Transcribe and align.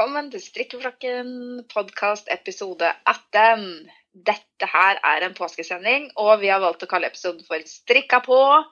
velkommen 0.00 0.30
til 0.32 0.40
Strikkeflokken 0.40 1.26
podkast 1.68 2.30
episode 2.32 2.88
18. 3.04 3.64
Dette 4.16 4.68
her 4.72 4.96
er 5.04 5.26
en 5.26 5.34
påskesending, 5.36 6.06
og 6.16 6.38
vi 6.40 6.48
har 6.48 6.62
valgt 6.62 6.86
å 6.86 6.88
kalle 6.88 7.10
episoden 7.10 7.44
for 7.44 7.60
'Strikka 7.60 8.22
på', 8.24 8.62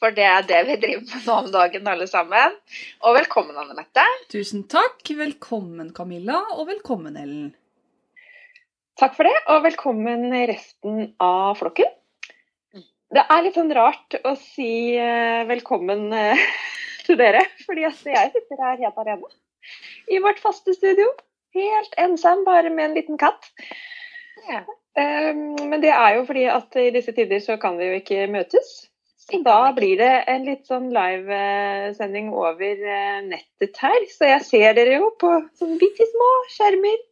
for 0.00 0.14
det 0.16 0.24
er 0.24 0.46
det 0.48 0.62
vi 0.64 0.76
driver 0.80 1.02
med 1.10 1.26
nå 1.26 1.34
om 1.42 1.50
dagen, 1.52 1.90
alle 1.92 2.06
sammen. 2.08 2.56
Og 3.04 3.18
velkommen, 3.18 3.58
Anne 3.60 3.76
Mette. 3.76 4.04
Tusen 4.32 4.62
takk. 4.64 5.04
Velkommen, 5.18 5.90
Camilla, 5.92 6.38
og 6.56 6.70
velkommen, 6.70 7.18
Ellen. 7.20 7.50
Takk 8.96 9.12
for 9.18 9.28
det, 9.28 9.34
og 9.46 9.66
velkommen 9.66 10.32
resten 10.48 11.12
av 11.20 11.58
flokken. 11.60 11.92
Det 13.12 13.26
er 13.28 13.44
litt 13.44 13.60
sånn 13.60 13.76
rart 13.76 14.16
å 14.24 14.32
si 14.40 14.96
eh, 14.96 15.44
velkommen 15.52 16.08
eh, 16.16 16.48
til 17.04 17.20
dere, 17.20 17.44
fordi 17.66 17.84
jeg 17.84 18.32
sitter 18.32 18.64
her 18.64 18.80
helt 18.86 19.04
alene 19.04 19.28
i 20.08 20.20
vårt 20.24 20.42
faste 20.42 20.74
studio. 20.74 21.08
Helt 21.54 21.94
ensom, 21.96 22.44
bare 22.44 22.70
med 22.70 22.90
en 22.90 22.98
liten 22.98 23.18
katt. 23.20 23.50
Ja. 24.48 24.64
Um, 24.98 25.56
men 25.70 25.82
det 25.82 25.92
er 25.94 26.16
jo 26.16 26.24
fordi 26.26 26.48
at 26.50 26.76
i 26.80 26.90
disse 26.94 27.14
tider 27.14 27.42
så 27.44 27.56
kan 27.60 27.78
vi 27.78 27.90
jo 27.90 27.98
ikke 28.00 28.26
møtes. 28.32 28.88
Så 29.28 29.42
da 29.44 29.72
blir 29.76 29.98
det 30.00 30.12
en 30.32 30.46
litt 30.46 30.64
sånn 30.70 30.86
livesending 30.94 32.30
over 32.32 32.78
eh, 32.80 33.18
nettet 33.26 33.76
her. 33.82 34.06
Så 34.08 34.24
jeg 34.30 34.44
ser 34.46 34.76
dere 34.78 34.94
jo 35.02 35.10
på 35.20 35.32
sånn 35.60 35.74
bitte 35.80 36.06
små 36.08 36.28
skjermer. 36.54 37.02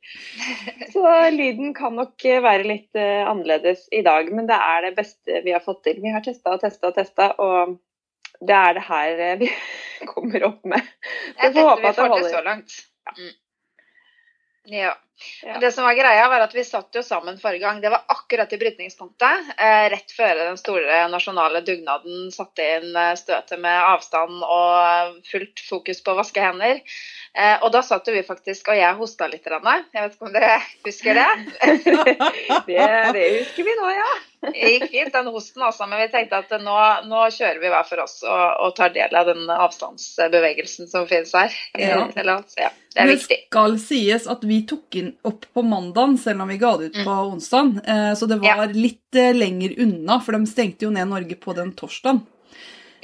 Så 0.95 1.03
lyden 1.35 1.75
kan 1.77 1.99
nok 2.01 2.25
eh, 2.25 2.41
være 2.41 2.71
litt 2.71 2.97
eh, 2.97 3.21
annerledes 3.21 3.85
i 3.93 4.01
dag, 4.07 4.31
men 4.33 4.49
det 4.49 4.57
er 4.57 4.87
det 4.87 4.95
beste 4.97 5.43
vi 5.45 5.53
har 5.53 5.65
fått 5.67 5.83
til. 5.85 6.01
Vi 6.01 6.15
har 6.15 6.25
testa 6.25 6.57
og 6.57 6.65
testa 6.65 6.89
og 6.89 6.97
testa, 6.97 7.29
og 7.37 7.77
det 8.41 8.57
er 8.57 8.77
det 8.77 8.85
her 8.89 9.25
eh, 9.27 9.39
vi 9.41 9.51
kommer 10.13 10.45
opp 10.51 10.65
med. 10.69 10.93
Så 11.37 11.49
jeg 11.49 11.57
får 11.57 11.69
håpe 11.71 11.89
at 11.89 11.97
det 12.01 12.09
holder. 12.13 12.31
så 12.31 12.43
langt. 12.47 12.79
Mm. 13.17 13.35
Ja. 14.77 14.95
Ja. 15.43 15.59
Det 15.61 15.73
som 15.73 15.85
var 15.85 15.95
greia, 15.95 16.29
var 16.29 16.45
at 16.45 16.55
vi 16.55 16.65
satt 16.65 16.95
jo 16.95 17.03
sammen 17.03 17.39
forrige 17.41 17.65
gang. 17.65 17.81
Det 17.81 17.91
var 17.93 18.05
akkurat 18.13 18.53
i 18.53 18.59
brytningspunktet. 18.61 19.53
Eh, 19.57 19.87
rett 19.93 20.13
før 20.13 20.35
den 20.43 20.61
store 20.61 21.07
nasjonale 21.13 21.63
dugnaden 21.65 22.29
satte 22.35 22.67
inn 22.77 22.91
eh, 22.93 23.15
støtet 23.17 23.61
med 23.63 23.89
avstand 23.95 24.45
og 24.45 25.17
fullt 25.31 25.65
fokus 25.69 26.03
på 26.05 26.13
å 26.13 26.21
vaske 26.21 26.45
hender. 26.45 26.83
Eh, 27.37 27.57
og 27.63 27.73
da 27.73 27.83
satt 27.85 28.09
jo 28.09 28.17
vi 28.17 28.25
faktisk, 28.29 28.69
og 28.73 28.81
jeg 28.81 29.01
hosta 29.01 29.29
litt. 29.33 29.45
Jeg 29.47 29.89
vet 29.93 30.15
ikke 30.17 30.29
om 30.29 30.37
dere 30.37 30.61
husker 30.89 31.21
det? 31.23 31.29
Det, 32.67 32.87
det 33.15 33.27
husker 33.41 33.67
vi 33.67 33.75
nå, 33.79 33.91
ja. 33.95 34.09
Det 34.53 34.73
gikk 34.73 34.91
fint, 34.93 35.13
den 35.15 35.29
hosten 35.33 35.65
også, 35.65 35.87
men 35.91 36.01
vi 36.05 36.09
tenkte 36.13 36.41
at 36.43 36.53
nå, 36.63 36.77
nå 37.09 37.23
kjører 37.35 37.61
vi 37.63 37.71
hver 37.73 37.87
for 37.89 38.03
oss 38.05 38.19
og, 38.27 38.45
og 38.63 38.75
tar 38.79 38.93
del 38.95 39.17
av 39.17 39.29
den 39.31 39.49
avstandsbevegelsen 39.51 40.91
som 40.91 41.07
finnes 41.11 41.33
her. 41.37 41.55
Ja. 41.79 42.05
Eller 42.15 42.45
ja, 42.59 42.71
det 42.95 43.03
er 43.03 43.13
Det 43.13 43.23
skal 43.25 43.79
sies 43.83 44.29
at 44.31 44.45
vi 44.47 44.63
tok 44.69 44.99
inn 45.01 45.06
opp 45.27 45.45
på 45.55 45.63
mandagen, 45.67 46.17
selv 46.19 46.45
om 46.45 46.49
vi 46.53 46.59
ga 46.61 46.77
det 46.81 46.91
ut 46.91 47.03
på 47.05 47.19
onsdagen. 47.33 47.77
onsdag. 47.81 48.17
Så 48.19 48.29
det 48.31 48.41
var 48.43 48.73
litt 48.75 49.19
eh, 49.19 49.35
lenger 49.37 49.75
unna, 49.83 50.21
for 50.21 50.37
de 50.37 50.47
stengte 50.51 50.87
jo 50.87 50.93
ned 50.95 51.09
Norge 51.11 51.39
på 51.41 51.55
den 51.57 51.73
torsdagen. 51.79 52.23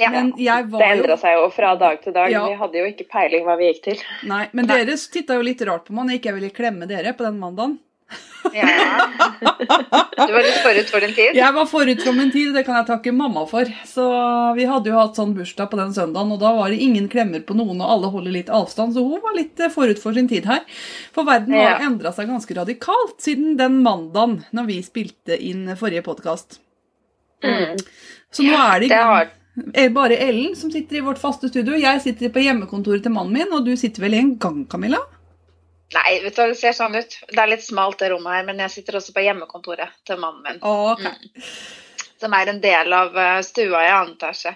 Ja. 0.00 0.10
Men 0.10 0.32
jeg 0.40 0.70
Det 0.72 0.86
endra 0.86 1.16
seg 1.20 1.36
jo 1.36 1.48
fra 1.52 1.74
dag 1.78 2.00
til 2.02 2.14
dag. 2.16 2.30
Ja. 2.32 2.46
Vi 2.48 2.58
hadde 2.58 2.80
jo 2.80 2.88
ikke 2.90 3.06
peiling 3.12 3.44
hva 3.46 3.56
vi 3.60 3.70
gikk 3.70 3.82
til. 3.90 4.04
Nei, 4.28 4.46
men 4.52 4.66
Nei. 4.66 4.82
dere 4.82 4.96
titta 4.96 5.36
jo 5.38 5.46
litt 5.46 5.62
rart 5.68 5.86
på 5.86 5.96
meg 5.96 6.08
når 6.08 6.18
ikke 6.18 6.30
jeg 6.30 6.38
ville 6.40 6.54
klemme 6.56 6.88
dere 6.90 7.14
på 7.16 7.26
den 7.26 7.38
mandagen. 7.42 7.78
Ja. 8.53 8.67
Du 10.27 10.33
var 10.34 10.43
litt 10.43 10.59
forut 10.65 10.89
for 10.91 11.00
din 11.05 11.12
tid. 11.15 11.37
Jeg 11.39 11.55
var 11.55 11.67
forut 11.71 12.00
for 12.03 12.17
min 12.17 12.33
tid, 12.34 12.50
det 12.56 12.65
kan 12.67 12.75
jeg 12.81 12.89
takke 12.89 13.12
mamma 13.15 13.45
for. 13.49 13.69
Så 13.89 14.05
vi 14.59 14.67
hadde 14.69 14.91
jo 14.91 14.97
hatt 14.99 15.17
sånn 15.17 15.34
bursdag 15.37 15.71
på 15.71 15.78
den 15.78 15.95
søndagen, 15.95 16.33
og 16.34 16.41
da 16.43 16.50
var 16.56 16.73
det 16.75 16.81
ingen 16.83 17.06
klemmer 17.12 17.45
på 17.47 17.55
noen, 17.56 17.78
og 17.81 17.93
alle 17.95 18.11
holder 18.12 18.34
litt 18.34 18.50
avstand, 18.53 18.97
så 18.97 19.05
hun 19.06 19.23
var 19.23 19.37
litt 19.39 19.62
eh, 19.62 19.71
forut 19.73 20.03
for 20.03 20.19
sin 20.19 20.28
tid 20.28 20.49
her. 20.50 20.65
For 21.15 21.25
verden 21.28 21.55
har 21.55 21.78
Ja. 21.78 21.87
endra 21.87 22.12
seg 22.12 22.28
ganske 22.33 22.59
radikalt 22.59 23.23
siden 23.23 23.55
den 23.62 23.78
mandagen 23.87 24.41
når 24.53 24.67
vi 24.73 24.81
spilte 24.83 25.39
inn 25.39 25.71
forrige 25.79 26.03
podkast. 26.11 26.59
Mm. 27.47 27.79
Så 28.33 28.44
nå 28.47 28.59
er 28.59 28.81
det 28.84 28.89
Det 28.93 29.00
har 29.03 29.31
eh, 29.75 29.89
bare 29.94 30.19
Ellen 30.19 30.55
som 30.59 30.71
sitter 30.75 30.99
i 30.99 31.06
vårt 31.06 31.19
faste 31.23 31.49
studio. 31.49 31.79
Jeg 31.79 32.03
sitter 32.05 32.29
på 32.34 32.43
hjemmekontoret 32.43 33.03
til 33.06 33.15
mannen 33.15 33.33
min, 33.39 33.53
og 33.55 33.65
du 33.67 33.77
sitter 33.79 34.03
vel 34.03 34.15
i 34.19 34.23
en 34.27 34.37
gang, 34.43 34.65
Camilla? 34.71 35.00
Nei, 35.92 36.19
vet 36.25 36.36
du 36.36 36.42
det 36.48 36.58
ser 36.58 36.75
sånn 36.76 36.97
ut. 36.97 37.16
Det 37.28 37.41
er 37.42 37.50
litt 37.50 37.64
smalt 37.64 38.00
det 38.00 38.12
rommet 38.12 38.38
her, 38.38 38.44
men 38.48 38.60
jeg 38.64 38.76
sitter 38.76 38.98
også 38.98 39.14
på 39.16 39.25
hjemmekontoret 39.26 39.94
til 40.08 40.20
mannen 40.22 40.44
min. 40.47 40.60
Ok. 40.64 41.04
Som 42.22 42.36
er 42.38 42.53
en 42.53 42.60
del 42.62 42.94
av 42.94 43.16
eh, 43.19 43.41
stua 43.42 43.80
i 43.82 43.91
annen 43.91 44.14
etasje. 44.14 44.54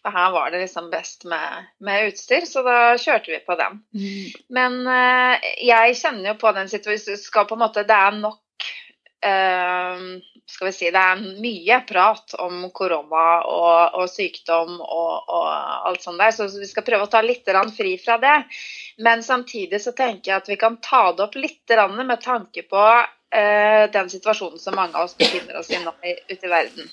For 0.00 0.16
her 0.16 0.30
var 0.32 0.52
det 0.52 0.62
liksom 0.62 0.88
best 0.92 1.26
med, 1.28 1.68
med 1.84 2.08
utstyr, 2.08 2.46
så 2.48 2.64
da 2.66 2.78
kjørte 2.96 3.34
vi 3.34 3.42
på 3.44 3.56
den. 3.60 3.82
Mm. 3.92 4.30
Men 4.56 4.78
uh, 4.88 5.50
jeg 5.60 5.98
kjenner 6.00 6.32
jo 6.32 6.38
på 6.40 6.54
den 6.56 6.72
situasjonen 6.72 7.20
skal 7.20 7.46
på 7.50 7.58
en 7.58 7.64
måte 7.66 7.84
Det 7.86 7.98
er 7.98 8.16
nok 8.16 8.40
Skal 9.22 10.66
vi 10.66 10.72
si 10.74 10.90
Det 10.90 10.98
er 10.98 11.20
mye 11.40 11.76
prat 11.86 12.34
om 12.42 12.64
korona 12.74 13.26
og, 13.46 13.94
og 14.02 14.10
sykdom 14.10 14.80
og, 14.82 15.30
og 15.30 15.46
alt 15.88 16.02
sånt 16.02 16.18
der, 16.18 16.34
så 16.34 16.48
vi 16.50 16.66
skal 16.68 16.84
prøve 16.86 17.06
å 17.06 17.12
ta 17.12 17.22
litt 17.22 17.48
fri 17.76 17.94
fra 18.02 18.18
det. 18.18 18.34
Men 18.98 19.22
samtidig 19.22 19.80
så 19.80 19.94
tenker 19.94 20.32
jeg 20.32 20.42
at 20.42 20.50
vi 20.50 20.58
kan 20.60 20.76
ta 20.82 21.12
det 21.12 21.24
opp 21.28 21.38
litt 21.38 21.76
med 21.94 22.20
tanke 22.20 22.66
på 22.66 22.82
eh, 23.32 23.90
den 23.94 24.10
situasjonen 24.10 24.58
som 24.58 24.74
mange 24.74 24.98
av 24.98 25.06
oss 25.06 25.16
befinner 25.16 25.58
oss 25.58 25.70
i 25.70 25.78
nå 25.78 25.94
ute 26.02 26.46
i 26.46 26.50
verden. 26.50 26.90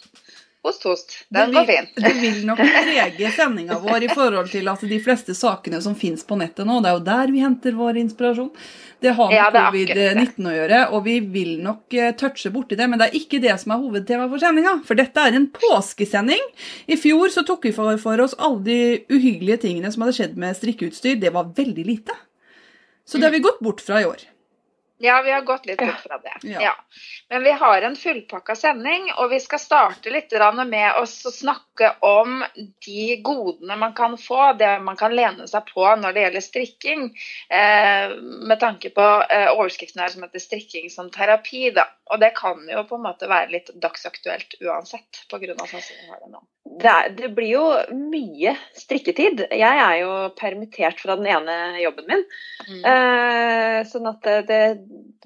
Host, 0.63 0.85
ost. 0.85 1.13
Den 1.31 1.53
vil, 1.55 1.65
fin. 1.69 1.85
Det 1.95 2.09
vil 2.19 2.39
nok 2.47 2.59
prege 2.59 3.29
sendinga 3.31 3.77
vår 3.79 4.03
i 4.03 4.09
forhold 4.11 4.49
til 4.51 4.67
at 4.67 4.81
de 4.91 4.97
fleste 4.99 5.31
sakene 5.37 5.79
som 5.81 5.93
fins 5.95 6.25
på 6.27 6.35
nettet 6.35 6.67
nå, 6.67 6.81
det 6.83 6.89
er 6.91 6.97
jo 6.97 7.03
der 7.05 7.31
vi 7.31 7.43
henter 7.45 7.77
vår 7.77 7.99
inspirasjon. 8.01 8.49
Det 8.99 9.13
har 9.15 9.29
med 9.31 9.37
Ja, 9.37 9.45
det 9.55 9.61
er 9.61 9.67
akkurat 9.69 9.93
det. 9.95 10.07
covid-19 10.17 10.49
å 10.51 10.55
gjøre, 10.57 10.79
og 10.91 11.05
vi 11.05 11.13
vil 11.37 11.53
nok 11.63 11.95
eh, 11.95 12.09
touche 12.19 12.51
borti 12.51 12.75
det, 12.75 12.89
men 12.91 12.99
det 12.99 13.07
er 13.07 13.15
ikke 13.21 13.39
det 13.39 13.53
som 13.61 13.71
er 13.71 13.79
hovedtema 13.85 14.27
for 14.27 14.43
sendinga. 14.43 14.73
For 14.89 14.99
dette 14.99 15.23
er 15.29 15.37
en 15.39 15.47
påskesending. 15.53 16.43
I 16.91 16.97
fjor 16.99 17.31
så 17.31 17.45
tok 17.47 17.69
vi 17.69 17.71
for, 17.79 17.95
for 18.03 18.19
oss 18.25 18.35
alle 18.35 18.59
de 18.67 18.79
uhyggelige 19.15 19.61
tingene 19.63 19.93
som 19.95 20.03
hadde 20.03 20.17
skjedd 20.19 20.35
med 20.43 20.59
strikkeutstyr. 20.59 21.15
Det 21.23 21.31
var 21.37 21.53
veldig 21.55 21.87
lite. 21.87 22.17
Så 23.07 23.17
det 23.17 23.29
har 23.29 23.37
vi 23.37 23.39
gått 23.47 23.63
bort 23.63 23.79
fra 23.81 24.03
i 24.03 24.09
år. 24.11 24.27
Ja, 25.01 25.21
vi 25.21 25.31
har 25.31 25.41
gått 25.41 25.65
litt 25.65 25.81
ut 25.81 25.99
fra 26.03 26.17
det. 26.17 26.33
Ja. 26.41 26.61
Ja. 26.61 26.75
Men 27.29 27.43
vi 27.43 27.51
har 27.51 27.81
en 27.81 27.95
fullpakka 27.95 28.55
sending, 28.55 29.05
og 29.15 29.29
vi 29.31 29.39
skal 29.39 29.59
starte 29.59 30.11
litt 30.11 30.33
med 30.67 30.97
å 30.99 31.05
snakke 31.07 31.93
om 32.03 32.43
de 32.85 33.15
godene 33.23 33.77
man 33.79 33.93
kan 33.95 34.17
få, 34.19 34.53
det 34.59 34.73
man 34.83 34.99
kan 34.99 35.15
lene 35.15 35.47
seg 35.47 35.71
på 35.71 35.85
når 36.01 36.13
det 36.13 36.25
gjelder 36.25 36.43
strikking. 36.43 37.07
Eh, 37.47 38.11
med 38.19 38.59
tanke 38.59 38.91
på 38.91 39.07
eh, 39.23 39.47
overskriften 39.53 40.03
her 40.03 40.11
som 40.11 40.23
heter 40.27 40.39
'strikking 40.39 40.89
som 40.89 41.09
terapi'. 41.09 41.73
Da. 41.73 41.87
Og 42.11 42.19
det 42.19 42.33
kan 42.35 42.67
jo 42.67 42.83
på 42.83 42.99
en 42.99 43.07
måte 43.07 43.31
være 43.31 43.51
litt 43.55 43.71
dagsaktuelt 43.75 44.59
uansett, 44.59 45.23
pga. 45.31 45.55
sånn 45.55 45.81
som 45.81 45.95
vi 45.95 46.09
har 46.11 46.19
det 46.19 46.31
nå. 46.33 46.43
Det, 46.69 46.89
er, 46.89 47.07
det 47.17 47.29
blir 47.35 47.49
jo 47.49 47.63
mye 47.97 48.53
strikketid. 48.77 49.41
Jeg 49.57 49.79
er 49.83 49.95
jo 50.03 50.11
permittert 50.37 51.01
fra 51.01 51.15
den 51.19 51.29
ene 51.31 51.55
jobben 51.81 52.05
min. 52.11 52.25
Mm. 52.67 52.83
Eh, 52.91 53.77
sånn 53.89 54.09
at 54.11 54.29
det, 54.47 54.59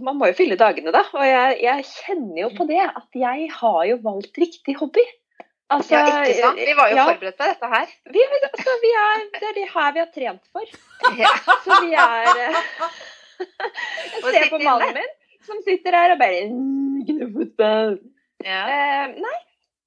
Man 0.04 0.18
må 0.20 0.30
jo 0.32 0.38
fylle 0.38 0.58
dagene, 0.60 0.94
da. 0.96 1.04
Og 1.12 1.26
jeg, 1.28 1.60
jeg 1.66 1.90
kjenner 1.90 2.40
jo 2.46 2.54
på 2.56 2.68
det 2.70 2.80
at 2.86 3.20
jeg 3.20 3.50
har 3.58 3.82
jo 3.90 4.00
valgt 4.06 4.40
riktig 4.42 4.78
hobby. 4.80 5.04
Altså, 5.74 5.98
Ja, 5.98 6.22
ikke 6.22 6.38
sant? 6.38 6.62
Vi 6.62 6.76
var 6.78 6.92
jo 6.92 7.00
ja, 7.00 7.08
forberedt 7.10 7.40
på 7.40 7.50
dette 7.50 7.72
her. 7.74 7.92
vi, 8.16 8.24
altså, 8.50 8.78
vi 8.84 8.94
er, 9.02 9.26
Det 9.40 9.50
er 9.50 9.58
det 9.58 9.68
her 9.74 9.92
vi 9.96 10.04
har 10.04 10.12
trent 10.16 10.44
for. 10.54 10.78
Ja. 11.20 11.34
Så 11.66 11.82
vi 11.84 11.94
er 11.98 12.32
eh, 12.48 12.64
Jeg 14.24 14.34
ser 14.38 14.50
på 14.54 14.62
mannen 14.64 14.96
min 14.96 15.12
som 15.44 15.60
sitter 15.66 15.96
her 15.98 16.14
og 16.14 16.22
bare 16.22 16.46
«Mm. 16.48 17.04
Ja. 18.44 18.62
Eh, 18.68 19.16
nei, 19.20 19.40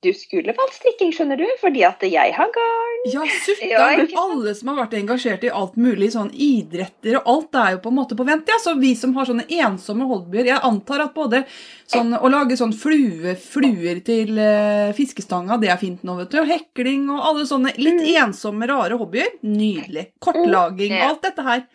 du 0.06 0.12
skulle 0.16 0.54
valgt 0.56 0.76
strikking, 0.78 1.10
skjønner 1.14 1.40
du, 1.40 1.44
fordi 1.60 1.82
at 1.86 2.04
jeg 2.06 2.34
har 2.36 2.52
garn. 2.54 2.92
Ja, 3.10 3.22
Ja, 3.26 3.38
sutter'n! 3.44 4.08
Alle 4.18 4.52
som 4.58 4.70
har 4.72 4.78
vært 4.84 4.94
engasjert 4.98 5.44
i 5.46 5.50
alt 5.54 5.76
mulig, 5.78 6.08
sånn 6.14 6.30
idretter 6.32 7.18
og 7.20 7.28
alt, 7.32 7.48
det 7.54 7.62
er 7.64 7.74
jo 7.76 7.80
på 7.84 7.92
en 7.92 7.98
måte 7.98 8.18
på 8.18 8.26
vent. 8.26 8.48
Ja, 8.50 8.56
så 8.62 8.74
vi 8.78 8.94
som 8.98 9.12
har 9.18 9.28
sånne 9.28 9.44
ensomme 9.62 10.06
hobbyer 10.10 10.48
Jeg 10.52 10.62
antar 10.66 11.04
at 11.04 11.14
både 11.14 11.42
sånn 11.90 12.14
å 12.18 12.30
lage 12.32 12.56
sånn 12.58 12.74
flue, 12.74 13.36
fluer 13.38 14.00
til 14.06 14.32
uh, 14.38 14.90
fiskestanga, 14.96 15.58
det 15.62 15.70
er 15.74 15.80
fint 15.82 16.02
nå, 16.06 16.16
vet 16.22 16.32
du. 16.34 16.40
Og 16.42 16.50
hekling 16.50 17.10
og 17.14 17.20
alle 17.30 17.46
sånne 17.46 17.74
litt 17.78 18.02
ensomme, 18.16 18.66
rare 18.70 18.98
hobbyer. 18.98 19.36
Nydelig. 19.46 20.08
Kortlaging, 20.22 20.96
Mm. 20.96 20.98
Ja. 21.02 21.10
alt 21.10 21.22
dette 21.26 21.42
her. 21.46 21.66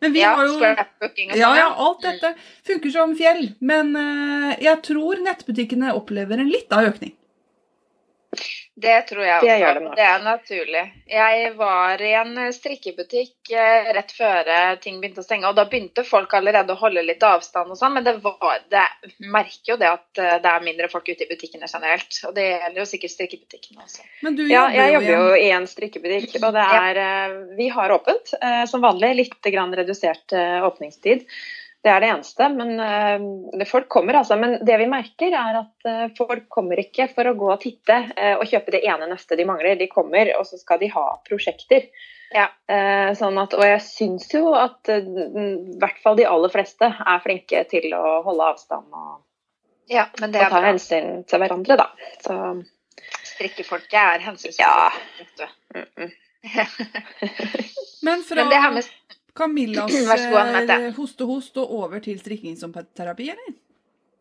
Men 0.00 0.12
vi 0.14 0.20
ja, 0.22 0.30
har 0.34 0.46
jo 0.48 0.54
ja, 0.64 0.84
sånn. 1.04 1.56
ja, 1.58 1.66
alt 1.76 2.00
dette 2.06 2.30
funker 2.66 2.92
som 2.94 3.10
fjell. 3.18 3.50
Men 3.60 3.90
uh, 3.96 4.54
jeg 4.60 4.80
tror 4.86 5.20
nettbutikkene 5.20 5.92
opplever 5.98 6.40
en 6.40 6.48
litt 6.50 6.72
av 6.72 6.88
økning. 6.88 7.12
Det 8.80 9.02
tror 9.08 9.24
jeg 9.24 9.36
også. 9.36 9.46
det 9.46 9.96
det 9.98 10.04
er 10.06 10.22
naturlig. 10.24 10.82
Jeg 11.10 11.48
var 11.58 12.02
i 12.02 12.12
en 12.16 12.30
eh, 12.38 12.52
strikkebutikk 12.54 13.50
eh, 13.52 13.90
rett 13.96 14.12
før 14.14 14.48
eh, 14.48 14.76
ting 14.80 15.00
begynte 15.02 15.20
å 15.20 15.26
stenge, 15.26 15.48
og 15.50 15.58
da 15.58 15.66
begynte 15.68 16.04
folk 16.06 16.32
allerede 16.38 16.72
å 16.72 16.78
holde 16.80 17.02
litt 17.04 17.24
avstand 17.26 17.74
og 17.74 17.80
sånn, 17.80 17.96
men 17.98 18.06
det 18.06 18.14
var 18.22 18.62
det 18.72 18.86
merker 19.26 19.74
jo 19.74 19.78
det 19.80 19.90
at 19.90 20.22
det 20.44 20.52
er 20.52 20.64
mindre 20.64 20.88
folk 20.92 21.10
ute 21.10 21.26
i 21.26 21.28
butikkene 21.28 21.68
generelt. 21.68 22.20
Og 22.28 22.34
det 22.38 22.46
gjelder 22.46 22.80
jo 22.80 22.88
sikkert 22.92 23.14
strikkebutikkene 23.16 23.84
også. 23.84 24.06
Men 24.24 24.38
du 24.38 24.44
Ja, 24.48 24.68
jeg 24.72 24.94
jobber 24.96 25.12
jo 25.12 25.40
i 25.40 25.50
en 25.56 25.68
strikkebutikk, 25.70 26.38
og 26.40 26.54
det 26.56 26.66
er 26.80 27.34
Vi 27.58 27.68
har 27.74 27.92
åpent 27.92 28.32
som 28.70 28.84
vanlig. 28.84 29.12
Litt 29.20 29.50
grann 29.52 29.74
redusert 29.76 30.32
åpningstid. 30.64 31.26
Det 31.80 31.88
er 31.88 32.02
det 32.02 32.10
eneste. 32.12 32.48
Men 32.52 32.80
eh, 32.84 33.66
folk 33.68 33.88
kommer, 33.88 34.20
altså. 34.20 34.36
Men 34.36 34.58
det 34.66 34.76
vi 34.82 34.88
merker, 34.90 35.32
er 35.32 35.60
at 35.62 35.88
eh, 35.88 36.06
folk 36.18 36.48
kommer 36.52 36.80
ikke 36.82 37.08
for 37.14 37.30
å 37.30 37.36
gå 37.38 37.50
og 37.54 37.60
titte 37.62 37.96
eh, 38.16 38.34
og 38.36 38.44
kjøpe 38.50 38.74
det 38.74 38.82
ene 38.84 39.08
neste 39.10 39.38
de 39.38 39.46
mangler. 39.48 39.78
De 39.80 39.88
kommer, 39.92 40.32
og 40.36 40.44
så 40.48 40.60
skal 40.60 40.80
de 40.82 40.90
ha 40.92 41.06
prosjekter. 41.26 41.88
Ja. 42.34 42.50
Eh, 42.70 43.10
sånn 43.18 43.40
at, 43.42 43.56
og 43.58 43.64
jeg 43.66 43.80
syns 43.82 44.28
jo 44.34 44.52
at 44.54 44.92
i 44.92 45.00
hvert 45.80 45.98
fall 46.04 46.20
de 46.20 46.28
aller 46.30 46.52
fleste 46.52 46.86
er 46.86 47.24
flinke 47.24 47.64
til 47.72 47.90
å 47.96 48.20
holde 48.26 48.52
avstand 48.52 48.92
og, 48.94 49.16
Ja, 49.90 50.04
men 50.20 50.30
det 50.30 50.44
og 50.44 50.52
ta 50.52 50.60
bra. 50.60 50.68
hensyn 50.68 51.24
til 51.26 51.42
hverandre, 51.42 51.80
da. 51.80 51.88
Så 52.22 52.36
Strikkefolket 53.32 53.96
er 53.98 54.22
hensynsfulle. 54.22 54.68
Ja. 55.40 55.48
mm, 55.74 55.86
mm. 55.96 56.12
Men 58.06 58.22
fra 58.28 58.36
Men 58.36 58.52
det 58.52 58.60
her 58.62 58.76
med 58.76 58.84
Camillas 59.36 59.90
god, 60.30 60.70
eh, 60.70 60.92
hoste-host 60.96 61.58
og 61.62 61.74
over 61.82 62.02
til 62.04 62.18
strikking 62.20 62.56
som 62.58 62.72
terapi, 62.74 63.30
eller? 63.34 63.58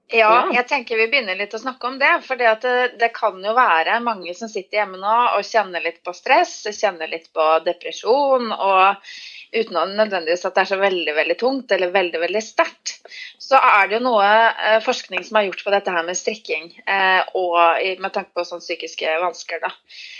Ja, 0.09 0.47
jeg 0.50 0.65
tenker 0.65 0.97
vi 0.97 1.06
begynner 1.11 1.38
litt 1.38 1.53
å 1.53 1.61
snakke 1.61 1.85
om 1.85 2.00
det. 2.01 2.11
For 2.25 2.39
det, 2.39 2.71
det 2.97 3.11
kan 3.13 3.38
jo 3.45 3.53
være 3.57 4.00
mange 4.01 4.33
som 4.38 4.50
sitter 4.50 4.81
hjemme 4.81 4.97
nå 4.97 5.17
og 5.35 5.45
kjenner 5.45 5.83
litt 5.85 6.00
på 6.06 6.13
stress, 6.17 6.63
kjenner 6.73 7.11
litt 7.11 7.27
på 7.35 7.45
depresjon, 7.65 8.50
og 8.50 9.11
uten 9.53 9.77
å 9.77 9.85
nødvendigvis 9.89 10.45
at 10.45 10.56
det 10.56 10.63
er 10.63 10.69
så 10.71 10.79
veldig 10.81 11.13
veldig 11.17 11.35
tungt 11.39 11.73
eller 11.73 11.94
veldig 11.94 12.21
veldig 12.21 12.41
sterkt, 12.45 12.95
så 13.41 13.57
er 13.57 13.89
det 13.89 13.97
jo 13.97 14.06
noe 14.06 14.25
eh, 14.29 14.77
forskning 14.85 15.23
som 15.25 15.39
er 15.39 15.47
gjort 15.47 15.63
på 15.65 15.73
dette 15.73 15.94
her 15.94 16.06
med 16.06 16.17
strikking, 16.17 16.71
eh, 16.85 17.21
og 17.38 17.81
med 18.01 18.13
tanke 18.13 18.33
på 18.38 18.45
sånne 18.45 18.65
psykiske 18.65 19.13
vansker. 19.23 19.61
da. 19.61 19.73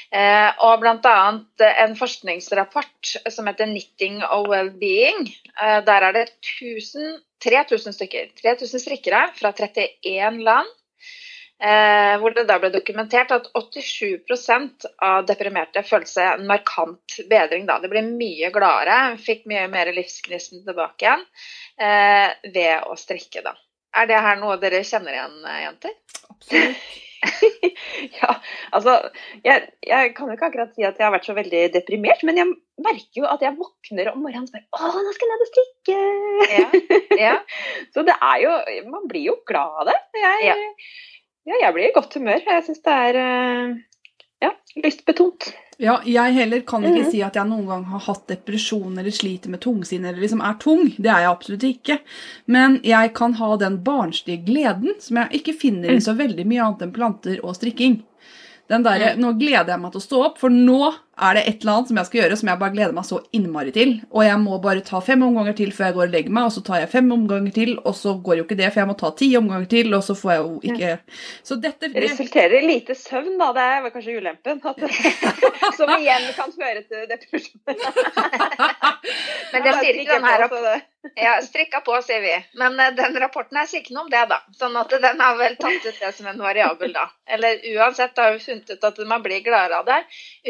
Eh, 0.10 0.50
og 0.66 0.82
bl.a. 0.82 1.18
en 1.70 1.98
forskningsrapport 1.98 3.16
som 3.30 3.50
heter 3.50 3.70
'Knitting 3.70 4.22
of 4.26 4.48
Wellbeing'. 4.50 5.30
Eh, 5.62 5.82
der 5.86 6.08
er 6.10 6.12
det 6.14 6.30
1000, 6.42 7.22
3000 7.44 7.96
stykker, 7.96 8.34
3000 8.42 8.84
strikkere 8.84 9.24
fra 9.38 9.54
31 9.56 10.44
land. 10.44 10.76
Eh, 11.60 12.14
hvor 12.22 12.32
det 12.32 12.46
da 12.48 12.56
ble 12.62 12.70
dokumentert 12.72 13.34
at 13.36 13.50
87% 13.52 14.86
av 15.04 15.26
deprimerte 15.28 15.84
følte 15.84 16.14
seg 16.14 16.30
en 16.38 16.46
markant 16.48 17.18
bedring. 17.28 17.66
Da. 17.68 17.82
De 17.84 17.92
ble 17.92 18.06
mye 18.06 18.52
gladere, 18.56 19.18
fikk 19.20 19.44
mye 19.52 19.66
mer 19.72 19.92
livsgnisten 19.92 20.64
tilbake 20.64 21.04
igjen 21.04 21.26
eh, 21.84 22.32
ved 22.56 22.88
å 22.88 22.96
strikke. 23.00 23.44
Da. 23.44 23.58
Er 23.92 24.08
det 24.08 24.24
her 24.24 24.40
noe 24.40 24.56
dere 24.62 24.86
kjenner 24.88 25.18
igjen, 25.18 25.38
eh, 25.44 25.62
jenter? 25.66 26.00
Absolutt. 26.32 26.90
Ja, 28.20 28.36
altså 28.76 28.94
jeg, 29.44 29.68
jeg 29.86 30.12
kan 30.16 30.30
jo 30.30 30.36
ikke 30.38 30.48
akkurat 30.50 30.72
si 30.76 30.86
at 30.88 31.00
jeg 31.00 31.06
har 31.06 31.14
vært 31.14 31.28
så 31.28 31.36
veldig 31.38 31.62
deprimert, 31.74 32.24
men 32.28 32.40
jeg 32.40 32.48
merker 32.80 33.22
jo 33.22 33.28
at 33.28 33.44
jeg 33.44 33.58
våkner 33.60 34.12
om 34.14 34.22
morgenen 34.24 34.48
og 34.48 34.52
spør 34.52 34.64
Å, 34.78 35.04
nå 35.04 35.14
skal 35.16 35.28
jeg 35.28 35.34
ned 35.34 35.46
og 35.46 35.52
strikke! 35.52 36.00
Ja. 36.56 36.66
ja. 37.20 37.36
Så 37.94 38.06
det 38.08 38.16
er 38.16 38.38
jo 38.46 38.56
Man 38.90 39.08
blir 39.12 39.30
jo 39.32 39.38
glad 39.50 39.84
av 39.84 39.92
det. 39.92 39.98
Jeg, 40.16 40.48
Ja. 40.48 40.56
ja, 41.52 41.62
jeg 41.66 41.76
blir 41.76 41.90
i 41.90 41.96
godt 41.96 42.16
humør. 42.20 42.44
Jeg 42.46 42.66
syns 42.68 42.84
det 42.86 42.96
er 43.10 43.20
eh, 43.24 43.78
ja, 44.42 44.52
lystbetont. 44.84 45.54
Ja, 45.80 46.02
jeg 46.04 46.34
heller 46.36 46.60
kan 46.68 46.84
ikke 46.84 47.06
Mhm. 47.06 47.12
si 47.12 47.22
at 47.24 47.36
jeg 47.36 47.48
noen 47.48 47.66
gang 47.68 47.86
har 47.86 48.00
hatt 48.00 48.28
depresjon 48.28 48.98
eller 49.00 49.12
sliter 49.12 49.50
med 49.50 49.62
tungsinn 49.62 50.06
eller 50.06 50.20
liksom 50.20 50.42
er 50.44 50.58
tung. 50.60 50.90
Det 50.98 51.08
er 51.08 51.22
jeg 51.24 51.30
absolutt 51.32 51.64
ikke. 51.64 52.00
Men 52.48 52.82
jeg 52.84 53.14
kan 53.14 53.34
ha 53.40 53.56
den 53.58 53.78
barnslige 53.84 54.44
gleden 54.46 55.00
som 55.00 55.18
jeg 55.18 55.40
ikke 55.40 55.56
finner 55.56 55.90
i 55.92 56.00
så 56.04 56.14
veldig 56.18 56.46
mye 56.46 56.66
annet 56.66 56.82
enn 56.82 56.92
planter 56.92 57.40
og 57.44 57.56
strikking. 57.56 58.04
Den 58.70 58.84
der, 58.86 59.16
Nå 59.18 59.34
gleder 59.40 59.74
jeg 59.74 59.82
meg 59.82 59.94
til 59.94 60.02
å 60.02 60.06
stå 60.06 60.18
opp, 60.28 60.36
for 60.42 60.54
nå 60.54 60.92
er 61.20 61.36
det 61.36 61.42
et 61.50 61.64
eller 61.64 61.80
annet 61.80 61.90
som 61.90 61.98
jeg 62.00 62.08
skal 62.08 62.20
gjøre 62.20 62.36
som 62.40 62.50
jeg 62.52 62.60
bare 62.62 62.74
gleder 62.76 62.94
meg 62.96 63.08
så 63.08 63.18
innmari 63.36 63.74
til. 63.76 63.96
Og 64.14 64.22
jeg 64.24 64.42
må 64.44 64.60
bare 64.64 64.84
ta 64.86 65.02
fem 65.04 65.24
omganger 65.26 65.58
til 65.58 65.74
før 65.76 65.90
jeg 65.90 65.96
går 65.98 66.06
og 66.06 66.14
legger 66.14 66.36
meg, 66.38 66.48
og 66.48 66.54
så 66.56 66.64
tar 66.68 66.84
jeg 66.84 66.92
fem 66.92 67.10
omganger 67.16 67.56
til, 67.56 67.74
og 67.82 67.98
så 67.98 68.14
går 68.26 68.40
jo 68.40 68.46
ikke 68.46 68.60
det, 68.60 68.70
for 68.70 68.84
jeg 68.84 68.92
må 68.92 68.96
ta 69.00 69.12
ti 69.20 69.32
omganger 69.40 69.72
til, 69.74 69.90
og 69.98 70.06
så 70.06 70.16
får 70.20 70.34
jeg 70.36 70.44
jo 70.44 70.60
ikke 70.70 70.94
Så 71.50 71.58
dette 71.64 71.90
Det 71.96 72.06
resulterer 72.06 72.60
i 72.60 72.64
lite 72.68 72.96
søvn, 73.00 73.36
da. 73.42 73.50
Det 73.58 73.66
er 73.66 73.90
kanskje 73.98 74.20
ulempen. 74.22 74.62
At, 74.70 74.86
som 75.80 75.96
igjen 75.98 76.30
kan 76.38 76.54
føre 76.54 76.86
til 76.86 77.10
depresjon. 77.10 77.60
Men 79.50 79.66
det 79.66 79.76
sier 79.82 80.02
ikke 80.04 80.14
den 80.14 80.30
her 80.30 80.48
det. 80.54 80.80
Ja, 81.16 81.42
strikka 81.42 81.80
på, 81.80 81.96
sier 82.04 82.22
vi. 82.22 82.34
Men 82.60 82.80
eh, 82.80 82.92
den 82.96 83.16
rapporten 83.20 83.58
her 83.58 83.68
sier 83.70 83.80
ikke 83.84 83.94
noe 83.96 84.04
om 84.04 84.12
det, 84.12 84.24
da. 84.32 84.40
Sånn 84.60 84.76
at 84.80 84.92
den 84.92 85.22
har 85.24 85.38
vel 85.40 85.56
tatt 85.60 85.86
ut 85.86 86.00
det 86.02 86.12
som 86.16 86.28
en 86.28 86.42
variabel, 86.42 86.92
da. 86.96 87.06
Eller 87.30 87.62
uansett 87.72 88.20
har 88.20 88.34
vi 88.36 88.42
funnet 88.44 88.74
ut 88.74 88.84
at 88.90 89.00
man 89.08 89.24
blir 89.24 89.40
gladere 89.46 89.80
av 89.80 89.88
det. 89.88 90.00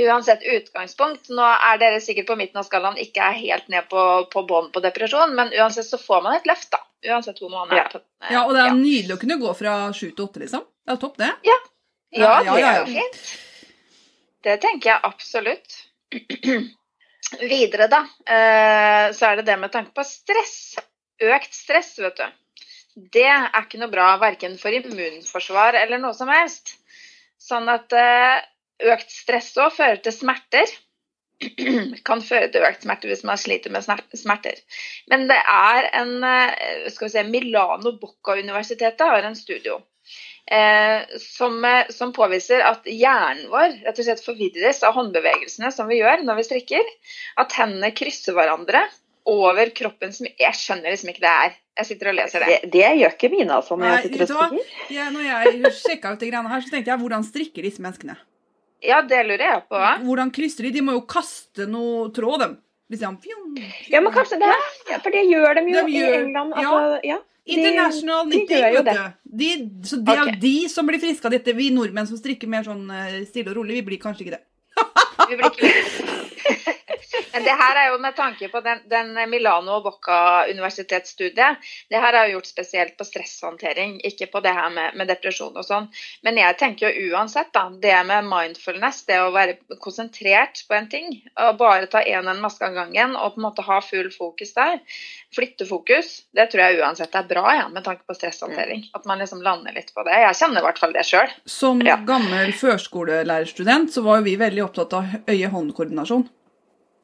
Uansett 0.05 0.45
utgangspunkt. 0.55 1.29
Nå 1.29 1.45
er 1.53 1.81
dere 1.81 2.01
sikkert 2.01 2.31
på 2.31 2.37
midten 2.39 2.61
av 2.61 2.65
skalaen 2.65 2.97
ikke 3.01 3.27
er 3.27 3.37
helt 3.37 3.69
ned 3.69 3.89
på, 3.91 4.05
på 4.33 4.43
bånn 4.49 4.71
på 4.73 4.81
depresjon, 4.85 5.35
men 5.37 5.53
uansett 5.53 5.85
så 5.89 6.01
får 6.01 6.25
man 6.25 6.39
et 6.39 6.49
løft, 6.49 6.71
da. 6.73 6.81
Uansett 7.13 7.37
hvor 7.43 7.53
man 7.53 7.69
er. 7.69 7.83
Ja. 7.83 7.85
På, 7.93 8.01
Ja, 8.29 8.41
og 8.47 8.55
det 8.57 8.63
er 8.63 8.71
ja. 8.73 8.79
nydelig 8.79 9.15
å 9.15 9.21
kunne 9.21 9.37
gå 9.41 9.53
fra 9.57 9.75
sju 9.93 10.09
til 10.09 10.25
åtte, 10.25 10.41
liksom. 10.41 10.65
Det 10.85 10.97
er 10.97 11.03
topp, 11.05 11.21
det. 11.21 11.29
Ja, 11.45 11.59
Ja, 12.09 12.33
ja, 12.41 12.53
det 12.55 12.61
ja, 12.61 12.69
er 12.73 12.79
jo 12.81 12.85
fint. 12.89 13.21
Det 14.43 14.57
tenker 14.63 14.95
jeg 14.95 14.99
absolutt. 15.05 15.79
Videre, 17.37 17.87
da, 17.91 17.99
eh, 18.25 19.11
så 19.13 19.29
er 19.29 19.39
det 19.39 19.47
det 19.51 19.57
med 19.61 19.71
tanke 19.73 19.93
på 19.93 20.05
stress. 20.07 20.79
Økt 21.21 21.53
stress, 21.53 21.93
vet 22.01 22.17
du. 22.17 22.25
Det 23.13 23.25
er 23.29 23.49
ikke 23.61 23.79
noe 23.79 23.91
bra 23.91 24.11
verken 24.19 24.57
for 24.59 24.73
immunforsvar 24.73 25.77
eller 25.77 26.01
noe 26.01 26.15
som 26.17 26.31
helst. 26.33 26.73
Sånn 27.39 27.69
at 27.71 27.93
eh, 27.95 28.39
økt 28.91 29.13
stress 29.13 29.51
òg 29.61 29.75
fører 29.75 30.01
til 30.03 30.15
smerter. 30.15 30.73
Kan 32.07 32.25
føre 32.25 32.49
til 32.51 32.65
økt 32.67 32.83
smerte 32.83 33.07
hvis 33.11 33.23
man 33.27 33.39
sliter 33.39 33.71
med 33.71 33.85
smerter. 33.85 34.57
Men 35.11 35.29
det 35.29 35.37
er 35.39 35.91
en 36.01 36.17
eh, 36.25 36.89
skal 36.89 37.07
vi 37.07 37.13
se, 37.13 37.27
Milano 37.29 37.93
Bocca-universitetet 38.01 39.05
har 39.05 39.27
en 39.27 39.37
studio 39.37 39.79
eh, 40.51 41.17
som, 41.23 41.59
eh, 41.65 41.89
som 41.93 42.13
påviser 42.15 42.63
at 42.65 42.87
hjernen 42.89 43.49
vår 43.51 43.75
rett 43.85 43.99
og 44.01 44.07
slett 44.07 44.23
forvirres 44.25 44.81
av 44.87 44.95
håndbevegelsene 44.97 45.71
som 45.75 45.89
vi 45.91 46.01
gjør 46.01 46.25
når 46.27 46.41
vi 46.41 46.47
strikker. 46.49 46.93
At 47.41 47.55
hendene 47.57 47.91
krysser 47.95 48.37
hverandre 48.37 48.85
over 49.29 49.69
kroppen 49.75 50.13
som 50.15 50.25
Jeg 50.39 50.57
skjønner 50.57 50.93
liksom 50.93 51.11
ikke 51.11 51.25
det 51.25 51.33
er. 51.45 51.57
Jeg 51.79 51.87
sitter 51.91 52.09
og 52.11 52.17
leser 52.17 52.43
det. 52.43 52.55
Det, 52.63 52.71
det 52.73 52.87
gjør 52.99 53.13
ikke 53.13 53.29
mine, 53.31 53.55
altså, 53.55 53.77
når 53.77 53.85
Nei, 53.85 53.91
jeg 53.99 54.07
sitter 54.07 54.23
og 54.25 54.31
strikker. 54.31 54.71
Jeg, 54.95 55.11
når 55.15 55.27
jeg 55.29 55.75
sjekka 55.77 56.15
ut 56.15 56.23
de 56.23 56.31
greiene 56.31 56.51
her, 56.51 56.65
så 56.65 56.73
tenkte 56.73 56.91
jeg 56.91 57.01
hvordan 57.03 57.27
strikker 57.27 57.67
disse 57.69 57.83
menneskene? 57.85 58.17
Ja, 58.83 59.01
det 59.03 59.21
lurer 59.27 59.43
jeg 59.43 59.61
på. 59.67 59.79
Hvordan 60.07 60.33
krysser 60.35 60.67
de? 60.67 60.73
De 60.75 60.83
må 60.83 60.95
jo 60.95 61.05
kaste 61.07 61.67
noe 61.69 62.09
tråd, 62.15 62.43
dem. 62.43 62.57
Liksom, 62.89 63.19
fjong, 63.21 63.49
fjong. 63.53 63.73
Ja, 63.93 64.01
men 64.01 64.13
kanskje 64.15 64.39
det 64.41 64.47
ja, 64.49 64.97
For 65.03 65.13
det 65.13 65.27
gjør 65.29 65.59
de 65.59 65.63
jo 65.69 65.83
De 65.85 65.93
i 65.93 66.05
England. 66.23 66.55
Altså, 66.57 66.79
ja. 67.05 67.19
de- 67.19 67.27
International 67.55 68.27
knitting, 68.29 68.65
vet 68.77 68.85
det. 68.85 68.95
du. 68.97 69.37
De, 69.39 69.49
så 69.85 69.99
det 70.01 70.15
er 70.15 70.31
de 70.41 70.53
som 70.71 70.87
blir 70.89 71.01
friske 71.01 71.27
av 71.27 71.35
dette. 71.35 71.55
Vi 71.57 71.69
nordmenn 71.73 72.09
som 72.09 72.19
strikker 72.19 72.49
mer 72.51 72.65
sånn 72.67 72.85
eh, 72.93 73.21
stille 73.29 73.53
og 73.53 73.61
rolig, 73.61 73.79
vi 73.79 73.87
blir 73.91 74.01
kanskje 74.01 74.27
ikke 74.27 74.37
det. 74.37 74.43
Vi 75.29 75.37
blir 75.37 75.49
ikke 75.51 76.77
Men 77.33 77.45
det 77.45 77.55
her 77.61 77.79
er 77.81 77.87
jo 77.91 77.97
med 78.01 78.15
tanke 78.17 78.49
på 78.51 78.61
den, 78.65 78.81
den 78.89 79.13
Milano 79.29 79.77
og 79.77 79.83
Bocca-universitetsstudiet. 79.87 81.57
Det 81.89 82.01
her 82.01 82.15
er 82.15 82.27
jo 82.29 82.37
gjort 82.37 82.49
spesielt 82.49 82.97
på 82.97 83.07
stresshåndtering, 83.07 83.99
ikke 84.07 84.29
på 84.31 84.41
det 84.45 84.53
her 84.55 84.69
med, 84.73 84.97
med 84.99 85.09
depresjon 85.11 85.57
og 85.57 85.65
sånn. 85.65 85.89
Men 86.25 86.39
jeg 86.41 86.57
tenker 86.59 86.89
jo 86.89 87.13
uansett, 87.13 87.51
da. 87.55 87.67
Det 87.69 87.95
med 88.09 88.27
mindfulness, 88.29 89.03
det 89.09 89.19
å 89.21 89.31
være 89.35 89.57
konsentrert 89.83 90.63
på 90.67 90.77
en 90.77 90.89
ting, 90.91 91.11
og 91.39 91.59
bare 91.59 91.89
ta 91.91 92.01
én 92.03 92.29
en 92.29 92.41
maske 92.43 92.65
av 92.65 92.75
gangen 92.77 93.15
og 93.15 93.35
på 93.35 93.41
en 93.41 93.47
måte 93.47 93.65
ha 93.67 93.79
full 93.85 94.11
fokus 94.13 94.53
der, 94.57 94.79
flytte 95.35 95.67
fokus, 95.69 96.23
det 96.35 96.49
tror 96.51 96.63
jeg 96.65 96.79
uansett 96.81 97.15
er 97.15 97.27
bra, 97.29 97.45
ja, 97.55 97.67
med 97.69 97.85
tanke 97.85 98.07
på 98.07 98.15
stresshåndtering. 98.17 98.87
At 98.97 99.05
man 99.09 99.21
liksom 99.21 99.43
lander 99.45 99.75
litt 99.75 99.93
på 99.95 100.03
det. 100.07 100.17
Jeg 100.25 100.39
kjenner 100.41 100.63
i 100.63 100.67
hvert 100.67 100.81
fall 100.81 100.95
det 100.95 101.05
sjøl. 101.07 101.29
Som 101.45 101.81
Ja. 101.85 101.97
gammel 102.05 102.51
førskolelærerstudent 102.53 103.93
så 103.93 104.03
var 104.03 104.19
jo 104.19 104.27
vi 104.27 104.35
veldig 104.39 104.63
opptatt 104.65 104.93
av 104.93 105.05
øye-hånd-koordinasjon. 105.29 106.27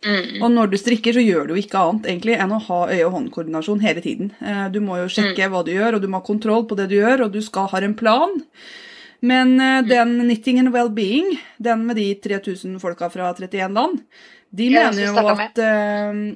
Mm. 0.06 0.42
Og 0.44 0.52
når 0.54 0.70
du 0.70 0.78
strikker, 0.78 1.16
så 1.18 1.22
gjør 1.26 1.48
du 1.48 1.54
jo 1.56 1.62
ikke 1.64 1.80
annet 1.82 2.06
egentlig 2.12 2.36
enn 2.38 2.52
å 2.54 2.60
ha 2.68 2.80
øye-hånd-koordinasjon 2.94 3.82
hele 3.82 4.02
tiden. 4.06 4.32
Eh, 4.42 4.70
Du 4.70 4.80
må 4.86 5.00
jo 5.02 5.08
sjekke 5.10 5.50
hva 5.50 5.64
du 5.66 5.72
gjør, 5.74 5.96
og 5.98 6.02
du 6.04 6.08
må 6.08 6.20
ha 6.22 6.26
kontroll 6.28 6.68
på 6.70 6.78
det 6.78 6.90
du 6.92 6.96
gjør, 7.00 7.26
og 7.26 7.32
du 7.34 7.42
skal 7.42 7.68
ha 7.72 7.82
en 7.82 7.96
plan. 7.98 8.30
Men 9.22 9.60
eh, 9.60 9.82
den 9.82 10.20
Knitting 10.22 10.60
and 10.60 10.70
Well-being, 10.76 11.40
den 11.58 11.86
med 11.88 11.96
de 11.98 12.14
3000 12.22 12.80
folka 12.80 13.10
fra 13.10 13.34
31 13.34 13.74
land, 13.74 14.04
de 14.54 14.70
Ja, 14.70 14.92
mener 14.92 15.08
jo 15.08 15.28
at 15.34 15.58
eh, 15.58 16.36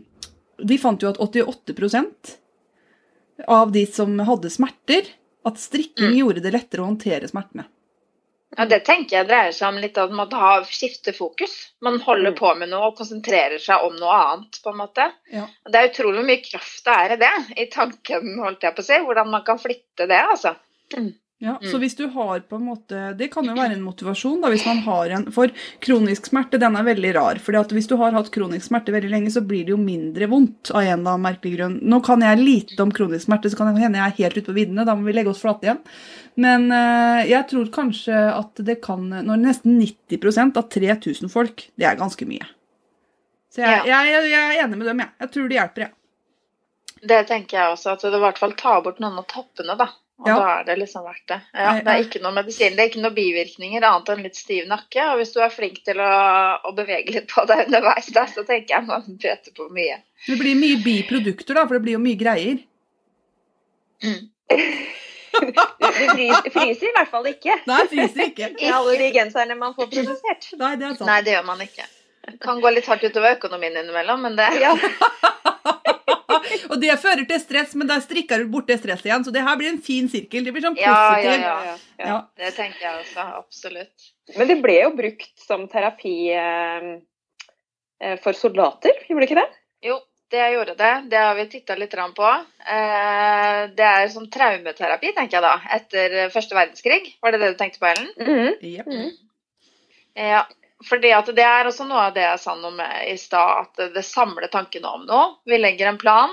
De 0.66 0.78
fant 0.78 1.00
jo 1.02 1.10
at 1.14 1.18
88% 1.22 2.36
av 3.48 3.72
de 3.72 3.86
som 3.86 4.18
hadde 4.20 4.50
smerter, 4.52 5.06
at 5.46 5.56
strikking 5.62 6.12
Mm. 6.12 6.18
gjorde 6.20 6.42
det 6.44 6.52
lettere 6.52 6.82
å 6.82 6.90
håndtere 6.90 7.30
smertene. 7.30 7.66
Ja, 8.58 8.66
Det 8.66 8.80
tenker 8.86 9.18
jeg 9.20 9.28
dreier 9.30 9.52
seg 9.54 9.68
om 9.70 9.78
litt 9.82 9.98
at 10.02 10.12
man 10.12 10.28
må 10.30 10.50
skifte 10.66 11.14
fokus. 11.14 11.54
Man 11.86 12.00
holder 12.00 12.32
Mm. 12.32 12.38
på 12.40 12.58
med 12.58 12.70
noe 12.70 12.88
og 12.90 12.98
konsentrerer 12.98 13.60
seg 13.62 13.84
om 13.86 13.96
noe 13.96 14.10
annet, 14.34 14.60
på 14.64 14.72
en 14.74 14.78
måte. 14.82 15.12
Ja. 15.32 15.46
Det 15.70 15.76
er 15.76 15.90
utrolig 15.92 16.26
mye 16.26 16.42
kraft 16.44 16.84
det 16.86 16.96
er 16.98 17.14
i 17.14 17.20
det, 17.22 17.58
i 17.58 17.66
tanken, 17.70 18.40
holdt 18.42 18.62
jeg 18.62 18.76
på 18.76 18.82
å 18.82 18.86
si. 18.90 18.94
Hvordan 19.06 19.30
man 19.30 19.44
kan 19.46 19.58
flytte 19.62 20.08
det, 20.08 20.22
altså. 20.34 20.56
Ja, 21.42 21.54
Mm. 21.62 21.72
så 21.72 21.78
hvis 21.80 21.96
du 21.96 22.06
har 22.10 22.42
på 22.42 22.58
en 22.58 22.66
måte 22.68 23.16
Det 23.18 23.32
kan 23.32 23.46
jo 23.46 23.54
være 23.56 23.72
en 23.78 23.82
motivasjon, 23.92 24.42
da, 24.42 24.50
hvis 24.50 24.66
man 24.66 24.80
har 24.80 25.06
en 25.16 25.32
For 25.32 25.48
kronisk 25.80 26.26
smerte, 26.28 26.60
den 26.60 26.76
er 26.76 26.84
veldig 26.84 27.14
rar. 27.16 27.36
fordi 27.40 27.60
at 27.62 27.70
hvis 27.72 27.88
du 27.88 27.96
har 27.96 28.12
hatt 28.12 28.30
kronisk 28.32 28.68
smerte 28.68 28.92
veldig 28.92 29.10
lenge, 29.10 29.30
så 29.32 29.40
blir 29.48 29.64
det 29.64 29.70
jo 29.72 29.78
mindre 29.78 30.28
vondt 30.28 30.72
av 30.72 30.82
en 30.82 31.00
eller 31.00 31.12
annen 31.16 31.24
merkelig 31.24 31.56
grunn. 31.58 31.80
Nå 31.82 32.04
kan 32.04 32.20
jeg 32.20 32.40
lite 32.44 32.82
om 32.82 32.92
kronisk 32.92 33.26
smerte, 33.30 33.48
så 33.50 33.56
kan 33.56 33.74
det 33.74 33.82
hende 33.82 34.00
jeg 34.00 34.12
er 34.12 34.18
helt 34.26 34.38
ute 34.38 34.52
på 34.52 34.58
viddene. 34.58 34.86
Da 34.86 34.96
må 34.96 35.06
vi 35.06 35.14
legge 35.14 35.30
oss 35.30 35.40
flate 35.40 35.62
igjen. 35.64 35.80
Men 36.40 36.70
eh, 36.72 37.26
jeg 37.32 37.48
tror 37.52 37.70
kanskje 37.74 38.16
at 38.32 38.60
det 38.64 38.78
kan 38.86 39.08
Når 39.12 39.42
nesten 39.42 39.80
90% 39.82 40.60
av 40.62 40.68
3000 40.72 41.32
folk, 41.34 41.66
det 41.76 41.88
er 41.90 41.98
ganske 42.00 42.28
mye. 42.30 42.48
Så 43.50 43.64
jeg, 43.64 43.80
Ja. 43.90 44.04
jeg, 44.06 44.12
jeg, 44.14 44.30
jeg 44.32 44.44
er 44.60 44.64
enig 44.66 44.78
med 44.78 44.88
dem, 44.92 45.00
jeg. 45.04 45.10
Jeg 45.26 45.32
tror 45.34 45.48
det 45.50 45.58
hjelper, 45.58 45.88
jeg. 45.88 45.96
Det 47.10 47.18
tenker 47.30 47.58
jeg 47.58 47.74
også, 47.74 47.96
at 47.96 48.04
det 48.06 48.14
i 48.20 48.22
hvert 48.22 48.38
fall 48.42 48.54
tar 48.60 48.82
bort 48.86 49.00
noen 49.02 49.18
av 49.22 49.26
toppene, 49.32 49.76
da. 49.80 49.88
Og 50.20 50.28
Ja. 50.28 50.36
da 50.36 50.48
er 50.60 50.64
det 50.68 50.76
liksom 50.82 51.06
verdt 51.08 51.26
det. 51.32 51.38
Ja, 51.56 51.74
det 51.80 51.94
er 51.94 52.02
ikke 52.04 52.20
noe 52.22 52.36
medisin, 52.36 52.74
det 52.76 52.84
er 52.84 52.90
ikke 52.92 53.02
noen 53.06 53.16
bivirkninger 53.16 53.86
annet 53.88 54.10
enn 54.12 54.24
litt 54.28 54.36
stiv 54.36 54.66
nakke. 54.68 55.06
Og 55.14 55.22
hvis 55.22 55.32
du 55.32 55.40
er 55.40 55.54
flink 55.54 55.80
til 55.88 56.02
å, 56.04 56.10
å 56.68 56.74
bevege 56.76 57.16
litt 57.16 57.30
på 57.32 57.46
deg 57.48 57.66
underveis, 57.70 58.10
da, 58.16 58.26
så 58.28 58.44
tenker 58.44 58.76
jeg 58.76 58.88
man 58.90 59.06
bøter 59.08 59.56
på 59.56 59.70
mye. 59.72 60.02
Det 60.28 60.36
blir 60.42 60.60
mye 60.60 60.82
biprodukter, 60.84 61.56
da, 61.56 61.64
for 61.66 61.80
det 61.80 61.86
blir 61.88 61.96
jo 61.96 62.04
mye 62.04 62.20
greier. 62.20 62.60
Du, 64.04 64.12
du 65.40 66.52
fryser, 66.52 66.90
i 66.90 66.94
hvert 66.96 67.12
fall 67.12 67.30
ikke 67.30 67.56
Nei, 67.70 67.80
fryser 67.92 68.26
ikke. 68.30 68.52
i 68.66 68.72
alle 68.74 68.98
de 69.02 69.10
genserne 69.16 69.58
man 69.60 69.76
får 69.78 69.90
produsert. 69.94 70.52
Nei, 70.60 70.74
det 70.80 70.90
er 70.90 70.98
sant. 70.98 71.08
Nei, 71.10 71.20
det 71.26 71.36
gjør 71.38 71.48
man 71.50 71.64
ikke. 71.66 71.88
Det 72.30 72.38
kan 72.44 72.62
gå 72.62 72.72
litt 72.76 72.88
hardt 72.90 73.06
utover 73.08 73.38
økonomien 73.38 73.78
innimellom, 73.80 74.28
men 74.28 74.38
det 74.40 74.50
Ja. 74.66 74.76
Og 76.70 76.78
det 76.82 76.94
fører 77.02 77.26
til 77.30 77.40
stress, 77.42 77.74
men 77.78 77.90
der 77.90 78.02
strikker 78.04 78.42
du 78.42 78.50
bort 78.54 78.70
det 78.70 78.80
stresset 78.80 79.10
igjen. 79.10 79.26
Så 79.26 79.34
det 79.34 79.44
her 79.46 79.58
blir 79.60 79.72
en 79.72 79.82
fin 79.84 80.08
sirkel. 80.10 80.46
Det 80.46 80.54
blir 80.56 80.64
sånn 80.66 80.78
Ja, 80.80 81.18
ja, 81.22 81.36
ja. 81.36 81.56
ja. 81.72 81.76
Ja. 82.00 82.18
Det 82.40 82.54
tenker 82.58 82.86
jeg 82.86 83.04
også, 83.04 83.26
absolutt. 83.42 84.10
Men 84.38 84.50
det 84.50 84.60
ble 84.64 84.78
jo 84.80 84.92
brukt 84.98 85.32
som 85.42 85.66
terapi 85.72 86.16
eh, 86.38 86.90
eh, 88.02 88.16
for 88.24 88.38
soldater, 88.38 89.02
gjorde 89.10 89.26
det 89.26 89.30
ikke 89.30 89.42
det? 89.42 89.50
Det 90.30 90.50
gjorde 90.54 90.76
det. 90.78 90.92
Det 91.10 91.18
har 91.18 91.36
vi 91.36 91.46
titta 91.50 91.76
litt 91.76 91.96
på. 92.16 92.28
Eh, 92.76 93.62
Det 93.74 93.86
er 93.86 94.08
som 94.14 94.28
traumeterapi, 94.30 95.14
tenker 95.16 95.38
jeg 95.38 95.42
da, 95.42 95.56
etter 95.76 96.30
første 96.30 96.56
verdenskrig. 96.56 97.16
Var 97.22 97.32
det 97.32 97.40
det 97.42 97.52
du 97.54 97.58
tenkte 97.58 97.80
på, 97.80 97.90
Ellen? 97.90 98.12
Mhm. 98.18 98.54
Jep. 98.62 98.88
mm. 98.88 99.10
Ja, 100.20 100.44
fordi 100.90 101.12
at 101.14 101.26
det 101.36 101.44
er 101.46 101.66
også 101.66 101.88
noe 101.88 102.06
av 102.10 102.14
det 102.14 102.24
jeg 102.26 102.40
sa 102.40 102.56
noe 102.56 102.72
med 102.76 103.08
i 103.08 103.16
stad, 103.18 103.66
at 103.66 103.94
det 103.94 104.04
samler 104.06 104.48
tankene 104.52 104.88
om 104.88 105.06
noe. 105.08 105.36
Vi 105.46 105.58
legger 105.58 105.88
en 105.88 105.98
plan, 105.98 106.30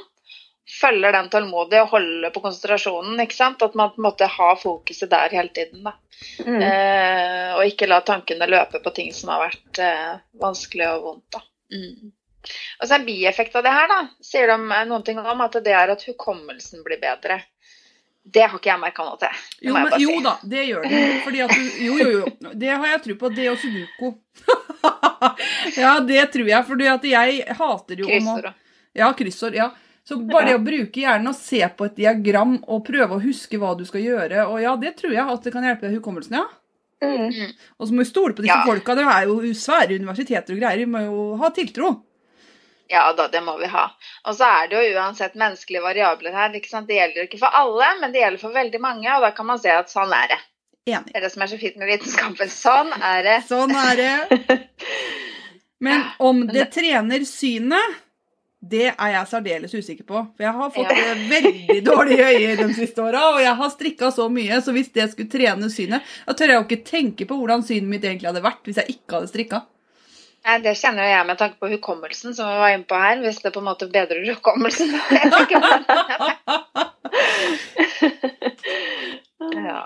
følger 0.81 1.13
den 1.13 1.29
tålmodig 1.31 1.81
og 1.83 1.89
holder 1.95 2.31
på 2.35 2.43
konsentrasjonen. 2.43 3.21
ikke 3.23 3.37
sant? 3.39 3.63
At 3.63 3.75
man 3.75 3.91
på 3.95 4.01
en 4.03 4.09
måte 4.09 4.27
har 4.27 4.57
fokuset 4.57 5.11
der 5.11 5.29
hele 5.31 5.49
tiden. 5.49 5.85
da. 5.85 5.93
Mm. 6.45 6.61
Eh, 6.63 7.55
og 7.57 7.65
ikke 7.69 7.89
la 7.89 8.01
tankene 8.01 8.49
løpe 8.49 8.81
på 8.83 8.93
ting 8.95 9.13
som 9.15 9.31
har 9.35 9.49
vært 9.49 9.79
eh, 9.79 10.15
vanskelig 10.43 10.89
og 10.97 11.03
vondt. 11.03 11.31
da. 11.39 11.43
Mm. 11.73 12.13
Og 12.81 12.89
så 12.89 12.95
En 12.99 13.05
bieffekt 13.07 13.57
av 13.57 13.63
det 13.67 13.73
her 13.75 13.89
da, 13.91 13.99
sier 14.23 14.47
de 14.53 14.57
noen 14.89 15.05
ting 15.07 15.19
om 15.19 15.41
at 15.45 15.53
det 15.65 15.73
er 15.75 15.93
at 15.95 16.03
hukommelsen 16.09 16.85
blir 16.87 17.01
bedre. 17.03 17.41
Det 18.27 18.43
har 18.43 18.59
ikke 18.59 18.73
jeg 18.73 18.81
merka 18.83 19.05
noe 19.07 19.19
til. 19.21 19.29
det 19.61 19.69
Jo, 19.69 19.73
må 19.73 19.83
jeg 19.85 19.91
men, 19.91 20.01
jo 20.03 20.15
si. 20.17 20.23
da, 20.25 20.33
det 20.43 20.63
gjør 20.67 20.87
det. 20.91 21.03
Fordi 21.25 21.43
at 21.45 21.53
du, 21.55 21.67
jo, 21.87 21.97
jo, 22.01 22.09
jo. 22.19 22.53
Det 22.59 22.71
har 22.73 22.87
jeg 22.91 23.03
tro 23.05 23.15
på. 23.21 23.29
Det 23.37 23.49
og 23.53 23.59
sudoku. 23.63 24.09
ja, 25.83 25.93
det 26.01 26.25
tror 26.35 26.49
jeg. 26.51 26.65
Fordi 26.67 26.89
at 26.91 27.05
jeg 27.11 27.45
hater 27.61 28.03
jo 28.03 28.09
om 28.09 28.15
Kryssord 28.15 28.49
Ja, 28.97 29.11
kryssord. 29.17 29.55
Ja. 29.55 29.71
Så 30.07 30.17
bare 30.23 30.47
det 30.53 30.59
å 30.59 30.63
bruke 30.63 31.03
hjernen 31.03 31.33
og 31.33 31.35
se 31.39 31.59
på 31.79 31.87
et 31.89 31.97
diagram 31.99 32.57
og 32.71 32.85
prøve 32.87 33.17
å 33.17 33.23
huske 33.23 33.59
hva 33.59 33.73
du 33.79 33.83
skal 33.89 34.05
gjøre, 34.05 34.45
og 34.47 34.61
ja, 34.63 34.77
det 34.79 34.93
tror 35.01 35.11
jeg 35.17 35.33
at 35.33 35.43
det 35.43 35.53
kan 35.55 35.67
hjelpe 35.67 35.91
hukommelsen, 35.91 36.37
ja. 36.39 36.45
Mm. 37.03 37.51
Og 37.77 37.89
så 37.89 37.93
må 37.93 38.05
vi 38.05 38.09
stole 38.09 38.33
på 38.37 38.45
disse 38.45 38.55
Ja. 38.55 38.63
folka. 38.65 38.95
Det 38.95 39.03
er 39.05 39.27
jo 39.27 39.35
svære 39.53 39.99
universiteter 39.99 40.55
og 40.55 40.61
greier. 40.63 40.79
Vi 40.79 40.87
må 40.87 41.03
jo 41.05 41.25
ha 41.43 41.51
tiltro. 41.51 41.91
Ja 42.89 43.13
da, 43.19 43.27
det 43.29 43.41
må 43.43 43.57
vi 43.59 43.67
ha. 43.67 43.89
Og 44.29 44.37
så 44.39 44.47
er 44.47 44.69
det 44.71 44.79
jo 44.79 44.99
uansett 45.01 45.35
menneskelige 45.35 45.83
variabler 45.83 46.33
her. 46.37 46.53
Det 46.55 46.63
gjelder 46.63 47.17
jo 47.23 47.27
ikke 47.27 47.41
for 47.41 47.51
alle, 47.59 47.89
men 48.01 48.13
det 48.15 48.21
gjelder 48.23 48.43
for 48.45 48.55
veldig 48.55 48.81
mange, 48.81 49.09
og 49.17 49.27
da 49.27 49.33
kan 49.35 49.47
man 49.49 49.59
se 49.63 49.73
at 49.75 49.91
sånn 49.91 50.13
er 50.15 50.29
det. 50.35 50.39
Enig. 50.87 51.11
Det 51.11 51.19
er 51.19 51.25
det 51.27 51.33
som 51.33 51.43
er 51.43 51.51
så 51.51 51.59
fint 51.59 51.77
med 51.83 51.89
vitenskapen. 51.91 52.51
Sånn 52.53 52.93
er 53.03 53.23
det. 53.27 53.37
Sånn 53.49 53.75
er 53.75 53.97
det. 53.99 54.59
Men 55.87 56.05
om 56.23 56.45
det 56.47 56.71
trener 56.73 57.25
synet, 57.29 57.97
det 58.67 58.87
er 58.95 59.11
jeg 59.13 59.29
særdeles 59.31 59.75
usikker 59.77 60.07
på. 60.09 60.23
For 60.37 60.47
jeg 60.47 60.55
har 60.57 60.71
fått 60.75 60.91
Ja. 60.91 61.11
eh, 61.13 61.27
veldig 61.31 61.81
dårlige 61.85 62.31
øyne 62.33 62.57
de 62.71 62.75
siste 62.75 63.03
åra, 63.03 63.35
og 63.35 63.41
jeg 63.43 63.55
har 63.59 63.71
strikka 63.71 64.11
så 64.15 64.29
mye, 64.33 64.61
så 64.63 64.73
hvis 64.73 64.89
det 64.95 65.11
skulle 65.13 65.31
trene 65.31 65.69
synet, 65.71 66.03
da 66.27 66.33
tør 66.33 66.55
jeg 66.55 66.57
jo 66.61 66.65
ikke 66.65 66.85
tenke 66.89 67.27
på 67.29 67.37
hvordan 67.39 67.67
synet 67.67 67.91
mitt 67.91 68.07
egentlig 68.07 68.31
hadde 68.31 68.43
vært 68.47 68.63
hvis 68.65 68.81
jeg 68.81 68.97
ikke 68.97 69.19
hadde 69.19 69.31
strikka. 69.31 69.61
Nei, 70.47 70.59
Det 70.63 70.77
kjenner 70.79 71.09
jeg 71.11 71.27
med 71.27 71.39
tanke 71.41 71.57
på 71.59 71.67
hukommelsen, 71.73 72.35
som 72.37 72.47
vi 72.47 72.59
var 72.61 72.71
inne 72.77 72.87
på 72.87 72.95
her. 73.01 73.19
Hvis 73.25 73.41
det 73.43 73.51
på 73.55 73.59
en 73.63 73.67
måte 73.67 73.89
bedrer 73.91 74.23
hukommelsen. 74.29 74.93
ja. 79.67 79.81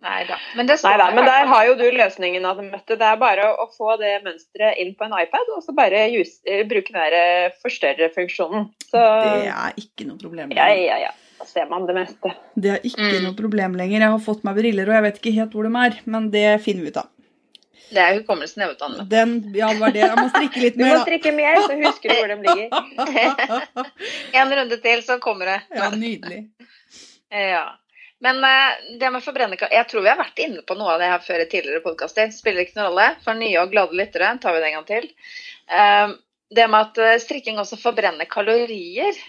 Nei 0.00 0.24
da. 0.28 0.36
Men 0.56 0.66
det 0.68 0.76
står 0.78 0.90
Nei 0.94 0.98
da, 1.00 1.08
i 1.10 1.14
men 1.16 1.24
der 1.26 1.46
har 1.50 1.64
jo 1.66 1.72
du 1.78 1.82
løsningen, 1.90 2.44
Anne 2.46 2.68
Mette. 2.70 2.94
Det 3.00 3.06
er 3.08 3.16
bare 3.18 3.48
å 3.58 3.64
få 3.74 3.96
det 3.98 4.12
mønsteret 4.22 4.78
inn 4.78 4.92
på 4.94 5.04
en 5.08 5.16
iPad, 5.18 5.48
og 5.56 5.64
så 5.66 5.74
bare 5.74 6.04
jus 6.12 6.36
eh, 6.46 6.62
bruke 6.70 6.92
den 6.94 7.00
der 7.02 7.16
eh, 7.18 7.56
forstørrefunksjonen. 7.64 8.68
Så 8.86 9.02
Det 9.02 9.50
er 9.50 9.74
ikke 9.82 10.06
noe 10.06 10.18
problem. 10.22 10.54
ja, 10.54 10.68
ja, 10.78 11.00
ja. 11.08 11.12
Da 11.38 11.44
ser 11.46 11.66
man 11.70 11.84
det 11.86 11.94
meste. 11.94 12.32
Det 12.58 12.70
er 12.76 12.80
ikke 12.86 13.10
Mm. 13.10 13.22
noe 13.28 13.34
problem 13.38 13.74
lenger. 13.78 14.00
Jeg 14.02 14.10
har 14.14 14.22
fått 14.22 14.40
meg 14.46 14.56
briller, 14.58 14.88
og 14.90 14.94
jeg 14.96 15.04
vet 15.04 15.18
ikke 15.20 15.34
helt 15.36 15.52
hvor 15.54 15.66
de 15.68 15.72
er, 15.86 15.92
men 16.06 16.30
det 16.34 16.46
finner 16.64 16.82
vi 16.86 16.90
ut 16.90 16.96
av. 17.02 17.06
Det 17.88 18.00
er 18.02 18.18
hukommelsen 18.18 18.62
jeg 18.64 18.72
vet 18.72 18.84
Anne. 18.84 19.04
Den, 19.08 19.34
ja, 19.56 19.70
det 19.72 19.80
var 19.80 19.94
det. 19.94 20.02
Jeg 20.04 20.16
må 20.18 20.28
strikke 20.32 20.62
litt 20.62 20.78
Du 20.78 20.84
må 20.84 21.00
strikke 21.02 21.32
mer, 21.36 21.60
så 21.64 21.76
husker 21.80 22.12
du 22.12 22.16
hvor 22.18 22.32
de 22.32 22.38
ligger. 22.44 23.84
En 24.42 24.54
runde 24.60 24.78
til, 24.84 25.02
så 25.06 25.18
kommer 25.22 25.54
det. 25.54 25.58
Ja, 25.76 25.90
nydelig. 25.96 26.46
Ja. 27.28 27.66
Men 28.24 28.40
eh, 28.44 28.78
det 28.98 29.10
med 29.12 29.20
forbrennerkalorie 29.20 29.76
Jeg 29.76 29.86
tror 29.90 30.02
vi 30.02 30.08
har 30.08 30.16
vært 30.18 30.40
inne 30.40 30.62
på 30.66 30.74
noe 30.78 30.94
av 30.94 31.02
det 31.02 31.10
her 31.12 31.20
før 31.22 31.42
i 31.42 31.48
tidligere 31.50 31.84
podkaster. 31.84 32.30
Spiller 32.34 32.64
ikke 32.64 32.78
noen 32.78 32.88
rolle. 32.88 33.08
For 33.24 33.36
nye 33.36 33.60
og 33.60 33.74
glade 33.74 33.98
lyttere 33.98 34.30
tar 34.42 34.56
vi 34.56 34.62
det 34.62 34.70
en 34.70 34.78
gang 34.78 34.86
til. 34.88 35.10
Eh, 35.68 36.14
det 36.56 36.66
med 36.72 36.86
at 36.86 37.02
eh, 37.04 37.18
strikking 37.20 37.60
også 37.60 37.78
forbrenner 37.80 38.28
kalorier. 38.30 39.20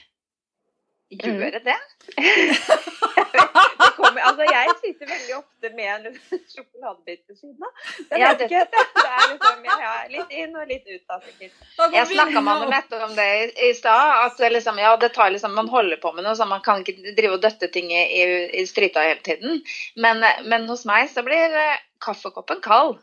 Gjør 1.10 1.32
Mhm. 1.34 1.52
det 1.52 1.64
det? 1.66 1.80
Det 2.18 3.90
kommer, 3.98 4.22
altså, 4.30 4.46
jeg 4.46 4.74
sitter 4.82 5.08
veldig 5.10 5.36
ofte 5.38 5.70
med 5.76 5.88
en 6.06 6.20
sjokoladebit 6.54 7.22
ved 7.30 7.38
siden 7.40 7.66
av. 7.66 7.72
Jeg 8.12 8.20
Ja, 8.22 8.28
vet 8.30 8.38
det- 8.40 8.48
ikke, 8.50 8.62
det, 8.72 9.06
er 9.06 9.26
liksom, 9.34 9.66
ja, 9.66 9.78
ja, 9.86 9.94
litt 10.14 10.32
inn 10.44 10.56
og 10.56 10.68
litt 10.70 10.86
ut. 10.88 11.02
Da, 11.10 11.20
sikkert. 11.26 11.52
Jeg 11.94 12.08
snakka 12.14 12.42
med 12.46 12.54
Anne 12.54 12.70
Mette 12.70 13.02
om 13.06 13.16
det 13.18 13.28
i, 13.40 13.70
i 13.70 13.74
stad. 13.74 14.26
At 14.28 14.40
liksom, 14.54 14.78
ja, 14.82 14.96
det 15.02 15.12
tar 15.18 15.30
liksom, 15.34 15.54
man 15.56 15.68
holder 15.68 15.98
på 15.98 16.14
med 16.16 16.24
noe, 16.28 16.36
så 16.38 16.48
man 16.48 16.62
kan 16.62 16.84
ikke 16.86 17.16
drive 17.18 17.34
og 17.40 17.42
døtte 17.44 17.72
ting 17.74 17.92
i, 17.92 18.04
i, 18.22 18.24
i 18.62 18.66
stryta 18.70 19.00
hele 19.10 19.22
tiden. 19.26 19.62
Men, 19.98 20.24
men 20.46 20.68
hos 20.70 20.86
meg 20.86 21.10
så 21.10 21.24
blir 21.26 21.50
eh, 21.58 21.78
kaffekoppen 22.06 22.62
kald. 22.62 23.00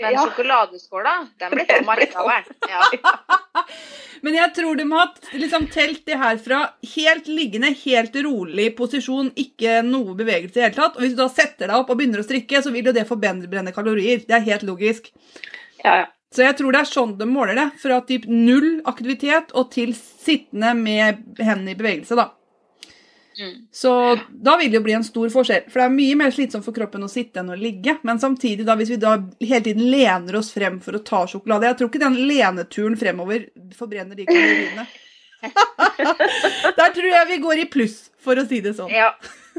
Men 0.00 0.12
Ja. 0.14 0.22
sjokoladeskåla, 0.22 1.28
den 1.40 1.50
blir 1.50 1.66
tom 1.66 1.84
Den 1.86 1.96
blir 1.96 2.06
tom. 2.12 2.28
allikevel. 2.30 2.44
Ja. 2.70 2.82
Men 4.24 4.38
jeg 4.38 4.54
tror 4.56 4.78
de 4.78 4.86
har 4.88 5.10
liksom 5.36 5.66
telt 5.72 6.04
det 6.08 6.16
her 6.16 6.38
fra 6.40 6.60
helt 6.94 7.26
liggende, 7.28 7.74
helt 7.82 8.14
rolig 8.24 8.70
posisjon, 8.78 9.28
ikke 9.36 9.82
noe 9.84 10.16
bevegelse 10.16 10.54
i 10.54 10.60
det 10.62 10.64
hele 10.64 10.78
tatt. 10.78 10.96
Og 10.96 11.04
hvis 11.04 11.12
du 11.12 11.20
da 11.20 11.28
setter 11.28 11.68
deg 11.68 11.76
opp 11.76 11.92
og 11.92 11.98
begynner 12.00 12.22
å 12.22 12.26
strikke, 12.26 12.62
så 12.64 12.72
vil 12.72 12.88
jo 12.88 12.94
det 12.96 13.04
forbrenne 13.08 13.74
kalorier. 13.76 14.22
Det 14.24 14.38
er 14.38 14.46
helt 14.48 14.64
logisk. 14.64 15.10
Ja, 15.84 16.04
ja. 16.04 16.06
Så 16.34 16.42
jeg 16.42 16.56
tror 16.58 16.74
det 16.74 16.80
er 16.80 16.90
sånn 16.90 17.12
de 17.20 17.28
måler 17.30 17.58
det. 17.58 17.66
Fra 17.82 18.00
typ 18.08 18.24
null 18.30 18.80
aktivitet 18.90 19.52
og 19.54 19.68
til 19.76 19.92
sittende 19.94 20.72
med 20.78 21.20
hendene 21.38 21.76
i 21.76 21.78
bevegelse, 21.78 22.16
da. 22.18 22.30
Mm. 23.38 23.54
Så 23.74 23.90
da 24.30 24.56
vil 24.60 24.70
det 24.70 24.78
jo 24.78 24.84
bli 24.86 24.92
en 24.96 25.04
stor 25.04 25.28
forskjell. 25.32 25.64
For 25.70 25.80
det 25.80 25.86
er 25.88 25.94
mye 25.96 26.16
mer 26.20 26.30
slitsomt 26.30 26.64
for 26.64 26.72
kroppen 26.76 27.02
å 27.02 27.10
sitte 27.10 27.40
enn 27.42 27.50
å 27.50 27.58
ligge. 27.58 27.96
Men 28.06 28.18
samtidig, 28.22 28.64
da, 28.68 28.76
hvis 28.78 28.92
vi 28.94 28.96
da 29.02 29.16
hele 29.40 29.60
tiden 29.64 29.90
lener 29.90 30.36
oss 30.38 30.52
frem 30.54 30.80
for 30.84 30.92
å 30.94 31.02
ta 31.04 31.24
sjokolade 31.26 31.66
Jeg 31.66 31.78
tror 31.80 31.90
ikke 31.90 32.02
den 32.04 32.20
leneturen 32.28 32.96
fremover 33.00 33.48
forbrenner 33.74 34.14
de 34.16 34.26
kaloriene. 34.30 34.86
Der 36.78 36.92
tror 36.94 37.10
jeg 37.10 37.26
vi 37.28 37.38
går 37.42 37.62
i 37.64 37.68
pluss, 37.70 37.96
for 38.22 38.38
å 38.40 38.44
si 38.48 38.60
det 38.64 38.74
sånn. 38.78 38.90
Ja, 38.92 39.10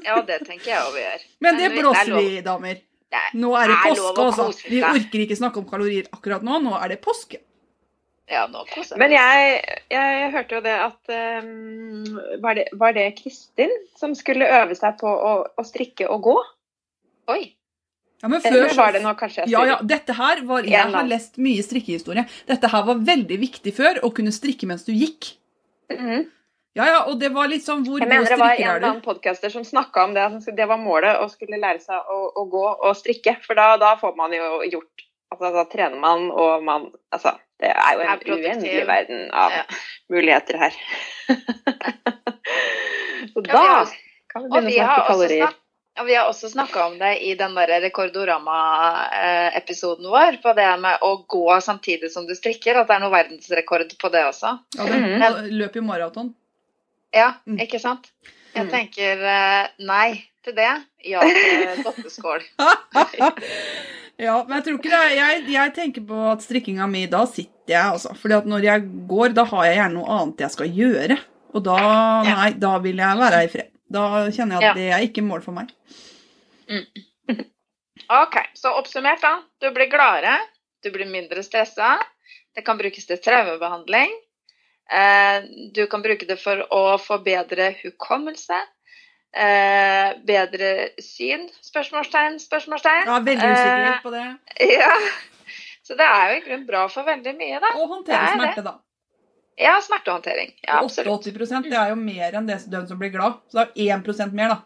ja 0.04 0.18
det 0.26 0.40
tenker 0.48 0.72
jeg 0.72 0.82
òg 0.82 0.94
vi 0.96 1.04
gjør. 1.04 1.26
Men 1.46 1.60
det 1.62 1.72
blåser 1.76 2.14
vi- 2.16 2.30
vi, 2.36 2.42
damer. 2.46 2.82
Er- 3.16 3.36
Nå 3.38 3.52
er 3.56 3.68
det 3.70 3.76
påske, 3.86 4.24
altså. 4.26 4.48
Vi 4.68 4.82
orker 4.84 5.20
ikke 5.24 5.38
snakke 5.40 5.58
om 5.62 5.66
kalorier 5.70 6.08
akkurat 6.12 6.44
nå. 6.44 6.58
Nå 6.64 6.74
er 6.84 6.90
det 6.90 7.02
påske. 7.02 7.38
Ja, 8.32 8.48
nå 8.50 8.64
koser 8.72 8.96
vi 8.96 9.04
Men 9.04 9.14
oss. 9.14 9.20
jeg, 9.20 9.82
jeg 9.94 10.30
hørte 10.34 10.58
jo 10.58 10.62
det 10.66 10.76
at 10.82 11.12
um, 11.46 12.16
var, 12.42 12.58
det, 12.58 12.66
var 12.74 12.96
det 12.98 13.06
Kristin 13.20 13.74
som 14.00 14.16
skulle 14.18 14.48
øve 14.50 14.78
seg 14.78 14.98
på 15.02 15.10
å, 15.10 15.34
å 15.46 15.66
strikke 15.68 16.10
og 16.10 16.26
gå? 16.26 16.36
Oi. 17.36 17.44
Ja, 18.24 18.30
men 18.32 18.42
Eller 18.42 18.72
før 18.72 18.80
var 18.80 18.96
det 18.96 19.02
nå 19.04 19.12
kanskje 19.20 19.44
jeg 19.44 19.54
Ja, 19.54 19.66
ja, 19.70 19.76
dette 19.86 20.16
her 20.18 20.42
var 20.48 20.66
Jeg 20.66 20.94
har 20.94 21.06
lest 21.06 21.36
mye 21.38 21.62
strikkehistorie. 21.66 22.24
Dette 22.50 22.72
her 22.72 22.86
var 22.88 23.04
veldig 23.06 23.38
viktig 23.44 23.74
før, 23.76 24.00
å 24.08 24.10
kunne 24.16 24.34
strikke 24.34 24.70
mens 24.70 24.88
du 24.88 24.94
gikk. 24.96 25.36
Mhm. 25.94 26.32
Ja, 26.76 26.86
ja, 26.90 27.02
og 27.08 27.22
det 27.22 27.30
var 27.32 27.48
litt 27.48 27.64
sånn 27.64 27.86
Hvor 27.88 28.02
Jeg 28.02 28.10
mener 28.10 28.28
det 28.28 28.36
var 28.40 28.52
en 28.52 28.60
eller 28.60 28.82
er 28.82 28.88
annen 28.90 29.04
podcaster 29.04 29.52
som 29.54 29.64
snakka 29.64 30.10
om 30.10 30.16
det, 30.16 30.26
at 30.28 30.58
det 30.58 30.66
var 30.68 30.82
målet 30.82 31.22
å 31.24 31.30
skulle 31.32 31.60
lære 31.62 31.80
seg 31.80 32.10
å, 32.12 32.18
å 32.36 32.44
gå 32.52 32.64
og 32.74 32.98
strikke. 33.00 33.38
For 33.46 33.56
da, 33.56 33.76
da 33.80 33.94
får 34.02 34.18
man 34.18 34.34
jo 34.36 34.50
gjort 34.74 35.05
Altså, 35.32 35.52
da 35.54 35.64
trener 35.66 36.00
man, 36.00 36.32
og 36.32 36.64
man 36.64 36.92
Altså, 37.12 37.32
det 37.60 37.70
er 37.72 37.94
jo 37.94 38.00
en 38.02 38.08
er 38.08 38.20
uendelig 38.36 38.88
verden 38.88 39.30
av 39.34 39.52
Ja. 39.52 39.64
muligheter 40.10 40.58
her. 40.58 40.72
Så 43.34 43.42
da 43.42 43.62
vi 43.62 43.68
har- 43.68 43.86
kan 44.30 44.44
vi 44.44 44.50
begynne 44.50 44.70
vi 44.70 44.80
å 44.80 44.84
snakke 44.84 45.02
også 45.02 45.08
kalorier. 45.08 45.48
snak- 45.48 45.56
ja, 45.98 46.04
vi 46.04 46.14
har 46.16 46.26
også 46.30 46.50
snakka 46.52 46.86
om 46.86 47.00
det 47.00 47.22
i 47.24 47.36
den 47.36 47.56
der 47.56 47.68
Rekordorama-episoden 47.82 50.08
vår, 50.12 50.38
på 50.44 50.54
det 50.56 50.80
med 50.82 50.98
å 51.02 51.26
gå 51.28 51.62
samtidig 51.62 52.12
som 52.12 52.28
du 52.28 52.36
strikker, 52.36 52.76
at 52.82 52.88
det 52.88 52.96
er 52.96 53.00
noe 53.00 53.12
verdensrekord 53.12 53.98
på 53.98 54.10
det 54.12 54.24
også. 54.26 54.60
Ja, 54.78 54.86
den 54.86 55.20
Mhm. 55.22 55.50
løp 55.58 55.74
jo 55.76 55.82
maraton. 55.82 56.34
Ja, 57.14 57.34
Mm. 57.48 57.58
ikke 57.60 57.80
sant? 57.80 58.12
Jeg 58.54 58.66
Mm. 58.66 58.72
tenker 58.72 59.24
eh, 59.24 59.68
nei 59.80 60.24
til 60.46 60.56
det, 60.58 60.72
ja 61.10 61.22
til 61.26 61.84
dotteskål. 61.86 62.44
ja, 64.26 64.36
men 64.48 64.56
jeg 64.58 64.66
tror 64.68 64.78
ikke 64.80 64.92
det 64.94 65.16
jeg, 65.18 65.46
jeg 65.56 65.74
tenker 65.76 66.06
på 66.08 66.20
at 66.32 66.44
strikkinga 66.46 66.88
mi, 66.92 67.06
da 67.12 67.24
sitter 67.30 67.74
jeg, 67.76 67.86
altså. 67.98 68.14
Fordi 68.20 68.38
at 68.38 68.50
når 68.50 68.68
jeg 68.70 68.86
går, 69.10 69.34
da 69.38 69.46
har 69.52 69.66
jeg 69.70 69.80
gjerne 69.82 69.98
noe 70.00 70.20
annet 70.20 70.46
jeg 70.46 70.56
skal 70.56 70.70
gjøre. 70.82 71.18
Og 71.56 71.64
da, 71.66 71.78
Ja. 71.80 72.36
nei, 72.42 72.50
da 72.60 72.74
vil 72.84 72.98
jeg 73.00 73.18
være 73.22 73.44
i 73.46 73.52
fred. 73.52 73.72
Da 73.96 74.06
kjenner 74.34 74.58
jeg 74.60 74.64
Ja. 74.64 74.70
at 74.72 74.76
det 74.82 74.88
er 74.92 75.06
ikke 75.08 75.24
mål 75.26 75.42
for 75.46 75.56
meg. 75.56 75.72
Ok, 78.12 78.36
så 78.54 78.70
oppsummert 78.78 79.22
da. 79.24 79.40
Du 79.62 79.72
blir 79.74 79.88
gladere, 79.90 80.36
du 80.84 80.92
blir 80.94 81.08
mindre 81.10 81.42
stressa. 81.42 81.96
Det 82.54 82.62
kan 82.68 82.78
brukes 82.78 83.08
til 83.08 83.18
traumebehandling. 83.24 84.12
Eh, 84.92 85.48
du 85.74 85.88
kan 85.90 86.04
bruke 86.04 86.28
det 86.30 86.38
for 86.38 86.62
å 86.76 86.84
få 87.02 87.18
bedre 87.26 87.72
hukommelse. 87.80 88.60
Eh, 89.36 90.14
bedre 90.24 90.70
syn? 91.04 91.50
Spørsmålstegn, 91.66 92.38
spørsmålstegn. 92.40 93.10
Er 93.12 93.26
veldig 93.26 93.50
usikkerhet 93.52 94.04
på 94.06 94.14
det. 94.14 94.26
Ja. 94.80 94.92
Så 95.86 95.98
det 96.00 96.06
er 96.08 96.30
jo 96.32 96.38
i 96.38 96.44
grunnen 96.46 96.66
bra 96.70 96.86
for 96.90 97.04
veldig 97.06 97.34
mye, 97.38 97.60
da. 97.62 97.74
Og 97.78 97.90
håndtere 97.92 98.16
er 98.22 98.32
det. 98.32 98.38
smerte, 98.40 98.64
da. 98.66 98.76
Ja, 99.60 99.74
smertehåndtering. 99.84 100.54
Ja, 100.66 100.80
absolutt. 100.82 101.28
88 101.28 101.70
det 101.70 101.78
er 101.80 101.92
jo 101.92 102.00
mer 102.00 102.36
enn 102.40 102.48
det 102.50 102.58
den 102.72 102.88
som 102.90 102.98
blir 103.00 103.12
glad. 103.14 103.38
Så 103.52 103.60
det 103.60 103.68
er 103.86 104.00
1 104.00 104.34
mer, 104.36 104.56
da. 104.56 104.62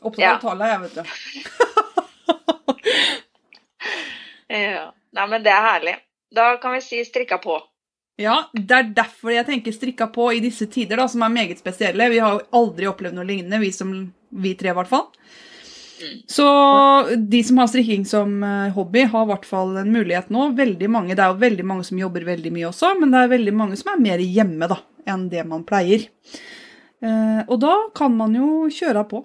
Opptatt 0.00 0.22
Ja. 0.24 0.32
av 0.34 0.40
tallene, 0.46 0.70
jeg, 0.72 0.80
vet 0.80 0.94
du. 0.94 1.02
Ja. 4.48 4.94
Nei, 5.12 5.26
men 5.28 5.42
det 5.44 5.52
er 5.52 5.60
herlig. 5.64 5.92
Da 6.34 6.56
kan 6.56 6.72
vi 6.72 6.80
si 6.80 7.02
strikka 7.04 7.36
på. 7.42 7.58
Ja, 8.18 8.38
det 8.52 8.74
er 8.74 8.88
derfor 8.96 9.30
jeg 9.30 9.46
tenker 9.46 9.74
strikka 9.74 10.08
på 10.10 10.32
i 10.34 10.40
disse 10.42 10.66
tider, 10.66 10.98
da, 10.98 11.06
som 11.10 11.22
er 11.22 11.30
meget 11.30 11.60
spesielle. 11.62 12.08
Vi 12.10 12.18
har 12.18 12.34
jo 12.34 12.46
aldri 12.58 12.88
opplevd 12.90 13.14
noe 13.14 13.26
lignende, 13.28 13.60
vi, 13.62 13.70
som, 13.74 13.92
vi 14.42 14.56
tre 14.58 14.72
i 14.72 14.74
hvert 14.74 14.90
fall. 14.90 15.06
Så 16.30 16.46
de 17.16 17.44
som 17.44 17.58
har 17.58 17.70
strikking 17.70 18.04
som 18.06 18.42
eh, 18.42 18.74
hobby, 18.74 19.04
har 19.10 19.24
i 19.24 19.30
hvert 19.32 19.46
fall 19.46 19.76
en 19.80 19.92
mulighet 19.92 20.30
nå. 20.34 20.50
Veldig 20.58 20.90
mange, 20.90 21.14
Det 21.14 21.24
er 21.24 21.32
jo 21.32 21.40
veldig 21.42 21.66
mange 21.66 21.86
som 21.86 21.98
jobber 21.98 22.26
veldig 22.26 22.52
mye 22.54 22.68
også, 22.70 22.94
men 22.98 23.14
det 23.14 23.22
er 23.22 23.34
veldig 23.34 23.54
mange 23.54 23.78
som 23.78 23.92
er 23.94 24.02
mer 24.02 24.22
hjemme 24.22 24.70
da, 24.70 24.78
enn 25.06 25.28
det 25.32 25.46
man 25.46 25.66
pleier. 25.66 26.06
Eh, 27.02 27.42
og 27.46 27.58
da 27.62 27.74
kan 27.94 28.14
man 28.18 28.34
jo 28.34 28.66
kjøre 28.74 29.04
på 29.10 29.24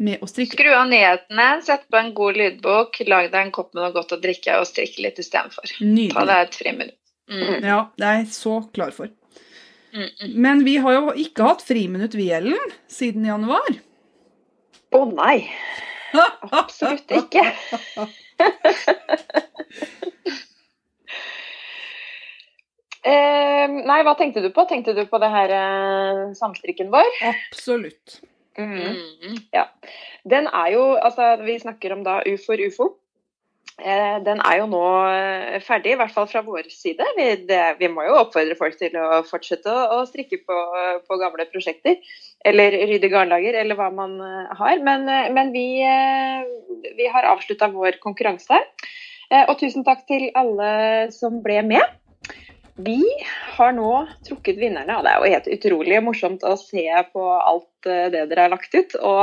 med 0.00 0.24
å 0.24 0.28
strikke. 0.28 0.56
Skru 0.56 0.72
av 0.72 0.88
nyhetene, 0.88 1.50
sett 1.64 1.84
på 1.92 2.00
en 2.00 2.14
god 2.16 2.40
lydbok, 2.40 3.02
lag 3.08 3.28
deg 3.32 3.42
en 3.44 3.52
kopp 3.52 3.74
med 3.74 3.84
noe 3.84 3.92
godt 3.96 4.16
å 4.16 4.20
drikke 4.20 4.56
og 4.60 4.68
strikke 4.68 5.04
litt 5.04 5.20
istedenfor. 5.20 5.76
Ta 6.14 6.24
deg 6.24 6.46
et 6.46 6.56
friminutt. 6.62 6.99
Mm. 7.30 7.62
Ja, 7.62 7.80
det 7.96 8.06
er 8.06 8.20
jeg 8.20 8.30
så 8.34 8.56
klar 8.74 8.90
for. 8.94 9.10
Mm, 9.94 10.06
mm. 10.06 10.34
Men 10.42 10.64
vi 10.66 10.76
har 10.82 10.96
jo 10.96 11.14
ikke 11.18 11.46
hatt 11.46 11.62
friminutt, 11.66 12.14
vi, 12.18 12.30
Ellen, 12.34 12.74
siden 12.90 13.26
januar. 13.26 13.78
Å 14.90 15.04
nei, 15.14 15.38
absolutt 16.62 17.14
ikke. 17.14 17.44
Eh, 23.00 23.64
nei, 23.64 24.02
hva 24.04 24.12
tenkte 24.12 24.42
du 24.44 24.50
på? 24.52 24.66
Tenkte 24.68 24.92
du 24.92 25.06
på 25.08 25.18
det 25.22 25.30
her 25.32 25.52
eh, 25.56 26.18
samstrikken 26.36 26.90
vår? 26.92 27.06
Absolutt. 27.30 28.18
Mm. 28.60 28.98
Mm. 29.24 29.38
Den 30.28 30.48
er 30.52 30.66
jo, 30.74 30.82
altså 31.00 31.30
vi 31.40 31.56
snakker 31.62 31.94
om 31.94 32.02
da 32.04 32.18
ufor 32.28 32.44
for 32.44 32.66
ufo. 32.66 32.88
Eh, 33.80 34.16
den 34.24 34.40
er 34.44 34.58
jo 34.60 34.66
nå 34.68 34.82
eh, 35.08 35.58
ferdig, 35.64 35.94
i 35.94 35.98
hvert 36.00 36.12
fall 36.12 36.28
fra 36.28 36.42
vår 36.44 36.68
side. 36.72 37.04
Vi, 37.16 37.26
det, 37.48 37.60
vi 37.80 37.88
må 37.92 38.04
jo 38.06 38.18
oppfordre 38.20 38.56
folk 38.58 38.76
til 38.80 38.96
å 39.00 39.22
fortsette 39.26 39.72
å, 39.72 40.00
å 40.00 40.08
strikke 40.08 40.40
på, 40.44 40.58
på 41.06 41.20
gamle 41.20 41.46
prosjekter. 41.52 41.96
Eller 42.46 42.76
rydde 42.90 43.10
garnlager, 43.12 43.56
eller 43.60 43.78
hva 43.78 43.90
man 43.94 44.18
eh, 44.24 44.52
har. 44.60 44.82
Men, 44.84 45.08
men 45.36 45.54
vi, 45.56 45.66
vi 46.98 47.08
har 47.12 47.28
avslutta 47.32 47.70
vår 47.72 48.00
konkurranse. 48.04 48.60
Og 49.46 49.52
tusen 49.60 49.84
takk 49.86 50.00
til 50.08 50.24
alle 50.34 50.70
som 51.14 51.36
ble 51.44 51.60
med. 51.62 51.84
Vi 52.82 52.98
har 53.54 53.76
nå 53.76 53.90
trukket 54.26 54.58
vinnerne, 54.58 54.96
og 54.96 55.04
det 55.06 55.12
er 55.12 55.20
jo 55.20 55.34
helt 55.36 55.50
utrolig 55.54 56.00
morsomt 56.02 56.42
å 56.48 56.56
se 56.58 56.82
på 57.12 57.26
alt 57.36 57.86
det 57.86 58.24
dere 58.32 58.48
har 58.48 58.50
lagt 58.50 58.74
ut. 58.74 58.96
Og 58.98 59.22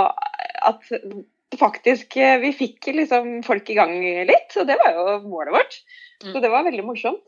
at 0.70 0.94
faktisk 1.56 2.18
eh, 2.18 2.38
vi 2.44 2.52
fikk 2.54 2.90
liksom 2.94 3.44
folk 3.46 3.70
i 3.70 3.78
gang 3.78 3.96
litt, 4.28 4.52
og 4.60 4.68
det 4.68 4.76
var 4.82 4.92
jo 4.98 5.20
målet 5.30 5.54
vårt. 5.56 5.80
Så 6.22 6.34
Mm. 6.36 6.42
det 6.42 6.50
var 6.52 6.64
veldig 6.66 6.84
morsomt. 6.84 7.24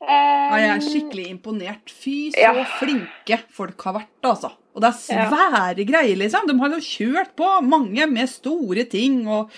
Ja, 0.00 0.56
jeg 0.56 0.68
er 0.70 0.76
Eh, 0.76 0.80
skikkelig 0.80 1.26
imponert. 1.28 1.90
Fy, 1.90 2.30
så 2.32 2.38
Ja. 2.40 2.64
flinke 2.78 3.40
folk 3.50 3.80
har 3.82 3.94
vært, 3.94 4.22
altså. 4.24 4.52
Og 4.74 4.80
det 4.80 4.88
er 4.94 5.14
Ja. 5.14 5.30
svære 5.30 5.84
greier, 5.86 6.16
liksom. 6.16 6.46
De 6.46 6.58
har 6.58 6.70
jo 6.70 6.76
kjørt 6.76 7.34
på, 7.36 7.60
mange 7.62 8.06
med 8.08 8.28
store 8.28 8.84
ting. 8.88 9.26
Og... 9.28 9.50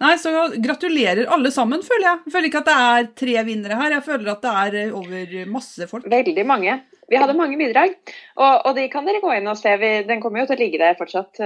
Nei, 0.00 0.14
så 0.16 0.48
gratulerer 0.62 1.26
alle 1.28 1.50
sammen, 1.50 1.80
føler 1.82 2.02
jeg. 2.06 2.18
Jeg 2.24 2.32
føler 2.32 2.48
ikke 2.48 2.58
at 2.58 2.64
det 2.64 2.76
er 2.76 3.12
tre 3.14 3.44
vinnere 3.44 3.76
her. 3.76 3.90
Jeg 3.90 4.04
føler 4.04 4.30
at 4.30 4.40
det 4.42 4.50
er 4.50 4.86
eh, 4.86 4.94
over 4.94 5.46
masse 5.46 5.88
folk. 5.88 6.04
Veldig 6.04 6.46
mange. 6.46 6.80
Vi 7.10 7.16
hadde 7.16 7.34
mange 7.36 7.58
bidrag, 7.58 7.96
og, 8.38 8.62
og 8.66 8.74
de 8.76 8.88
kan 8.88 9.04
dere 9.04 9.20
gå 9.20 9.36
inn 9.36 9.48
og 9.48 9.56
se. 9.58 9.76
Vi, 9.76 10.02
den 10.06 10.20
kommer 10.22 10.40
jo 10.40 10.46
til 10.46 10.56
å 10.56 10.60
ligge 10.60 10.78
der 10.78 10.94
fortsatt. 10.94 11.40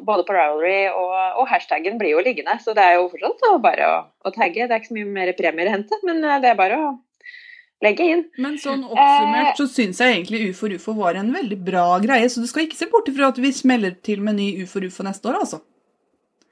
Både 0.00 0.24
på 0.24 0.32
Ravelry 0.34 0.88
og, 0.88 1.12
og 1.42 1.48
hashtaggen 1.50 1.98
blir 2.00 2.14
jo 2.16 2.20
liggende, 2.24 2.54
så 2.64 2.74
det 2.74 2.82
er 2.82 2.94
jo 2.98 3.08
fortsatt 3.12 3.62
bare 3.62 3.88
å, 3.88 3.96
å 4.24 4.32
tagge. 4.34 4.64
Det 4.66 4.70
er 4.72 4.80
ikke 4.80 4.92
så 4.92 4.98
mye 4.98 5.10
mer 5.20 5.32
premier 5.38 5.68
å 5.68 5.74
hente, 5.76 5.98
men 6.06 6.22
eh, 6.24 6.38
det 6.40 6.48
er 6.52 6.58
bare 6.58 6.78
å 6.80 6.92
legge 7.82 8.04
inn. 8.14 8.24
Men 8.38 8.56
sånn 8.62 8.84
Eh. 8.86 8.94
oppsummert 8.94 9.56
så 9.58 9.66
syns 9.66 9.98
jeg 10.00 10.14
egentlig 10.16 10.44
UFO 10.52 10.70
ufo 10.76 10.94
var 10.94 11.18
en 11.18 11.32
veldig 11.34 11.58
bra 11.66 11.98
greie. 12.02 12.28
Så 12.30 12.40
du 12.40 12.46
skal 12.46 12.64
ikke 12.68 12.78
se 12.78 12.86
bort 12.86 13.08
ifra 13.10 13.28
at 13.32 13.38
vi 13.42 13.50
smeller 13.52 13.96
til 14.02 14.22
med 14.22 14.38
ny 14.38 14.48
UFO 14.62 14.80
ufo 14.86 15.02
neste 15.04 15.28
år, 15.28 15.40
altså. 15.42 15.60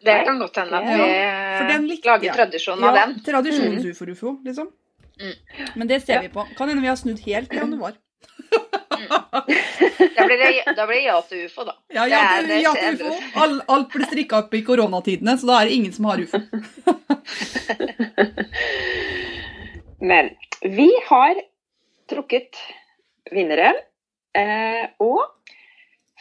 Det 0.00 0.14
kan 0.24 0.38
godt 0.40 0.56
hende 0.56 0.78
at 0.80 0.86
Ja, 0.88 1.78
vi 1.78 1.86
likte 1.86 2.08
lager 2.08 2.32
tradisjon 2.32 2.82
av 2.88 2.94
den. 2.96 3.18
Tradisjonens 3.24 3.84
U 3.84 3.90
for 3.94 4.08
ufo, 4.08 4.30
liksom. 4.46 4.70
Mm. 5.20 5.34
Men 5.76 5.86
det 5.90 5.98
ser 6.06 6.14
Ja. 6.14 6.20
vi 6.24 6.28
på. 6.32 6.46
Kan 6.56 6.68
hende 6.70 6.80
vi 6.80 6.88
har 6.88 6.96
snudd 6.96 7.20
helt 7.26 7.52
i 7.52 7.56
januar. 7.56 7.92
Da 10.16 10.26
blir 10.26 10.38
det, 10.38 10.74
da 10.76 10.86
blir 10.86 11.04
ja 11.04 11.20
til 11.28 11.44
ufo, 11.46 11.64
da. 11.64 11.74
Ja, 11.94 12.06
ja, 12.10 12.20
til, 12.40 12.50
ja 12.62 12.72
til 12.76 13.00
ufo. 13.00 13.14
All, 13.40 13.60
alt 13.74 13.88
blir 13.92 14.06
strikka 14.08 14.34
opp 14.44 14.54
i 14.54 14.62
koronatidene, 14.66 15.36
så 15.40 15.50
da 15.50 15.60
er 15.60 15.70
det 15.70 15.76
ingen 15.78 15.94
som 15.96 16.04
har 16.10 16.22
ufo. 16.22 16.40
Men 20.10 20.24
vi 20.62 20.88
har 21.08 21.42
trukket 22.10 22.52
vinnere. 23.32 23.74
Eh, 24.36 24.84
og 25.02 25.20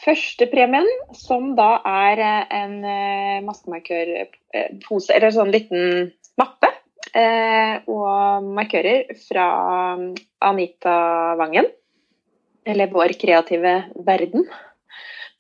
førstepremien, 0.03 0.87
som 1.17 1.53
da 1.57 1.71
er 1.85 2.21
eh, 2.23 2.43
en 2.61 2.75
eh, 2.83 3.39
maskemarkørpose, 3.45 5.13
eller 5.15 5.35
sånn 5.35 5.53
liten 5.53 6.11
mappe, 6.39 6.71
eh, 7.13 7.81
og 7.89 8.47
markører 8.55 9.13
fra 9.27 9.49
Anita 10.49 10.97
Wangen. 11.39 11.69
Eller 12.69 12.91
Vår 12.93 13.15
kreative 13.21 13.73
verden, 14.05 14.45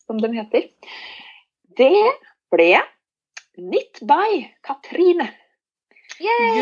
som 0.05 0.21
de 0.21 0.31
heter. 0.33 0.65
Det 1.77 1.93
ble 2.49 2.71
Knit 3.59 3.99
by 4.01 4.47
Katrine. 4.65 5.27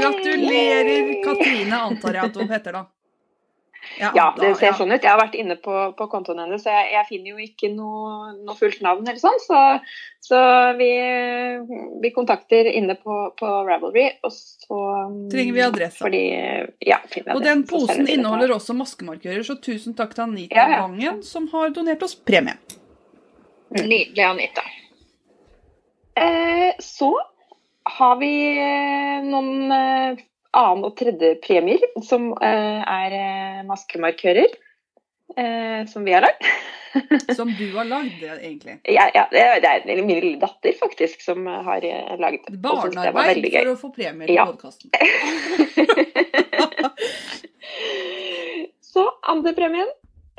Gratulerer, 0.02 1.24
Katrine, 1.24 1.80
antar 1.80 2.18
jeg 2.20 2.32
at 2.32 2.40
hun 2.42 2.52
heter 2.52 2.78
da. 2.80 2.84
Ja, 4.00 4.28
det 4.38 4.52
ser 4.60 4.76
sånn 4.78 4.92
ut. 4.94 5.02
Jeg 5.02 5.10
har 5.10 5.20
vært 5.20 5.36
inne 5.40 5.58
på, 5.62 5.74
på 5.98 6.08
kontoen 6.12 6.42
hennes, 6.44 6.62
så 6.64 6.74
jeg, 6.74 6.90
jeg 6.94 7.08
finner 7.10 7.32
jo 7.32 7.46
ikke 7.48 7.70
noe, 7.74 8.34
noe 8.46 8.56
fullt 8.58 8.82
navn 8.86 9.08
eller 9.08 9.20
sånn. 9.22 9.40
Så, 9.42 9.62
så 10.28 10.42
vi, 10.78 10.90
vi 12.04 12.12
kontakter 12.16 12.70
inne 12.70 12.98
på, 13.02 13.20
på 13.40 13.52
Ravelry, 13.68 14.08
og 14.28 14.34
så 14.34 14.82
Trenger 15.32 15.58
vi 15.58 15.64
adressa. 15.66 16.02
Fordi, 16.06 16.24
ja, 16.86 17.00
Og 17.34 17.42
den 17.46 17.64
posen 17.70 18.06
inneholder 18.06 18.54
også 18.58 18.78
maskemarkører, 18.78 19.44
så 19.48 19.58
tusen 19.62 19.98
takk 19.98 20.14
til 20.18 20.28
Anita 20.28 20.58
Ja. 20.58 20.84
Wangen, 20.84 21.24
som 21.26 21.50
har 21.54 21.74
donert 21.76 22.06
oss 22.06 22.16
premie. 22.16 22.58
Nydelig, 23.74 24.24
Anita. 24.24 24.64
Eh, 26.18 26.74
så 26.80 27.12
har 27.84 28.16
vi 28.20 28.32
eh, 28.58 29.26
noen 29.26 29.72
eh, 29.72 30.24
annen- 30.58 30.86
og 30.88 30.96
tredjepremier 31.00 31.84
som 32.06 32.32
eh, 32.42 32.82
er 32.82 33.16
eh, 33.18 33.62
maskemarkører. 33.70 34.52
eh, 35.38 35.86
som 35.92 36.04
vi 36.08 36.14
har 36.18 36.26
lagd. 36.26 36.44
Som 37.38 37.50
du 37.54 37.66
har 37.76 37.86
lagd, 37.86 38.24
egentlig. 38.24 38.78
Ja, 38.90 39.04
ja, 39.14 39.26
det 39.30 39.42
er 39.68 40.00
min 40.02 40.18
lille 40.24 40.40
datter 40.42 40.74
faktisk 40.80 41.22
som 41.22 41.44
har 41.46 41.84
lagd. 42.18 42.48
Barnearbeid 42.64 43.44
for 43.54 43.70
å 43.70 43.76
få 43.78 43.90
premier 43.94 44.26
til 44.32 44.40
Ja. 44.40 44.46
podkasten. 44.48 44.90
Så 48.82 49.04
andrepremien 49.30 49.90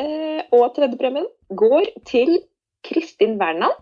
eh, 0.01 0.41
og 0.57 0.73
tredjepremien 0.75 1.29
går 1.55 1.93
til 2.09 2.33
Kristin 2.87 3.37
Wernan 3.39 3.77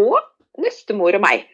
og 0.00 0.16
nøstemor 0.62 1.18
og 1.18 1.24
meg. 1.26 1.44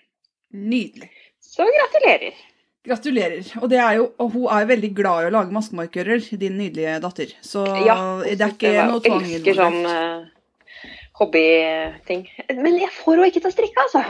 Nydelig. 0.53 1.09
Så 1.43 1.67
gratulerer. 1.67 2.37
Gratulerer. 2.83 3.47
Og, 3.61 3.69
det 3.71 3.79
er 3.79 3.99
jo, 4.01 4.09
og 4.19 4.33
hun 4.35 4.47
er 4.51 4.65
veldig 4.67 4.89
glad 4.97 5.23
i 5.23 5.27
å 5.29 5.35
lage 5.37 5.55
maskemarkører, 5.55 6.25
din 6.39 6.57
nydelige 6.59 6.97
datter. 7.05 7.35
Så 7.47 7.63
Ja, 7.87 7.99
det 8.25 8.41
er 8.41 8.57
ikke 8.57 8.73
jeg 8.75 8.89
noe 8.91 9.05
tvang 9.05 9.23
elsker 9.29 9.59
sånn 9.61 9.79
uh, 9.87 10.89
hobbyting. 11.21 12.25
Men 12.59 12.81
jeg 12.81 12.91
får 12.97 13.15
henne 13.15 13.29
ikke 13.31 13.45
til 13.45 13.53
å 13.53 13.55
strikke, 13.55 13.87
altså. 13.87 14.03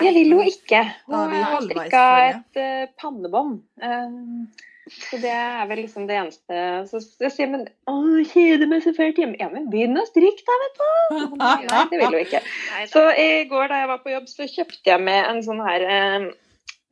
Jeg 0.00 0.16
vil 0.16 0.34
jo 0.34 0.40
ikke. 0.46 0.82
Hun 1.10 1.36
har 1.36 1.62
strikka 1.68 2.02
et 2.24 2.58
uh, 2.58 2.90
pannebånd. 2.98 3.62
Uh, 3.78 4.66
så 4.90 5.22
det 5.22 5.30
er 5.30 5.62
vel 5.70 5.84
liksom 5.84 6.10
det 6.10 6.18
eneste. 6.18 6.60
Så 6.90 7.04
jeg 7.22 7.30
sier 7.36 7.50
men 7.54 7.68
å, 7.86 7.94
kjeder 8.32 8.66
meg 8.66 8.82
så 8.82 8.90
fælt 8.96 9.22
hjemme. 9.22 9.38
Ja, 9.38 9.46
men 9.54 9.70
begynn 9.70 9.94
å 9.94 10.08
strikke, 10.10 10.42
da, 10.42 10.60
vet 10.64 10.80
du. 10.82 11.34
Nei, 11.38 11.56
det 11.92 12.02
vil 12.02 12.06
hun 12.08 12.22
ikke. 12.24 12.42
Så 12.90 13.06
i 13.14 13.44
går 13.50 13.70
da 13.70 13.84
jeg 13.84 13.94
var 13.94 14.02
på 14.02 14.10
jobb, 14.10 14.26
så 14.32 14.50
kjøpte 14.50 14.90
jeg 14.90 15.02
med 15.06 15.20
en 15.22 15.44
sånn 15.46 15.62
her 15.62 15.84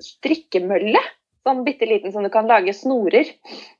strikkemølle. 0.02 1.00
Sånn 1.46 1.64
bitte 1.64 1.86
liten 1.88 2.12
som 2.12 2.24
du 2.26 2.30
kan 2.32 2.48
lage 2.50 2.74
snorer. 2.76 3.30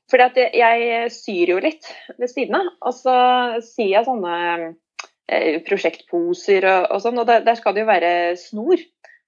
Jeg, 0.09 0.45
jeg 0.57 1.09
syr 1.13 1.53
jo 1.53 1.57
litt 1.61 1.89
ved 2.17 2.31
siden 2.31 2.57
av. 2.59 2.69
Og 2.87 2.95
så 2.97 3.17
syr 3.65 3.91
jeg 3.91 4.07
sånne 4.07 4.37
eh, 5.29 5.59
prosjektposer 5.67 6.65
og, 6.65 6.87
og 6.95 7.03
sånn, 7.03 7.19
og 7.21 7.27
der, 7.29 7.43
der 7.45 7.59
skal 7.59 7.75
det 7.75 7.85
jo 7.85 7.91
være 7.91 8.13
snor. 8.41 8.81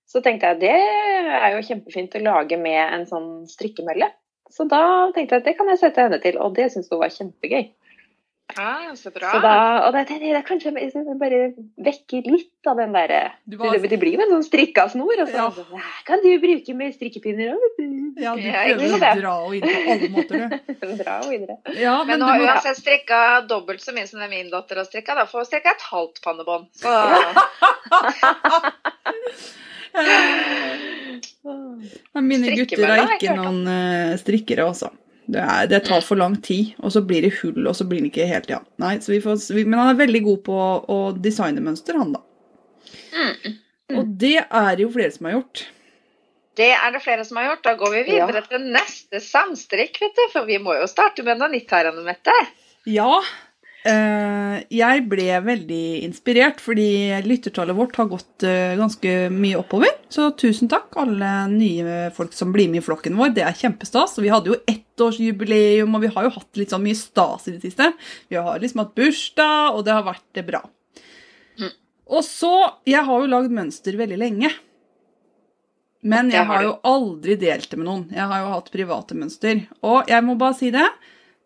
Så 0.09 0.23
tenkte 0.23 0.51
jeg 0.51 0.63
det 0.65 0.79
er 1.37 1.53
jo 1.55 1.63
kjempefint 1.63 2.17
å 2.17 2.25
lage 2.25 2.57
med 2.59 2.81
en 2.81 3.05
sånn 3.07 3.29
strikkemølle. 3.47 4.09
Så 4.51 4.65
da 4.67 4.83
tenkte 5.15 5.37
jeg 5.37 5.43
at 5.43 5.47
det 5.47 5.55
kan 5.59 5.69
jeg 5.71 5.79
sette 5.79 6.03
henne 6.03 6.19
til, 6.23 6.35
og 6.43 6.57
det 6.57 6.67
syns 6.73 6.89
hun 6.91 6.99
var 6.99 7.13
kjempegøy. 7.13 7.69
Ah, 8.59 8.95
så 8.95 9.11
bra. 9.13 9.31
Så 9.31 9.39
da, 9.43 9.53
og 9.87 9.93
da 9.95 9.99
tenkte 10.07 10.25
jeg 10.27 10.35
det 10.35 10.43
kanskje 10.47 10.71
jeg 10.75 10.91
jeg 10.95 11.17
bare 11.21 11.39
vekker 11.87 12.21
litt 12.31 12.67
av 12.69 12.75
den 12.81 12.91
derre 12.95 13.21
var... 13.57 13.69
det, 13.77 13.89
det 13.91 13.99
blir 14.01 14.13
jo 14.17 14.21
en 14.25 14.33
sånn 14.35 14.47
strikka 14.47 14.83
snor. 14.91 15.15
Og 15.23 15.27
så 15.31 15.37
Ja. 15.37 15.47
kan 16.07 16.19
du 16.23 16.29
bruke 16.43 16.71
med 16.77 16.89
strikkepinner 16.97 17.47
òg, 17.55 17.61
ja, 18.21 18.31
du 18.35 18.39
prøver 18.43 18.85
å 18.85 18.87
dra 19.19 19.31
henne 19.45 19.55
inn 19.55 19.65
på 19.65 19.69
alle 19.95 20.09
måter, 20.15 20.35
du. 20.37 20.45
Dra 21.01 21.13
henne 21.21 21.31
videre. 21.31 21.55
Ja, 21.79 21.95
Men 22.03 22.07
men 22.11 22.17
nå 22.19 22.25
du 22.25 22.29
har 22.31 22.37
må 22.41 22.45
uansett 22.51 22.77
strikka 22.81 23.19
dobbelt 23.49 23.81
så 23.81 23.91
mye 23.95 24.07
som 24.09 24.17
det 24.21 24.29
min 24.33 24.49
datter 24.51 24.75
har 24.81 24.87
strikka. 24.89 25.11
Da 25.17 25.23
får 25.29 25.37
hun 25.45 25.49
strikka 25.49 25.69
et 25.77 25.85
halvt 25.91 26.17
pannebånd. 26.25 26.65
Så 26.77 26.89
Men 32.13 32.27
mine 32.27 32.55
gutter 32.55 32.83
er 32.85 33.01
har 33.03 33.15
ikke 33.17 33.35
noen 33.37 33.61
eh, 33.67 34.13
strikkere, 34.21 34.67
altså. 34.71 34.91
Det, 35.31 35.39
er, 35.39 35.67
det 35.71 35.83
tar 35.87 36.01
for 36.03 36.19
lang 36.19 36.33
tid, 36.43 36.73
og 36.83 36.91
så 36.91 37.01
blir 37.07 37.23
det 37.23 37.33
hull, 37.39 37.61
og 37.69 37.75
så 37.77 37.85
blir 37.87 38.01
den 38.01 38.09
ikke 38.09 38.25
helt 38.27 38.49
ja. 38.51 38.57
Nei, 38.83 38.97
så 38.99 39.13
vi 39.13 39.21
får, 39.23 39.39
men 39.63 39.77
han 39.79 39.93
er 39.93 39.99
veldig 40.01 40.21
god 40.25 40.41
på 40.47 40.57
å, 40.59 40.71
å 40.91 40.97
designe 41.15 41.63
mønster, 41.63 41.95
han 42.01 42.11
da. 42.17 42.21
mm. 43.15 43.53
Og 43.99 44.09
det 44.19 44.37
er 44.43 44.75
det 44.79 44.83
jo 44.85 44.91
flere 44.93 45.11
som 45.15 45.27
har 45.29 45.33
gjort. 45.37 45.61
det 46.59 46.67
er 46.75 46.91
det 46.95 47.01
flere 47.03 47.23
som 47.27 47.39
har 47.39 47.49
gjort. 47.49 47.63
Da 47.65 47.73
går 47.79 47.91
vi 47.95 48.01
videre 48.11 48.41
Ja. 48.41 48.47
til 48.51 48.67
neste 48.71 49.19
samstrikk, 49.23 49.97
vet 50.03 50.15
du. 50.19 50.21
For 50.33 50.47
vi 50.47 50.57
må 50.63 50.75
jo 50.79 50.87
starte 50.87 51.23
med 51.27 51.39
noe 51.39 51.49
nytt 51.51 51.71
her, 51.71 51.89
Anne 51.91 52.03
Mette. 52.05 52.35
Ja, 52.87 53.21
jeg 53.81 55.03
ble 55.09 55.25
veldig 55.41 55.85
inspirert, 56.05 56.59
fordi 56.61 57.17
lyttertallet 57.25 57.77
vårt 57.77 57.95
har 57.97 58.09
gått 58.11 58.45
eh, 58.45 58.75
ganske 58.77 59.13
mye 59.33 59.57
oppover. 59.57 59.95
Så 60.11 60.27
tusen 60.37 60.69
takk, 60.69 60.93
alle 61.01 61.29
nye 61.49 62.11
folk 62.13 62.35
som 62.37 62.51
blir 62.53 62.69
med 62.69 62.83
i 62.83 62.85
flokken 62.85 63.17
vår. 63.17 63.33
Det 63.33 63.45
er 63.47 63.57
kjempestas. 63.57 64.13
Og 64.19 64.27
vi 64.27 64.33
hadde 64.33 64.51
jo 64.51 64.59
ettårsjubileum, 64.69 65.95
og 65.97 66.05
vi 66.05 66.11
har 66.13 66.27
jo 66.27 66.33
hatt 66.35 66.61
litt 66.61 66.73
sånn 66.73 66.85
mye 66.85 66.99
stas 66.99 67.47
i 67.49 67.55
det 67.55 67.63
siste. 67.65 67.89
Vi 68.29 68.37
har 68.37 68.61
liksom 68.61 68.83
hatt 68.83 68.93
bursdag, 68.97 69.77
og 69.77 69.85
det 69.87 69.95
har 69.97 70.05
vært 70.05 70.41
eh, 70.41 70.45
bra. 70.51 70.61
Mm. 71.57 71.71
Og 72.11 72.27
så 72.27 72.53
Jeg 72.85 73.07
har 73.07 73.23
jo 73.23 73.31
lagd 73.31 73.55
mønster 73.55 73.97
veldig 73.97 74.19
lenge. 74.21 74.51
Men 76.01 76.31
jeg 76.33 76.45
har 76.45 76.55
har 76.57 76.63
jo 76.65 76.77
aldri 76.85 77.35
delt 77.37 77.69
det 77.69 77.77
med 77.77 77.85
noen. 77.87 78.05
Jeg 78.13 78.25
har 78.29 78.41
jo 78.41 78.53
hatt 78.55 78.71
private 78.73 79.17
mønster. 79.17 79.65
Og 79.85 80.09
jeg 80.09 80.25
må 80.25 80.37
bare 80.37 80.57
si 80.57 80.71
det. 80.73 80.87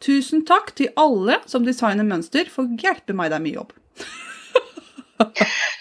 Tusen 0.03 0.43
takk 0.47 0.73
til 0.77 0.91
alle 0.99 1.39
som 1.49 1.65
designer 1.65 2.07
mønster 2.07 2.49
for 2.51 2.67
å 2.67 2.79
hjelpe 2.81 3.15
meg. 3.15 3.31
Det 3.31 3.39
er 3.39 3.45
mye 3.45 3.59
jobb. 3.59 3.71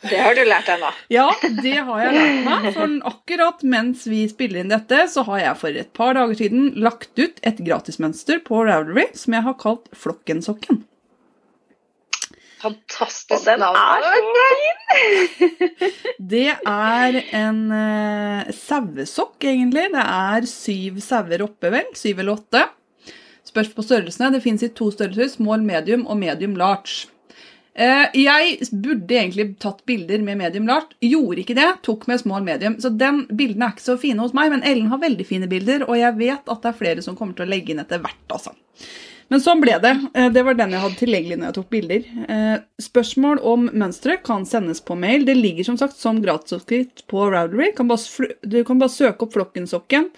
Det 0.00 0.16
har 0.16 0.32
du 0.32 0.40
lært 0.48 0.64
deg 0.64 0.80
nå. 0.80 0.90
Ja, 1.12 1.26
det 1.60 1.74
har 1.84 1.98
jeg 2.00 2.14
lært 2.14 2.46
meg. 2.46 2.68
For 2.72 2.94
akkurat 3.10 3.64
mens 3.68 4.06
vi 4.08 4.22
spiller 4.30 4.62
inn 4.62 4.72
dette, 4.72 5.02
så 5.12 5.26
har 5.28 5.42
jeg 5.42 5.58
for 5.60 5.80
et 5.82 5.90
par 5.96 6.16
dager 6.16 6.38
siden 6.40 6.70
lagt 6.80 7.12
ut 7.20 7.36
et 7.44 7.60
gratismønster 7.66 8.40
på 8.46 8.62
Ravelry 8.64 9.10
som 9.18 9.36
jeg 9.36 9.44
har 9.44 9.58
kalt 9.60 9.90
Flokkensokken. 9.92 10.80
Fantastisk 12.60 13.44
den 13.44 13.62
er 13.64 14.02
så 14.04 14.40
fin! 14.56 15.52
Det 16.32 16.48
er 16.52 17.20
en 17.36 17.62
uh, 17.72 18.50
sauesokk, 18.52 19.38
egentlig. 19.48 19.86
Det 19.94 20.02
er 20.04 20.48
syv 20.48 21.00
sauer 21.04 21.44
oppe, 21.44 21.72
vel. 21.72 21.88
Syv 21.96 22.20
eller 22.20 22.36
åtte. 22.36 22.66
Spørs 23.50 23.72
på 23.74 23.82
størrelsene. 23.86 24.30
Det 24.34 24.42
fins 24.44 24.62
i 24.62 24.70
to 24.78 24.90
størrelser, 24.94 25.32
small, 25.34 25.64
medium 25.66 26.06
og 26.06 26.20
medium 26.20 26.54
large. 26.60 27.08
Eh, 27.80 28.06
jeg 28.18 28.66
burde 28.82 29.14
egentlig 29.16 29.46
tatt 29.62 29.84
bilder 29.88 30.22
med 30.26 30.38
medium 30.40 30.66
large. 30.68 30.94
Gjorde 31.02 31.42
ikke 31.44 31.56
det. 31.58 31.68
Tok 31.86 32.06
med 32.10 32.20
small 32.22 32.42
medium. 32.46 32.76
Så 32.82 32.90
den 32.98 33.22
bildene 33.30 33.68
er 33.68 33.76
ikke 33.76 33.86
så 33.86 33.96
fine 34.00 34.22
hos 34.24 34.34
meg, 34.36 34.50
men 34.54 34.64
Ellen 34.66 34.90
har 34.92 35.02
veldig 35.02 35.26
fine 35.28 35.48
bilder, 35.50 35.86
og 35.88 35.96
jeg 35.98 36.18
vet 36.18 36.50
at 36.50 36.64
det 36.66 36.72
er 36.72 36.80
flere 36.82 37.06
som 37.06 37.16
kommer 37.18 37.38
til 37.38 37.46
å 37.46 37.52
legge 37.52 37.72
inn 37.74 37.82
etter 37.82 38.02
hvert, 38.02 38.20
altså. 38.34 38.54
Men 39.30 39.38
sånn 39.44 39.60
ble 39.62 39.76
det. 39.78 39.92
Eh, 40.18 40.28
Det 40.34 40.42
var 40.44 40.58
den 40.58 40.72
jeg 40.74 40.82
hadde 40.82 40.98
tilgjengelig 40.98 41.38
når 41.38 41.46
jeg 41.50 41.56
tok 41.60 41.70
bilder. 41.70 42.06
Eh, 42.34 42.56
Spørsmål 42.82 43.40
om 43.46 43.68
mønsteret 43.70 44.24
kan 44.26 44.44
sendes 44.44 44.82
på 44.82 44.98
mail. 44.98 45.24
Det 45.24 45.36
ligger 45.38 45.64
som 45.70 45.78
sagt 45.78 45.96
som 45.96 46.18
på 46.20 47.30
Ravelry. 47.30 47.70
Kan 47.76 47.86
bare 47.88 47.98
fl- 48.02 48.34
Du 48.42 48.62
kan 48.64 48.78
bare 48.78 48.90
søke 48.90 49.22
opp 49.22 49.32
Flokkensokken. 49.32 50.10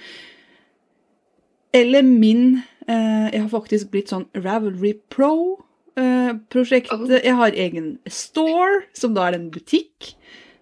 Eller 1.75 2.03
min 2.03 2.62
Jeg 2.88 3.40
har 3.42 3.49
faktisk 3.53 3.90
blitt 3.92 4.09
sånn 4.12 4.27
Ravelry 4.35 4.95
Pro-prosjekt. 5.12 6.92
Oh. 6.95 7.05
Jeg 7.12 7.35
har 7.38 7.53
egen 7.66 7.92
store, 8.11 8.83
som 8.97 9.14
da 9.16 9.29
er 9.31 9.38
en 9.38 9.51
butikk. 9.55 10.14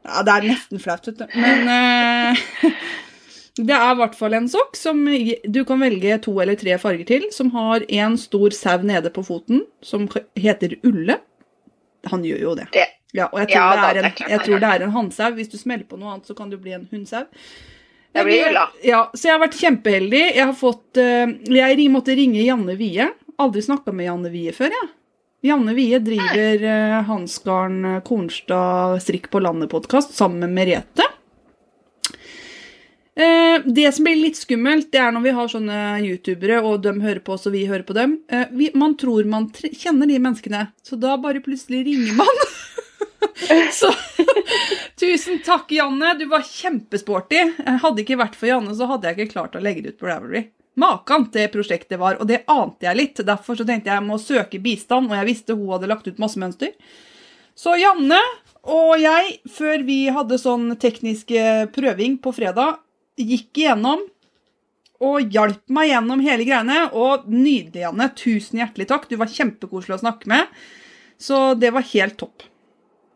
Ja, 0.05 0.23
det 0.25 0.33
er 0.39 0.47
nesten 0.53 0.81
flaut, 0.81 1.07
vet 1.09 1.19
du. 1.21 1.27
Men 1.37 1.69
eh, 1.69 2.45
det 3.71 3.75
er 3.77 3.91
i 3.93 3.99
hvert 4.01 4.17
fall 4.17 4.37
en 4.39 4.49
sokk 4.49 4.77
som 4.79 5.03
du 5.05 5.61
kan 5.69 5.83
velge 5.83 6.17
to 6.25 6.33
eller 6.41 6.57
tre 6.61 6.77
farger 6.81 7.07
til, 7.09 7.27
som 7.37 7.51
har 7.57 7.85
en 7.89 8.17
stor 8.21 8.51
sau 8.57 8.79
nede 8.87 9.13
på 9.13 9.25
foten, 9.27 9.65
som 9.85 10.09
heter 10.41 10.79
Ulle. 10.89 11.19
Han 12.13 12.25
gjør 12.25 12.41
jo 12.49 12.55
det. 12.63 12.71
Det- 12.77 12.89
Ja, 13.13 13.25
og 13.33 13.41
jeg 13.41 13.49
tror, 13.51 13.59
Ja, 13.59 13.71
det, 13.75 13.83
er 13.91 14.07
en, 14.07 14.13
jeg 14.31 14.41
tror 14.47 14.61
det 14.63 14.69
er 14.71 14.83
en 14.87 14.93
hannsau. 14.95 15.33
Hvis 15.35 15.49
du 15.51 15.57
smeller 15.59 15.83
på 15.91 15.97
noe 15.99 16.13
annet, 16.13 16.29
så 16.31 16.35
kan 16.39 16.47
du 16.53 16.55
bli 16.63 16.71
en 16.77 16.85
hundsau. 16.93 17.25
Det 18.13 18.25
blir 18.27 18.49
Ulla. 18.49 18.65
Ja, 18.83 19.03
så 19.15 19.29
jeg 19.29 19.37
har 19.37 19.43
vært 19.45 19.59
kjempeheldig. 19.61 20.23
Jeg 20.35 20.47
har 20.47 20.57
fått 20.59 20.99
eh, 20.99 21.31
Jeg 21.47 21.91
måtte 21.95 22.17
ringe 22.19 22.43
Janne 22.43 22.75
Wie. 22.79 23.07
Aldri 23.41 23.63
snakka 23.63 23.95
med 23.95 24.09
Janne 24.09 24.33
Wie 24.33 24.55
før, 24.55 24.75
jeg. 24.75 24.91
Janne 25.47 25.73
Wie 25.73 25.97
driver 26.05 26.65
uh, 26.67 26.99
Hansgarden 27.09 27.85
eh, 27.95 28.03
Kornstad 28.05 28.99
Strikk 29.01 29.31
på 29.33 29.41
landet-podkast 29.41 30.13
sammen 30.17 30.43
med 30.43 30.59
Merete. 30.59 31.07
Eh, 33.21 33.61
det 33.65 33.93
som 33.93 34.05
blir 34.05 34.17
litt 34.17 34.39
skummelt, 34.39 34.91
det 34.93 35.01
er 35.03 35.11
når 35.13 35.25
vi 35.25 35.33
har 35.37 35.49
sånne 35.53 35.79
youtubere, 36.05 36.61
og 36.65 36.85
de 36.85 36.95
hører 37.03 37.21
på 37.25 37.35
oss, 37.35 37.47
og 37.49 37.57
vi 37.57 37.67
hører 37.69 37.85
på 37.85 37.97
dem. 37.97 38.19
Eh, 38.33 38.47
vi, 38.57 38.71
man 38.79 38.95
tror 39.01 39.27
man 39.29 39.51
kjenner 39.53 40.09
de 40.09 40.21
menneskene, 40.23 40.67
så 40.87 40.97
da 41.01 41.17
bare 41.21 41.43
plutselig 41.45 41.83
ringer 41.89 42.17
man. 42.21 42.45
så 43.81 43.91
tusen 45.01 45.41
takk, 45.45 45.73
Janne. 45.75 46.15
Du 46.19 46.27
var 46.31 46.47
kjempesporty. 46.47 47.43
Hadde 47.83 48.05
ikke 48.05 48.19
vært 48.21 48.39
for 48.39 48.51
Janne, 48.51 48.75
så 48.77 48.89
hadde 48.91 49.11
jeg 49.11 49.19
ikke 49.19 49.35
klart 49.37 49.59
å 49.59 49.63
legge 49.65 49.85
det 49.85 49.95
ut 49.95 50.03
på 50.03 50.11
Ravelry. 50.11 50.47
Makan 50.81 51.27
til 51.35 51.49
prosjektet 51.53 51.99
var, 52.01 52.21
og 52.23 52.29
det 52.31 52.45
ante 52.51 52.87
jeg 52.87 52.99
litt. 52.99 53.25
Derfor 53.27 53.59
så 53.59 53.67
tenkte 53.69 53.91
jeg 53.91 53.99
jeg 53.99 54.07
må 54.07 54.21
søke 54.23 54.61
bistand, 54.63 55.11
og 55.11 55.19
jeg 55.19 55.29
visste 55.29 55.57
hun 55.59 55.73
hadde 55.75 55.91
lagt 55.91 56.09
ut 56.09 56.23
masse 56.23 56.41
mønster. 56.41 56.73
Så 57.59 57.75
Janne 57.77 58.21
og 58.71 58.95
jeg, 59.01 59.41
før 59.51 59.83
vi 59.87 60.05
hadde 60.13 60.39
sånn 60.41 60.75
teknisk 60.81 61.33
eh, 61.33 61.67
prøving 61.73 62.19
på 62.23 62.33
fredag, 62.37 62.81
gikk 63.21 63.63
igjennom 63.63 64.05
og 65.01 65.33
hjalp 65.33 65.63
meg 65.73 65.91
gjennom 65.91 66.21
hele 66.25 66.45
greiene. 66.45 66.83
Og 66.93 67.27
nydelig, 67.33 67.87
Janne. 67.87 68.11
Tusen 68.17 68.61
hjertelig 68.61 68.89
takk. 68.91 69.09
Du 69.09 69.17
var 69.21 69.33
kjempekoselig 69.33 69.97
å 69.97 70.03
snakke 70.03 70.29
med. 70.31 70.61
Så 71.21 71.55
det 71.61 71.73
var 71.73 71.89
helt 71.93 72.19
topp. 72.21 72.45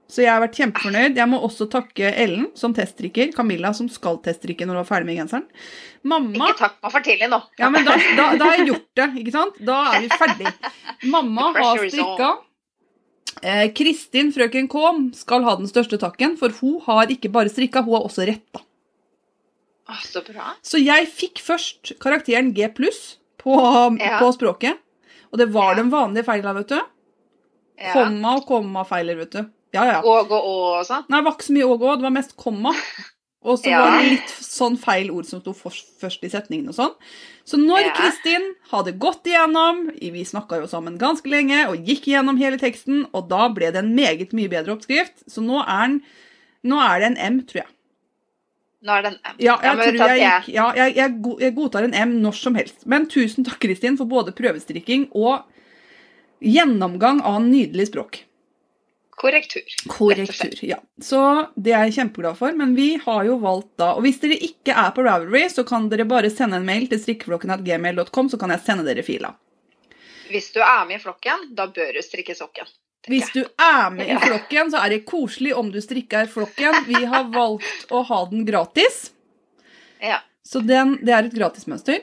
Så 0.09 0.21
jeg 0.23 0.31
har 0.31 0.41
vært 0.43 0.59
kjempefornøyd. 0.61 1.17
Jeg 1.17 1.29
må 1.31 1.39
også 1.47 1.67
takke 1.73 2.11
Ellen 2.21 2.51
som 2.59 2.75
teststrikker. 2.77 3.31
Camilla 3.35 3.71
som 3.75 3.89
skal 3.89 4.19
teststrikke 4.23 4.67
når 4.69 4.77
hun 4.77 4.83
er 4.85 4.89
ferdig 4.91 5.07
med 5.09 5.17
genseren. 5.23 5.47
Mamma 6.05 6.51
Ikke 6.51 6.59
takk 6.59 6.75
meg 6.85 6.93
for 6.93 7.07
tidlig 7.07 7.29
nå. 7.33 7.39
Ja, 7.59 7.71
men 7.73 7.87
da, 7.89 7.97
da, 8.19 8.27
da 8.37 8.51
har 8.51 8.59
jeg 8.61 8.69
gjort 8.69 8.91
det, 9.01 9.07
ikke 9.23 9.33
sant? 9.33 9.57
Da 9.65 9.79
er 9.95 10.05
vi 10.05 10.11
ferdig. 10.13 10.53
Mamma 11.09 11.49
har 11.57 11.81
strikka. 11.89 12.29
Eh, 13.43 13.65
Kristin, 13.77 14.31
frøken 14.37 14.69
K, 14.71 14.85
skal 15.17 15.43
ha 15.49 15.57
den 15.59 15.67
største 15.73 15.99
takken, 16.01 16.37
for 16.41 16.53
hun 16.61 16.77
har 16.87 17.11
ikke 17.13 17.33
bare 17.35 17.51
strikka, 17.51 17.83
hun 17.85 17.97
har 17.97 18.07
også 18.07 18.29
retta. 18.29 18.61
Så 20.05 20.23
bra. 20.25 20.53
Så 20.65 20.79
jeg 20.81 21.09
fikk 21.13 21.41
først 21.45 21.95
karakteren 22.01 22.53
G 22.57 22.69
pluss 22.73 23.17
på, 23.41 23.57
Ja. 24.01 24.19
på 24.21 24.31
språket. 24.37 24.79
Og 25.33 25.39
det 25.41 25.49
var 25.53 25.73
Ja. 25.75 25.83
den 25.83 25.91
vanlige 25.91 26.25
feila, 26.25 26.53
vet 26.55 26.69
du. 26.69 26.81
Ja. 27.81 27.93
Komma 27.93 28.37
og 28.37 28.47
komma-feiler, 28.47 29.17
vet 29.17 29.31
du. 29.33 29.43
Ja, 29.75 29.85
ja. 29.91 29.99
Og 30.07 30.31
og 30.31 30.39
og 30.39 30.63
og 30.79 30.87
sånn. 30.87 31.05
Nei, 31.11 31.19
det 31.21 31.27
var 31.27 31.35
ikke 31.37 31.49
så 31.51 31.57
mye 31.59 31.67
og 31.69 31.83
og. 31.83 31.99
det 31.99 32.07
var 32.09 32.15
mest 32.15 32.37
komma. 32.41 32.73
Og 33.45 33.59
så 33.61 33.69
Ja. 33.69 33.81
var 33.85 33.99
det 34.01 34.11
litt 34.15 34.31
sånn 34.41 34.79
feil 34.81 35.11
ord 35.13 35.27
som 35.29 35.41
sto 35.43 35.53
først 35.53 36.23
i 36.25 36.31
setningen 36.33 36.71
og 36.71 36.75
sånn. 36.79 36.95
Så 37.45 37.59
når 37.61 37.83
Ja. 37.85 37.93
Kristin 37.99 38.55
hadde 38.71 38.95
gått 38.99 39.27
igjennom, 39.29 39.91
vi 40.01 40.23
snakka 40.25 40.63
jo 40.63 40.67
sammen 40.71 40.97
ganske 40.97 41.29
lenge, 41.29 41.69
og 41.69 41.85
gikk 41.85 42.07
igjennom 42.09 42.39
hele 42.41 42.57
teksten, 42.57 43.05
og 43.13 43.29
da 43.29 43.49
ble 43.53 43.71
det 43.71 43.83
en 43.83 43.95
meget 43.95 44.33
mye 44.33 44.49
bedre 44.49 44.73
oppskrift, 44.73 45.27
så 45.29 45.45
nå 45.45 45.61
er, 45.61 45.89
den, 45.89 46.03
nå 46.65 46.81
er 46.81 47.01
det 47.01 47.07
en 47.11 47.19
M, 47.35 47.43
tror 47.45 47.61
jeg. 47.65 47.71
Nå 48.85 48.93
er 48.97 49.03
det 49.03 49.13
en 49.13 49.21
M. 49.25 49.37
Ja, 49.39 49.59
jeg 49.61 49.79
at 49.79 49.85
jeg 49.85 50.21
gikk 50.21 50.55
Ja, 50.55 50.73
jeg, 50.77 50.95
jeg, 50.97 51.11
jeg 51.41 51.55
godtar 51.55 51.85
en 51.85 51.95
M 51.95 52.23
når 52.23 52.33
som 52.41 52.55
helst. 52.55 52.87
Men 52.87 53.07
tusen 53.07 53.45
takk, 53.45 53.61
Kristin, 53.61 53.99
for 53.99 54.07
både 54.07 54.33
prøvestrikking 54.33 55.11
og 55.13 55.43
gjennomgang 56.41 57.21
av 57.25 57.43
nydelig 57.43 57.89
språk. 57.93 58.25
Korrektur. 59.15 59.63
Korrektur, 59.87 60.65
ja. 60.67 60.81
Så 61.03 61.21
det 61.55 61.73
er 61.73 61.87
jeg 61.87 61.95
kjempeglad 61.99 62.39
for. 62.39 62.55
Men 62.59 62.75
vi 62.75 62.95
har 63.05 63.25
jo 63.29 63.37
valgt 63.43 63.71
da 63.79 63.93
Og 63.95 64.03
hvis 64.07 64.19
dere 64.23 64.39
ikke 64.43 64.75
er 64.75 64.91
på 64.95 65.05
Ravelry, 65.07 65.45
så 65.53 65.63
kan 65.67 65.87
dere 65.93 66.07
bare 66.09 66.31
sende 66.35 66.59
en 66.59 66.67
mail 66.67 66.89
til 66.91 66.99
strikkeflokken.gmail.com, 67.03 68.31
så 68.33 68.41
kan 68.41 68.55
jeg 68.55 68.65
sende 68.67 68.87
dere 68.89 69.05
fila. 69.07 69.35
Hvis 70.33 70.51
du 70.55 70.59
er 70.65 70.87
med 70.89 70.99
i 70.99 71.03
flokken, 71.03 71.51
da 71.55 71.69
bør 71.71 71.95
du 71.95 72.03
strikke 72.03 72.35
sokken. 72.35 72.67
Hvis 73.07 73.31
du 73.35 73.43
er 73.45 73.91
med 73.93 74.09
i 74.09 74.17
flokken, 74.17 74.73
så 74.73 74.81
er 74.81 74.95
det 74.95 75.05
koselig 75.07 75.53
om 75.55 75.69
du 75.71 75.79
strikker 75.85 76.27
flokken. 76.33 76.81
Vi 76.89 77.05
har 77.05 77.29
valgt 77.35 77.93
å 77.93 78.01
ha 78.09 78.23
den 78.31 78.47
gratis. 78.49 79.11
Ja. 80.01 80.23
Så 80.45 80.65
den, 80.65 80.97
det 81.05 81.13
er 81.13 81.29
et 81.29 81.37
gratismønster. 81.37 82.01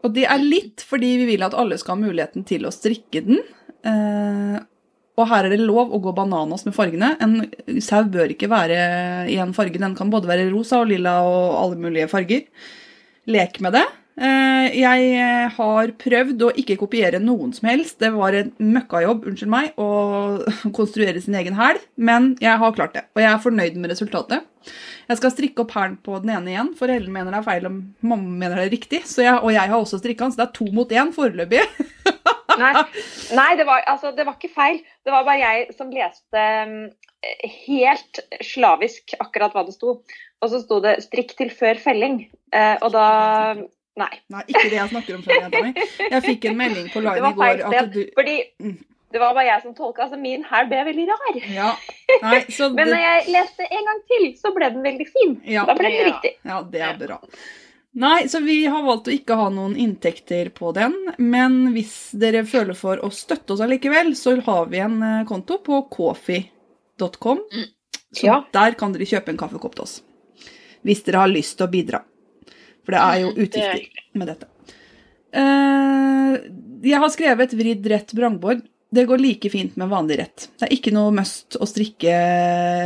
Og 0.00 0.14
det 0.16 0.24
er 0.32 0.40
litt 0.40 0.82
fordi 0.88 1.12
vi 1.20 1.28
vil 1.34 1.44
at 1.44 1.54
alle 1.56 1.76
skal 1.80 1.98
ha 1.98 2.08
muligheten 2.08 2.46
til 2.48 2.64
å 2.64 2.72
strikke 2.72 3.20
den. 3.26 3.42
Eh, 3.84 4.56
og 5.20 5.28
her 5.30 5.46
er 5.46 5.54
det 5.54 5.62
lov 5.62 5.92
å 5.92 6.00
gå 6.02 6.12
bananas 6.16 6.66
med 6.66 6.76
fargene. 6.76 7.14
En 7.22 7.80
sau 7.84 8.02
bør 8.10 8.32
ikke 8.34 8.50
være 8.50 8.80
i 9.30 9.38
en 9.42 9.54
farge. 9.56 9.80
Den 9.80 9.96
kan 9.98 10.12
både 10.12 10.30
være 10.30 10.50
rosa 10.52 10.82
og 10.82 10.90
lilla 10.92 11.20
og 11.26 11.56
alle 11.60 11.80
mulige 11.88 12.10
farger. 12.10 12.46
Lek 13.30 13.60
med 13.64 13.76
det. 13.76 13.86
Eh, 14.20 14.66
jeg 14.76 15.50
har 15.56 15.92
prøvd 16.02 16.42
å 16.44 16.50
ikke 16.60 16.76
kopiere 16.80 17.20
noen 17.22 17.54
som 17.56 17.70
helst. 17.70 17.98
Det 18.02 18.10
var 18.12 18.36
en 18.36 18.50
møkkajobb, 18.58 19.28
unnskyld 19.30 19.52
meg, 19.52 19.70
å 19.80 20.40
konstruere 20.76 21.22
sin 21.24 21.38
egen 21.40 21.56
hæl. 21.56 21.80
Men 21.96 22.34
jeg 22.42 22.60
har 22.60 22.76
klart 22.76 22.96
det, 22.98 23.06
og 23.14 23.22
jeg 23.24 23.30
er 23.32 23.44
fornøyd 23.44 23.78
med 23.80 23.94
resultatet. 23.94 24.44
Jeg 25.08 25.18
skal 25.18 25.32
strikke 25.32 25.64
opp 25.64 25.72
hælen 25.74 25.96
på 26.04 26.18
den 26.22 26.34
ene 26.34 26.52
igjen, 26.52 26.74
for 26.78 26.92
Ellen 26.92 27.14
mener 27.14 27.32
det 27.32 27.40
er 27.40 27.46
feil, 27.48 27.70
og 27.70 28.04
mamma 28.04 28.36
mener 28.44 28.60
det 28.60 28.66
er 28.68 28.74
riktig. 28.76 29.00
Jeg, 29.08 29.38
og 29.40 29.54
jeg 29.54 29.72
har 29.72 29.78
også 29.78 30.02
strikka 30.02 30.26
den, 30.26 30.34
så 30.34 30.42
det 30.42 30.48
er 30.50 30.58
to 30.60 30.68
mot 30.76 30.92
én 31.00 31.14
foreløpig. 31.16 31.64
Nei, 32.58 32.72
nei 33.36 33.50
det, 33.56 33.66
var, 33.68 33.84
altså, 33.86 34.10
det 34.16 34.26
var 34.26 34.34
ikke 34.38 34.54
feil. 34.54 34.80
Det 35.04 35.12
var 35.14 35.24
bare 35.24 35.38
jeg 35.38 35.74
som 35.76 35.90
leste 35.94 36.44
mm, 36.70 36.90
helt 37.66 38.20
slavisk 38.44 39.14
akkurat 39.20 39.54
hva 39.54 39.64
det 39.66 39.74
sto. 39.76 40.00
Og 40.40 40.48
så 40.50 40.60
sto 40.62 40.80
det 40.80 40.98
'strikk 41.04 41.36
til 41.36 41.50
før 41.52 41.74
felling'. 41.78 42.22
Eh, 42.52 42.76
og 42.82 42.92
da 42.92 43.56
Nei. 44.00 44.14
Nei, 44.32 44.42
ikke 44.48 44.68
det 44.70 44.76
jeg 44.78 44.88
snakker 44.92 45.14
om 45.18 45.24
jenta 45.26 45.60
mi. 45.60 45.72
Jeg 46.10 46.22
fikk 46.24 46.44
en 46.48 46.56
melding 46.56 46.86
på 46.92 47.00
line 47.04 47.18
i 47.26 47.32
går 47.36 47.64
at 47.82 47.90
du 47.92 48.04
Fordi 48.16 48.36
Mm. 48.60 48.78
det 49.12 49.20
var 49.20 49.34
bare 49.34 49.44
jeg 49.50 49.62
som 49.62 49.74
tolka. 49.74 50.02
Altså, 50.06 50.16
min 50.16 50.44
her 50.44 50.64
ble 50.70 50.84
veldig 50.86 51.06
rar. 51.10 51.40
Ja. 51.52 51.72
Nei, 52.22 52.38
så 52.48 52.68
Men 52.78 52.88
når 52.88 53.02
jeg 53.02 53.24
leste 53.34 53.66
en 53.66 53.84
gang 53.90 54.00
til, 54.12 54.28
så 54.40 54.54
ble 54.54 54.70
den 54.70 54.82
veldig 54.86 55.06
fin. 55.10 55.34
ja, 55.44 55.64
Da 55.66 55.74
ble 55.74 55.90
den 55.90 56.06
riktig. 56.12 56.32
ja, 56.46 56.62
det 56.62 56.80
er 56.80 56.96
bra. 57.02 57.18
Nei, 57.92 58.28
så 58.30 58.38
vi 58.40 58.66
har 58.70 58.84
valgt 58.86 59.08
å 59.10 59.12
ikke 59.14 59.34
ha 59.34 59.48
noen 59.50 59.74
inntekter 59.76 60.52
på 60.54 60.70
den. 60.76 60.94
Men 61.18 61.72
hvis 61.74 62.12
dere 62.14 62.44
føler 62.46 62.76
for 62.78 63.02
å 63.02 63.10
støtte 63.10 63.56
oss 63.56 63.62
allikevel, 63.64 64.12
så 64.16 64.36
har 64.46 64.68
vi 64.70 64.78
en 64.78 65.00
eh, 65.02 65.24
konto 65.26 65.58
på 65.66 65.80
coffee.com. 65.90 67.42
Mm. 67.50 67.66
Så 68.14 68.26
Ja. 68.26 68.44
der 68.54 68.74
kan 68.78 68.92
dere 68.94 69.06
kjøpe 69.06 69.30
en 69.30 69.38
kaffekopp 69.38 69.74
til 69.74 69.82
oss. 69.86 69.96
Hvis 70.86 71.02
dere 71.06 71.24
har 71.24 71.28
lyst 71.30 71.56
til 71.58 71.66
å 71.66 71.70
bidra. 71.70 72.02
For 72.86 72.94
det 72.94 73.00
er 73.02 73.20
jo 73.20 73.30
Mm, 73.30 73.38
er 73.38 73.42
utgifter 73.46 74.14
med 74.14 74.28
dette. 74.28 74.46
Eh, 75.32 76.50
jeg 76.90 76.98
har 76.98 77.10
skrevet 77.10 77.52
vridd 77.58 77.86
rett 77.90 78.14
vrangbord. 78.14 78.62
Det 78.90 79.04
går 79.06 79.22
like 79.22 79.50
fint 79.50 79.76
med 79.78 79.88
vanlig 79.88 80.18
rett. 80.18 80.48
Det 80.58 80.66
er 80.66 80.72
ikke 80.74 80.90
noe 80.94 81.12
must 81.14 81.54
å 81.62 81.66
strikke 81.68 82.14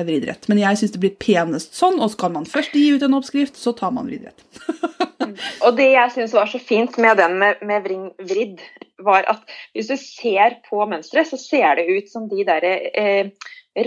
vridrett. 0.05 0.45
Men 0.53 0.61
jeg 0.61 0.81
syns 0.81 0.93
det 0.93 1.01
blir 1.01 1.15
penest 1.17 1.79
sånn, 1.79 1.97
og 1.97 2.13
skal 2.13 2.35
man 2.35 2.49
først 2.49 2.77
gi 2.77 2.91
ut 2.93 3.05
en 3.07 3.17
oppskrift, 3.17 3.57
så 3.57 3.73
tar 3.77 3.95
man 3.97 4.11
vridrett. 4.11 4.45
Og 5.65 5.79
det 5.79 5.89
jeg 5.95 6.13
syns 6.13 6.35
var 6.37 6.51
så 6.51 6.61
fint 6.61 6.99
med 7.01 7.17
den 7.19 7.39
med, 7.41 7.63
med 7.65 7.87
vring, 7.87 8.05
vridd, 8.21 8.61
var 9.05 9.25
at 9.31 9.55
hvis 9.75 9.89
du 9.89 9.97
ser 10.01 10.59
på 10.69 10.85
mønsteret, 10.89 11.31
så 11.31 11.41
ser 11.41 11.81
det 11.81 11.89
ut 11.89 12.11
som 12.13 12.29
de 12.29 12.45
derre 12.47 12.75
eh, 12.93 13.33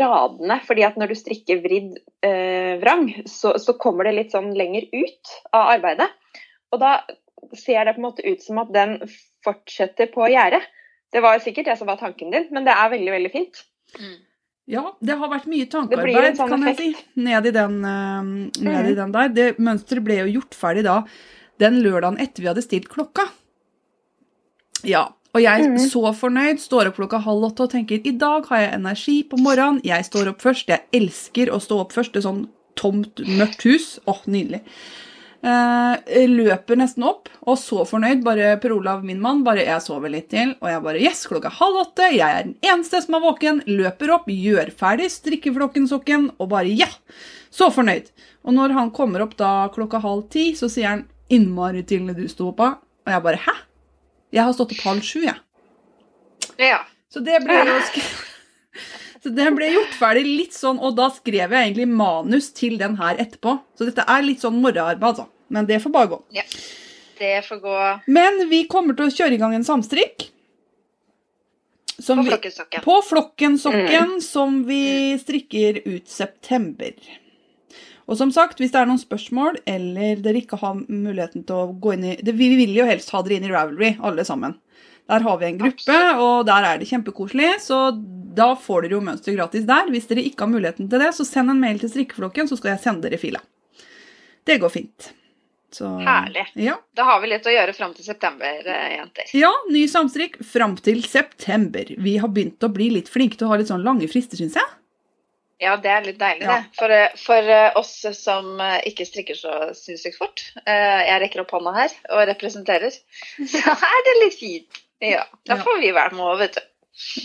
radene. 0.01 0.59
fordi 0.67 0.83
at 0.83 0.97
når 0.97 1.13
du 1.13 1.19
strikker 1.19 1.61
vridd 1.63 1.99
eh, 2.25 2.75
vrang, 2.81 3.11
så, 3.29 3.55
så 3.61 3.77
kommer 3.79 4.09
det 4.09 4.17
litt 4.17 4.35
sånn 4.35 4.51
lenger 4.57 4.89
ut 4.91 5.37
av 5.53 5.75
arbeidet. 5.77 6.09
Og 6.73 6.81
da 6.81 6.97
ser 7.55 7.85
det 7.85 7.95
på 7.95 8.01
en 8.01 8.09
måte 8.09 8.25
ut 8.25 8.43
som 8.43 8.59
at 8.63 8.73
den 8.73 8.97
fortsetter 9.45 10.09
på 10.11 10.27
gjerdet. 10.33 10.65
Det 11.17 11.25
var 11.25 11.41
sikkert 11.41 11.71
det 11.71 11.77
som 11.79 11.89
var 11.89 11.97
tanken 11.97 12.31
din, 12.33 12.47
men 12.53 12.67
det 12.67 12.75
er 12.77 12.93
veldig, 12.93 13.11
veldig 13.15 13.33
fint. 13.33 13.63
Mm. 13.97 14.15
Ja, 14.67 14.83
det 14.99 15.15
har 15.15 15.29
vært 15.31 15.47
mye 15.47 15.65
tankearbeid, 15.71 16.35
sånn 16.35 16.49
kan 16.51 16.65
jeg 16.67 16.75
si, 16.77 16.87
ned 17.23 17.45
i 17.47 17.53
den, 17.55 17.77
uh, 17.87 18.21
ned 18.21 18.89
i 18.91 18.91
Mhm. 18.91 18.95
den 18.99 19.13
der. 19.15 19.29
Det 19.31 19.45
mønsteret 19.63 20.03
ble 20.03 20.17
jo 20.19 20.41
gjort 20.41 20.57
ferdig 20.59 20.83
da, 20.83 20.97
den 21.63 21.79
lørdagen 21.81 22.19
etter 22.19 22.43
vi 22.43 22.49
hadde 22.51 22.65
stilt 22.65 22.89
klokka. 22.91 23.29
Ja, 24.83 25.07
og 25.33 25.41
jeg 25.41 25.69
mm. 25.71 25.79
så 25.89 26.11
fornøyd, 26.13 26.59
står 26.61 26.91
opp 26.91 26.99
klokka 26.99 27.21
halv 27.23 27.47
åtte 27.49 27.65
og 27.65 27.71
tenker 27.73 28.03
i 28.03 28.13
dag 28.19 28.45
har 28.51 28.61
jeg 28.65 28.75
energi 28.77 29.17
på 29.23 29.39
morgenen, 29.41 29.81
jeg 29.87 30.05
står 30.05 30.31
opp 30.33 30.43
først, 30.43 30.69
jeg 30.69 30.83
elsker 30.93 31.49
å 31.53 31.59
stå 31.63 31.79
opp 31.85 31.95
først, 31.95 32.13
det 32.13 32.21
er 32.21 32.27
sånn 32.29 32.45
tomt, 32.77 33.23
mørkt 33.39 33.63
hus, 33.65 33.99
åh, 34.05 34.19
nydelig. 34.29 34.61
Eh, 35.45 36.23
løper 36.27 36.79
nesten 36.79 37.05
opp, 37.05 37.29
og 37.45 37.59
så 37.61 37.83
fornøyd, 37.85 38.23
bare 38.25 38.55
Per 38.61 38.73
Olav, 38.73 39.03
min 39.05 39.19
mann, 39.21 39.43
bare 39.45 39.67
jeg 39.67 39.83
sover 39.85 40.09
litt 40.09 40.31
til, 40.33 40.55
og 40.57 40.71
jeg 40.71 40.83
bare 40.83 41.03
yes, 41.03 41.21
klokka 41.29 41.51
halv 41.59 41.83
åtte, 41.83 42.07
jeg 42.15 42.25
er 42.25 42.47
den 42.47 42.55
eneste 42.65 43.03
som 43.03 43.19
er 43.19 43.23
våken, 43.23 43.61
løper 43.69 44.15
opp, 44.15 44.31
gjør 44.33 44.73
ferdig 44.79 45.11
strikkeflokkensokken, 45.13 46.31
og 46.41 46.49
bare 46.55 46.73
ja, 46.73 46.89
så 47.53 47.69
fornøyd. 47.73 48.09
Og 48.49 48.57
når 48.57 48.73
han 48.79 48.91
kommer 48.95 49.23
opp 49.27 49.37
da 49.37 49.69
klokka 49.75 50.01
halv 50.03 50.25
ti, 50.33 50.49
så 50.57 50.71
sier 50.71 50.89
han 50.95 51.05
innmari 51.29 51.83
tidlig 51.85 52.17
du 52.17 52.25
sto 52.31 52.49
opp 52.53 52.63
og 52.63 53.11
jeg 53.11 53.23
bare 53.23 53.39
hæ? 53.39 53.53
Jeg 54.35 54.43
har 54.43 54.55
stått 54.55 54.73
opp 54.75 54.83
halv 54.83 55.03
sju, 55.05 55.21
jeg. 55.23 55.37
Ja. 56.59 56.81
Så 57.13 57.21
det 57.23 57.39
ble 57.45 57.55
jo 57.63 57.77
sk 57.87 58.01
Så 59.23 59.33
den 59.33 59.57
ble 59.57 59.69
gjort 59.73 59.97
ferdig 59.97 60.25
litt 60.27 60.55
sånn, 60.55 60.79
og 60.79 60.95
da 60.97 61.09
skrev 61.13 61.53
jeg 61.53 61.69
egentlig 61.69 61.87
manus 61.89 62.51
til 62.55 62.77
den 62.79 62.97
her 62.99 63.19
etterpå. 63.21 63.57
Så 63.77 63.87
dette 63.89 64.05
er 64.07 64.25
litt 64.25 64.43
sånn 64.43 64.59
morgenarbeid, 64.61 65.03
altså. 65.11 65.27
Men 65.53 65.67
det 65.69 65.79
får 65.83 65.93
bare 65.93 66.11
gå. 66.11 66.19
Det 67.17 67.37
får 67.47 67.61
gå 67.63 67.75
Men 68.13 68.43
vi 68.49 68.65
kommer 68.69 68.97
til 68.97 69.07
å 69.07 69.13
kjøre 69.13 69.37
i 69.37 69.39
gang 69.41 69.55
en 69.57 69.65
samstrikk. 69.65 70.27
Som 71.97 72.19
på 72.21 72.29
vi, 72.29 72.81
på 72.83 72.95
flokkensokken 73.07 74.19
som 74.21 74.59
vi 74.67 75.15
strikker 75.17 75.79
ut 75.87 76.05
september. 76.05 76.93
Og 78.07 78.19
som 78.19 78.29
sagt, 78.31 78.61
hvis 78.61 78.71
det 78.71 78.79
er 78.79 78.87
noen 78.87 79.01
spørsmål, 79.01 79.57
eller 79.67 80.21
dere 80.23 80.43
ikke 80.43 80.59
har 80.61 80.77
muligheten 80.77 81.43
til 81.47 81.57
å 81.57 81.73
gå 81.81 81.95
inn 81.95 82.05
i 82.05 82.13
det, 82.21 82.37
Vi 82.37 82.51
vil 82.55 82.75
jo 82.77 82.85
helst 82.87 83.09
ha 83.11 83.23
dere 83.25 83.39
inn 83.39 83.49
i 83.49 83.51
Ravelry, 83.51 83.95
alle 83.99 84.23
sammen. 84.23 84.55
Der 85.07 85.23
har 85.23 85.37
vi 85.39 85.45
en 85.47 85.57
gruppe, 85.61 85.97
og 86.19 86.45
der 86.49 86.65
er 86.67 86.79
det 86.81 86.87
kjempekoselig. 86.89 87.51
Så 87.63 87.77
da 88.37 88.51
får 88.59 88.83
dere 88.85 88.97
jo 88.97 89.03
mønster 89.05 89.35
gratis 89.37 89.67
der. 89.69 89.87
Hvis 89.93 90.09
dere 90.09 90.25
ikke 90.27 90.43
har 90.45 90.51
muligheten 90.51 90.89
til 90.91 90.99
det, 90.99 91.13
så 91.15 91.25
send 91.27 91.53
en 91.53 91.61
mail 91.63 91.79
til 91.79 91.89
strikkeflokken, 91.93 92.49
så 92.49 92.57
skal 92.59 92.73
jeg 92.75 92.83
sende 92.83 93.07
dere 93.07 93.19
fila. 93.21 93.39
Det 94.47 94.59
går 94.61 94.73
fint. 94.73 95.13
Så, 95.71 95.87
Herlig. 95.99 96.45
Ja. 96.63 96.77
Da 96.95 97.03
har 97.03 97.19
vi 97.21 97.27
litt 97.27 97.47
å 97.47 97.51
gjøre 97.51 97.73
fram 97.75 97.91
til 97.93 98.05
september, 98.05 98.61
eh, 98.65 98.93
jenter. 98.97 99.27
Ja, 99.35 99.51
ny 99.69 99.83
samstrikk 99.91 100.39
fram 100.47 100.77
til 100.79 101.01
september. 101.03 101.89
Vi 101.99 102.15
har 102.23 102.31
begynt 102.31 102.63
å 102.63 102.69
bli 102.71 102.87
litt 102.93 103.11
flinke 103.11 103.35
til 103.37 103.47
å 103.47 103.51
ha 103.51 103.57
litt 103.59 103.67
sånn 103.71 103.83
lange 103.83 104.07
frister, 104.11 104.39
syns 104.39 104.55
jeg. 104.55 104.75
Ja, 105.59 105.75
det 105.81 105.89
er 105.91 106.03
litt 106.05 106.19
deilig, 106.21 106.45
Ja. 106.47 106.61
det. 106.61 106.75
For, 106.77 106.91
eh, 106.91 107.15
for 107.19 107.51
eh, 107.57 107.71
oss 107.75 108.05
som 108.15 108.59
ikke 108.87 109.05
strikker 109.09 109.35
så 109.35 109.75
sinnssykt 109.75 110.17
fort. 110.17 110.43
Jeg 110.65 111.21
rekker 111.21 111.41
opp 111.43 111.51
hånda 111.51 111.73
her 111.75 111.89
og 112.15 112.27
representerer. 112.31 112.91
Så 113.51 113.57
er 113.73 114.03
det 114.07 114.15
litt 114.23 114.39
fint. 114.39 114.83
Ja, 115.03 115.23
da 115.45 115.57
får 115.61 115.79
vi 115.81 115.91
være 115.93 116.15
med 116.15 116.23
over, 116.25 116.39
vet 116.41 116.55
du. 116.57 116.61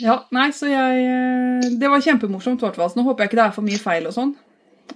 Ja, 0.02 0.18
nei, 0.37 0.50
så 0.52 0.68
jeg 0.68 1.04
eh, 1.08 1.68
Det 1.80 1.88
var 1.88 2.02
kjempemorsomt, 2.04 2.61
i 2.61 2.66
hvert 2.66 2.76
fall. 2.76 2.90
Så 2.92 2.98
Nå 3.00 3.06
håper 3.06 3.24
jeg 3.24 3.30
ikke 3.32 3.38
det 3.40 3.46
er 3.46 3.54
for 3.56 3.64
mye 3.64 3.80
feil 3.80 4.08
og 4.11 4.12
sånn. 4.16 4.35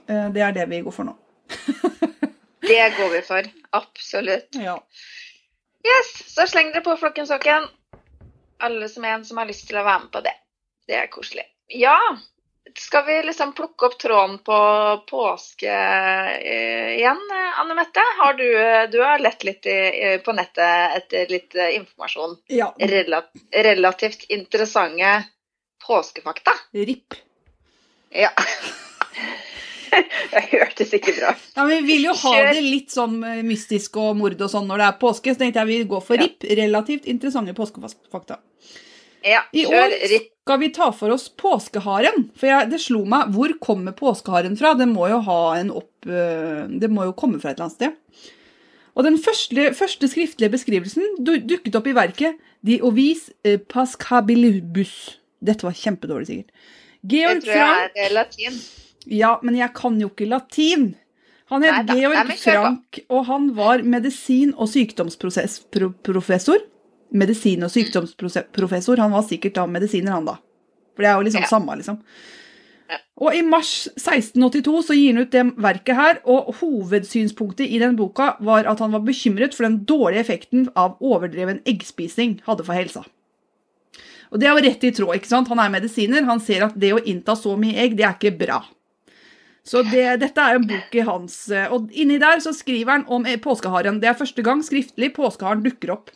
Eh, 0.04 0.26
Det 0.34 0.42
er 0.44 0.52
det 0.52 0.66
vi 0.68 0.82
går 0.84 0.92
for 0.92 1.08
nå. 1.08 1.14
Det 2.66 2.82
går 2.98 3.12
vi 3.14 3.22
for. 3.24 3.48
Absolutt. 3.78 4.58
Ja. 4.60 4.74
Yes, 5.86 6.12
så 6.34 6.44
sleng 6.50 6.72
dere 6.74 6.82
på 6.84 6.96
flokken 6.98 7.28
sokken. 7.28 7.68
Alle 8.66 8.88
som 8.90 9.04
er 9.06 9.14
en 9.16 9.24
som 9.28 9.38
har 9.38 9.46
lyst 9.48 9.68
til 9.68 9.78
å 9.78 9.84
være 9.86 10.02
med 10.04 10.12
på 10.12 10.22
det. 10.26 10.32
Det 10.88 10.96
er 10.98 11.06
koselig. 11.12 11.44
Ja, 11.70 11.94
skal 12.78 13.06
vi 13.06 13.22
liksom 13.22 13.52
plukke 13.56 13.86
opp 13.86 13.98
tråden 13.98 14.38
på 14.44 14.58
påske 15.10 15.72
eh, 15.72 16.90
igjen, 16.96 17.20
Anne 17.60 17.74
Mette? 17.74 18.02
Har 18.18 18.34
du, 18.34 18.46
du 18.92 18.98
har 19.02 19.18
lett 19.18 19.44
litt 19.44 19.66
i, 19.66 20.18
på 20.24 20.34
nettet 20.36 20.96
etter 20.98 21.32
litt 21.32 21.56
eh, 21.56 21.76
informasjon. 21.78 22.36
ja. 22.52 22.74
Relat, 22.78 23.32
relativt 23.52 24.28
interessante 24.28 25.22
påskefakta. 25.86 26.52
RIP. 26.72 27.14
Ja. 28.10 28.30
Det 30.30 30.40
hørtes 30.50 30.90
ikke 30.92 31.12
bra 31.16 31.30
ut. 31.32 31.44
Ja, 31.54 31.64
Vi 31.64 31.76
vil 31.86 32.02
jo 32.04 32.12
ha 32.20 32.32
det 32.50 32.60
litt 32.60 32.92
sånn 32.92 33.16
eh, 33.24 33.42
mystisk 33.46 33.96
og 34.02 34.16
mord 34.18 34.40
og 34.42 34.50
sånn 34.52 34.66
når 34.68 34.82
det 34.82 34.88
er 34.90 34.96
påske, 35.00 35.32
så 35.32 35.40
tenkte 35.40 35.62
jeg 35.62 35.70
vi 35.70 35.78
går 35.88 36.02
for. 36.04 36.20
RIP. 36.20 36.44
Relativt 36.58 37.06
interessante 37.08 37.54
påskefakta. 37.56 38.40
ja. 39.24 39.46
I 39.52 39.64
Kjør 39.64 39.86
år 39.86 40.00
ritt. 40.12 40.32
Skal 40.46 40.60
vi 40.62 40.68
ta 40.70 40.92
for 40.94 41.10
oss 41.10 41.26
påskeharen. 41.34 42.28
For 42.38 42.46
jeg, 42.46 42.68
det 42.70 42.78
slo 42.78 43.00
meg, 43.08 43.32
hvor 43.34 43.50
kommer 43.58 43.90
påskeharen 43.98 44.54
fra? 44.58 44.76
Det 44.78 44.86
må 44.86 45.08
jo 45.10 45.18
ha 45.26 45.40
en 45.58 45.72
opp 45.74 46.06
øh, 46.06 46.70
Det 46.70 46.86
må 46.92 47.08
jo 47.08 47.14
komme 47.18 47.40
fra 47.42 47.50
et 47.50 47.58
eller 47.58 47.66
annet 47.66 47.74
sted. 47.74 47.90
Og 48.94 49.04
den 49.04 49.18
første, 49.18 49.74
første 49.74 50.06
skriftlige 50.08 50.52
beskrivelsen 50.54 51.02
du, 51.18 51.34
dukket 51.42 51.74
opp 51.76 51.88
i 51.90 51.96
verket 51.98 52.38
De 52.62 52.78
Ovis 52.86 53.26
eh, 53.42 53.58
Pascabilibus. 53.58 55.18
Dette 55.42 55.66
var 55.66 55.74
kjempedårlig, 55.74 56.26
sikkert. 56.30 56.54
Det 57.02 57.10
Georg 57.16 57.42
tror 57.42 57.52
jeg 57.52 57.66
Frank 57.66 57.98
er 57.98 58.06
eh, 58.06 58.14
latin. 58.14 58.54
Ja, 59.18 59.32
men 59.42 59.58
jeg 59.58 59.70
kan 59.74 59.98
jo 59.98 60.08
ikke 60.14 60.30
latin. 60.30 60.94
Han 61.50 61.66
het. 61.66 61.90
Nei, 61.90 61.98
Georg. 62.04 62.30
Frank, 62.38 63.02
og 63.10 63.26
han 63.26 63.50
var 63.58 63.82
medisin- 63.82 64.54
og 64.54 64.70
sykdomsprofessor. 64.70 66.62
Medisin- 67.14 67.62
og 67.62 67.70
sykdomsprofessor. 67.70 68.98
Han 68.98 69.12
var 69.12 69.22
sikkert 69.22 69.54
da 69.54 69.66
medisiner, 69.66 70.12
han 70.12 70.24
da. 70.26 70.38
For 70.96 71.02
det 71.04 71.10
er 71.10 71.14
jo 71.20 71.26
liksom 71.28 71.42
Ja. 71.42 71.46
samme, 71.46 71.76
liksom. 71.76 71.98
Ja. 72.88 72.96
Og 73.18 73.34
i 73.34 73.42
mars 73.42 73.88
1682 73.96 74.82
så 74.86 74.94
gir 74.94 75.12
han 75.14 75.22
ut 75.22 75.30
det 75.30 75.56
verket 75.56 75.96
her, 75.96 76.20
og 76.24 76.54
hovedsynspunktet 76.60 77.66
i 77.68 77.78
den 77.78 77.96
boka 77.96 78.36
var 78.40 78.66
at 78.66 78.78
han 78.78 78.92
var 78.92 79.00
bekymret 79.00 79.54
for 79.54 79.64
den 79.64 79.84
dårlige 79.84 80.20
effekten 80.22 80.68
av 80.76 80.96
overdreven 81.00 81.60
eggspising 81.66 82.40
hadde 82.46 82.64
for 82.64 82.74
helsa. 82.74 83.04
Og 84.32 84.40
det 84.40 84.48
er 84.48 84.56
jo 84.56 84.64
rett 84.68 84.84
i 84.84 84.90
tråd, 84.90 85.14
ikke 85.16 85.30
sant? 85.30 85.48
Han 85.48 85.58
er 85.62 85.70
medisiner, 85.70 86.24
han 86.24 86.40
ser 86.42 86.64
at 86.66 86.78
det 86.78 86.92
å 86.94 87.02
innta 87.04 87.36
så 87.38 87.56
mye 87.58 87.76
egg, 87.76 87.96
det 87.96 88.04
er 88.06 88.14
ikke 88.18 88.38
bra. 88.38 88.64
Så 89.66 89.82
det, 89.90 90.20
dette 90.22 90.38
er 90.38 90.54
en 90.54 90.66
bok 90.66 90.94
i 90.94 91.02
hans 91.02 91.50
eh, 91.50 91.66
Og 91.74 91.90
inni 91.90 92.20
der 92.22 92.38
så 92.38 92.52
skriver 92.54 92.92
han 92.92 93.04
om 93.10 93.24
eh, 93.26 93.34
påskeharen. 93.42 93.98
Det 93.98 94.06
er 94.06 94.14
første 94.14 94.44
gang 94.46 94.60
skriftlig 94.62 95.08
påskeharen 95.16 95.64
dukker 95.64 95.90
opp. 95.96 96.12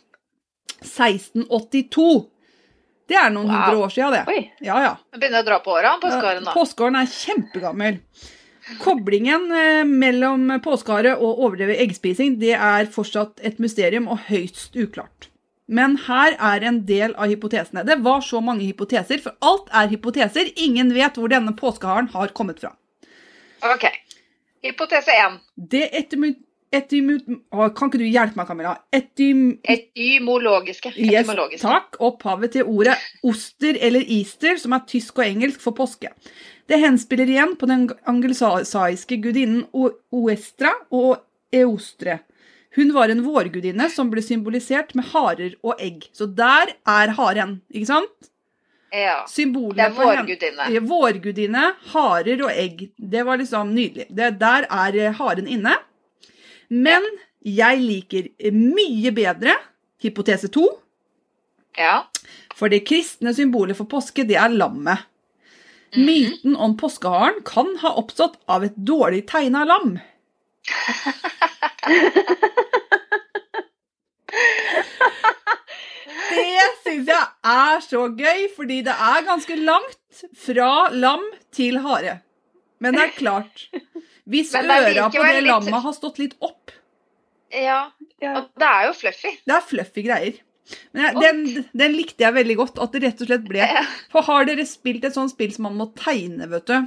1682. 0.83 2.25
Det 3.11 3.17
er 3.19 3.31
noen 3.33 3.47
Wow. 3.49 3.55
hundre 3.55 3.81
år 3.85 3.89
siden, 3.91 4.13
det. 4.15 4.21
Oi. 4.31 4.51
Ja, 4.63 4.77
ja. 4.81 4.91
Begynner 5.17 5.43
å 5.43 5.47
dra 5.49 5.57
på 5.59 5.73
åra, 5.75 5.95
påskeharen 6.01 6.45
da. 6.47 6.53
Påskeharen 6.55 6.95
er 7.01 7.09
kjempegammel. 7.11 7.97
Koblingen 8.79 9.49
eh, 9.51 9.81
mellom 9.89 10.45
påskehare 10.63 11.17
og 11.17 11.41
overdrevet 11.43 11.81
eggspising 11.81 12.37
det 12.39 12.53
er 12.55 12.87
fortsatt 12.93 13.41
et 13.43 13.57
mysterium 13.59 14.07
og 14.07 14.21
høyst 14.29 14.77
uklart. 14.79 15.27
Men 15.71 15.97
her 16.07 16.35
er 16.39 16.63
en 16.67 16.81
del 16.85 17.13
av 17.15 17.31
hypotesene. 17.31 17.83
Det 17.87 17.97
var 18.03 18.21
så 18.27 18.41
mange 18.43 18.65
hypoteser, 18.67 19.19
for 19.23 19.35
alt 19.41 19.69
er 19.71 19.87
hypoteser. 19.91 20.49
Ingen 20.59 20.93
vet 20.95 21.15
hvor 21.19 21.31
denne 21.31 21.53
påskeharen 21.57 22.09
har 22.13 22.31
kommet 22.35 22.59
fra. 22.63 22.73
Ok. 23.63 23.85
Hypotese 24.63 25.15
1. 25.15 25.37
Det 25.55 25.85
etymu... 25.99 26.33
etymu 26.75 27.17
å, 27.51 27.67
kan 27.75 27.89
ikke 27.89 27.99
du 28.01 28.07
hjelpe 28.07 28.39
meg, 28.39 28.47
Camilla? 28.49 28.73
Etym... 28.95 29.43
Etymologiske. 29.63 30.93
Yes, 30.95 31.29
takk. 31.61 31.99
Opphavet 32.03 32.55
til 32.55 32.69
ordet 32.69 32.95
oster 33.27 33.79
eller 33.81 34.05
easter, 34.07 34.57
som 34.61 34.75
er 34.77 34.85
tysk 34.89 35.19
og 35.21 35.27
engelsk 35.27 35.61
for 35.63 35.75
påske. 35.77 36.13
Det 36.71 36.79
henspiller 36.79 37.29
igjen 37.29 37.57
på 37.59 37.67
den 37.67 37.89
angelsaiske 38.07 39.19
gudinnen 39.23 39.65
Oestra 39.75 40.73
og 40.95 41.25
Eostre. 41.51 42.21
Hun 42.75 42.93
var 42.95 43.11
en 43.11 43.23
vårgudinne 43.25 43.89
som 43.91 44.07
ble 44.11 44.23
symbolisert 44.23 44.93
med 44.95 45.09
harer 45.11 45.57
og 45.59 45.81
egg. 45.83 46.05
Så 46.15 46.29
der 46.31 46.71
er 46.87 47.11
haren, 47.17 47.57
ikke 47.73 47.89
sant? 47.89 48.29
Ja. 48.91 49.25
Symbolene 49.27 49.75
Det 49.75 49.87
er 49.89 49.95
vårgudinne. 49.97 50.81
Vårgudinne, 50.87 51.65
harer 51.91 52.43
og 52.47 52.51
egg. 52.51 52.85
Det 52.95 53.23
var 53.27 53.39
liksom 53.39 53.73
nydelig. 53.75 54.07
Det, 54.09 54.31
der 54.39 54.67
er 54.71 55.15
haren 55.19 55.47
inne. 55.51 55.75
Men 56.71 57.05
jeg 57.43 57.81
liker 57.83 58.29
mye 58.55 59.11
bedre 59.15 59.57
hypotese 60.01 60.49
to. 60.53 60.65
Ja. 61.77 62.05
For 62.55 62.71
det 62.71 62.85
kristne 62.87 63.33
symbolet 63.35 63.77
for 63.77 63.89
påske, 63.91 64.25
det 64.27 64.37
er 64.39 64.53
lammet. 64.53 65.07
Mhm. 65.91 66.05
Myten 66.07 66.55
om 66.55 66.77
påskeharen 66.79 67.41
kan 67.43 67.75
ha 67.81 67.91
oppstått 67.99 68.39
av 68.47 68.63
et 68.63 68.75
dårlig 68.75 69.25
tegna 69.27 69.65
lam. 69.67 69.99
Det 76.31 76.67
syns 76.83 77.09
jeg 77.09 77.25
er 77.43 77.81
så 77.83 78.05
gøy, 78.15 78.45
fordi 78.55 78.81
det 78.85 78.93
er 78.95 79.25
ganske 79.27 79.57
langt 79.59 80.23
fra 80.39 80.89
lam 80.93 81.23
til 81.51 81.81
hare. 81.83 82.21
Men 82.79 82.95
det 82.95 83.03
er 83.09 83.17
klart 83.17 83.67
Hvis 84.29 84.53
Men 84.53 84.69
øra 84.71 85.09
på 85.09 85.23
det 85.23 85.41
litt- 85.41 85.49
lammet 85.49 85.81
har 85.87 85.93
stått 85.97 86.19
litt 86.21 86.35
opp 86.41 86.71
ja. 87.51 87.91
Ja. 88.21 88.37
Og 88.37 88.47
det 88.55 88.67
er 88.67 88.85
jo 88.87 88.93
fluffy. 88.95 89.31
Det 89.43 89.53
er 89.57 89.63
fluffy 89.67 90.03
greier. 90.05 90.37
Men 90.95 91.03
jeg, 91.03 91.15
den, 91.19 91.65
den 91.75 91.95
likte 91.97 92.23
jeg 92.23 92.35
veldig 92.37 92.55
godt, 92.61 92.77
at 92.79 92.93
det 92.95 93.01
rett 93.03 93.23
og 93.25 93.27
slett 93.27 93.47
ble 93.49 93.59
Ja. 93.65 93.81
For 94.13 94.23
har 94.23 94.45
dere 94.47 94.63
spilt 94.69 95.03
et 95.03 95.17
sånt 95.17 95.33
spill 95.33 95.51
som 95.51 95.67
man 95.67 95.75
må 95.75 95.89
tegne, 95.99 96.47
vet 96.47 96.69
du? 96.69 96.77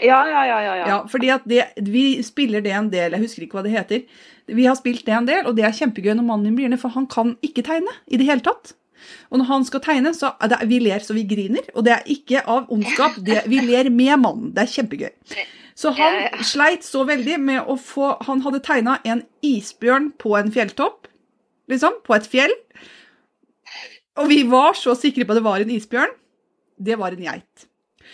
Ja, 0.00 0.22
ja, 0.26 0.44
ja. 0.48 0.60
ja, 0.64 0.76
ja. 0.80 0.86
Ja, 0.88 0.96
fordi 1.10 1.28
at 1.30 1.44
det, 1.46 1.66
vi 1.84 2.22
spiller 2.26 2.64
det 2.64 2.72
en 2.74 2.88
del, 2.90 3.12
jeg 3.14 3.26
husker 3.26 3.44
ikke 3.44 3.58
hva 3.60 3.64
det 3.66 3.74
heter. 3.74 4.06
Vi 4.48 4.64
har 4.66 4.78
spilt 4.78 5.04
det 5.06 5.14
en 5.14 5.28
del, 5.28 5.44
og 5.46 5.54
det 5.58 5.66
er 5.68 5.76
kjempegøy 5.76 6.14
når 6.16 6.26
mannen 6.30 6.48
min 6.48 6.56
blir 6.58 6.72
med, 6.72 6.80
for 6.82 6.94
han 6.96 7.06
kan 7.06 7.34
ikke 7.46 7.62
tegne 7.66 7.92
i 8.08 8.18
det 8.20 8.26
hele 8.26 8.42
tatt. 8.44 8.72
Og 9.30 9.38
når 9.42 9.50
han 9.52 9.66
skal 9.68 9.84
tegne, 9.84 10.14
så 10.16 10.32
er 10.40 10.50
det, 10.54 10.62
vi 10.70 10.80
ler 10.80 11.04
så 11.04 11.14
vi 11.14 11.26
griner. 11.28 11.68
Og 11.76 11.84
det 11.86 11.92
er 11.98 12.08
ikke 12.16 12.40
av 12.48 12.72
ondskap, 12.72 13.20
det, 13.26 13.42
vi 13.52 13.60
ler 13.68 13.92
med 13.92 14.16
mannen. 14.24 14.50
Det 14.56 14.64
er 14.64 14.72
kjempegøy. 14.78 15.12
Så 15.74 15.90
han 15.96 16.14
Ja, 16.14 16.28
ja. 16.30 16.42
sleit 16.46 16.84
så 16.86 17.02
veldig 17.06 17.40
med 17.42 17.66
å 17.66 17.74
få 17.80 18.12
Han 18.28 18.44
hadde 18.44 18.60
tegna 18.62 19.00
en 19.04 19.24
isbjørn 19.42 20.12
på 20.22 20.36
en 20.38 20.52
fjelltopp, 20.54 21.08
liksom, 21.68 22.00
på 22.06 22.14
et 22.14 22.26
fjell. 22.30 22.54
Og 24.22 24.28
vi 24.30 24.42
var 24.46 24.76
så 24.78 24.94
sikre 24.94 25.26
på 25.26 25.34
at 25.34 25.40
det 25.40 25.46
var 25.46 25.62
en 25.64 25.72
isbjørn. 25.74 26.12
Det 26.78 26.98
var 27.00 27.16
en 27.16 27.24
geit. 27.26 27.66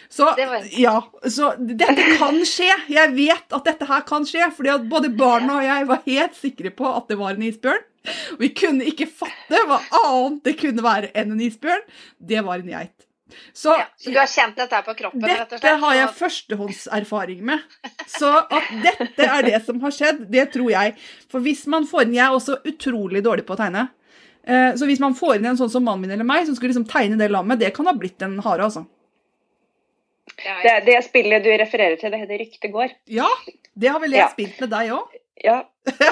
Så, 0.09 0.31
Det 0.37 0.47
var 0.49 0.65
ja, 0.73 0.95
så 1.29 1.51
dette 1.59 2.05
kan 2.17 2.39
skje. 2.49 2.71
Jeg 2.89 3.13
vet 3.17 3.53
at 3.53 3.67
dette 3.69 3.89
her 3.91 4.01
kan 4.09 4.25
skje, 4.29 4.49
fordi 4.57 4.73
at 4.73 4.89
både 4.89 5.11
barna 5.13 5.59
og 5.59 5.67
jeg 5.67 5.87
var 5.91 6.03
helt 6.07 6.39
sikre 6.39 6.73
på 6.75 6.89
at 6.89 7.09
det 7.11 7.19
var 7.21 7.37
en 7.37 7.45
isbjørn. 7.45 7.85
Og 8.33 8.41
vi 8.41 8.49
kunne 8.57 8.87
ikke 8.89 9.11
fatte 9.13 9.61
hva 9.69 9.81
annet 10.07 10.41
det 10.47 10.57
kunne 10.63 10.85
være 10.87 11.11
enn 11.13 11.35
en 11.35 11.43
isbjørn. 11.45 11.83
Det 12.17 12.41
var 12.47 12.63
en 12.63 12.73
geit. 12.73 12.97
Så, 13.53 13.75
Ja. 13.79 13.87
Så 13.97 14.13
du 14.13 14.19
har 14.19 14.27
kjent 14.27 14.57
dette 14.57 14.75
her 14.75 14.83
på 14.87 14.95
kroppen? 14.99 15.23
rett 15.25 15.41
og 15.41 15.49
dette 15.55 15.61
slett? 15.63 15.81
har 15.81 15.95
jeg 15.95 16.09
førstehåndserfaring 16.21 17.41
med. 17.43 17.61
Så 18.07 18.31
at 18.51 18.71
dette 18.85 19.27
er 19.27 19.43
det 19.49 19.63
som 19.65 19.81
har 19.81 19.91
skjedd, 19.91 20.27
det 20.31 20.49
tror 20.53 20.71
jeg. 20.71 20.95
For 21.31 21.41
hvis 21.41 21.67
man 21.67 21.87
får 21.87 22.03
inn 22.09 22.15
Jeg 22.15 22.27
er 22.27 22.37
også 22.37 22.59
utrolig 22.65 23.23
dårlig 23.25 23.47
på 23.47 23.55
å 23.57 23.61
tegne. 23.63 23.89
Eh, 24.47 24.73
Så 24.75 24.87
hvis 24.89 25.01
man 25.01 25.15
får 25.15 25.37
inn 25.37 25.47
en 25.47 25.57
sånn 25.61 25.71
som 25.71 25.85
mannen 25.85 26.01
min 26.03 26.11
eller 26.17 26.25
meg, 26.25 26.47
som 26.47 26.55
skulle 26.57 26.73
liksom 26.73 26.89
tegne 26.89 27.19
det 27.19 27.31
lammet, 27.31 27.59
det 27.61 27.75
kan 27.77 27.87
ha 27.87 27.93
blitt 27.93 28.23
en 28.23 28.39
hare, 28.41 28.65
altså. 28.65 28.87
Det, 30.41 30.75
det 30.87 31.01
spillet 31.05 31.43
du 31.45 31.51
refererer 31.59 31.99
til, 32.01 32.11
det 32.13 32.21
heter 32.23 32.39
Rykte 32.41 32.71
går. 32.73 32.93
Ja, 33.13 33.27
det 33.77 33.91
har 33.93 34.01
vel 34.01 34.15
jeg 34.15 34.23
Ja. 34.23 34.29
spilt 34.33 34.61
med 34.63 34.71
deg 34.73 34.93
òg. 34.95 35.17
Ja, 35.43 35.57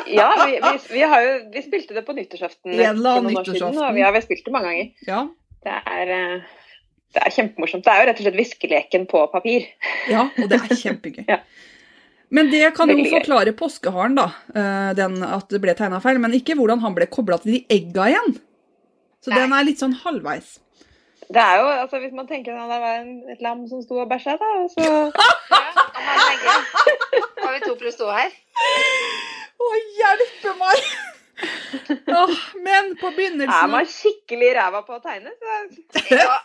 ja 0.08 0.28
vi, 0.46 0.58
vi, 0.60 0.72
vi, 0.96 1.02
har 1.04 1.22
jo, 1.24 1.32
vi 1.52 1.62
spilte 1.62 1.94
det 1.96 2.02
på 2.06 2.14
nyttårsaften 2.16 2.72
En 2.72 2.80
eller 2.80 2.96
for 2.96 3.18
annen 3.20 3.32
noen 3.32 3.40
år 3.42 3.48
siden, 3.52 3.76
og 3.78 3.94
vi 3.96 4.04
har 4.04 4.12
vel 4.16 4.24
spilt 4.24 4.44
det 4.46 4.52
mange 4.54 4.70
ganger. 4.72 4.90
Ja. 5.06 5.20
Det 5.64 5.74
er, 5.94 6.12
eh, 6.16 6.57
det 7.16 7.22
er 7.24 7.32
kjempemorsomt. 7.34 7.84
Det 7.86 7.92
er 7.92 8.02
jo 8.02 8.06
rett 8.10 8.20
og 8.20 8.26
slett 8.26 8.36
viskeleken 8.38 9.06
på 9.10 9.22
papir. 9.32 9.64
ja, 10.10 10.26
og 10.28 10.50
det 10.50 10.58
er 10.60 10.76
kjempegøy. 10.82 11.24
Ja. 11.32 11.40
Men 12.28 12.50
det 12.52 12.60
kan 12.76 12.90
jo 12.92 12.98
forklare 13.08 13.54
påskeharen, 13.56 14.18
da. 14.18 14.26
eh, 14.52 14.90
Den, 14.98 15.14
at 15.24 15.46
det 15.48 15.62
ble 15.64 15.72
tegna 15.78 15.96
feil. 16.04 16.18
Men 16.20 16.34
ikke 16.36 16.58
hvordan 16.58 16.82
han 16.84 16.92
ble 16.98 17.06
kobla 17.08 17.38
til 17.40 17.54
de 17.56 17.60
egga 17.72 18.10
igjen. 18.12 18.34
Så 19.24 19.32
Nei. 19.32 19.38
den 19.40 19.54
er 19.56 19.64
litt 19.64 19.80
sånn 19.80 19.94
halvveis. 20.02 20.58
Det 21.28 21.40
er 21.40 21.56
jo, 21.60 21.64
altså 21.86 21.98
Hvis 22.00 22.12
man 22.16 22.28
tenker 22.28 22.52
at 22.56 22.68
det 22.68 22.76
var 22.84 23.00
en, 23.00 23.08
et 23.32 23.40
lam 23.44 23.64
som 23.68 23.80
sto 23.84 23.98
og 24.04 24.08
bæsja, 24.12 24.36
da, 24.40 24.50
så 24.72 24.84
Ja, 24.84 25.00
og 25.08 25.98
man 26.08 26.20
tenker, 26.28 26.62
har 27.42 27.56
vi 27.56 27.64
to 27.64 27.74
pluss 27.80 27.96
to 28.00 28.08
her? 28.12 28.28
Å, 29.58 29.72
hjelpe 29.98 30.54
meg! 30.60 30.86
Åh, 32.18 32.38
men 32.64 32.94
på 32.98 33.10
Er 33.14 33.44
Jeg 33.46 33.70
man 33.70 33.86
skikkelig 33.86 34.54
ræva 34.56 34.82
på 34.86 34.96
å 34.96 35.02
tegne, 35.04 35.30
så 35.38 36.16
Ja, 36.16 36.38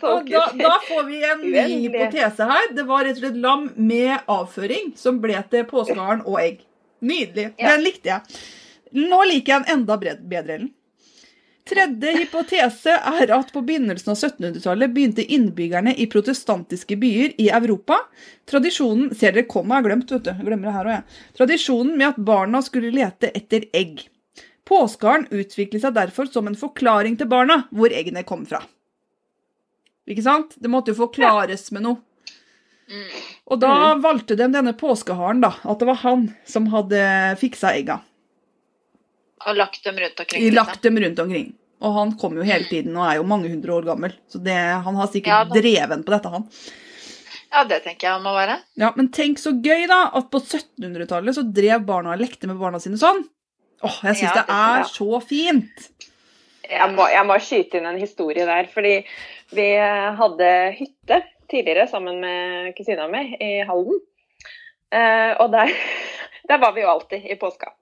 tolkes 0.00 0.32
da, 0.32 0.44
da 0.68 0.74
får 0.86 1.04
vi 1.08 1.22
en 1.26 1.40
ny 1.44 1.64
hypotese 1.86 2.48
her. 2.50 2.68
Det 2.76 2.84
var 2.88 3.06
rett 3.06 3.18
og 3.18 3.24
slett 3.24 3.40
lam 3.42 3.68
med 3.76 4.28
avføring 4.30 4.92
som 4.98 5.20
ble 5.22 5.40
til 5.52 5.64
påskeharen 5.70 6.24
og 6.26 6.38
egg. 6.42 6.60
Nydelig. 7.02 7.48
Ja. 7.56 7.72
Den 7.72 7.82
likte 7.86 8.12
jeg. 8.12 8.42
Nå 8.92 9.22
liker 9.30 9.56
jeg 9.56 9.64
den 9.64 9.80
enda 9.80 9.98
bedre. 9.98 10.52
Ellen. 10.54 10.70
Tredje 11.68 12.10
hypotese 12.16 12.94
er 12.96 13.30
at 13.30 13.52
på 13.54 13.60
begynnelsen 13.62 14.10
av 14.10 14.16
1700-tallet 14.18 14.90
begynte 14.94 15.22
innbyggerne 15.22 15.94
i 15.94 16.08
protestantiske 16.10 16.96
byer 16.98 17.36
i 17.38 17.46
Europa 17.54 18.00
Tradisjonen 18.50 19.12
ser 19.14 19.36
dere 19.36 19.46
komma 19.46 19.78
er 19.78 19.86
glemt, 19.86 20.10
vet 20.10 20.26
du. 20.26 20.32
Jeg 20.32 20.48
glemmer 20.48 20.68
det 20.68 20.74
her 20.74 20.88
òg, 20.88 20.96
jeg. 20.96 21.20
Tradisjonen 21.38 21.94
med 21.94 22.08
at 22.10 22.18
barna 22.26 22.62
skulle 22.66 22.90
lete 22.94 23.30
etter 23.30 23.68
egg. 23.78 24.02
Påskeharen 24.66 25.28
utviklet 25.30 25.84
seg 25.84 25.94
derfor 25.94 26.30
som 26.30 26.50
en 26.50 26.58
forklaring 26.58 27.16
til 27.20 27.30
barna 27.30 27.62
hvor 27.70 27.94
eggene 27.94 28.26
kom 28.26 28.42
fra. 28.48 28.64
Ikke 30.10 30.24
sant? 30.26 30.56
Det 30.58 30.70
måtte 30.70 30.92
jo 30.92 31.04
forklares 31.04 31.70
med 31.74 31.86
noe. 31.86 32.02
Mm. 32.90 33.18
Og 33.54 33.60
da 33.62 33.74
valgte 34.02 34.36
de 34.36 34.48
denne 34.50 34.74
påskeharen, 34.76 35.40
da. 35.44 35.54
At 35.62 35.80
det 35.80 35.88
var 35.88 36.02
han 36.02 36.26
som 36.48 36.66
hadde 36.74 37.02
fiksa 37.40 37.72
egga. 37.78 38.02
Og 39.46 39.56
lagt 39.58 39.82
dem 39.84 39.96
rundt 39.98 40.20
omkring. 40.20 40.42
I 40.42 40.50
liksom. 40.50 40.56
lagt 40.66 40.82
dem 40.82 40.98
rundt 41.02 41.18
omkring. 41.18 41.50
Og 41.82 41.94
han 41.96 42.12
kom 42.18 42.36
jo 42.38 42.44
hele 42.46 42.64
tiden 42.70 42.94
og 42.96 43.08
er 43.10 43.16
jo 43.18 43.24
mange 43.26 43.48
hundre 43.50 43.72
år 43.74 43.84
gammel. 43.88 44.12
Så 44.30 44.38
det, 44.42 44.54
han 44.54 44.94
har 44.94 45.06
Ja, 45.08 45.12
sikkert 45.12 45.48
da. 45.50 45.60
dreven 45.60 46.04
på 46.06 46.12
dette, 46.14 46.30
han. 46.30 46.44
Ja, 47.52 47.64
det 47.68 47.82
tenker 47.84 48.06
jeg 48.06 48.12
han 48.14 48.22
må 48.24 48.32
være. 48.36 48.54
Ja, 48.80 48.92
Men 48.96 49.08
tenk 49.12 49.38
så 49.42 49.50
gøy, 49.60 49.86
da, 49.90 50.10
at 50.14 50.30
på 50.32 50.38
1700-tallet 50.40 51.34
så 51.36 51.42
drev 51.52 51.82
barna 51.84 52.14
og 52.14 52.22
lekte 52.22 52.46
med 52.48 52.56
barna 52.60 52.78
sine 52.80 52.96
sånn. 52.96 53.24
Åh, 53.82 53.98
jeg 54.06 54.20
syns 54.22 54.28
Ja, 54.30 54.34
det 54.38 54.46
det- 54.46 54.54
er 54.54 54.78
ja. 54.78 54.84
så 54.88 55.20
fint. 55.26 55.88
Jeg 56.70 56.94
må, 56.94 57.08
jeg 57.10 57.26
må 57.26 57.36
skyte 57.42 57.74
inn 57.80 57.86
en 57.90 57.98
historie 58.00 58.46
der. 58.46 58.68
Fordi 58.72 58.94
vi 59.52 59.66
hadde 60.16 60.48
hytte 60.78 61.18
tidligere 61.50 61.88
sammen 61.90 62.20
med 62.22 62.74
kusina 62.78 63.08
mi 63.10 63.36
i 63.40 63.50
Halden. 63.68 63.98
Eh, 64.92 65.34
og 65.42 65.50
der, 65.52 65.68
der 66.48 66.58
var 66.62 66.72
vi 66.72 66.80
jo 66.86 66.88
alltid 66.94 67.26
i 67.26 67.34
påska. 67.36 67.72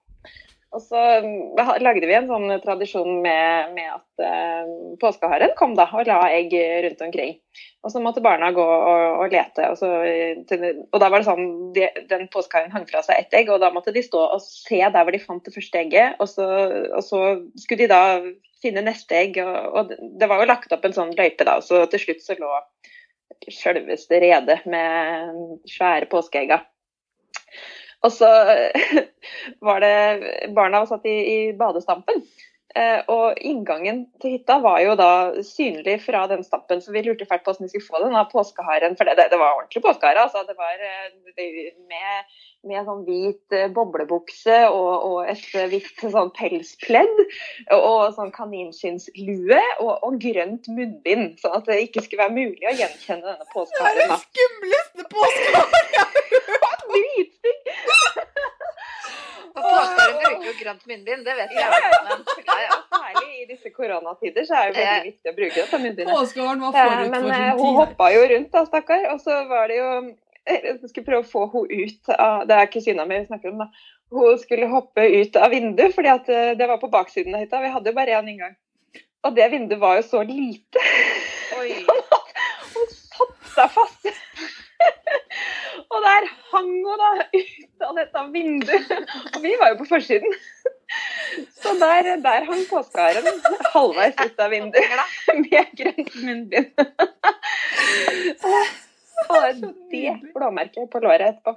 Og 0.70 0.82
så 0.84 0.98
mm, 1.24 1.58
lagde 1.82 2.06
vi 2.06 2.14
en 2.14 2.28
sånn 2.30 2.52
tradisjon 2.62 3.16
med, 3.24 3.72
med 3.74 3.88
at 3.90 4.22
eh, 4.22 4.68
påskeharen 5.02 5.56
kom 5.58 5.74
da 5.78 5.88
og 5.90 6.06
la 6.06 6.20
egg 6.30 6.54
rundt 6.84 7.02
omkring. 7.08 7.32
Og 7.82 7.90
så 7.90 8.02
måtte 8.02 8.22
barna 8.22 8.52
gå 8.54 8.62
og, 8.62 9.24
og 9.24 9.34
lete. 9.34 9.66
Og, 9.72 9.80
så, 9.80 9.88
eh, 10.06 10.68
og 10.92 11.02
da 11.02 11.08
var 11.10 11.22
det 11.22 11.26
sånn, 11.26 11.48
de, 11.74 11.88
den 12.12 12.28
påskeharen 12.30 12.70
hang 12.74 12.86
fra 12.90 13.02
seg 13.02 13.18
ett 13.18 13.34
egg, 13.40 13.50
og 13.50 13.58
da 13.64 13.72
måtte 13.74 13.94
de 13.96 14.04
stå 14.06 14.22
og 14.36 14.44
se 14.44 14.78
der 14.78 15.02
hvor 15.02 15.10
de 15.16 15.22
fant 15.24 15.42
det 15.46 15.56
første 15.56 15.82
egget. 15.82 16.22
Og 16.22 16.30
så, 16.30 16.46
og 16.94 17.02
så 17.02 17.24
skulle 17.58 17.82
de 17.82 17.90
da 17.90 18.02
finne 18.62 18.86
neste 18.86 19.18
egg. 19.18 19.42
Og, 19.42 19.74
og 19.74 19.94
det 20.22 20.30
var 20.30 20.44
jo 20.44 20.50
lagt 20.52 20.76
opp 20.76 20.86
en 20.86 20.94
sånn 20.94 21.16
løype 21.18 21.48
da, 21.48 21.58
så 21.66 21.82
til 21.90 22.06
slutt 22.06 22.22
så 22.22 22.38
lå 22.38 22.54
sjølveste 23.50 24.20
redet 24.22 24.60
med 24.70 25.64
svære 25.70 26.06
påskeegga. 26.10 26.62
Og 28.06 28.12
så 28.14 28.28
var 29.66 29.82
det 29.84 29.96
Barna 30.56 30.86
satt 30.88 31.04
i, 31.08 31.16
i 31.34 31.40
badestampen. 31.56 32.24
Eh, 32.78 33.00
og 33.10 33.38
inngangen 33.42 34.04
til 34.22 34.36
hytta 34.36 34.60
var 34.62 34.78
jo 34.84 34.92
da 34.98 35.12
synlig 35.42 35.96
fra 36.04 36.20
den 36.30 36.44
stampen, 36.46 36.78
så 36.78 36.92
vi 36.94 37.02
lurte 37.02 37.26
fælt 37.26 37.42
på 37.42 37.50
hvordan 37.50 37.66
vi 37.66 37.72
skulle 37.72 37.88
få 37.88 38.02
den 38.04 38.14
av 38.14 38.28
påskeharen. 38.30 38.94
For 38.98 39.08
det, 39.08 39.16
det, 39.18 39.26
det 39.32 39.40
var 39.40 39.56
ordentlig 39.56 39.82
påskehare. 39.82 40.28
Altså. 40.28 40.44
Det 40.46 40.54
var 40.58 40.78
eh, 40.86 41.72
med, 41.90 42.30
med 42.70 42.86
sånn 42.86 43.02
hvit 43.08 43.56
eh, 43.58 43.66
boblebukse 43.74 44.60
og, 44.68 44.92
og 45.08 45.32
et 45.32 45.42
eh, 45.58 45.66
hvitt 45.72 46.04
sånn 46.14 46.30
pelspledd. 46.38 47.24
Og, 47.74 47.80
og 47.80 48.14
sånn 48.14 48.30
kaninskinnslue 48.36 49.58
og, 49.80 49.92
og 50.06 50.20
grønt 50.22 50.70
munnbind, 50.70 51.40
sånn 51.42 51.58
at 51.58 51.66
det 51.66 51.80
ikke 51.88 52.06
skulle 52.06 52.28
være 52.28 52.38
mulig 52.38 52.70
å 52.70 52.76
gjenkjenne 52.84 53.32
denne 53.32 53.50
påskeharen. 53.50 53.98
Det 53.98 54.06
er 54.06 54.14
den 54.14 54.22
skumleste 54.28 55.10
påskeharen! 55.10 55.90
jeg 56.30 56.62
har 56.68 56.78
Dritstygg! 56.86 57.56
Påskeharen 59.80 60.16
bruker 60.22 60.46
jo 60.50 60.54
grønt 60.60 60.86
munnbind, 60.90 61.24
det 61.26 61.34
vet 61.40 61.52
jeg. 61.56 61.68
Men, 62.06 62.24
ja, 62.46 62.56
ja. 62.66 62.78
Særlig 62.94 63.28
i 63.42 63.46
disse 63.50 63.70
koronatider 63.74 64.46
så 64.48 64.58
er 64.60 64.72
det 64.74 64.80
veldig 64.84 65.04
viktig 65.10 65.32
å 65.32 65.36
bruke 65.38 65.56
dette 65.60 65.80
munnbindet. 65.84 66.12
Påskeharen 66.14 66.64
var 66.64 66.76
Eh, 66.80 66.90
forut 66.90 67.10
Men 67.14 67.22
for 67.22 67.30
eh, 67.30 67.36
sin 67.36 67.44
hun 67.44 67.56
tid. 67.56 67.64
hun 67.66 67.78
hoppa 67.80 68.10
jo 68.14 68.26
rundt 68.34 68.50
da, 68.56 68.64
stakkar. 68.68 69.06
Og 69.14 69.20
så 69.24 69.38
var 69.50 69.68
det 69.72 69.78
jo 69.80 69.88
eh, 70.46 70.60
Jeg 70.68 70.76
skulle 70.92 71.06
prøve 71.08 71.24
å 71.24 71.30
få 71.32 71.46
henne 71.54 71.84
ut 71.86 72.12
av 72.16 72.46
Det 72.50 72.58
er 72.60 72.70
kusina 72.76 73.06
mi 73.08 73.18
vi 73.22 73.26
snakker 73.30 73.52
om, 73.54 73.64
da. 73.64 73.68
Hun 74.10 74.38
skulle 74.42 74.66
hoppe 74.72 75.04
ut 75.20 75.36
av 75.38 75.52
vinduet, 75.54 75.94
fordi 75.94 76.10
at 76.10 76.28
eh, 76.34 76.52
det 76.58 76.66
var 76.66 76.80
på 76.82 76.88
baksiden 76.90 77.34
av 77.36 77.44
hytta. 77.44 77.60
Vi 77.62 77.74
hadde 77.76 77.92
jo 77.92 77.98
bare 78.00 78.16
én 78.18 78.30
inngang. 78.32 78.56
Og 79.26 79.34
det 79.36 79.50
vinduet 79.52 79.80
var 79.82 79.98
jo 80.00 80.06
så 80.08 80.22
lite. 80.26 80.82
Oi. 81.60 81.74
Hun 82.74 82.88
satte 82.90 83.52
seg 83.54 83.70
fast. 83.76 84.10
Og 85.90 86.02
der 86.04 86.26
hang 86.52 86.70
hun 86.86 87.00
da 87.00 87.10
ut 87.34 87.86
av 87.86 87.96
dette 87.98 88.24
vinduet. 88.34 88.92
Og 89.34 89.40
vi 89.42 89.54
var 89.60 89.72
jo 89.72 89.80
på 89.80 89.88
forsiden. 89.90 90.36
Så 91.62 91.74
der, 91.78 92.12
der 92.22 92.46
hang 92.48 92.62
påskeharen 92.70 93.40
halvveis 93.74 94.18
ut 94.18 94.40
av 94.42 94.54
vinduet 94.54 95.36
med 95.42 95.74
grønt 95.80 96.14
munnbind. 96.22 96.86
Og 99.28 99.62
det 99.90 100.12
blåmerket 100.34 100.90
på 100.90 101.00
låret 101.02 101.34
etterpå. 101.34 101.56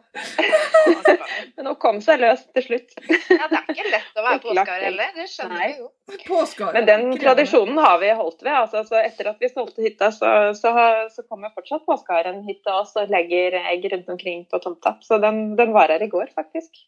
Men 1.56 1.70
hun 1.70 1.78
kom 1.82 2.00
seg 2.04 2.22
løs 2.22 2.44
til 2.56 2.66
slutt. 2.68 2.96
Ja, 3.32 3.48
det 3.50 3.60
er 3.60 3.74
ikke 3.74 3.92
lett 3.94 4.20
å 4.20 4.26
være 4.26 4.42
påskehare 4.44 4.88
heller, 4.90 5.12
det 5.16 5.28
skjønner 5.32 5.62
Nei. 5.62 5.70
vi 5.72 5.84
jo. 5.84 6.70
Men 6.76 6.88
den 6.90 7.06
tradisjonen 7.22 7.80
har 7.82 8.00
vi 8.04 8.12
holdt 8.20 8.44
ved. 8.44 8.54
Altså, 8.54 8.84
så 8.88 9.00
etter 9.02 9.32
at 9.34 9.44
vi 9.44 9.52
solgte 9.52 9.86
hytta, 9.86 10.12
så, 10.16 10.32
så, 10.58 10.74
så 11.14 11.26
kommer 11.28 11.54
fortsatt 11.56 11.86
påskeharen 11.90 12.42
hit 12.48 12.64
til 12.66 12.82
oss 12.82 12.96
og 13.00 13.14
legger 13.14 13.60
egg 13.64 13.88
rundt 13.94 14.12
omkring 14.16 14.44
på 14.52 14.62
tomta. 14.64 14.98
Så 15.06 15.22
den, 15.24 15.54
den 15.60 15.76
var 15.76 15.94
her 15.94 16.04
i 16.04 16.12
går, 16.12 16.34
faktisk. 16.36 16.84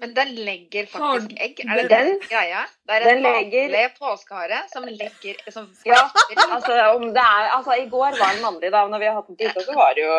Men 0.00 0.14
den 0.14 0.28
legger 0.46 0.86
faktisk 0.86 1.32
egg, 1.42 1.60
er 1.64 1.80
det 1.82 1.88
den- 1.90 2.18
greia? 2.30 2.64
Det 2.86 2.96
er 3.02 3.06
en 3.16 3.22
vanlig 3.24 3.84
påskehare 3.98 4.60
som 4.72 4.84
legger 4.84 5.40
som 5.50 5.68
Ja. 5.86 6.02
Altså, 6.54 6.74
om 6.96 7.08
det 7.14 7.24
er, 7.24 7.48
altså, 7.56 7.74
I 7.82 7.88
går 7.90 8.18
var 8.18 8.34
den 8.34 8.42
mannlig, 8.42 8.70
da. 8.72 8.86
Når 8.88 8.98
vi 9.02 9.06
har 9.10 9.14
hatt 9.14 9.26
den 9.28 9.36
hytta, 9.42 9.60
så 9.66 9.74
var 9.74 9.94
det 9.94 10.04
jo 10.06 10.18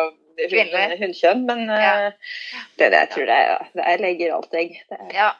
hundkjønn. 1.00 1.38
Hun. 1.40 1.46
Men 1.46 1.66
Ja. 1.68 2.06
eh, 2.06 2.12
det, 2.78 2.90
det 2.90 2.98
jeg 2.98 3.10
tror 3.14 3.26
jeg, 3.26 3.46
ja, 3.48 3.84
jeg 3.90 4.00
legger 4.00 4.34
alt 4.36 4.54
egg. 4.54 4.76
Det 4.88 4.98
er, 5.00 5.14
Ja. 5.14 5.30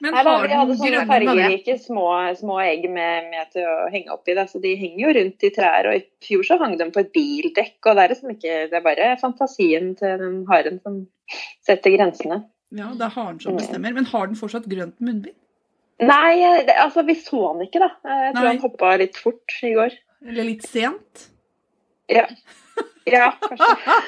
Men 0.00 0.12
Nei, 0.14 0.22
da, 0.22 0.30
har 0.38 0.46
de 0.46 0.54
hadde 0.54 0.74
sånne 0.78 1.00
fargerike 1.08 1.74
små, 1.82 2.06
små 2.38 2.60
egg 2.62 2.84
med, 2.88 3.24
med 3.32 3.48
til 3.50 3.64
å 3.66 3.88
henge 3.90 4.12
oppi 4.14 4.34
det, 4.38 4.44
så 4.48 4.60
de 4.62 4.76
henger 4.78 5.00
jo 5.02 5.14
rundt 5.18 5.42
i 5.42 5.50
trær. 5.50 5.88
Og 5.90 5.96
i 5.98 6.04
fjor 6.22 6.44
så 6.46 6.58
hang 6.60 6.76
de 6.78 6.86
på 6.94 7.00
et 7.02 7.10
bildekk, 7.12 7.80
og 7.84 7.96
det 7.96 8.04
er 8.04 8.12
liksom 8.14 8.30
ikke 8.36 8.70
Det 8.70 8.78
er 8.78 8.84
bare 8.86 9.08
fantasien 9.20 9.96
til 9.98 10.18
den 10.22 10.44
haren 10.46 10.78
som 10.84 11.00
setter 11.66 11.90
grensene. 11.96 12.44
Ja, 12.74 12.90
det 12.98 13.06
er 13.06 13.14
haren 13.14 13.40
som 13.42 13.58
bestemmer. 13.58 13.94
Men 13.94 14.08
har 14.10 14.26
den 14.30 14.38
fortsatt 14.38 14.66
grønt 14.70 14.98
munnbind? 15.04 15.36
Nei, 16.02 16.40
det, 16.66 16.74
altså 16.82 17.04
vi 17.06 17.14
så 17.14 17.52
han 17.52 17.62
ikke, 17.62 17.84
da. 17.84 17.92
Jeg 18.02 18.34
tror 18.34 18.40
Nei. 18.40 18.50
han 18.50 18.64
hoppa 18.64 18.96
litt 18.98 19.18
fort 19.20 19.54
i 19.62 19.70
går. 19.76 19.94
Eller 20.26 20.48
litt 20.48 20.66
sent? 20.66 21.28
Ja, 22.10 22.26
ja 23.08 23.30
kanskje. 23.44 23.98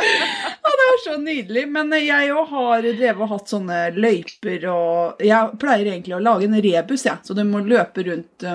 Det 0.80 0.86
er 0.86 1.00
så 1.04 1.16
nydelig. 1.20 1.66
Men 1.70 1.92
jeg 1.98 2.32
òg 2.32 2.48
har 2.54 2.86
drevet 2.86 3.20
og 3.20 3.32
hatt 3.34 3.52
sånne 3.52 3.80
løyper 3.94 4.64
og 4.72 5.20
Jeg 5.22 5.58
pleier 5.60 5.90
egentlig 5.92 6.16
å 6.16 6.22
lage 6.24 6.48
en 6.48 6.56
rebus, 6.56 7.04
jeg. 7.04 7.20
Så 7.26 7.36
du 7.36 7.42
må 7.46 7.60
løpe 7.66 8.06
rundt 8.06 8.46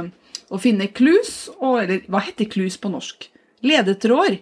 og 0.49 0.61
finne 0.61 0.89
klus, 0.93 1.47
og, 1.59 1.83
eller 1.83 2.03
hva 2.11 2.21
heter 2.25 2.49
klus 2.49 2.79
på 2.81 2.89
norsk? 2.93 3.29
Ledetråder. 3.65 4.39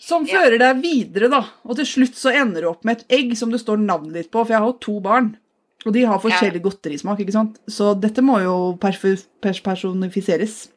Som 0.00 0.26
Ja. 0.26 0.38
fører 0.40 0.58
deg 0.58 0.82
videre, 0.82 1.30
da. 1.30 1.42
Og 1.64 1.76
til 1.76 1.86
slutt 1.86 2.14
så 2.14 2.32
ender 2.34 2.60
du 2.62 2.68
opp 2.68 2.84
med 2.84 2.98
et 2.98 3.06
egg 3.08 3.36
som 3.36 3.50
det 3.50 3.60
står 3.60 3.78
navnet 3.80 4.12
ditt 4.14 4.30
på, 4.30 4.44
for 4.44 4.52
jeg 4.52 4.60
har 4.60 4.66
jo 4.66 4.78
to 4.78 5.00
barn. 5.00 5.36
Og 5.86 5.92
de 5.94 6.02
har 6.04 6.18
forskjellig 6.18 6.60
godterismak, 6.62 7.20
ikke 7.22 7.32
sant. 7.32 7.58
Så 7.70 7.92
dette 7.98 8.20
må 8.20 8.40
jo 8.42 8.76
pers 8.80 9.60
personifiseres. 9.62 10.68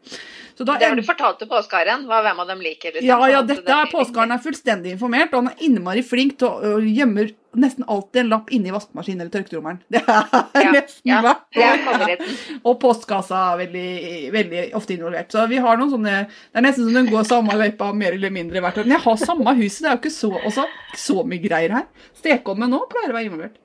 Det 0.65 0.87
har 0.87 0.95
du 0.95 1.01
fortalt 1.03 1.39
til 1.39 1.47
påskeharen, 1.51 2.05
hvem 2.07 2.39
av 2.43 2.47
dem 2.47 2.59
liker. 2.61 2.91
liksom, 2.93 3.07
Ja, 3.07 3.17
ja, 3.27 3.41
dette 3.41 3.63
det- 3.65 3.75
er 3.75 3.91
påskeharen 3.91 4.31
er 4.33 4.41
fullstendig 4.43 4.91
informert, 4.95 5.33
og 5.33 5.43
han 5.43 5.47
er 5.53 5.63
innmari 5.67 6.03
flink 6.03 6.37
til 6.39 6.47
å 6.47 6.79
gjemmer 6.81 7.27
gjemme 7.27 7.35
nesten 7.61 7.83
alltid 7.83 8.21
en 8.21 8.29
lapp 8.29 8.49
inni 8.55 8.71
vaskemaskinen 8.71 9.21
eller 9.25 9.31
tørketrommelen. 9.33 9.79
Det 9.91 9.99
er 10.07 10.63
Ja, 10.63 10.71
nesten 10.71 11.09
ja, 11.09 11.21
hvert 11.21 11.57
er 11.59 12.21
år. 12.21 12.27
Og 12.69 12.79
postkassa 12.79 13.41
er 13.53 13.57
veldig, 13.65 14.31
veldig 14.31 14.61
ofte 14.79 14.95
involvert. 14.95 15.31
Så 15.35 15.47
vi 15.51 15.57
har 15.57 15.75
noen 15.77 15.91
sånne 15.91 16.13
Det 16.29 16.55
er 16.61 16.61
nesten 16.61 16.85
som 16.87 16.93
den 16.93 17.09
går 17.11 17.25
samme 17.27 17.51
løypa 17.59 17.91
mer 17.93 18.13
eller 18.15 18.29
mindre 18.31 18.61
hvert 18.63 18.77
år. 18.77 18.85
Men 18.87 18.95
jeg 18.97 19.03
har 19.03 19.17
samme 19.17 19.55
huset, 19.59 19.81
det 19.81 19.89
er 19.91 19.97
jo 19.97 20.01
ikke 20.05 20.15
så, 20.15 20.31
også, 20.47 20.65
så 20.95 21.25
mye 21.27 21.43
greier 21.43 21.71
her. 21.75 21.85
Stekeovnen 22.21 22.69
nå 22.71 22.85
pleier 22.87 23.11
å 23.11 23.17
være 23.19 23.27
involvert. 23.27 23.59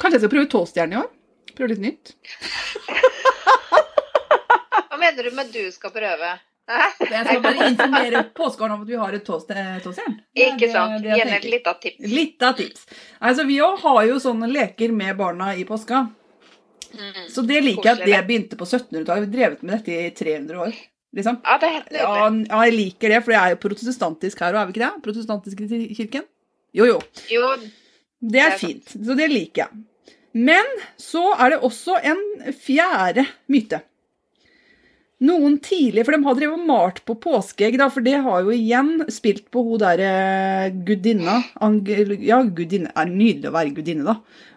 Kanskje 0.00 0.18
jeg 0.18 0.24
skal 0.24 0.34
prøve 0.34 0.50
tåstjerne 0.50 0.92
i 0.98 1.02
år? 1.04 1.10
Prøve 1.54 1.68
litt 1.76 1.84
nytt. 1.84 2.14
Mener 5.02 5.28
du 5.28 5.36
med 5.36 5.52
du 5.52 5.62
skal 5.74 5.92
prøve? 5.94 6.32
Jeg 6.72 7.24
skal 7.26 7.40
bare 7.42 7.68
informere 7.72 8.20
påskeharen 8.38 8.76
om 8.76 8.82
at 8.84 8.88
vi 8.88 8.96
har 9.00 9.14
et 9.16 9.24
toast, 9.26 9.50
eh, 9.50 9.78
toastjern. 9.82 10.14
Er 10.36 10.52
Ikke 10.54 10.68
sant? 10.72 11.02
Gjerne 11.04 11.36
et 11.40 11.48
lite 11.50 11.74
tips. 11.82 12.06
Litt 12.12 12.42
av 12.46 12.54
tips. 12.60 12.86
Altså, 13.20 13.44
vi 13.48 13.58
òg 13.66 13.80
har 13.82 14.04
jo 14.08 14.20
sånne 14.22 14.48
leker 14.52 14.94
med 14.94 15.16
barna 15.18 15.50
i 15.58 15.64
påska. 15.68 16.04
Mm. 16.92 17.26
Så 17.32 17.44
det 17.48 17.60
liker 17.64 17.88
jeg 17.90 17.98
at 17.98 18.06
det 18.06 18.22
begynte 18.28 18.56
på 18.60 18.68
1700-tallet. 18.68 19.26
Vi 19.26 19.26
har 19.26 19.34
drevet 19.36 19.62
med 19.66 19.74
dette 19.78 19.98
i 19.98 20.10
300 20.22 20.64
år. 20.68 20.72
Liksom. 21.16 21.38
Ja, 21.44 21.58
det 21.60 21.68
er 21.68 21.72
helt 21.76 21.92
Ja, 21.92 22.30
nydelig. 22.30 22.48
ja, 22.48 22.64
jeg 22.64 22.74
liker 22.78 23.08
det, 23.12 23.20
for 23.24 23.32
jeg 23.34 23.42
er 23.42 23.54
jo 23.56 23.60
protestantisk 23.68 24.40
her 24.40 24.54
òg, 24.54 24.62
er 24.62 24.66
vi 24.70 24.72
ikke 24.72 24.84
det? 24.86 25.02
Protestantisk 25.04 25.60
i 25.66 25.94
kirken? 25.98 26.24
Jo, 26.72 26.86
jo. 26.88 26.98
Jo, 27.28 27.56
Det 27.56 27.72
Det 28.32 28.40
er 28.40 28.58
fint. 28.58 28.86
Så 28.86 29.16
det 29.18 29.28
liker 29.28 29.66
jeg. 29.66 29.82
Men 30.34 30.64
så 30.96 31.34
er 31.38 31.50
det 31.50 31.60
også 31.60 31.98
en 32.02 32.22
fjerde 32.54 33.26
myte. 33.48 33.82
Noen 35.22 35.58
tidlig, 35.62 36.02
for 36.04 36.16
de 36.16 36.24
har 36.26 36.34
drevet 36.38 36.58
og 36.58 36.66
malt 36.66 36.96
på 37.06 37.14
påskeegg, 37.22 37.76
da, 37.78 37.86
for 37.94 38.02
det 38.02 38.16
har 38.24 38.40
jo 38.42 38.50
igjen 38.56 39.04
spilt 39.12 39.44
på 39.54 39.62
hun 39.62 39.78
der 39.78 40.72
gudinna 40.88 41.36
Angel, 41.62 42.16
Ja, 42.26 42.40
gudinne 42.42 42.90
er 42.98 43.06
nydelig 43.06 43.50
å 43.50 43.54
være 43.54 43.74
gudinne, 43.76 44.02
da. 44.08 44.16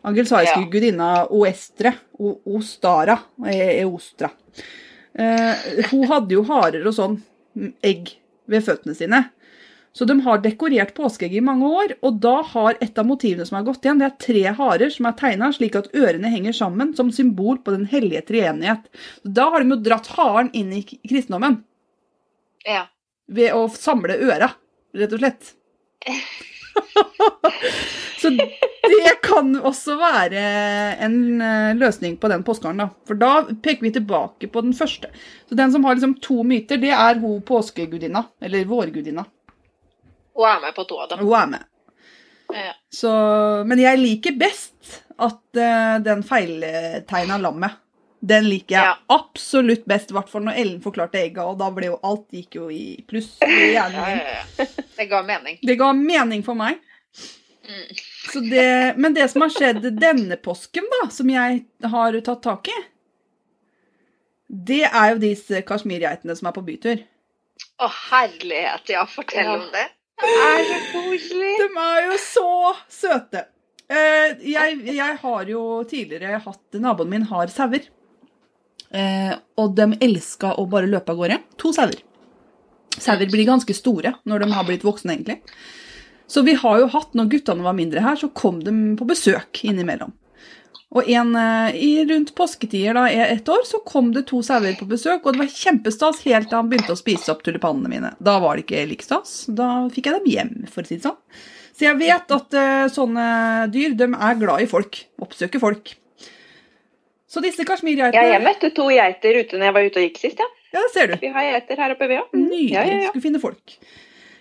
Angelsaiske 0.09 0.63
Ja. 0.63 0.65
gudinna 0.73 1.09
Oestre. 1.29 1.93
O, 2.17 2.39
Ostara. 2.57 3.19
E, 3.45 3.81
Eostra. 3.83 4.31
Eh, 5.13 5.85
hun 5.91 6.07
hadde 6.09 6.33
jo 6.35 6.43
harer 6.49 6.85
og 6.87 6.93
sånn 6.97 7.19
mm, 7.55 7.73
egg 7.83 8.15
ved 8.49 8.65
føttene 8.65 8.95
sine. 8.97 9.21
Så 9.95 10.05
de 10.05 10.17
har 10.25 10.41
dekorert 10.43 10.91
påskeegg 10.97 11.37
i 11.37 11.43
mange 11.43 11.67
år, 11.71 11.93
og 12.03 12.17
da 12.23 12.41
har 12.51 12.75
et 12.83 12.97
av 12.99 13.07
motivene 13.07 13.45
som 13.47 13.55
har 13.55 13.67
gått 13.67 13.85
igjen, 13.85 14.01
det 14.01 14.09
er 14.09 14.17
tre 14.25 14.41
harer 14.57 14.91
som 14.91 15.07
er 15.07 15.15
tegna 15.21 15.47
slik 15.55 15.77
at 15.79 15.87
ørene 15.95 16.31
henger 16.33 16.57
sammen 16.57 16.91
som 16.97 17.13
symbol 17.15 17.61
på 17.63 17.71
den 17.77 17.85
hellige 17.87 18.25
treenighet. 18.27 18.89
Da 19.23 19.47
har 19.53 19.63
de 19.63 19.71
jo 19.71 19.85
dratt 19.85 20.09
haren 20.17 20.51
inn 20.51 20.73
i 20.75 20.81
kristendommen 20.83 21.61
ja. 22.67 22.89
ved 23.31 23.55
å 23.55 23.69
samle 23.71 24.19
øra, 24.19 24.51
rett 24.99 25.15
og 25.15 25.23
slett. 25.23 25.53
Så 28.19 28.29
det 28.35 29.13
kan 29.23 29.53
også 29.55 29.95
være 29.99 30.41
en 31.05 31.17
eh, 31.41 31.71
løsning 31.77 32.17
på 32.19 32.29
den 32.31 32.43
påskeharen, 32.43 32.83
da. 32.83 32.89
For 33.07 33.19
da 33.19 33.45
peker 33.63 33.85
vi 33.85 33.93
tilbake 33.95 34.49
på 34.51 34.63
den 34.65 34.75
første. 34.75 35.11
Så 35.47 35.55
den 35.55 35.71
som 35.71 35.85
har 35.87 35.95
liksom 35.95 36.17
to 36.25 36.43
myter, 36.47 36.81
det 36.81 36.91
er 36.91 37.21
hun 37.21 37.39
påskegudinna, 37.45 38.25
eller 38.43 38.67
vårgudinna. 38.69 39.25
Hun 40.35 40.45
er 40.49 40.61
med 40.65 40.75
på 40.75 40.83
to 40.89 40.99
av 40.99 41.09
dem. 41.13 41.23
Hun 41.23 41.33
er 41.39 41.47
med. 41.55 41.65
Ja. 42.53 42.73
Så, 42.93 43.11
men 43.65 43.79
jeg 43.81 43.99
liker 43.99 44.35
best 44.37 44.99
at 45.17 45.41
uh, 45.57 45.95
den 46.05 46.21
feiltegna 46.27 47.39
lammet. 47.41 47.81
Den 48.25 48.47
liker 48.49 48.73
jeg 48.75 48.89
Ja. 48.89 48.95
absolutt 49.13 49.83
best, 49.85 50.09
i 50.09 50.15
hvert 50.17 50.29
fall 50.31 50.45
når 50.47 50.57
Ellen 50.61 50.81
forklarte 50.81 51.19
egga, 51.21 51.43
og 51.45 51.59
da 51.59 51.67
ble 51.73 51.91
jo 51.91 51.99
alt 52.05 52.25
gikk 52.33 52.57
jo 52.57 52.69
i 52.73 53.03
pluss. 53.07 53.35
i 53.45 53.73
hjernen 53.75 54.17
min. 54.57 54.67
Det 54.97 55.05
ga 55.11 55.21
mening. 55.23 55.59
Det 55.61 55.75
ga 55.77 55.91
mening 55.93 56.41
for 56.45 56.57
meg. 56.57 56.79
Mm. 57.65 57.99
Så 58.31 58.41
det, 58.45 58.65
men 58.97 59.13
det 59.13 59.27
som 59.31 59.45
har 59.45 59.53
skjedd 59.53 59.85
denne 60.01 60.37
påsken, 60.41 60.85
da, 60.95 61.09
som 61.13 61.29
jeg 61.29 61.63
har 61.91 62.17
tatt 62.25 62.41
tak 62.45 62.69
i, 62.73 62.79
det 64.47 64.83
er 64.87 65.13
jo 65.13 65.21
disse 65.21 65.61
kasjmirgeitene 65.65 66.35
som 66.37 66.49
er 66.49 66.55
på 66.55 66.63
bytur. 66.65 67.01
Å, 67.81 67.89
herlighet. 68.09 68.89
Ja, 68.93 69.05
fortell 69.09 69.49
om 69.53 69.65
det. 69.73 69.85
Det 70.21 70.31
er 70.31 70.63
så 70.69 70.79
koselig. 70.93 71.51
De 71.59 71.67
er 71.83 72.07
jo 72.07 72.17
så 72.23 72.49
søte. 72.91 73.45
Eh, 73.85 74.41
jeg, 74.47 74.79
jeg 74.95 75.17
har 75.21 75.49
jo 75.51 75.61
tidligere 75.89 76.41
hatt 76.41 76.79
Naboen 76.81 77.11
min 77.11 77.27
har 77.29 77.51
sauer. 77.53 77.85
Eh, 78.95 79.33
og 79.59 79.75
de 79.77 79.91
elska 80.05 80.55
å 80.57 80.65
bare 80.71 80.89
løpe 80.89 81.13
av 81.13 81.19
gårde. 81.19 81.39
To 81.61 81.73
sauer. 81.75 81.99
Sauer 82.95 83.27
blir 83.27 83.47
ganske 83.49 83.75
store 83.75 84.15
når 84.23 84.45
de 84.45 84.53
har 84.55 84.67
blitt 84.67 84.85
voksne, 84.87 85.17
egentlig. 85.17 85.41
Så 86.31 86.41
vi 86.47 86.55
har 86.57 86.79
jo 86.81 86.89
hatt, 86.89 87.11
når 87.13 87.29
guttene 87.35 87.65
var 87.65 87.75
mindre 87.77 88.01
her, 88.01 88.17
så 88.17 88.31
kom 88.33 88.63
de 88.63 88.73
på 88.97 89.05
besøk 89.09 89.61
innimellom. 89.67 90.15
Og 90.95 91.09
en 91.11 91.33
eh, 91.35 91.75
i 91.75 91.89
rundt 92.07 92.31
påsketider 92.37 92.95
da, 92.95 93.09
ett 93.09 93.49
år, 93.51 93.65
så 93.67 93.81
kom 93.83 94.13
det 94.15 94.27
to 94.29 94.39
sauer 94.45 94.77
på 94.79 94.87
besøk, 94.87 95.25
og 95.25 95.35
det 95.35 95.43
var 95.43 95.51
kjempestas 95.51 96.21
helt 96.23 96.47
til 96.47 96.59
han 96.61 96.71
begynte 96.71 96.95
å 96.95 96.99
spise 96.99 97.33
opp 97.33 97.43
tulipanene 97.43 97.91
mine. 97.91 98.13
Da 98.23 98.37
var 98.43 98.55
det 98.55 98.63
ikke 98.63 98.85
like 98.87 99.03
stas. 99.03 99.43
Da 99.51 99.89
fikk 99.91 100.07
jeg 100.07 100.21
dem 100.21 100.31
hjem, 100.31 100.55
for 100.71 100.85
å 100.85 100.89
si 100.89 100.99
det 100.99 101.09
sånn. 101.09 101.19
Så 101.75 101.89
jeg 101.89 101.99
vet 101.99 102.31
at 102.31 102.55
uh, 102.55 102.85
sånne 102.87 103.27
dyr, 103.67 103.97
de 103.99 104.07
er 104.07 104.37
glad 104.39 104.63
i 104.63 104.67
folk. 104.71 105.01
Oppsøker 105.19 105.59
folk. 105.59 105.91
Så 107.27 107.43
disse 107.43 107.65
Ja, 107.67 108.23
jeg 108.31 108.43
møtte 108.45 108.69
to 108.71 108.87
geiter 108.93 109.41
ute 109.41 109.59
når 109.59 109.67
jeg 109.67 109.75
var 109.75 109.89
ute 109.89 109.99
og 109.99 110.07
gikk 110.07 110.21
sist. 110.21 110.39
Ja. 110.39 110.47
Ja, 110.75 110.81
det 110.81 110.91
ser 110.93 111.11
du. 111.11 111.17
Vi 111.19 111.31
har 111.31 111.45
geiter 111.49 111.79
her 111.83 111.93
oppe, 111.95 112.07
vi 112.07 112.17
òg. 112.19 112.31
Nydelig. 112.35 112.71
Ja, 112.71 112.85
ja, 112.87 112.95
ja. 113.03 113.11
Skulle 113.11 113.23
finne 113.27 113.43
folk. 113.43 113.75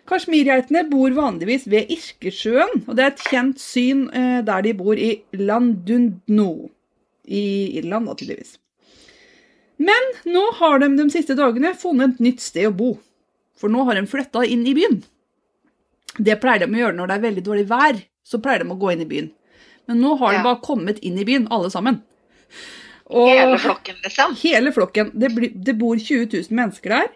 Kasjmirgeitene 0.08 0.84
bor 0.90 1.14
vanligvis 1.16 1.64
ved 1.70 1.88
Irkesjøen, 1.94 2.82
og 2.84 2.96
det 2.96 3.04
er 3.04 3.12
et 3.14 3.24
kjent 3.30 3.60
syn 3.62 4.06
eh, 4.12 4.42
der 4.44 4.66
de 4.66 4.74
bor 4.76 4.98
i 5.00 5.14
Landundno 5.40 6.50
i 7.24 7.44
Irland, 7.78 8.10
da, 8.10 8.16
tydeligvis. 8.18 8.58
Men 9.80 10.10
nå 10.28 10.42
har 10.60 10.82
de 10.82 10.90
de 10.98 11.08
siste 11.12 11.36
dagene 11.38 11.72
funnet 11.78 12.14
et 12.14 12.22
nytt 12.26 12.44
sted 12.44 12.68
å 12.68 12.76
bo, 12.76 12.90
for 13.56 13.72
nå 13.72 13.86
har 13.88 13.96
de 13.96 14.04
flytta 14.10 14.44
inn 14.44 14.66
i 14.68 14.76
byen. 14.76 15.00
Det 16.20 16.36
pleier 16.42 16.62
de 16.62 16.68
å 16.70 16.82
gjøre 16.84 16.98
når 16.98 17.10
det 17.10 17.16
er 17.16 17.24
veldig 17.24 17.46
dårlig 17.48 17.66
vær, 17.72 18.04
så 18.24 18.40
pleier 18.44 18.62
de 18.62 18.70
å 18.70 18.78
gå 18.78 18.92
inn 18.92 19.02
i 19.02 19.08
byen. 19.08 19.32
Men 19.88 20.00
nå 20.04 20.14
har 20.20 20.36
de 20.36 20.44
bare 20.44 20.62
kommet 20.64 21.00
inn 21.04 21.16
i 21.20 21.26
byen, 21.26 21.48
alle 21.52 21.72
sammen. 21.72 22.02
Og- 23.10 23.28
Hele 23.28 23.58
flokken, 23.60 23.96
liksom. 24.04 24.36
Hele 24.40 24.72
flokken. 24.72 25.10
Det, 25.14 25.28
blir, 25.34 25.50
det 25.54 25.74
bor 25.78 25.96
20 26.00 26.28
000 26.32 26.56
mennesker 26.56 26.94
der, 26.94 27.10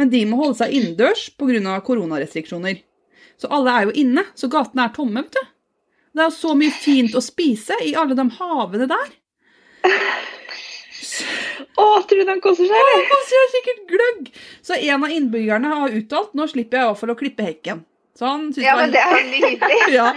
men 0.00 0.10
de 0.10 0.22
må 0.26 0.38
holde 0.40 0.56
seg 0.62 0.72
innendørs 0.72 1.26
pga. 1.36 1.80
koronarestriksjoner. 1.84 2.80
Så 3.36 3.50
alle 3.52 3.70
er 3.74 3.88
jo 3.88 3.92
inne, 4.04 4.24
så 4.34 4.48
gatene 4.48 4.86
er 4.88 4.94
tomme, 4.94 5.22
vet 5.26 5.32
du. 5.36 5.50
Det 6.14 6.22
er 6.22 6.30
så 6.30 6.54
mye 6.54 6.70
fint 6.70 7.14
å 7.18 7.20
spise 7.22 7.74
i 7.82 7.94
alle 7.98 8.14
de 8.14 8.24
havene 8.38 8.86
der. 8.88 9.08
Å, 11.74 11.86
tror 12.08 12.20
du 12.22 12.30
han 12.30 12.40
koser 12.42 12.68
seg, 12.68 12.74
eller? 12.78 12.94
Han 13.00 13.08
koser 13.10 13.50
sikkert 13.54 13.80
gløgg! 13.90 14.28
Så 14.64 14.76
en 14.78 15.04
av 15.04 15.10
innbyggerne 15.12 15.72
har 15.74 15.96
uttalt 15.98 16.32
nå 16.38 16.46
slipper 16.50 16.78
jeg 16.78 16.86
i 16.86 16.90
hvert 16.92 17.00
fall 17.02 17.12
å 17.14 17.18
klippe 17.18 17.46
hekken. 17.46 17.82
Så 18.14 18.28
han 18.30 18.44
syns 18.54 18.62
Ja, 18.64 18.76
det 18.78 18.92
det 18.94 19.02
er 19.02 19.24
nydelig. 19.26 19.78
ja, 19.98 20.12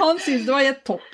han 0.00 0.18
syns 0.22 0.44
det 0.48 0.52
var 0.52 0.66
helt 0.66 0.82
topp. 0.88 1.06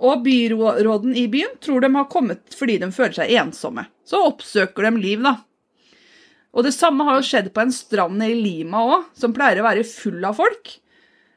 Og 0.00 0.22
byråden 0.24 1.14
i 1.18 1.26
byen 1.28 1.58
tror 1.60 1.84
de 1.84 1.92
har 1.94 2.08
kommet 2.12 2.56
fordi 2.56 2.78
de 2.80 2.88
føler 2.94 3.18
seg 3.18 3.32
ensomme. 3.36 3.84
Så 4.08 4.20
oppsøker 4.30 4.88
de 4.88 4.94
liv, 5.00 5.22
da. 5.24 5.36
Og 6.56 6.64
det 6.66 6.72
samme 6.74 7.04
har 7.06 7.20
jo 7.20 7.26
skjedd 7.26 7.52
på 7.54 7.62
en 7.62 7.74
strand 7.74 8.22
i 8.26 8.32
Lima 8.34 8.80
òg, 8.82 9.10
som 9.14 9.34
pleier 9.36 9.60
å 9.60 9.66
være 9.68 9.86
full 9.86 10.24
av 10.26 10.40
folk. 10.40 10.72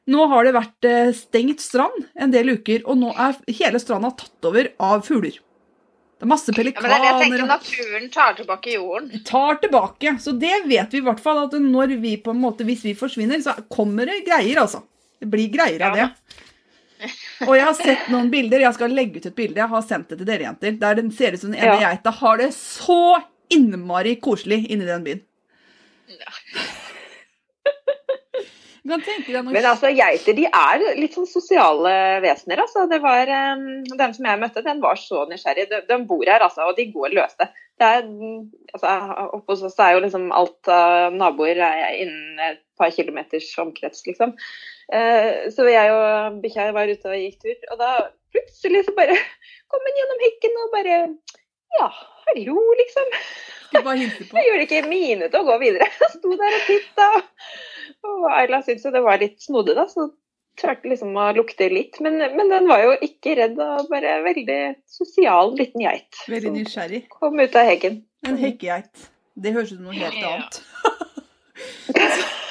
Nå 0.09 0.25
har 0.31 0.47
det 0.47 0.55
vært 0.55 0.87
eh, 0.89 1.11
stengt 1.15 1.61
strand 1.63 2.07
en 2.19 2.31
del 2.33 2.55
uker, 2.57 2.81
og 2.89 2.97
nå 2.99 3.11
er 3.13 3.37
hele 3.59 3.79
stranda 3.79 4.11
tatt 4.17 4.49
over 4.49 4.71
av 4.83 5.03
fugler. 5.05 5.37
Det 6.17 6.27
er 6.27 6.31
masse 6.31 6.55
pelikaner 6.55 6.87
Ja, 6.87 6.95
men 6.95 6.95
det 6.95 6.97
er 6.97 7.03
det 7.03 7.11
jeg 7.11 7.21
tenker. 7.27 7.45
Naturen 7.51 8.09
tar 8.11 8.35
tilbake 8.39 8.73
jorden. 8.73 9.23
tar 9.27 9.59
tilbake. 9.63 10.15
Så 10.23 10.33
det 10.39 10.55
vet 10.69 10.95
vi 10.95 11.01
i 11.01 11.05
hvert 11.05 11.21
fall, 11.23 11.43
at 11.45 11.55
når 11.59 11.97
vi 12.03 12.15
på 12.23 12.31
en 12.31 12.41
måte, 12.41 12.67
hvis 12.67 12.83
vi 12.87 12.95
forsvinner, 12.95 13.41
så 13.43 13.55
kommer 13.71 14.07
det 14.07 14.21
greier, 14.27 14.63
altså. 14.63 14.83
Det 15.19 15.29
blir 15.31 15.51
greier 15.51 15.83
av 15.87 15.97
det. 15.99 16.09
Og 17.49 17.55
jeg 17.57 17.65
har 17.67 17.77
sett 17.77 18.09
noen 18.13 18.31
bilder, 18.33 18.63
jeg 18.65 18.77
skal 18.77 18.95
legge 18.95 19.19
ut 19.19 19.29
et 19.29 19.35
bilde, 19.37 19.59
jeg 19.61 19.71
har 19.73 19.85
sendt 19.85 20.09
det 20.11 20.21
til 20.21 20.29
dere 20.29 20.47
jenter, 20.47 20.79
der 20.81 20.99
den 20.99 21.11
ser 21.15 21.35
ut 21.35 21.43
som 21.43 21.51
den 21.53 21.61
ene 21.61 21.77
Ja. 21.81 21.91
geita 21.91 22.13
har 22.21 22.41
det 22.41 22.51
så 22.57 23.01
innmari 23.53 24.15
koselig 24.23 24.63
inni 24.71 24.87
den 24.87 25.03
byen. 25.05 25.21
Noe 28.83 28.99
Men 29.47 29.63
altså, 29.63 29.87
geiter 29.95 30.35
de 30.35 30.43
er 30.49 30.81
litt 30.97 31.13
sånn 31.15 31.27
sosiale 31.29 31.91
vesener. 32.23 32.59
altså. 32.65 32.83
Det 32.91 32.99
var, 33.03 33.29
um, 33.55 33.83
Den 33.87 34.15
som 34.15 34.27
jeg 34.27 34.41
møtte, 34.41 34.63
den 34.65 34.81
var 34.83 34.99
så 34.99 35.23
nysgjerrig. 35.29 35.69
De, 35.71 35.79
de 35.87 35.97
bor 36.09 36.25
her, 36.27 36.43
altså, 36.43 36.67
og 36.67 36.75
de 36.75 36.89
går 36.91 37.15
løse. 37.15 37.47
Det 37.79 37.87
er, 37.87 38.03
altså, 38.75 38.97
Oppe 39.37 39.55
hos 39.55 39.63
oss 39.69 39.79
er 39.79 39.95
jo 39.95 40.03
liksom 40.03 40.27
alt 40.35 40.67
av 40.67 41.15
naboer 41.15 41.63
er 41.63 41.95
innen 42.03 42.43
et 42.43 42.59
par 42.79 42.91
kilometers 42.91 43.47
omkrets, 43.63 44.03
liksom. 44.09 44.35
Eh, 44.91 45.49
så 45.53 45.65
jeg 45.69 45.93
og 45.95 46.41
bikkja 46.43 46.71
var 46.75 46.91
ute 46.91 47.11
og 47.11 47.19
gikk 47.19 47.39
tur, 47.43 47.59
og 47.71 47.79
da 47.79 47.91
plutselig 48.33 48.83
så 48.87 48.95
bare 48.97 49.15
kom 49.71 49.85
hun 49.87 49.99
gjennom 49.99 50.25
hekken 50.27 50.59
og 50.63 50.73
bare 50.73 50.97
Ja, 51.73 51.87
hallo, 52.27 52.57
liksom. 52.77 53.13
Skulle 53.65 53.85
bare 53.87 54.01
hilse 54.03 54.27
på. 54.29 54.37
Jeg 54.37 54.49
gjorde 54.49 54.65
ikke 54.67 54.81
mine 54.89 55.29
til 55.29 55.39
å 55.39 55.47
gå 55.47 55.55
videre. 55.63 55.87
Jeg 56.03 56.11
sto 56.17 56.35
der 56.37 56.57
og 56.57 56.67
titta. 56.67 57.07
Og 58.05 58.27
Ayla 58.29 58.59
syntes 58.61 58.85
jo 58.85 58.91
det 58.93 59.01
var 59.01 59.17
litt 59.23 59.41
snodig, 59.41 59.73
da, 59.79 59.87
så 59.89 60.11
turte 60.61 60.91
liksom 60.91 61.15
å 61.17 61.31
lukte 61.33 61.69
litt. 61.73 61.97
Men, 62.03 62.19
men 62.37 62.51
den 62.51 62.69
var 62.69 62.83
jo 62.85 62.93
ikke 63.01 63.33
redd 63.39 63.57
og 63.57 63.89
bare 63.89 64.19
veldig 64.27 64.59
sosial 64.85 65.55
liten 65.57 65.81
geit. 65.87 66.21
Veldig 66.29 66.53
nysgjerrig. 66.59 67.01
Kom 67.17 67.41
ut 67.41 67.57
av 67.57 67.65
heggen. 67.71 68.03
En 68.27 68.37
hekkegeit. 68.37 69.09
Det 69.33 69.55
høres 69.55 69.73
ut 69.73 69.79
som 69.79 69.89
noe 69.89 69.97
helt 69.97 70.21
annet. 70.29 70.61
Ja. 71.97 72.21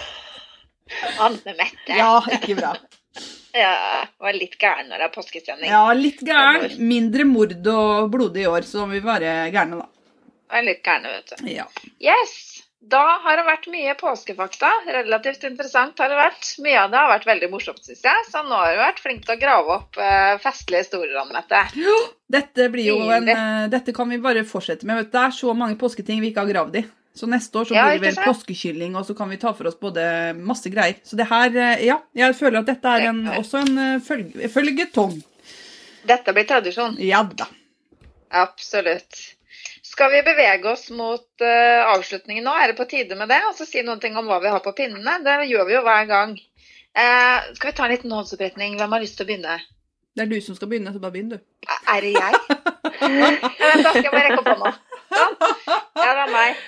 Anne 1.18 1.54
Mette. 1.58 1.96
Ja, 1.98 2.16
ikke 2.40 2.58
bra. 2.58 2.74
Ja, 3.52 4.06
var 4.16 4.32
litt 4.32 4.54
gæren 4.56 4.86
når 4.88 5.02
det 5.02 5.04
er 5.04 5.12
påskestemning. 5.12 5.68
Ja, 5.68 5.82
litt 5.92 6.22
gæren. 6.24 6.72
Mindre 6.80 7.26
mord 7.28 7.52
og 7.68 8.06
blodig 8.14 8.46
i 8.46 8.48
år, 8.48 8.64
så 8.64 8.86
vi 8.88 9.02
være 9.04 9.34
gærne, 9.52 9.82
da. 9.82 10.14
Var 10.52 10.64
litt 10.64 10.80
gærne, 10.86 11.12
vet 11.18 11.34
du. 11.34 11.50
Ja. 11.52 11.66
Yes! 12.00 12.62
Da 12.82 13.02
har 13.22 13.36
det 13.38 13.44
vært 13.46 13.68
mye 13.70 13.92
påskefakta. 13.94 14.68
Relativt 14.90 15.44
interessant 15.46 16.00
har 16.02 16.10
det 16.10 16.16
vært. 16.18 16.48
Mye 16.64 16.80
av 16.80 16.88
det 16.90 16.98
har 16.98 17.12
vært 17.12 17.28
veldig 17.28 17.50
morsomt, 17.52 17.84
syns 17.86 18.02
jeg. 18.02 18.24
Så 18.26 18.42
nå 18.42 18.56
har 18.58 18.72
du 18.72 18.80
vært 18.80 19.02
flink 19.04 19.22
til 19.28 19.36
å 19.36 19.38
grave 19.38 19.76
opp 19.76 20.00
uh, 20.02 20.34
festlige 20.42 20.82
historier 20.82 21.20
om 21.20 21.30
dette. 21.30 21.60
Dette, 22.32 22.66
blir 22.74 22.88
jo 22.88 22.96
en, 23.14 23.28
eh, 23.28 23.68
dette 23.70 23.94
kan 23.94 24.10
vi 24.10 24.18
bare 24.24 24.42
fortsette 24.48 24.88
med. 24.88 24.98
Vet 24.98 25.12
du, 25.12 25.14
Det 25.14 25.22
er 25.22 25.36
så 25.36 25.54
mange 25.54 25.78
påsketing 25.78 26.24
vi 26.24 26.32
ikke 26.32 26.42
har 26.42 26.50
gravd 26.56 26.80
i. 26.80 26.84
Så 27.14 27.28
neste 27.28 27.58
år 27.60 27.68
så 27.68 27.74
blir 27.76 27.98
det 28.00 28.06
vel 28.06 28.20
påskekylling, 28.24 28.94
og 28.96 29.04
så 29.04 29.14
kan 29.16 29.28
vi 29.28 29.36
ta 29.40 29.52
for 29.56 29.68
oss 29.68 29.76
både 29.80 30.04
masse 30.38 30.70
greier. 30.72 30.96
Så 31.04 31.18
det 31.18 31.28
her, 31.28 31.50
eh, 31.52 31.84
ja. 31.84 31.98
Jeg 32.16 32.36
føler 32.38 32.62
at 32.62 32.70
dette 32.70 32.88
er 32.88 33.10
en, 33.10 33.26
også 33.36 33.60
en 33.66 33.82
eh, 33.82 33.98
følge, 34.04 34.48
følgetong. 34.52 35.18
Dette 36.08 36.32
blir 36.34 36.48
tradisjon. 36.48 36.96
Ja 37.04 37.20
da. 37.28 37.50
Absolutt. 38.42 39.20
Skal 39.92 40.08
vi 40.14 40.22
bevege 40.24 40.70
oss 40.70 40.86
mot 40.96 41.44
uh, 41.44 41.90
avslutningen 41.92 42.46
nå? 42.48 42.54
Er 42.56 42.72
det 42.72 42.78
på 42.78 42.86
tide 42.88 43.12
med 43.18 43.28
det? 43.28 43.42
Og 43.44 43.58
så 43.58 43.66
si 43.68 43.82
noen 43.84 44.00
ting 44.00 44.16
om 44.16 44.24
hva 44.24 44.38
vi 44.40 44.48
har 44.48 44.62
på 44.64 44.72
pinnene? 44.78 45.18
Det 45.20 45.34
gjør 45.50 45.68
vi 45.68 45.76
jo 45.76 45.82
hver 45.84 46.08
gang. 46.08 46.32
Uh, 46.96 47.52
skal 47.58 47.68
vi 47.68 47.74
ta 47.76 47.84
en 47.84 47.92
liten 47.92 48.14
håndsoppretning? 48.16 48.78
Hvem 48.80 48.96
har 48.96 49.04
lyst 49.04 49.20
til 49.20 49.26
å 49.26 49.28
begynne? 49.28 49.58
Det 50.16 50.24
er 50.24 50.32
du 50.32 50.38
som 50.44 50.56
skal 50.56 50.72
begynne, 50.72 50.94
så 50.94 51.02
bare 51.02 51.12
begynn, 51.12 51.36
du. 51.36 51.68
Er 51.92 52.04
det 52.04 52.16
jeg? 52.16 52.40
Da 53.02 53.90
skal 53.90 54.04
jeg 54.04 54.12
bare 54.12 54.26
rekke 54.30 54.40
opp 54.40 54.50
hånda. 54.54 54.72
Sånn. 55.12 55.36
Ja, 55.68 56.08
det 56.08 56.24
er 56.24 56.32
meg. 56.32 56.64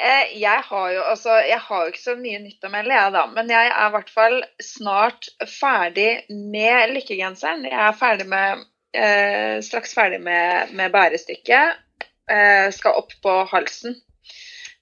Eh, 0.00 0.32
Jeg 0.40 0.64
har 0.64 0.92
jo 0.94 1.00
altså, 1.04 1.34
jeg 1.44 1.60
har 1.60 1.84
jo 1.84 1.92
ikke 1.92 2.02
så 2.02 2.16
mye 2.16 2.40
nytt 2.40 2.64
å 2.64 2.72
melde, 2.72 2.96
jeg 2.96 3.14
da. 3.16 3.24
Men 3.34 3.52
jeg 3.52 3.68
er 3.68 3.86
i 3.88 3.94
hvert 3.94 4.12
fall 4.14 4.38
snart 4.64 5.28
ferdig 5.50 6.10
med 6.30 6.94
lykkegenseren. 6.94 7.66
Jeg 7.68 7.80
er 7.84 7.98
ferdig 7.98 8.28
med, 8.30 8.64
eh, 8.96 9.58
straks 9.66 9.92
ferdig 9.96 10.22
med, 10.24 10.72
med 10.78 10.94
bærestykket. 10.94 11.82
Eh, 12.30 12.70
skal 12.72 12.96
opp 13.02 13.12
på 13.22 13.36
halsen. 13.52 13.98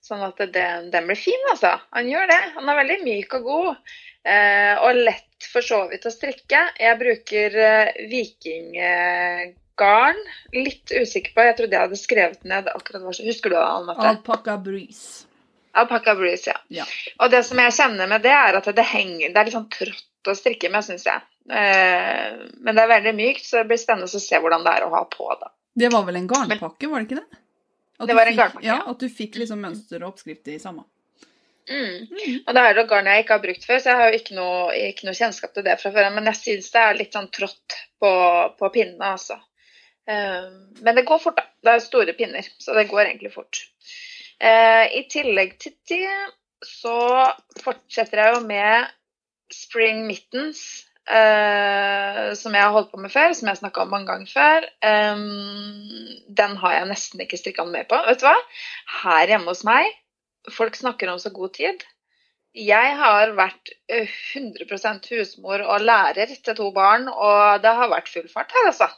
Sånn 0.05 0.23
at 0.25 0.39
den, 0.55 0.91
den 0.93 1.09
blir 1.11 1.19
fin, 1.19 1.49
altså. 1.51 1.75
Han 1.97 2.09
gjør 2.09 2.31
det. 2.31 2.41
Han 2.55 2.71
er 2.71 2.79
veldig 2.85 3.01
myk 3.03 3.35
og 3.41 3.49
god. 3.51 3.97
Eh, 4.29 4.75
og 4.85 5.03
lett 5.03 5.49
for 5.53 5.64
så 5.64 5.83
vidt 5.91 6.07
å 6.07 6.12
strikke. 6.14 6.62
Jeg 6.79 7.01
bruker 7.01 7.59
eh, 7.64 7.91
vikinggarn. 9.79 10.16
Litt 10.53 10.91
usikker 10.91 11.35
på, 11.35 11.45
jeg 11.47 11.57
trodde 11.57 11.76
jeg 11.76 11.87
hadde 11.87 11.97
skrevet 11.97 12.45
ned 12.45 12.68
akkurat 12.68 13.03
hva 13.03 13.12
Husker 13.12 13.51
du 13.51 13.57
det, 13.57 13.64
Anne-Mette? 13.64 14.59
Breeze. 14.64 15.24
Alpaca 15.72 16.14
breeze, 16.14 16.51
ja. 16.51 16.57
Ja. 16.68 16.85
Og 17.18 17.31
det 17.31 17.45
som 17.45 17.59
jeg 17.59 17.72
kjenner 17.72 18.09
med 18.09 18.22
det, 18.22 18.33
er 18.33 18.57
at 18.57 18.64
det 18.64 18.85
henger 18.85 19.29
Det 19.31 19.37
er 19.39 19.45
litt 19.45 19.55
sånn 19.55 19.68
trått 19.70 20.26
å 20.26 20.35
strikke 20.35 20.70
med, 20.70 20.83
syns 20.85 21.07
jeg. 21.07 21.20
Eh, 21.49 22.39
men 22.59 22.74
det 22.74 22.83
er 22.83 22.89
veldig 22.89 23.14
mykt, 23.14 23.45
så 23.47 23.61
det 23.61 23.68
blir 23.70 23.79
spennende 23.81 24.09
å 24.09 24.20
se 24.20 24.41
hvordan 24.41 24.64
det 24.64 24.74
er 24.74 24.87
å 24.87 24.93
ha 24.97 25.05
på, 25.09 25.29
da. 25.41 25.53
Det 25.79 25.93
var 25.93 26.05
vel 26.09 26.16
en 26.18 26.26
garnpakke, 26.29 26.89
var 26.91 27.05
det 27.05 27.07
ikke 27.09 27.20
det? 27.20 27.41
At 27.99 28.09
Det 28.09 28.14
var 28.16 28.26
en 28.26 28.37
garnpakke, 28.37 28.66
Ja, 28.66 28.81
ja. 28.81 28.91
at 28.91 28.99
du 28.99 29.09
fikk 29.09 29.39
liksom 29.39 29.61
mønster 29.62 30.03
og 30.03 30.14
oppskrift 30.14 30.49
i 30.49 30.59
samme. 30.59 30.85
Mm. 31.68 32.09
Mm. 32.09 32.37
Og 32.47 32.55
det 32.57 32.62
er 32.64 32.76
det 32.79 32.87
garn 32.89 33.09
jeg 33.11 33.22
ikke 33.22 33.37
har 33.37 33.45
brukt 33.45 33.66
før, 33.68 33.81
så 33.83 33.93
jeg 33.93 34.01
har 34.01 34.11
jo 34.11 34.18
ikke 34.18 34.37
noe, 34.39 34.61
ikke 34.89 35.09
noe 35.09 35.18
kjennskap 35.18 35.53
til 35.55 35.66
det 35.66 35.76
fra 35.83 35.93
før. 35.93 36.09
Men 36.14 36.31
jeg 36.33 36.41
syns 36.41 36.70
det 36.72 36.81
er 36.83 36.97
litt 36.99 37.16
sånn 37.16 37.29
trått 37.35 37.76
på, 38.01 38.12
på 38.59 38.70
pinnene, 38.74 39.12
altså. 39.18 39.37
Eh, 40.09 40.49
men 40.81 40.97
det 40.97 41.07
går 41.09 41.21
fort, 41.23 41.39
da. 41.39 41.47
Det 41.65 41.75
er 41.75 41.85
store 41.85 42.15
pinner, 42.17 42.47
så 42.63 42.77
det 42.77 42.89
går 42.91 43.05
egentlig 43.07 43.33
fort. 43.35 43.63
Eh, 44.41 44.85
I 45.01 45.05
tillegg 45.11 45.57
til 45.61 45.75
det 45.91 46.09
så 46.65 46.99
fortsetter 47.63 48.23
jeg 48.23 48.37
jo 48.37 48.45
med 48.47 48.89
spring 49.55 50.05
mittens, 50.09 50.63
eh, 51.09 52.33
som 52.39 52.57
jeg 52.57 52.65
har 52.65 52.75
holdt 52.75 52.91
på 52.93 53.03
med 53.03 53.13
før, 53.13 53.35
som 53.37 53.51
jeg 53.51 53.61
snakka 53.61 53.85
om 53.85 53.93
mange 53.95 54.11
ganger 54.11 54.33
før. 54.33 54.67
Den 56.41 56.59
har 56.63 56.77
jeg 56.79 56.91
nesten 56.91 57.23
ikke 57.25 57.41
strikka 57.41 57.67
noe 57.67 57.77
mer 57.77 57.89
på. 57.91 58.01
Vet 58.09 58.23
du 58.23 58.29
hva? 58.29 58.37
Her 59.03 59.35
hjemme 59.35 59.53
hos 59.53 59.65
meg 59.69 59.89
Folk 60.55 60.77
snakker 60.79 61.11
om 61.13 61.19
så 61.21 61.31
god 61.35 61.53
tid. 61.59 61.83
Jeg 62.57 62.95
har 62.97 63.35
vært 63.37 63.73
eh, 63.93 64.09
100% 64.35 65.11
husmor 65.13 65.61
og 65.61 65.85
lærer 65.85 66.33
til 66.33 66.57
to 66.57 66.71
barn, 66.75 67.09
og 67.09 67.61
det 67.63 67.75
har 67.81 67.91
vært 67.93 68.09
full 68.09 68.29
fart 68.33 68.55
her, 68.57 68.71
altså. 68.71 68.89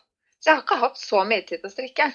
Så 0.41 0.49
jeg 0.51 0.57
har 0.57 0.64
ikke 0.64 0.80
hatt 0.80 0.99
så 1.01 1.22
mye 1.28 1.45
tid 1.45 1.61
til 1.61 1.68
å 1.68 1.72
strikke. 1.74 2.07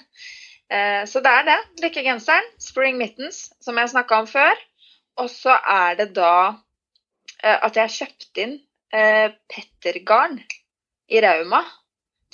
Eh, 0.70 1.02
Så 1.06 1.22
det 1.22 1.30
er 1.32 1.46
det. 1.46 1.58
Lykkegenseren, 1.84 2.48
spring 2.62 2.98
mittens, 2.98 3.52
som 3.62 3.78
jeg 3.78 3.92
snakka 3.94 4.22
om 4.24 4.26
før. 4.30 4.62
Og 5.22 5.30
så 5.32 5.54
er 5.62 5.94
det 6.00 6.10
da 6.18 6.32
eh, 7.42 7.56
at 7.56 7.76
jeg 7.78 7.82
har 7.86 7.94
kjøpt 8.00 8.40
inn 8.42 8.56
eh, 8.92 9.30
pettergarn 9.52 10.40
i 11.08 11.22
Rauma 11.22 11.62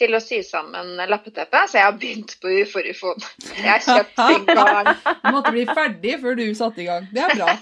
til 0.00 0.16
å 0.16 0.20
sy 0.24 0.40
sammen 0.42 0.96
lappeteppe, 0.96 1.60
så 1.68 1.76
jeg 1.78 1.84
har 1.84 1.98
begynt 2.00 2.32
på 2.40 2.50
uforufon. 2.62 3.20
Jeg 3.52 3.68
har 3.68 3.84
kjøpt 3.84 4.22
inn 4.34 4.48
garn. 4.48 4.88
Du 5.20 5.28
måtte 5.36 5.52
bli 5.54 5.66
ferdig 5.68 6.16
før 6.24 6.38
du 6.40 6.46
satte 6.58 6.82
i 6.82 6.88
gang. 6.88 7.06
Det 7.12 7.22
er 7.22 7.36
bra. 7.36 7.52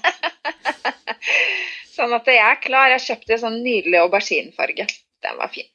Sånn 1.96 2.14
at 2.16 2.30
jeg 2.30 2.40
er 2.40 2.60
klar. 2.62 2.94
Jeg 2.94 3.04
kjøpte 3.08 3.34
en 3.36 3.42
sånn 3.42 3.58
nydelig 3.66 3.98
auberginefarge. 4.00 4.86
Den 5.26 5.36
var 5.42 5.50
fin. 5.52 5.66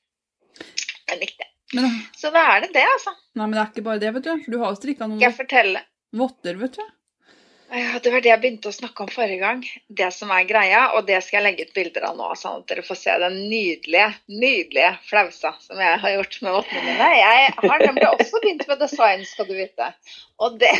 Den 1.11 1.21
likte 1.21 1.43
jeg. 1.43 1.51
Men, 1.75 1.89
Så 2.17 2.31
da 2.33 2.43
er 2.55 2.65
det 2.65 2.73
det, 2.75 2.85
altså. 2.95 3.15
nei, 3.35 3.45
men 3.47 3.57
det 3.57 3.63
er 3.63 3.71
ikke 3.73 3.87
bare 3.89 4.01
det, 4.03 4.13
vet 4.17 4.27
du. 4.27 4.33
For 4.45 4.55
du 4.55 4.61
har 4.61 4.71
jo 4.71 4.79
strikka 4.79 5.07
jeg 5.07 5.15
noen 5.15 5.39
fortelle? 5.39 5.81
votter, 6.15 6.59
vet 6.61 6.77
du. 6.79 6.85
Ja, 7.75 7.99
det 7.99 8.11
var 8.13 8.21
det 8.21 8.29
jeg 8.29 8.39
begynte 8.43 8.69
å 8.69 8.75
snakke 8.75 9.03
om 9.03 9.09
forrige 9.09 9.41
gang. 9.41 9.63
Det 9.89 10.07
som 10.13 10.29
er 10.31 10.45
greia, 10.47 10.81
og 10.95 11.07
det 11.09 11.17
skal 11.25 11.39
jeg 11.39 11.45
legge 11.47 11.65
ut 11.65 11.73
bilder 11.75 12.05
av 12.11 12.19
nå, 12.19 12.27
sånn 12.37 12.61
at 12.61 12.69
dere 12.69 12.85
får 12.85 12.99
se 12.99 13.15
den 13.23 13.39
nydelige, 13.49 14.11
nydelige 14.29 14.91
flausa 15.09 15.55
som 15.63 15.81
jeg 15.81 15.97
har 16.03 16.13
gjort 16.13 16.37
med 16.45 16.55
vottene 16.59 16.83
mine. 16.85 17.09
Jeg 17.17 17.55
har 17.57 17.83
nemlig 17.83 18.07
også 18.11 18.41
begynt 18.43 18.67
med 18.69 18.83
design, 18.85 19.25
skal 19.27 19.49
du 19.49 19.55
vite. 19.57 19.89
Og 20.45 20.59
det 20.61 20.71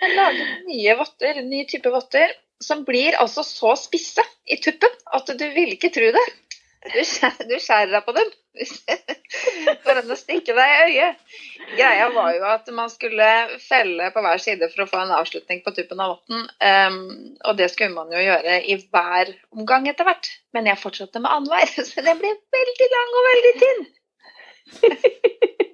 Jeg 0.00 0.12
lager 0.12 0.54
nye 0.68 0.96
votter, 1.00 1.42
ny 1.46 1.64
type 1.70 1.90
votter, 1.94 2.36
som 2.60 2.84
blir 2.84 3.16
altså 3.18 3.42
så 3.46 3.72
spisse 3.80 4.24
i 4.44 4.60
tuppen 4.60 4.92
at 5.16 5.32
du 5.40 5.46
vil 5.56 5.72
ikke 5.74 5.92
tro 5.94 6.12
det. 6.14 6.26
Du 6.80 7.00
du 7.50 7.56
skjærer 7.60 7.90
deg 7.92 8.04
på 8.06 8.12
dem 8.16 8.28
for 9.84 10.00
å 10.00 10.16
stikke 10.16 10.54
deg 10.56 10.70
i 10.70 10.78
øyet. 10.86 11.18
Greia 11.76 12.06
var 12.14 12.32
jo 12.34 12.46
at 12.48 12.70
man 12.74 12.90
skulle 12.92 13.26
felle 13.62 14.08
på 14.14 14.22
hver 14.24 14.40
side 14.42 14.70
for 14.72 14.84
å 14.84 14.88
få 14.88 15.02
en 15.02 15.12
avslutning 15.18 15.60
på 15.64 15.74
tuppen 15.76 16.00
av 16.00 16.14
votten. 16.14 16.48
Um, 16.64 17.36
og 17.44 17.60
det 17.60 17.68
skulle 17.74 17.92
man 17.94 18.10
jo 18.14 18.24
gjøre 18.24 18.58
i 18.64 18.78
hver 18.80 19.34
omgang 19.52 19.88
etter 19.92 20.08
hvert. 20.08 20.32
Men 20.56 20.72
jeg 20.72 20.80
fortsatte 20.80 21.22
med 21.22 21.32
annenhver, 21.36 21.68
så 21.90 22.06
den 22.06 22.20
ble 22.22 22.32
veldig 22.58 22.90
lang 22.96 23.16
og 23.20 23.30
veldig 23.30 23.54
tynn. 23.64 23.88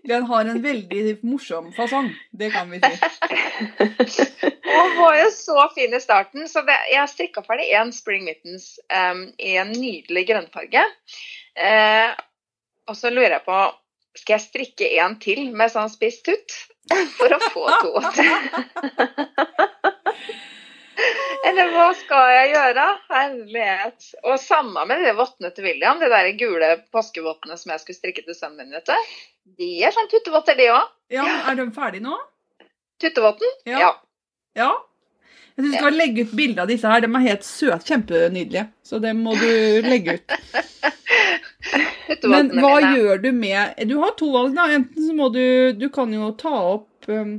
Den 0.07 0.23
har 0.23 0.47
en 0.47 0.61
veldig 0.63 1.17
morsom 1.27 1.73
fasong. 1.75 2.13
Det 2.31 2.53
kan 2.55 2.71
vi 2.71 2.79
si. 2.79 4.53
Og 4.77 4.97
var 5.01 5.17
jo 5.21 5.27
så 5.35 5.67
fin 5.75 5.95
i 5.97 6.01
starten, 6.03 6.47
så 6.49 6.63
det, 6.67 6.77
jeg 6.93 7.13
strikka 7.13 7.43
ferdig 7.47 7.69
én 7.77 7.93
Spring 7.95 8.27
Mittens 8.29 8.77
um, 8.93 9.27
i 9.39 9.57
en 9.61 9.73
nydelig 9.73 10.27
grønnfarge. 10.31 10.85
Uh, 11.57 12.13
og 12.87 12.99
så 12.99 13.11
lurer 13.11 13.39
jeg 13.39 13.45
på 13.47 13.59
Skal 14.17 14.37
jeg 14.37 14.45
strikke 14.47 14.91
en 15.03 15.17
til 15.21 15.51
med 15.57 15.73
sånn 15.73 15.91
spiss 15.93 16.23
tutt? 16.27 16.55
For 17.19 17.33
å 17.35 17.39
få 17.51 17.65
to. 17.83 17.93
Eller 21.47 21.71
hva 21.75 21.89
skal 21.99 22.31
jeg 22.33 22.53
gjøre? 22.55 22.85
Herlighet. 23.11 24.07
Og 24.25 24.39
samme 24.43 24.85
med 24.89 25.03
de 25.05 25.13
vottene 25.19 25.51
til 25.55 25.67
William, 25.69 26.01
de 26.01 26.09
der 26.11 26.31
gule 26.39 26.71
påskevottene 26.95 27.59
som 27.61 27.75
jeg 27.75 27.83
skulle 27.83 28.01
strikke 28.01 28.25
til 28.27 28.39
sønnen 28.39 28.65
min, 28.65 28.75
vet 28.77 28.89
du. 28.89 29.13
De 29.61 29.69
er 29.87 29.95
sånn 29.95 30.11
tuttevotter, 30.11 30.59
de 30.59 30.71
òg. 30.75 30.95
Ja, 31.15 31.27
Er 31.51 31.59
de 31.59 31.69
ferdige 31.75 32.07
nå? 32.07 32.17
Tuttevotten? 33.03 33.51
Ja. 33.69 33.79
ja. 33.85 33.93
Ja. 34.57 34.71
Jeg 35.57 35.65
syns 35.65 35.73
du 35.73 35.79
skal 35.81 35.97
legge 35.97 36.25
ut 36.27 36.33
bilde 36.37 36.61
av 36.65 36.69
disse 36.69 36.89
her. 36.91 37.01
De 37.01 37.09
er 37.09 37.25
helt 37.31 37.45
søte. 37.47 37.81
Kjempenydelige. 37.89 38.67
Så 38.85 38.99
det 39.01 39.15
må 39.17 39.33
du 39.41 39.47
legge 39.87 40.19
ut. 40.19 40.37
Men 42.31 42.51
hva 42.61 42.77
gjør 42.95 43.19
du 43.25 43.31
med 43.35 43.81
Du 43.89 43.97
har 43.99 44.13
to 44.19 44.29
valg, 44.35 44.53
da. 44.57 44.69
Enten 44.77 45.07
så 45.09 45.15
må 45.17 45.29
du 45.35 45.73
Du 45.79 45.89
kan 45.95 46.13
jo 46.15 46.29
ta 46.39 46.53
opp 46.77 47.09
um, 47.11 47.33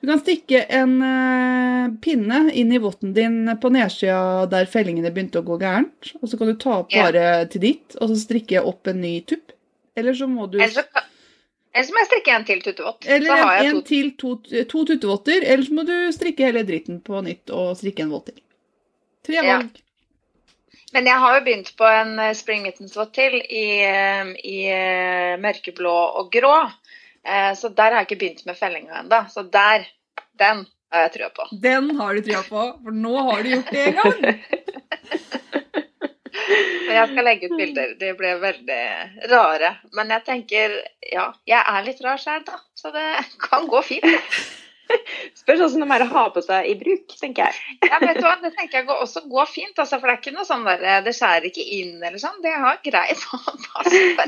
Du 0.00 0.06
kan 0.08 0.20
stikke 0.22 0.60
en 0.78 0.92
eh, 1.04 1.88
pinne 2.04 2.42
inn 2.56 2.70
i 2.72 2.78
votten 2.80 3.12
din 3.16 3.42
på 3.60 3.72
nedsida 3.74 4.46
der 4.52 4.68
fellingene 4.70 5.10
begynte 5.12 5.42
å 5.42 5.44
gå 5.44 5.58
gærent. 5.60 6.12
Og 6.22 6.30
så 6.30 6.38
kan 6.40 6.48
du 6.48 6.54
ta 6.60 6.78
opp 6.82 6.94
bare 6.94 7.24
til 7.52 7.64
ditt, 7.66 7.98
og 8.00 8.08
så 8.12 8.16
strikke 8.22 8.62
opp 8.64 8.88
en 8.88 9.02
ny 9.02 9.18
tupp. 9.28 9.52
Eller 9.98 10.16
så 10.16 10.28
må 10.30 10.46
du 10.48 10.56
Eller 10.60 10.72
så, 10.72 10.86
kan- 10.88 11.04
eller 11.72 11.86
så 11.86 11.94
må 11.94 12.00
jeg 12.02 12.08
strikke 12.08 12.32
en 12.34 12.44
til 12.48 12.62
tuttevott. 12.64 13.06
Eller 13.06 13.42
en, 13.44 13.66
en 13.66 13.76
to. 13.76 13.82
til 13.86 14.08
to, 14.18 14.30
to 14.72 14.80
tuttevotter. 14.88 15.44
Eller 15.44 15.62
så 15.68 15.76
må 15.76 15.84
du 15.86 15.94
strikke 16.14 16.48
hele 16.48 16.64
dritten 16.66 16.98
på 17.06 17.20
nytt 17.22 17.52
og 17.54 17.76
strikke 17.78 18.02
en 18.06 18.10
vått 18.14 18.32
til. 18.32 18.40
Tre 19.26 19.44
Ja. 19.46 19.60
Men 20.90 21.06
jeg 21.06 21.22
har 21.22 21.36
jo 21.36 21.42
begynt 21.46 21.68
på 21.78 21.86
en 21.86 22.16
spring 22.18 22.34
spring 22.34 22.62
mittensvott 22.66 23.12
til 23.14 23.36
i, 23.38 23.66
eh, 23.86 24.32
i 24.42 24.56
eh, 24.74 25.36
mørkeblå 25.38 25.92
og 26.18 26.32
grå. 26.34 26.56
Eh, 27.22 27.52
Så 27.54 27.70
der 27.70 27.92
har 27.92 28.00
jeg 28.00 28.08
ikke 28.08 28.20
begynt 28.24 28.46
med 28.46 28.58
fellinga 28.58 29.04
ennå. 29.04 29.20
Så 29.30 29.44
der, 29.46 29.86
den 30.34 30.64
har 30.90 31.06
jeg 31.06 31.12
trua 31.14 31.30
på. 31.36 31.46
Den 31.62 31.92
har 32.00 32.14
du 32.14 32.22
trua 32.26 32.42
på, 32.42 32.64
for 32.82 32.90
nå 33.06 33.14
har 33.30 33.42
du 33.42 33.52
gjort 33.54 33.70
det 33.70 33.86
en 33.86 34.00
gang. 34.02 34.42
Men 36.34 36.94
jeg 36.96 37.10
skal 37.12 37.26
legge 37.26 37.48
ut 37.50 37.56
bilder. 37.58 37.92
De 38.00 38.12
ble 38.18 38.32
veldig 38.42 38.80
rare. 39.32 39.74
Men 39.96 40.12
jeg 40.14 40.24
tenker, 40.28 40.74
ja, 41.12 41.26
jeg 41.48 41.60
er 41.74 41.84
litt 41.86 42.00
rar 42.04 42.20
sjøl, 42.22 42.42
da. 42.46 42.58
Så 42.78 42.92
det 42.94 43.04
kan 43.42 43.66
gå 43.70 43.82
fint. 43.86 44.06
Spørs 45.40 45.60
hvordan 45.62 45.84
de 45.84 45.94
er 45.94 46.02
å 46.02 46.08
ha 46.16 46.22
på 46.34 46.42
seg 46.42 46.66
i 46.66 46.74
bruk, 46.80 47.12
tenker 47.20 47.46
jeg. 47.46 47.76
Ja, 47.86 48.00
vet 48.02 48.18
du 48.18 48.24
hva, 48.26 48.32
Det 48.42 48.50
tenker 48.56 48.80
jeg 48.80 48.88
går, 48.88 49.02
også 49.04 49.22
går 49.30 49.46
fint, 49.50 49.76
altså, 49.78 50.00
for 50.00 50.10
det 50.10 50.16
er 50.16 50.22
ikke 50.22 50.34
noe 50.34 50.46
sånn 50.48 50.64
der, 50.66 51.04
det 51.06 51.14
skjærer 51.14 51.46
ikke 51.50 51.66
inn 51.76 52.00
eller 52.02 52.18
sånn. 52.18 52.40
Det 52.42 52.54
har 52.58 52.80
greit 52.82 53.22
å 53.30 53.38
passe. 53.68 54.26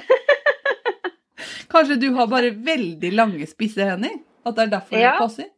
Kanskje 1.72 1.96
du 1.98 2.12
har 2.14 2.28
bare 2.30 2.53
veldig 2.55 3.11
lange, 3.16 3.48
spisse 3.50 3.82
hender? 3.88 4.14
At 4.46 4.57
det 4.59 4.68
er 4.68 4.72
derfor 4.76 4.98
Ja. 4.98 5.12
det 5.16 5.22
passer? 5.22 5.50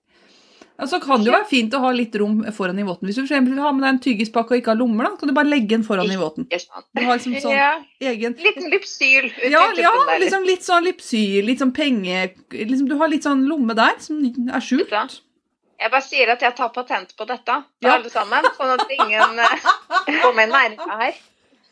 Ja, 0.75 0.87
så 0.91 0.99
kan 0.99 1.23
det 1.23 1.29
jo 1.29 1.35
være 1.37 1.47
fint 1.47 1.75
å 1.77 1.79
ha 1.85 1.91
litt 1.95 2.17
rom 2.19 2.41
foran 2.55 2.79
i 2.83 2.85
våten. 2.87 3.07
Hvis 3.07 3.15
du 3.15 3.21
for 3.23 3.29
eksempel 3.29 3.61
har 3.63 3.75
med 3.77 3.85
deg 3.85 3.93
en 3.93 4.01
tyggispakke 4.03 4.57
og 4.57 4.59
ikke 4.59 4.73
har 4.73 4.79
lommer, 4.81 5.07
da, 5.07 5.13
kan 5.21 5.31
du 5.31 5.35
bare 5.37 5.47
legge 5.47 5.69
den 5.71 5.85
foran 5.87 6.11
i 6.11 6.17
våten. 6.19 6.49
Du 6.51 7.03
har 7.05 7.15
liksom 7.15 7.37
sånn 7.45 7.55
Ja, 7.55 7.69
egen 8.11 8.35
liten 8.43 8.67
lypsyl 8.73 9.29
ja, 9.53 9.61
ja, 9.79 9.93
liksom 10.19 10.49
litt 10.49 10.67
sånn 10.67 10.83
lipsyl, 10.89 11.45
litt 11.47 11.63
sånn 11.63 11.71
penge 11.77 12.25
liksom, 12.51 12.89
Du 12.91 12.97
har 12.99 13.13
litt 13.13 13.23
sånn 13.23 13.47
lomme 13.47 13.77
der 13.79 13.95
som 14.03 14.19
er 14.25 14.65
skjult. 14.67 14.91
Jeg 14.91 15.91
bare 15.95 16.03
sier 16.07 16.35
at 16.35 16.43
jeg 16.43 16.57
tar 16.59 16.75
patent 16.75 17.15
på 17.19 17.27
dette, 17.29 17.61
til 17.79 17.91
Ja. 17.91 17.95
alle 18.01 18.11
sammen. 18.11 18.51
Sånn 18.59 18.75
at 18.75 18.91
ingen 18.99 19.39
eh, 19.47 20.21
kommer 20.27 20.51
nærme 20.51 21.01
her. 21.05 21.15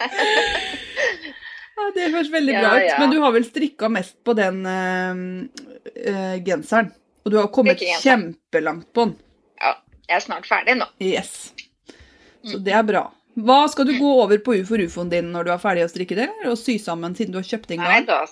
Ja, 1.72 1.86
det 1.96 2.10
høres 2.12 2.28
veldig 2.30 2.52
bra 2.52 2.72
ut. 2.76 2.90
Men 3.00 3.10
du 3.10 3.20
har 3.22 3.32
vel 3.32 3.44
strikka 3.48 3.88
mest 3.88 4.18
på 4.22 4.34
den 4.36 4.58
eh, 4.68 5.22
eh, 6.04 6.34
genseren? 6.44 6.90
Og 7.22 7.30
du 7.30 7.38
har 7.38 7.48
kommet 7.54 7.82
kjempelangt 8.02 8.88
på 8.94 9.06
den. 9.06 9.16
Ja. 9.62 9.74
Jeg 10.08 10.16
er 10.18 10.24
snart 10.24 10.46
ferdig 10.48 10.76
nå. 10.80 10.88
Yes. 11.00 11.52
Så 12.42 12.58
Mm. 12.58 12.64
det 12.64 12.72
er 12.74 12.82
bra. 12.82 13.02
Hva 13.38 13.68
Skal 13.70 13.86
du 13.86 13.92
gå 13.98 14.08
over 14.22 14.38
på 14.38 14.54
UFO-ufoen 14.60 15.08
din 15.08 15.30
når 15.32 15.44
du 15.46 15.50
er 15.54 15.60
ferdig 15.62 15.84
å 15.86 15.88
strikke 15.88 16.16
det, 16.18 16.28
eller 16.40 16.52
og 16.52 16.58
sy 16.58 16.74
sammen 16.82 17.14
siden 17.16 17.32
du 17.32 17.38
har 17.38 17.46
kjøpt 17.48 17.70
inn 17.70 17.80
Nei, 17.80 18.02
garn? 18.02 18.06
da, 18.06 18.26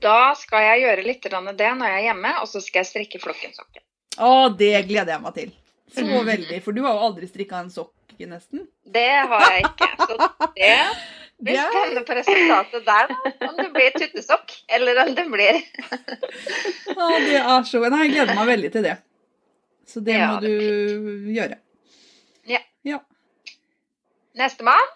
da 0.00 0.34
skal 0.38 0.62
jeg 0.62 0.84
gjøre 0.84 1.04
litt 1.04 1.26
det 1.26 1.32
når 1.34 1.58
jeg 1.58 1.98
er 1.98 2.06
hjemme, 2.06 2.32
og 2.40 2.48
så 2.48 2.62
skal 2.62 2.80
jeg 2.84 2.90
strikke 2.92 3.20
flokkensokken. 3.20 3.82
Å, 4.22 4.30
det 4.56 4.72
gleder 4.88 5.16
jeg 5.16 5.22
meg 5.26 5.34
til. 5.34 5.52
Så 5.94 6.06
mm. 6.06 6.14
veldig. 6.26 6.62
For 6.64 6.72
du 6.72 6.80
har 6.86 6.94
jo 6.96 7.04
aldri 7.10 7.28
strikka 7.28 7.60
en 7.60 7.70
sokk, 7.74 7.92
nesten. 8.18 8.64
Det 8.86 9.10
har 9.28 9.44
jeg 9.50 9.66
ikke. 9.68 9.90
Så 10.06 10.16
det 10.54 10.72
blir 11.44 11.58
ja. 11.58 11.64
spennende 11.70 12.04
på 12.08 12.16
resultatet 12.18 12.86
der, 12.86 13.10
da. 13.10 13.32
Om 13.48 13.58
det 13.60 13.68
blir 13.74 13.98
tuttesokk, 13.98 14.54
eller 14.76 15.02
om 15.04 15.12
det 15.16 15.26
blir 15.32 15.60
Å, 16.94 17.10
det 17.26 17.42
er 17.42 17.68
så 17.68 17.82
Nei, 17.84 18.06
jeg 18.06 18.14
gleder 18.16 18.38
meg 18.38 18.48
veldig 18.54 18.72
til 18.74 18.88
det. 18.88 18.96
Så 19.88 20.00
det 20.04 20.16
Ja, 20.16 20.32
må 20.32 20.40
det 20.44 20.54
du 20.56 21.30
gjøre. 21.34 21.60
nestemann. 24.38 24.92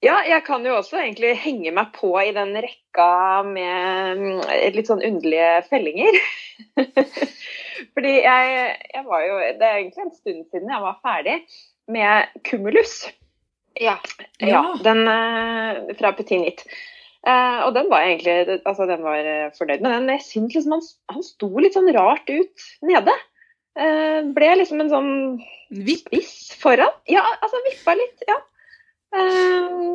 Ja, 0.00 0.22
jeg 0.24 0.44
kan 0.46 0.64
jo 0.64 0.78
også 0.78 0.96
egentlig 1.02 1.34
henge 1.42 1.72
meg 1.76 1.90
på 1.92 2.14
i 2.22 2.32
den 2.32 2.54
rekka 2.56 3.42
med 3.44 4.22
mm, 4.22 4.38
litt 4.72 4.88
sånn 4.88 5.04
underlige 5.04 5.58
fellinger. 5.68 6.16
Fordi 7.94 8.14
jeg, 8.16 8.56
jeg 8.94 9.04
var 9.06 9.22
jo 9.24 9.36
Det 9.60 9.66
er 9.66 9.78
egentlig 9.78 10.04
en 10.04 10.14
stund 10.16 10.40
siden 10.48 10.72
jeg 10.72 10.84
var 10.86 10.98
ferdig 11.04 11.36
med 11.90 12.40
Cumulus. 12.48 13.02
Ja. 13.80 13.96
Ja, 14.38 14.48
Ja. 14.48 14.62
den 14.84 15.02
eh, 15.08 15.94
fra 15.98 16.12
Petit 16.16 16.40
Nit. 16.42 16.64
Eh, 17.26 17.58
og 17.66 17.74
den 17.76 17.88
var 17.92 18.04
jeg 18.04 18.18
egentlig 18.20 18.60
altså 18.64 18.86
den 18.88 19.02
var 19.04 19.18
eh, 19.20 19.50
fornøyd 19.56 19.82
med 19.84 19.90
den, 19.92 20.06
men 20.06 20.14
jeg 20.18 20.24
syns 20.26 20.54
liksom 20.56 20.72
han, 20.76 20.84
han 21.12 21.24
sto 21.26 21.48
litt 21.60 21.76
sånn 21.76 21.90
rart 21.96 22.28
ut 22.32 22.68
nede. 22.86 23.12
Eh, 23.80 24.20
ble 24.36 24.48
liksom 24.60 24.80
en 24.84 24.92
sånn 24.92 25.10
Vipp. 25.70 26.06
spiss 26.08 26.32
foran. 26.60 26.92
Ja, 27.08 27.22
altså 27.40 27.60
vippa 27.68 27.94
litt, 27.98 28.24
ja. 28.28 28.38
Eh, 29.10 29.90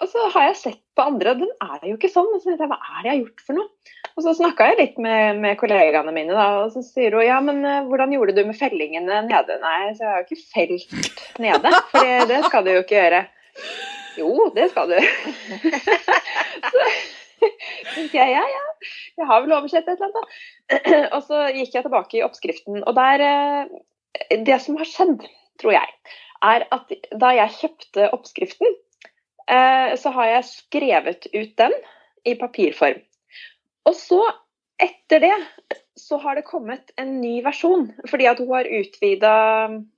og 0.00 0.08
så 0.08 0.26
har 0.34 0.46
jeg 0.48 0.58
sett 0.60 0.80
på 0.96 1.04
andre, 1.04 1.34
og 1.34 1.42
den 1.42 1.50
er 1.64 1.88
jo 1.88 1.96
ikke 1.96 2.12
sånn. 2.12 2.30
Og 2.36 2.42
så 2.42 2.54
jeg, 2.54 2.60
hva 2.70 2.78
er 2.78 3.02
det 3.02 3.08
jeg 3.08 3.12
har 3.12 3.20
gjort 3.22 3.44
for 3.46 3.58
noe? 3.58 3.96
Og 4.16 4.24
så 4.24 4.34
snakka 4.36 4.70
jeg 4.70 4.78
litt 4.80 4.98
med, 5.02 5.40
med 5.42 5.58
kollegaene 5.60 6.12
mine, 6.14 6.34
da, 6.36 6.64
og 6.64 6.74
så 6.74 6.82
sier 6.84 7.14
hun 7.16 7.24
ja, 7.24 7.38
men 7.44 7.62
eh, 7.66 7.84
hvordan 7.88 8.14
gjorde 8.14 8.34
du 8.36 8.42
med 8.48 8.58
fellingene 8.58 9.22
nede? 9.28 9.58
Nei, 9.62 9.92
så 9.96 10.04
jeg 10.04 10.10
har 10.10 10.20
jo 10.20 10.28
ikke 10.28 10.42
felt 10.54 11.40
nede, 11.42 11.72
for 11.92 12.06
det, 12.06 12.28
det 12.30 12.42
skal 12.46 12.66
du 12.66 12.72
jo 12.74 12.84
ikke 12.84 12.98
gjøre. 12.98 13.22
Jo, 14.18 14.30
det 14.56 14.70
skal 14.72 14.90
du. 14.90 14.96
så 16.70 17.48
tenkte 17.94 18.18
jeg 18.18 18.34
ja, 18.34 18.42
ja, 18.44 18.64
jeg 19.20 19.28
har 19.30 19.44
vel 19.44 19.54
oversett 19.56 19.88
et 19.88 20.00
eller 20.00 20.10
annet, 20.10 20.18
da. 20.18 20.24
og 21.16 21.22
så 21.26 21.46
gikk 21.54 21.76
jeg 21.76 21.86
tilbake 21.86 22.18
i 22.18 22.24
oppskriften, 22.26 22.82
og 22.84 22.96
der 22.98 23.26
eh, 23.26 23.78
Det 24.44 24.58
som 24.62 24.76
har 24.80 24.88
skjedd, 24.90 25.22
tror 25.62 25.76
jeg, 25.76 25.88
er 26.44 26.66
at 26.74 26.92
da 27.20 27.32
jeg 27.36 27.56
kjøpte 27.58 28.10
oppskriften, 28.16 28.76
eh, 29.50 29.96
så 30.00 30.12
har 30.16 30.34
jeg 30.34 30.50
skrevet 30.50 31.28
ut 31.34 31.56
den 31.60 31.74
i 32.28 32.36
papirform. 32.40 33.00
Og 33.88 33.96
så, 33.96 34.20
etter 34.80 35.22
det, 35.24 35.34
så 36.00 36.18
har 36.20 36.36
det 36.36 36.46
kommet 36.48 36.92
en 37.00 37.18
ny 37.20 37.40
versjon. 37.44 37.88
Fordi 38.08 38.28
at 38.30 38.40
hun 38.40 38.52
har 38.54 38.68
utvida 38.68 39.34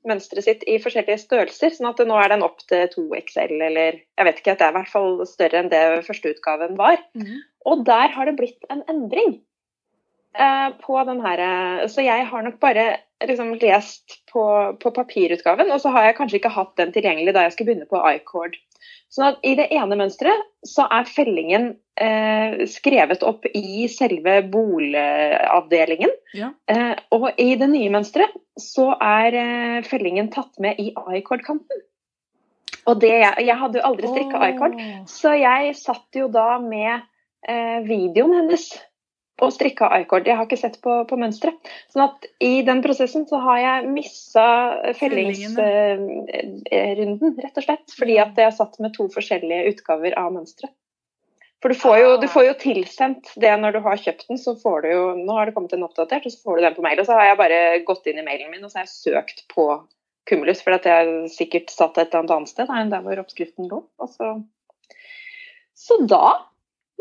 mønsteret 0.08 0.46
sitt 0.46 0.66
i 0.70 0.78
forskjellige 0.82 1.20
størrelser. 1.24 1.74
Sånn 1.74 1.90
at 1.90 2.02
nå 2.06 2.18
er 2.18 2.34
den 2.34 2.44
opp 2.46 2.62
til 2.70 2.86
2XL, 2.94 3.56
eller 3.68 4.00
jeg 4.02 4.28
vet 4.28 4.42
ikke, 4.42 4.54
at 4.54 4.62
det 4.62 4.68
er 4.68 4.74
i 4.74 4.78
hvert 4.80 4.92
fall 4.92 5.22
større 5.28 5.62
enn 5.62 5.72
det 5.72 5.84
førsteutgaven 6.08 6.78
var. 6.80 7.02
Mm. 7.18 7.42
Og 7.70 7.86
der 7.86 8.14
har 8.14 8.30
det 8.30 8.38
blitt 8.38 8.70
en 8.72 8.84
endring. 8.90 9.40
Eh, 10.34 10.68
på 10.82 11.04
den 11.08 11.20
her, 11.24 11.38
eh, 11.38 11.86
Så 11.88 12.04
jeg 12.04 12.26
har 12.26 12.42
nok 12.42 12.58
bare 12.60 12.96
liksom 13.22 13.54
lest 13.54 14.18
på, 14.32 14.44
på 14.80 14.90
papirutgaven, 14.90 15.70
og 15.70 15.80
så 15.80 15.92
har 15.94 16.08
jeg 16.08 16.16
kanskje 16.18 16.40
ikke 16.40 16.56
hatt 16.56 16.76
den 16.76 16.92
tilgjengelig 16.94 17.34
da 17.34 17.46
jeg 17.46 17.54
skulle 17.54 17.72
begynne 17.72 17.90
på 17.90 18.02
iCord. 18.16 18.56
Sånn 19.12 19.28
at 19.28 19.42
I 19.44 19.52
det 19.58 19.68
ene 19.76 19.96
mønsteret 20.00 20.46
så 20.66 20.86
er 20.88 21.08
fellingen 21.10 21.66
eh, 22.00 22.64
skrevet 22.70 23.22
opp 23.28 23.44
i 23.52 23.84
selve 23.92 24.38
boligavdelingen. 24.48 26.14
Ja. 26.38 26.48
Eh, 26.72 26.94
og 27.12 27.28
i 27.36 27.52
det 27.60 27.68
nye 27.74 27.92
mønsteret 27.92 28.32
så 28.60 28.94
er 28.96 29.36
eh, 29.36 29.78
fellingen 29.84 30.32
tatt 30.32 30.56
med 30.64 30.80
i 30.80 30.94
iCord-kanten. 31.18 31.84
Og 32.88 32.98
det, 33.04 33.12
jeg, 33.12 33.46
jeg 33.46 33.58
hadde 33.60 33.78
jo 33.78 33.84
aldri 33.86 34.08
strikka 34.10 34.40
iCord, 34.48 34.80
Åh. 34.80 34.94
så 35.06 35.36
jeg 35.38 35.76
satt 35.78 36.18
jo 36.18 36.26
da 36.32 36.56
med 36.62 37.04
eh, 37.46 37.78
videoen 37.86 38.34
hennes 38.40 38.64
og 39.42 39.52
strikka 39.54 39.88
i-cord. 40.00 40.28
Jeg 40.28 40.36
har 40.38 40.46
ikke 40.46 40.60
sett 40.60 40.78
på, 40.84 40.92
på 41.08 41.18
mønsteret. 41.18 41.70
Sånn 41.92 42.06
at 42.06 42.26
i 42.42 42.62
den 42.66 42.82
prosessen 42.84 43.24
så 43.28 43.36
har 43.42 43.58
jeg 43.62 43.92
missa 43.92 44.46
fellingsrunden, 44.98 47.40
rett 47.42 47.58
og 47.58 47.66
slett. 47.66 47.96
Fordi 47.98 48.16
at 48.22 48.38
jeg 48.38 48.58
satt 48.58 48.74
med 48.82 48.94
to 48.96 49.04
forskjellige 49.12 49.68
utgaver 49.72 50.12
av 50.20 50.28
mønsteret. 50.36 50.74
For 51.62 51.70
du 51.70 51.78
får, 51.78 51.96
jo, 52.00 52.08
du 52.18 52.26
får 52.26 52.44
jo 52.48 52.54
tilsendt 52.58 53.28
det 53.38 53.52
når 53.62 53.76
du 53.76 53.80
har 53.84 54.00
kjøpt 54.02 54.24
den, 54.26 54.38
så 54.40 54.56
får 54.58 54.78
du 54.82 54.88
jo 54.90 55.02
Nå 55.20 55.36
har 55.36 55.46
det 55.46 55.54
kommet 55.54 55.74
en 55.76 55.86
oppdatert, 55.86 56.24
og 56.26 56.32
så 56.34 56.40
får 56.42 56.58
du 56.58 56.62
den 56.66 56.78
på 56.78 56.82
mail. 56.82 56.98
Og 56.98 57.06
så 57.06 57.14
har 57.14 57.28
jeg 57.28 57.38
bare 57.38 57.60
gått 57.86 58.08
inn 58.10 58.18
i 58.18 58.26
mailen 58.26 58.50
min 58.50 58.66
og 58.66 58.72
så 58.72 58.80
har 58.80 58.88
jeg 58.88 58.96
søkt 58.96 59.38
på 59.52 59.64
Cumulus, 60.26 60.62
for 60.62 60.74
at 60.74 60.86
jeg 60.86 61.30
sikkert 61.34 61.70
satt 61.70 61.98
et 61.98 62.14
eller 62.14 62.38
annet 62.38 62.50
sted 62.50 62.70
enn 62.70 62.90
der 62.90 63.06
hvor 63.06 63.22
oppskriften 63.22 63.70
lå. 63.70 63.78
Og 64.02 64.10
så 64.10 64.34
så 65.82 65.98
da 66.06 66.51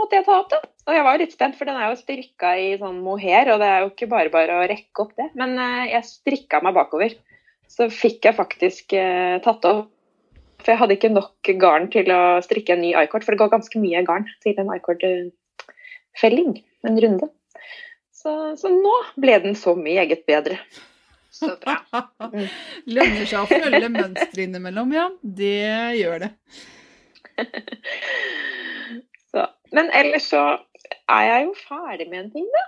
måtte 0.02 0.18
jeg 0.18 0.28
ta 0.28 0.38
opp 0.41 0.52
den. 0.52 0.68
Og 0.89 0.95
jeg 0.97 1.06
var 1.06 1.16
jo 1.16 1.22
litt 1.22 1.36
spent, 1.36 1.58
for 1.58 1.70
den 1.70 1.78
er 1.78 1.91
jo 1.91 1.99
strikka 1.99 2.52
i 2.58 2.70
sånn 2.82 2.99
mohair, 3.06 3.54
og 3.54 3.62
det 3.62 3.70
er 3.70 3.84
jo 3.84 3.91
ikke 3.91 4.10
bare 4.12 4.34
bare 4.34 4.58
å 4.58 4.68
rekke 4.70 5.06
opp 5.06 5.14
det. 5.20 5.30
Men 5.38 5.56
eh, 5.62 5.91
jeg 5.93 6.10
strikka 6.10 6.62
meg 6.66 6.76
bakover. 6.78 7.16
Så 7.72 7.88
fikk 7.93 8.28
jeg 8.28 8.38
faktisk 8.38 8.95
eh, 8.97 9.38
tatt 9.45 9.68
opp. 9.70 9.91
For 10.62 10.74
jeg 10.74 10.82
hadde 10.82 10.97
ikke 10.97 11.10
nok 11.14 11.52
garn 11.62 11.88
til 11.93 12.12
å 12.14 12.38
strikke 12.45 12.76
en 12.76 12.84
ny 12.84 12.91
i-kort, 12.93 13.26
for 13.26 13.34
det 13.34 13.41
går 13.41 13.54
ganske 13.56 13.82
mye 13.82 14.04
garn 14.06 14.28
til 14.43 14.60
en 14.62 14.70
i-kort-felling, 14.76 16.52
en 16.86 16.99
runde. 17.06 17.30
Så, 18.14 18.34
så 18.62 18.70
nå 18.70 18.93
ble 19.18 19.39
den 19.41 19.58
så 19.58 19.74
meget 19.74 20.22
bedre. 20.30 20.60
Så 21.34 21.56
bra. 21.64 21.80
Lønner 22.93 23.26
seg 23.26 23.39
å 23.39 23.47
følge 23.49 23.89
mønsteret 23.89 24.43
innimellom, 24.45 24.93
ja. 24.93 25.08
Det 25.24 25.58
gjør 25.97 26.28
det. 26.28 26.32
Så. 29.36 29.47
Men 29.71 29.91
ellers 29.95 30.27
så 30.34 30.43
er 31.07 31.25
jeg 31.29 31.47
jo 31.49 31.55
ferdig 31.67 32.09
med 32.11 32.25
en 32.25 32.32
ting, 32.38 32.47
da. 32.57 32.67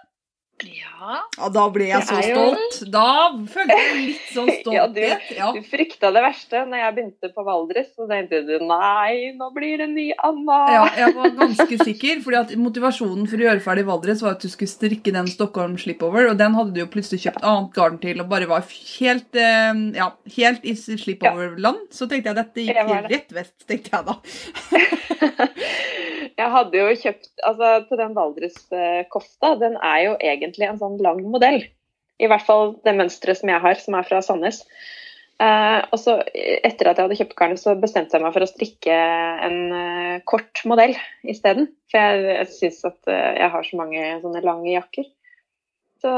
Ja. 0.64 1.18
Ja, 1.36 1.48
da 1.52 1.64
ble 1.74 1.88
jeg 1.90 2.06
så 2.08 2.16
stolt. 2.24 2.76
jo-. 2.78 2.86
Da 2.94 3.06
følte 3.52 3.76
jeg 3.76 3.96
litt 3.98 4.28
sånn 4.32 4.52
Ja, 4.78 4.84
du- 4.88 5.02
Ja. 5.36 5.48
Du 5.52 5.58
frykta 5.68 6.08
det 6.14 6.22
verste 6.24 6.62
når 6.70 6.80
jeg 6.80 6.94
begynte 6.96 7.30
på 7.36 7.44
Valdres, 7.44 7.90
så 7.98 8.06
tenkte 8.08 8.40
du 8.48 8.54
nei, 8.64 9.34
nå 9.36 9.50
blir 9.52 9.82
det 9.82 9.90
ny 9.92 10.06
Anna. 10.24 10.60
Ja, 10.72 10.84
jeg 11.02 11.16
var 11.18 11.34
ganske 11.42 11.76
sikker, 11.82 12.22
fordi 12.24 12.38
at 12.40 12.54
motivasjonen 12.62 13.28
for 13.28 13.42
å 13.42 13.48
gjøre 13.50 13.64
ferdig 13.66 13.84
Valdres 13.90 14.24
var 14.24 14.38
at 14.38 14.46
du 14.46 14.48
skulle 14.54 14.72
strikke 14.72 15.12
den 15.18 15.28
Stockholm 15.34 15.76
Slipover, 15.82 16.30
og 16.32 16.40
den 16.40 16.56
hadde 16.56 16.78
du 16.78 16.84
jo 16.86 16.92
plutselig 16.94 17.26
kjøpt 17.26 17.44
annet 17.50 17.74
garn 17.76 18.00
til 18.06 18.24
og 18.24 18.30
bare 18.32 18.48
var 18.54 18.64
helt, 18.70 19.36
eh, 19.36 19.74
ja, 20.00 20.08
helt 20.38 20.64
i 20.64 20.78
slipover-land. 20.80 21.90
Så 21.92 22.08
tenkte 22.08 22.32
jeg 22.32 22.40
dette 22.40 22.64
gikk 22.70 22.80
helt 22.94 23.10
det. 23.10 23.18
rett 23.18 23.36
vest, 23.42 23.58
tenkte 23.68 23.98
jeg 23.98 24.04
da. 24.08 24.16
Jeg 26.40 26.50
hadde 26.54 26.80
jo 26.80 26.98
kjøpt 27.04 27.30
altså 27.46 27.70
til 27.90 28.00
den 28.00 28.16
Valdres-kofta, 28.18 29.54
den 29.62 29.78
er 29.78 30.00
jo 30.08 30.18
egentlig 30.18 30.68
en 30.70 30.82
sånn 30.82 31.00
lang 31.04 31.22
modell. 31.30 31.62
I 32.22 32.30
hvert 32.30 32.46
fall 32.46 32.76
det 32.86 32.96
mønsteret 32.98 33.40
som 33.40 33.52
jeg 33.52 33.62
har, 33.64 33.80
som 33.82 33.98
er 33.98 34.08
fra 34.08 34.22
Sandnes. 34.26 34.62
Eh, 35.42 35.80
og 35.90 35.98
så 36.00 36.20
etter 36.34 36.90
at 36.90 37.00
jeg 37.00 37.08
hadde 37.08 37.18
kjøpt 37.20 37.36
garnet, 37.40 37.62
så 37.62 37.74
bestemte 37.80 38.16
jeg 38.16 38.24
meg 38.24 38.36
for 38.36 38.46
å 38.46 38.50
strikke 38.50 38.98
en 39.48 39.60
eh, 39.78 40.22
kort 40.30 40.62
modell 40.70 40.96
isteden. 41.26 41.72
For 41.92 42.00
jeg, 42.00 42.24
jeg 42.30 42.50
syns 42.54 42.82
at 42.90 43.12
eh, 43.12 43.42
jeg 43.42 43.54
har 43.56 43.68
så 43.68 43.80
mange 43.82 44.08
sånne 44.24 44.44
lange 44.46 44.72
jakker. 44.76 45.10
Så 46.04 46.14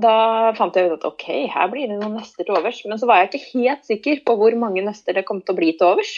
da 0.00 0.16
fant 0.56 0.76
jeg 0.76 0.88
ut 0.88 0.98
at 0.98 1.06
ok, 1.08 1.26
her 1.52 1.70
blir 1.72 1.90
det 1.90 1.98
noen 1.98 2.18
nøster 2.20 2.46
til 2.46 2.56
overs. 2.56 2.82
Men 2.86 3.00
så 3.00 3.08
var 3.10 3.22
jeg 3.22 3.30
ikke 3.30 3.58
helt 3.58 3.88
sikker 3.88 4.24
på 4.26 4.36
hvor 4.40 4.56
mange 4.60 4.84
nøster 4.86 5.16
det 5.16 5.26
kom 5.28 5.42
til 5.42 5.56
å 5.56 5.60
bli 5.60 5.72
til 5.76 5.90
overs. 5.90 6.14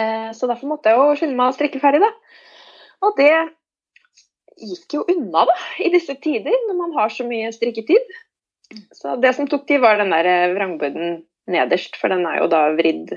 Eh, 0.00 0.30
så 0.32 0.48
derfor 0.48 0.72
måtte 0.72 0.92
jeg 0.92 0.98
jo 0.98 1.16
skynde 1.18 1.38
meg 1.38 1.52
å 1.52 1.56
strikke 1.56 1.80
ferdig, 1.82 2.02
da. 2.04 2.12
Og 3.02 3.18
det 3.18 3.32
gikk 4.62 4.96
jo 4.98 5.04
unna, 5.10 5.46
da, 5.48 5.56
i 5.82 5.90
disse 5.92 6.14
tider 6.22 6.54
når 6.68 6.78
man 6.78 6.94
har 6.96 7.12
så 7.12 7.26
mye 7.28 7.50
strikketid. 7.54 8.14
Så 8.96 9.16
det 9.20 9.34
som 9.36 9.48
tok 9.50 9.66
tid, 9.68 9.82
var 9.82 10.00
den 10.00 10.14
der 10.14 10.28
eh, 10.28 11.20
nederst, 11.50 11.98
for 12.00 12.12
den 12.12 12.24
er 12.28 12.40
jo 12.40 12.48
da 12.52 12.68
vridd 12.76 13.12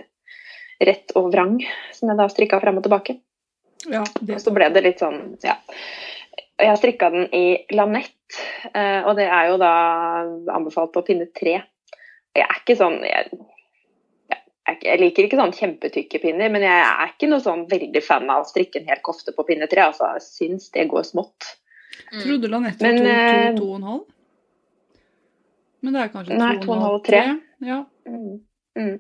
rett 0.84 1.14
og 1.16 1.30
vrang, 1.32 1.60
som 1.96 2.12
jeg 2.12 2.20
da 2.20 2.28
strikka 2.32 2.60
frem 2.60 2.82
og 2.82 2.86
tilbake. 2.88 3.20
Ja, 3.86 4.04
det 4.20 4.40
Og 4.40 4.44
så 4.44 4.52
ble 4.56 4.68
det 4.74 4.84
litt 4.84 5.04
sånn, 5.04 5.38
ja. 5.46 5.60
Og 6.56 6.64
Jeg 6.64 6.80
strikka 6.80 7.10
den 7.12 7.28
i 7.36 7.46
lanett, 7.76 8.16
eh, 8.72 9.04
og 9.04 9.16
det 9.20 9.28
er 9.28 9.52
jo 9.52 9.58
da 9.60 9.74
anbefalt 10.56 10.96
å 10.96 11.04
pinne 11.06 11.28
tre. 11.36 11.60
Jeg 12.36 12.44
er 12.44 12.62
ikke 12.62 12.78
sånn 12.80 13.02
jeg, 13.04 13.32
jeg, 14.66 14.80
er 14.90 15.02
liker 15.02 15.28
ikke 15.28 15.38
sånn 15.40 15.54
kjempetykke 15.56 16.22
pinner, 16.24 16.50
men 16.54 16.66
jeg 16.66 16.86
er 16.86 17.12
ikke 17.12 17.30
noe 17.30 17.44
sånn 17.44 17.66
veldig 17.70 18.02
fan 18.06 18.30
av 18.34 18.44
å 18.44 18.50
strikke 18.50 18.82
en 18.82 18.90
hel 18.90 19.02
kofte 19.06 19.34
på 19.36 19.46
pinne 19.48 19.68
tre. 19.72 19.86
Altså, 19.86 20.10
jeg 20.18 20.26
syns 20.26 20.72
det 20.74 20.88
går 20.92 21.06
smått. 21.08 21.52
Mm. 22.12 22.22
Trodde 22.24 22.52
to, 23.60 23.68
eh, 23.68 23.70
og 23.70 23.76
en 23.78 23.90
halv? 23.92 24.06
Men 25.86 25.94
det 25.96 26.02
er 26.02 26.14
kanskje 26.16 26.40
Nei, 26.40 26.54
to 26.64 26.72
og 26.72 26.78
en 26.78 26.88
halv, 26.88 27.02
tre. 27.06 27.22
Ja. 27.66 27.84
Mm. 28.10 28.40
Mm. 28.80 28.96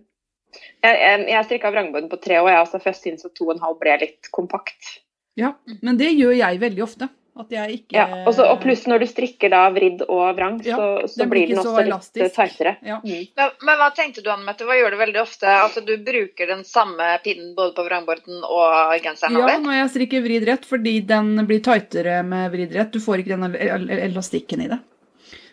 Jeg, 0.85 0.93
jeg, 1.01 1.25
jeg 1.33 1.47
strikka 1.49 1.73
vrangbånd 1.73 2.11
på 2.11 2.21
tre, 2.21 2.39
og 2.43 2.51
jeg 2.51 2.61
også, 2.61 2.79
for 2.79 2.93
jeg 2.93 3.01
syns 3.01 3.27
at 3.27 3.33
to 3.35 3.49
og 3.49 3.55
en 3.57 3.65
halv 3.65 3.81
ble 3.81 3.97
litt 4.05 4.29
kompakt. 4.35 4.99
ja. 5.39 5.79
Men 5.81 5.97
det 5.99 6.13
gjør 6.13 6.37
jeg 6.37 6.61
veldig 6.61 6.85
ofte. 6.85 7.09
At 7.37 7.49
jeg 7.51 7.71
ikke 7.81 7.95
Ja, 7.97 8.03
og, 8.23 8.29
så, 8.33 8.45
og 8.47 8.61
pluss 8.63 8.85
når 8.87 9.01
du 9.03 9.05
strikker 9.11 9.49
da 9.51 9.65
vridd 9.75 10.05
og 10.07 10.37
vrang, 10.37 10.61
Ja, 10.63 10.77
så, 10.79 11.07
så 11.11 11.19
den 11.19 11.29
blir 11.33 11.49
den 11.49 11.59
også 11.59 11.83
litt 11.83 12.31
tightere. 12.33 12.77
Ja. 12.81 13.01
Mm. 13.03 13.25
Men, 13.35 13.49
men 13.67 13.77
hva 13.81 13.89
tenkte 13.97 14.23
du, 14.23 14.29
Anne 14.31 14.45
Mette? 14.47 14.63
Hva 14.63 14.77
gjør 14.79 14.95
du 14.95 14.97
veldig 15.01 15.19
ofte? 15.19 15.43
At 15.65 15.75
du 15.83 15.91
bruker 16.07 16.47
den 16.47 16.63
samme 16.63 17.09
pinnen 17.25 17.51
både 17.57 17.75
på 17.75 17.83
vrangborden 17.89 18.39
og 18.47 18.95
genseren 19.03 19.35
Ja, 19.35 19.57
når 19.59 19.75
jeg 19.81 19.91
strikker 19.97 20.23
vridd 20.23 20.47
rett, 20.47 20.63
fordi 20.69 20.95
den 21.11 21.35
blir 21.49 21.59
tightere 21.65 22.21
med 22.23 22.51
vridd 22.55 22.71
rett. 22.79 22.95
Du 22.95 23.03
får 23.03 23.19
ikke 23.25 23.35
den 23.35 23.43
el- 23.51 23.89
el- 23.89 24.03
elastikken 24.07 24.63
i 24.63 24.71
det. 24.71 24.79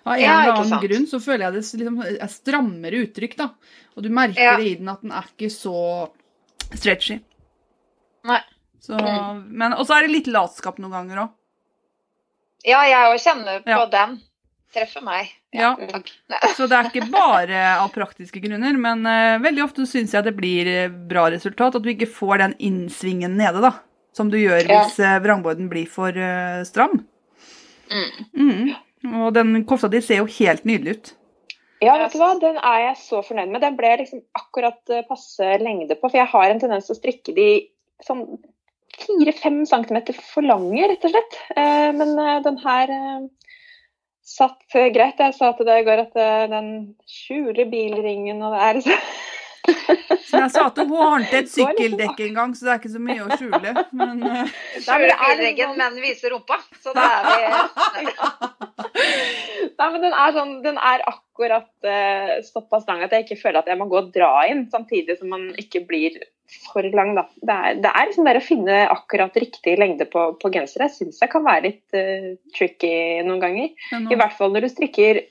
Av 0.06 0.14
en 0.14 0.20
Ja, 0.22 0.38
eller 0.44 0.62
annen 0.62 0.80
grunn 0.86 1.04
så 1.10 1.18
føler 1.22 1.48
jeg 1.48 1.52
det 1.58 1.66
liksom, 1.82 1.98
er 2.06 2.30
strammere 2.30 3.02
uttrykk, 3.08 3.36
da. 3.42 3.50
Og 3.96 4.02
du 4.06 4.08
merker 4.10 4.38
Ja. 4.42 4.56
det 4.56 4.66
i 4.70 4.74
den 4.78 4.88
at 4.88 5.02
den 5.02 5.10
er 5.12 5.26
ikke 5.34 5.50
så 5.50 6.08
stretchy. 6.74 7.18
Nei. 8.24 8.40
Så, 8.82 8.94
Mm. 8.98 9.44
men, 9.50 9.72
og 9.74 9.86
så 9.86 9.98
er 9.98 10.06
det 10.06 10.10
litt 10.10 10.26
latskap 10.26 10.78
noen 10.78 10.90
ganger 10.94 11.16
òg. 11.26 11.30
Ja, 12.66 12.82
jeg 12.86 13.08
òg 13.10 13.18
kjenner 13.22 13.62
på 13.64 13.70
Ja. 13.74 13.86
den. 13.90 14.20
Treffer 14.72 15.02
meg. 15.04 15.28
Ja. 15.52 15.74
ja. 15.76 16.00
Så 16.56 16.66
det 16.70 16.78
er 16.78 16.88
ikke 16.88 17.10
bare 17.12 17.62
av 17.82 17.90
praktiske 17.92 18.40
grunner, 18.40 18.78
men 18.80 19.02
uh, 19.04 19.40
veldig 19.42 19.64
ofte 19.66 19.84
syns 19.88 20.14
jeg 20.16 20.24
det 20.24 20.32
blir 20.38 20.68
eh, 20.70 20.88
bra 20.88 21.26
resultat. 21.34 21.76
At 21.76 21.84
du 21.84 21.90
ikke 21.92 22.08
får 22.08 22.38
den 22.40 22.54
innsvingen 22.70 23.36
nede, 23.36 23.60
da. 23.60 23.74
Som 24.16 24.30
du 24.32 24.38
gjør 24.40 24.62
Ja. 24.64 24.84
hvis 24.86 24.96
uh, 25.02 25.18
vrangborden 25.24 25.68
blir 25.72 25.90
for 25.90 26.16
uh, 26.16 26.62
stram. 26.64 27.02
Mm. 27.92 28.22
Mm. 28.32 29.18
Og 29.26 29.34
den 29.36 29.64
kofta 29.68 29.90
di 29.92 30.00
ser 30.00 30.22
jo 30.22 30.30
helt 30.38 30.64
nydelig 30.64 30.96
ut. 30.96 31.12
Ja, 31.82 31.98
vet 31.98 32.14
du 32.14 32.20
hva? 32.22 32.30
Den 32.40 32.56
er 32.62 32.78
jeg 32.86 32.96
så 33.02 33.20
fornøyd 33.26 33.50
med. 33.52 33.60
Den 33.60 33.76
ble 33.76 33.90
liksom 34.00 34.22
akkurat 34.38 34.78
passe 35.08 35.56
lengde 35.60 35.98
på. 35.98 36.06
For 36.08 36.22
jeg 36.22 36.30
har 36.30 36.48
en 36.48 36.62
tendens 36.62 36.86
til 36.86 36.94
å 36.94 37.00
strikke 37.00 37.34
de 37.36 37.48
sånn 38.06 38.22
fire-fem 39.00 39.62
centimeter 39.66 40.16
for 40.16 40.44
lange, 40.46 40.82
rett 40.90 41.04
og 41.06 41.14
slett. 41.14 41.38
Eh, 41.56 41.90
men 41.96 42.14
eh, 42.18 42.38
den 42.44 42.58
her 42.62 42.92
eh, 42.92 43.20
satt 44.22 44.62
greit. 44.94 45.20
Jeg 45.20 45.36
sa 45.36 45.52
til 45.56 45.68
deg 45.68 45.82
i 45.82 45.86
går 45.88 46.06
at 46.06 46.16
den 46.52 46.72
skjuler 47.10 47.68
bilringen, 47.70 48.42
og 48.42 48.54
det 48.56 48.64
er 48.66 48.80
liksom 48.80 49.06
Som 50.26 50.40
jeg 50.40 50.50
sa 50.50 50.62
til 50.74 50.88
henne, 50.88 50.96
hun 50.96 51.02
har 51.22 51.34
et 51.38 51.50
sykkeldekk 51.52 52.22
en 52.24 52.38
gang, 52.38 52.54
så 52.56 52.66
det 52.66 52.72
er 52.72 52.80
ikke 52.80 52.92
så 52.94 53.02
mye 53.02 53.26
å 53.26 53.36
skjule. 53.38 53.74
Men 53.94 54.24
Skjuler 54.24 55.12
er 55.12 55.20
bilreggen, 55.20 55.74
sånn- 55.74 55.78
men 55.82 56.00
viser 56.02 56.34
rumpa. 56.34 56.58
Så 56.82 56.94
da 56.96 57.04
er 57.20 57.28
vi 57.28 58.06
Nei, 59.78 59.88
men 59.92 60.02
den 60.02 60.14
er, 60.14 60.34
sånn, 60.34 60.52
den 60.64 60.78
er 60.78 61.04
akkurat 61.06 61.70
uh, 61.86 62.34
såpass 62.46 62.86
lang 62.88 63.02
at 63.04 63.14
jeg 63.14 63.26
ikke 63.26 63.40
føler 63.40 63.62
at 63.62 63.70
jeg 63.70 63.78
må 63.80 63.86
gå 63.90 63.98
og 64.00 64.10
dra 64.14 64.32
inn, 64.50 64.66
samtidig 64.72 65.18
som 65.18 65.30
man 65.32 65.48
ikke 65.60 65.84
blir 65.88 66.18
for 66.68 66.86
lang. 66.94 67.14
Da. 67.16 67.26
Det 67.40 67.56
er, 67.56 67.80
det 67.84 67.90
er 67.90 68.08
liksom 68.08 68.28
der 68.28 68.38
å 68.38 68.44
finne 68.44 68.78
akkurat 68.92 69.36
riktig 69.40 69.76
lengde 69.80 70.06
på, 70.10 70.26
på 70.40 70.52
gensere. 70.54 70.88
Jeg 70.88 70.98
syns 70.98 71.22
jeg 71.22 71.32
kan 71.32 71.44
være 71.46 71.66
litt 71.68 71.96
uh, 71.96 72.32
tricky 72.56 72.94
noen 73.26 73.42
ganger. 73.42 73.74
men 73.94 74.12
I 74.12 74.20
hvert 74.20 74.36
fall 74.38 74.54
når 74.54 74.66
du 74.66 74.72
strikker 74.72 75.22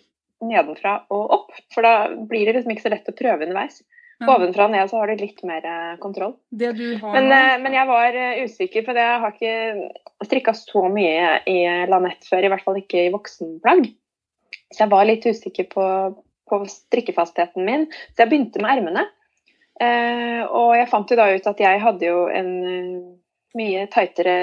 nedenfra 0.41 1.01
og 1.13 1.34
opp, 1.38 1.57
for 1.74 1.86
da 1.86 1.95
blir 2.30 2.47
det 2.47 2.57
liksom 2.57 2.74
ikke 2.74 2.88
så 2.88 2.93
lett 2.93 3.11
å 3.11 3.17
prøve 3.17 3.45
underveis. 3.45 3.84
men 4.22 4.32
Ovenfra 4.34 4.65
og 4.65 4.74
ned 4.74 4.89
så 4.89 5.01
har 5.01 5.11
du 5.11 5.22
litt 5.22 5.43
mer 5.45 5.65
eh, 5.65 5.93
kontroll. 6.01 6.34
det 6.49 6.72
du 6.78 6.97
har 7.01 7.13
Men, 7.13 7.30
eh, 7.36 7.53
men 7.61 7.78
jeg 7.78 7.89
var 7.89 8.17
usikker, 8.41 8.86
for 8.88 8.97
jeg 8.97 9.22
har 9.22 9.36
ikke 9.36 10.26
strikka 10.26 10.55
så 10.57 10.88
mye 10.93 11.39
i 11.49 11.59
lanett 11.89 12.26
før. 12.26 12.45
I 12.45 12.51
hvert 12.53 12.65
fall 12.65 12.82
ikke 12.82 13.05
i 13.05 13.13
voksenplagg. 13.13 13.91
Så 14.72 14.86
jeg 14.86 14.93
var 14.93 15.07
litt 15.09 15.26
usikker 15.26 15.69
på, 15.69 15.88
på 16.49 16.61
strikkefastheten 16.74 17.65
min. 17.67 17.88
Så 18.13 18.24
jeg 18.24 18.34
begynte 18.34 18.61
med 18.63 18.80
ermene. 18.80 19.05
Eh, 19.82 20.41
og 20.45 20.75
jeg 20.77 20.89
fant 20.91 21.09
jo 21.11 21.17
da 21.17 21.29
ut 21.32 21.49
at 21.49 21.63
jeg 21.63 21.82
hadde 21.82 22.05
jo 22.05 22.25
en 22.29 22.51
eh, 22.69 22.99
mye 23.57 23.88
tightere 23.91 24.36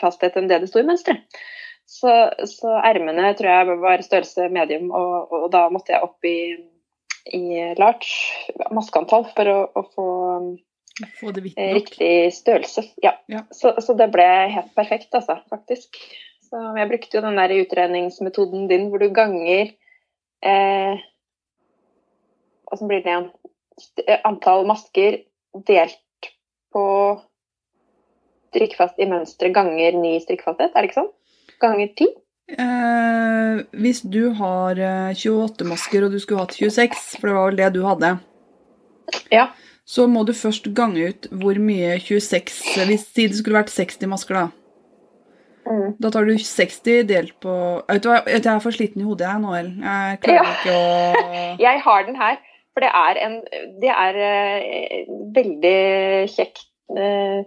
fasthet 0.00 0.36
enn 0.38 0.48
det 0.50 0.62
det 0.62 0.70
sto 0.70 0.82
i 0.82 0.88
mønsteret. 0.88 1.42
Så, 1.84 2.10
så 2.48 2.78
ermene 2.80 3.34
tror 3.36 3.50
jeg 3.50 3.80
var 3.82 4.02
størrelse 4.06 4.46
medium, 4.52 4.88
og, 4.96 5.34
og 5.36 5.50
da 5.52 5.66
måtte 5.72 5.92
jeg 5.92 6.06
opp 6.06 6.24
i, 6.24 6.54
i 7.36 7.42
large 7.76 8.64
maskeantall 8.72 9.26
for 9.34 9.50
å, 9.52 9.58
å 9.68 9.82
få 9.92 10.06
få 11.18 11.32
det 11.34 11.42
hvitt 11.44 11.58
Eh, 11.58 11.72
nok. 11.74 11.74
Riktig 11.74 12.34
størrelse, 12.34 12.82
ja. 13.02 13.14
Ja. 13.26 13.44
Så, 13.50 13.74
så 13.80 13.94
det 13.98 14.10
ble 14.14 14.26
helt 14.54 14.74
perfekt, 14.76 15.10
altså, 15.14 15.38
faktisk. 15.50 15.98
Så 16.44 16.60
jeg 16.78 16.88
brukte 16.88 17.18
jo 17.18 17.24
den 17.24 17.40
der 17.40 17.56
utregningsmetoden 17.56 18.68
din 18.70 18.88
hvor 18.90 19.02
du 19.02 19.08
ganger 19.14 19.72
eh, 20.44 21.02
Åssen 22.72 22.88
blir 22.88 23.02
det 23.04 23.10
igjen? 23.10 23.26
Eh, 24.06 24.20
Antall 24.24 24.66
masker 24.68 25.20
delt 25.66 26.28
på 26.74 26.84
strikkefast 28.54 29.00
i 29.02 29.06
mønsteret 29.10 29.54
ganger 29.56 29.96
ni 29.98 30.16
strikkefasthet, 30.22 30.74
er 30.74 30.84
det 30.84 30.90
ikke 30.90 31.00
sånn? 31.00 31.10
Ganger 31.62 31.90
ti? 31.98 32.06
Eh, 32.54 33.62
hvis 33.80 34.02
du 34.04 34.28
har 34.38 34.78
eh, 34.78 35.14
28 35.16 35.66
masker, 35.66 36.06
og 36.06 36.14
du 36.14 36.20
skulle 36.22 36.44
hatt 36.44 36.54
26, 36.58 37.16
for 37.18 37.30
det 37.30 37.36
var 37.38 37.48
vel 37.50 37.60
det 37.62 37.70
du 37.74 37.82
hadde, 37.86 38.12
Ja. 39.32 39.48
så 39.86 40.06
må 40.08 40.22
du 40.26 40.32
først 40.36 40.70
gange 40.74 41.08
ut 41.10 41.26
hvor 41.30 41.58
mye 41.60 41.98
26 42.00 42.86
Hvis 42.88 43.02
si 43.12 43.26
det 43.28 43.36
skulle 43.36 43.58
vært 43.62 43.72
60 43.74 44.06
masker, 44.08 44.34
da. 44.38 44.46
Mm. 45.64 45.94
Da 45.98 46.10
tar 46.12 46.26
du 46.28 46.34
60 46.36 47.06
delt 47.08 47.34
på 47.40 47.52
Vet 47.88 48.02
du 48.04 48.08
hva, 48.10 48.18
jeg 48.28 48.44
er 48.44 48.58
for 48.60 48.70
sliten 48.76 49.00
i 49.00 49.04
hodet 49.08 49.24
jeg 49.30 49.40
nå, 49.40 49.52
Ellen. 49.56 49.78
Jeg 49.80 50.18
klarer 50.20 50.44
Ja. 50.44 50.56
ikke 50.58 50.74
å 50.76 51.60
Jeg 51.66 51.80
har 51.86 52.04
den 52.04 52.16
her, 52.20 52.36
for 52.74 52.84
det 52.84 52.90
er 52.90 53.20
en 53.22 53.36
Det 53.82 53.90
er 53.92 54.20
eh, 54.28 55.10
veldig 55.36 55.78
kjekt 56.32 56.66
eh, 56.98 57.46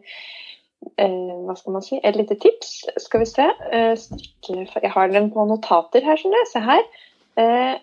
eh, 1.03 1.19
Hva 1.43 1.57
skal 1.59 1.75
man 1.75 1.85
si? 1.85 1.99
Et 1.99 2.15
lite 2.15 2.39
tips. 2.39 2.79
Skal 3.03 3.23
vi 3.25 3.29
se. 3.29 3.47
Jeg 3.67 4.93
har 4.95 5.13
den 5.13 5.29
på 5.35 5.45
notater 5.49 6.05
her, 6.07 6.19
skjønner 6.19 6.43
du. 6.47 6.51
Se 6.53 6.63
her. 6.63 7.79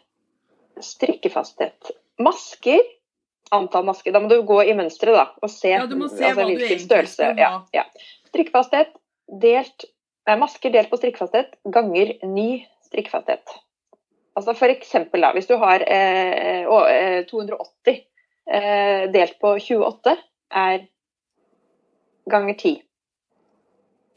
Strikkefasthet. 0.83 1.95
Masker. 2.23 2.83
Antall 3.55 3.87
masker. 3.87 4.15
Da 4.15 4.23
må 4.25 4.33
du 4.33 4.41
gå 4.47 4.63
i 4.65 4.77
mønsteret 4.77 5.15
da, 5.15 5.29
og 5.45 5.53
se, 5.53 5.75
Ja, 5.77 5.85
du 5.87 5.99
må 6.01 6.09
se 6.11 6.33
du 6.33 6.41
hvilken 6.41 6.81
størrelse. 6.83 7.35
Ja, 7.39 7.59
ja. 7.77 7.85
Strikkefasthet 8.33 8.97
delt 9.41 9.87
nei, 10.29 10.39
Masker 10.41 10.73
delt 10.73 10.91
på 10.91 10.99
strikkefasthet 11.01 11.55
ganger 11.73 12.17
ny 12.27 12.65
strikkefasthet. 12.89 13.59
Altså 14.35 14.55
for 14.59 14.73
eksempel 14.73 15.23
da, 15.23 15.31
hvis 15.37 15.47
du 15.47 15.55
har 15.61 15.85
eh, 15.87 16.65
eh, 16.67 17.21
280 17.31 18.01
eh, 18.51 19.05
delt 19.15 19.37
på 19.43 19.55
28 19.63 20.17
er 20.55 20.87
ganger 22.31 22.55
10. 22.59 22.75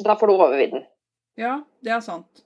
Da 0.05 0.15
får 0.17 0.27
du 0.27 0.33
overvidden. 0.33 0.85
Ja, 1.37 1.59
det 1.85 1.93
er 1.93 2.01
sant. 2.05 2.43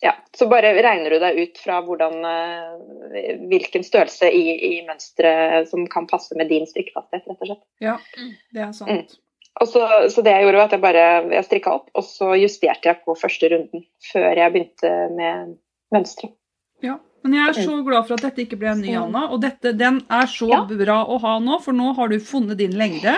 Ja, 0.00 0.12
så 0.36 0.46
bare 0.46 0.70
regner 0.78 1.10
du 1.10 1.18
deg 1.18 1.38
ut 1.42 1.56
fra 1.58 1.80
hvordan, 1.82 2.20
eh, 2.28 3.38
hvilken 3.50 3.82
størrelse 3.86 4.28
i, 4.30 4.44
i 4.68 4.74
mønsteret 4.86 5.70
som 5.70 5.86
kan 5.90 6.06
passe 6.06 6.36
med 6.38 6.52
din 6.52 6.68
strikkefasthet, 6.70 7.24
rett 7.26 7.40
og 7.42 7.48
slett. 7.50 7.64
Ja, 7.82 7.96
Mm. 8.18 8.34
det 8.54 8.62
er 8.62 8.72
sant. 8.76 9.16
Og 9.58 9.66
så, 9.66 9.82
så 10.12 10.22
det 10.22 10.30
jeg 10.36 10.44
gjorde 10.44 10.60
var 10.60 10.68
at 10.68 10.76
jeg 10.76 10.84
bare 10.84 11.06
jeg 11.34 11.46
strikka 11.48 11.72
opp, 11.80 11.88
og 11.98 12.04
så 12.06 12.30
justerte 12.38 12.86
jeg 12.92 13.00
på 13.02 13.16
første 13.18 13.48
runden 13.50 13.82
før 14.12 14.28
jeg 14.38 14.52
begynte 14.54 14.92
med 15.16 15.56
mønsteret. 15.90 16.36
Ja. 16.82 16.98
Men 17.24 17.34
jeg 17.34 17.48
er 17.48 17.66
så 17.66 17.78
glad 17.84 18.06
for 18.06 18.14
at 18.14 18.22
dette 18.28 18.44
ikke 18.46 18.58
ble 18.58 18.68
en 18.70 18.80
ny 18.80 18.92
Anna. 18.96 19.24
Og 19.34 19.40
dette, 19.42 19.72
den 19.76 20.00
er 20.08 20.26
så 20.30 20.48
Ja. 20.48 20.60
bra 20.64 21.04
å 21.06 21.18
ha 21.20 21.38
nå, 21.42 21.60
for 21.62 21.72
nå 21.72 21.94
har 21.96 22.08
du 22.08 22.18
funnet 22.20 22.56
din 22.56 22.72
lengde. 22.78 23.16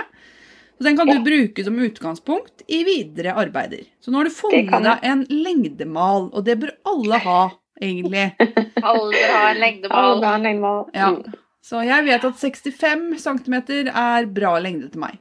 Så 0.79 0.83
Den 0.87 0.97
kan 0.97 1.05
du 1.07 1.13
Ja. 1.13 1.21
bruke 1.21 1.63
som 1.63 1.77
utgangspunkt 1.77 2.63
i 2.67 2.83
videre 2.83 3.35
arbeider. 3.37 3.85
Så 4.01 4.09
nå 4.09 4.17
har 4.17 4.23
du 4.23 4.31
funnet 4.31 4.71
deg 4.83 4.99
en 5.03 5.25
lengdemal, 5.29 6.31
og 6.33 6.43
det 6.43 6.59
bør 6.59 6.71
alle 6.85 7.19
ha 7.19 7.51
egentlig. 7.79 8.33
Alle 8.83 9.11
bør 9.11 9.31
ha 9.35 9.49
en 9.51 9.57
lengdemal. 9.61 9.97
Alle 10.15 10.25
er 10.25 10.35
en 10.35 10.43
lengdemal. 10.43 10.89
Ja. 10.95 11.11
Mm. 11.11 11.33
Så 11.63 11.83
jeg 11.85 12.05
vet 12.05 12.25
at 12.25 12.33
65 12.33 13.19
cm 13.21 13.87
er 13.93 14.25
bra 14.25 14.57
lengde 14.59 14.89
til 14.91 14.99
meg. 14.99 15.19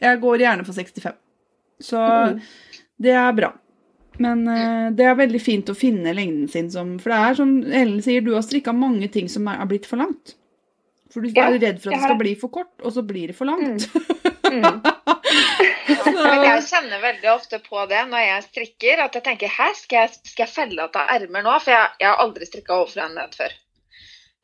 Jeg 0.00 0.20
går 0.20 0.38
gjerne 0.38 0.66
for 0.66 0.72
65. 0.72 1.14
Så 1.80 1.98
Mm. 2.34 2.40
det 3.00 3.10
er 3.14 3.32
bra. 3.32 3.52
Men 4.22 4.42
uh, 4.50 4.88
det 4.98 5.06
er 5.06 5.18
veldig 5.18 5.40
fint 5.42 5.70
å 5.70 5.76
finne 5.78 6.14
lengden 6.16 6.48
sin 6.50 6.70
som 6.74 6.96
For 7.02 7.14
det 7.14 7.18
er 7.22 7.38
som 7.38 7.52
Ellen 7.62 8.00
sier, 8.02 8.24
du 8.24 8.32
har 8.34 8.42
strikka 8.46 8.74
mange 8.74 9.10
ting 9.14 9.30
som 9.30 9.46
er, 9.50 9.60
er 9.62 9.70
blitt 9.70 9.86
for 9.88 10.02
langt. 10.02 10.34
For 11.12 11.24
du 11.24 11.30
Ja, 11.32 11.48
er 11.48 11.60
redd 11.62 11.78
for 11.80 11.92
at 11.92 12.02
det 12.02 12.04
skal 12.04 12.18
bli 12.20 12.34
for 12.36 12.52
kort, 12.52 12.74
og 12.84 12.92
så 12.92 13.04
blir 13.06 13.30
det 13.30 13.36
for 13.38 13.48
langt. 13.48 13.86
Mm. 14.48 14.82
Men 16.18 16.42
jeg 16.44 16.64
kjenner 16.68 17.00
veldig 17.00 17.30
ofte 17.32 17.60
på 17.64 17.84
det 17.88 18.02
når 18.10 18.24
jeg 18.24 18.44
strikker, 18.48 19.02
at 19.04 19.16
jeg 19.16 19.24
tenker 19.24 19.52
her 19.52 19.72
skal 19.78 20.04
jeg, 20.04 20.20
skal 20.28 20.44
jeg 20.44 20.54
felle 20.54 20.84
at 20.84 20.94
det 20.96 21.04
er 21.04 21.24
ermer 21.24 21.46
nå? 21.46 21.54
For 21.64 21.74
jeg, 21.74 21.94
jeg 22.02 22.10
har 22.10 22.22
aldri 22.24 22.48
strikka 22.48 22.76
overfor 22.76 23.06
og 23.06 23.16
ned 23.16 23.38
før. 23.38 23.56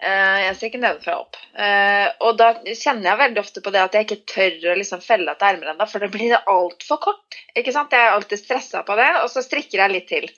Eh, 0.04 0.38
jeg 0.44 0.56
strikker 0.58 0.82
nedenfra 0.82 1.16
opp. 1.22 1.38
Eh, 1.56 2.06
og 2.26 2.36
da 2.36 2.50
kjenner 2.66 3.08
jeg 3.08 3.20
veldig 3.22 3.40
ofte 3.40 3.62
på 3.64 3.72
det 3.72 3.80
at 3.80 3.94
jeg 3.96 4.04
ikke 4.06 4.32
tør 4.34 4.72
å 4.72 4.76
liksom 4.76 5.00
felle 5.04 5.32
etter 5.32 5.46
det 5.46 5.50
er 5.50 5.56
ermer 5.56 5.70
ennå, 5.72 5.86
for 5.88 6.04
da 6.04 6.10
blir 6.12 6.34
det 6.34 6.40
altfor 6.50 7.00
kort. 7.06 7.38
Ikke 7.56 7.72
sant? 7.72 7.94
Jeg 7.94 8.04
er 8.04 8.16
alltid 8.18 8.42
stressa 8.42 8.82
på 8.84 8.98
det, 9.00 9.10
og 9.22 9.30
så 9.32 9.44
strikker 9.46 9.80
jeg 9.80 9.94
litt 9.94 10.10
til. 10.10 10.28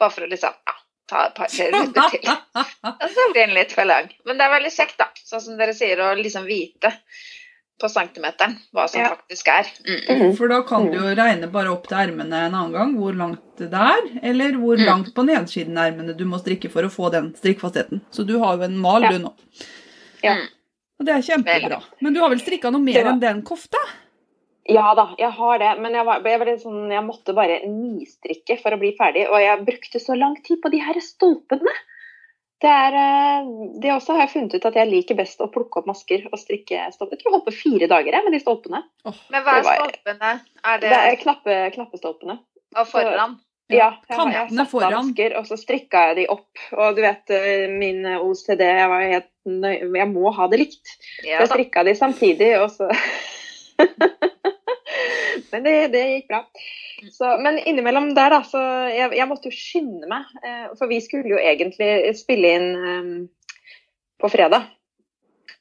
Bare 0.00 0.12
for 0.12 0.26
å 0.26 0.28
liksom 0.28 0.52
ja, 0.52 0.76
ta 1.08 1.22
et 1.28 1.38
par-tre 1.38 1.70
runder 1.72 2.10
til. 2.12 2.28
Og 2.90 3.06
så 3.14 3.26
blir 3.30 3.46
den 3.46 3.56
litt 3.56 3.72
for 3.72 3.88
lang. 3.88 4.10
Men 4.26 4.40
det 4.40 4.44
er 4.44 4.54
veldig 4.56 4.72
kjekt, 4.74 4.98
da. 5.00 5.08
Sånn 5.24 5.44
som 5.46 5.58
dere 5.60 5.76
sier, 5.76 6.02
å 6.02 6.12
liksom 6.18 6.48
vite 6.48 6.90
på 7.80 7.88
centimeteren 7.90 8.54
hva 8.72 8.84
som 8.88 9.00
Ja. 9.02 9.08
faktisk 9.16 9.48
er. 9.48 9.66
Mm. 9.86 10.20
Mm. 10.20 10.36
For 10.36 10.48
da 10.48 10.62
kan 10.62 10.90
du 10.90 10.98
jo 10.98 11.14
regne 11.14 11.50
bare 11.50 11.72
opp 11.72 11.88
til 11.88 11.96
ermene 11.98 12.32
en 12.46 12.54
annen 12.54 12.72
gang 12.72 12.94
hvor 12.96 13.12
langt 13.16 13.40
det 13.58 13.72
er, 13.72 14.02
eller 14.22 14.52
hvor 14.60 14.76
Mm. 14.78 14.84
langt 14.86 15.14
på 15.14 15.24
nedsiden 15.26 15.76
av 15.78 15.90
ermene 15.92 16.16
du 16.16 16.24
må 16.24 16.38
strikke 16.38 16.70
for 16.70 16.82
å 16.82 16.90
få 16.90 17.10
den 17.10 17.32
strikkfastheten. 17.34 18.00
Så 18.10 18.24
du 18.26 18.38
har 18.38 18.56
jo 18.56 18.62
en 18.62 18.78
mal, 18.78 19.02
Ja. 19.02 19.10
du 19.10 19.18
nå. 19.18 19.32
Ja. 20.22 20.34
Mm. 20.34 20.46
Og 21.00 21.06
det 21.06 21.14
er 21.16 21.22
kjempebra. 21.34 21.82
Men 22.00 22.12
du 22.14 22.20
har 22.20 22.28
vel 22.30 22.38
strikka 22.38 22.70
noe 22.70 22.80
mer 22.80 23.02
var- 23.04 23.12
enn 23.12 23.20
den 23.20 23.42
kofta? 23.42 23.78
Ja 24.66 24.94
da, 24.94 25.14
jeg 25.18 25.30
har 25.32 25.58
det. 25.58 25.80
Men 25.82 25.92
jeg, 25.92 26.04
var, 26.06 26.22
jeg, 26.24 26.38
var 26.38 26.46
sånn, 26.56 26.90
jeg 26.90 27.02
måtte 27.04 27.34
bare 27.34 27.60
nistrikke 27.66 28.62
for 28.62 28.70
å 28.70 28.78
bli 28.80 28.94
ferdig. 28.96 29.26
Og 29.28 29.36
jeg 29.38 29.66
brukte 29.66 30.00
så 30.00 30.16
lang 30.16 30.36
tid 30.42 30.58
på 30.62 30.70
de 30.70 30.78
her 30.78 30.94
stolpene. 31.00 31.74
Det, 32.64 32.72
er, 32.72 32.94
eh, 32.96 33.48
det 33.82 33.90
også 33.92 34.14
har 34.16 34.24
jeg 34.24 34.32
funnet 34.32 34.54
ut 34.56 34.66
at 34.70 34.76
jeg 34.78 34.88
liker 34.88 35.18
best 35.18 35.42
å 35.44 35.50
plukke 35.52 35.82
opp 35.82 35.88
masker 35.90 36.22
og 36.30 36.38
strikke 36.40 36.86
stolper. 36.94 37.18
Jeg 37.18 37.22
tror 37.22 37.30
jeg 37.30 37.36
holdt 37.36 37.48
på 37.50 37.56
fire 37.58 37.88
dager 37.92 38.16
jeg, 38.16 38.24
med 38.24 38.32
de 38.36 38.40
stolpene. 38.40 38.80
Men 39.04 39.44
hva 39.44 39.58
er 39.58 39.66
stolpene? 39.68 40.30
Er 40.64 40.80
Det 40.80 40.92
det 40.92 41.00
er 41.00 41.18
knappe, 41.20 41.58
knappestolpene. 41.76 42.38
Og 42.74 42.88
foran? 42.88 43.36
Ja, 43.72 43.76
jeg, 43.76 44.08
jeg 44.08 44.16
Kantene 44.16 44.64
satte 44.64 44.70
foran. 44.70 44.96
masker, 44.96 45.36
og 45.40 45.46
så 45.48 45.56
strikka 45.60 46.06
jeg 46.08 46.16
de 46.22 46.26
opp. 46.32 46.64
Og 46.76 46.96
du 46.96 47.04
vet, 47.04 47.36
eh, 47.36 47.66
min 47.72 48.04
OCD, 48.16 48.64
jeg 48.64 48.90
var 48.92 49.06
helt 49.12 49.30
nøy... 49.48 49.76
Jeg 50.00 50.08
må 50.12 50.32
ha 50.36 50.48
det 50.52 50.60
likt. 50.64 50.96
Ja, 51.24 51.38
Så 51.38 51.46
jeg 51.46 51.52
strikka 51.52 51.84
de 51.84 51.96
samtidig, 52.00 52.50
og 52.60 52.70
så 52.72 52.88
Men 55.52 55.66
det, 55.66 55.74
det 55.94 56.04
gikk 56.10 56.30
bra. 56.30 56.42
Så, 57.12 57.36
men 57.42 57.58
innimellom 57.58 58.12
der, 58.16 58.36
da, 58.36 58.40
så 58.46 58.60
jeg, 58.92 59.10
jeg 59.18 59.28
måtte 59.30 59.50
jo 59.50 59.56
skynde 59.56 60.08
meg. 60.10 60.30
eh, 60.44 60.70
For 60.78 60.90
vi 60.90 61.00
skulle 61.04 61.34
jo 61.34 61.40
egentlig 61.40 61.90
spille 62.18 62.54
inn 62.58 62.70
um, 62.78 63.12
på 64.22 64.30
fredag. 64.32 64.70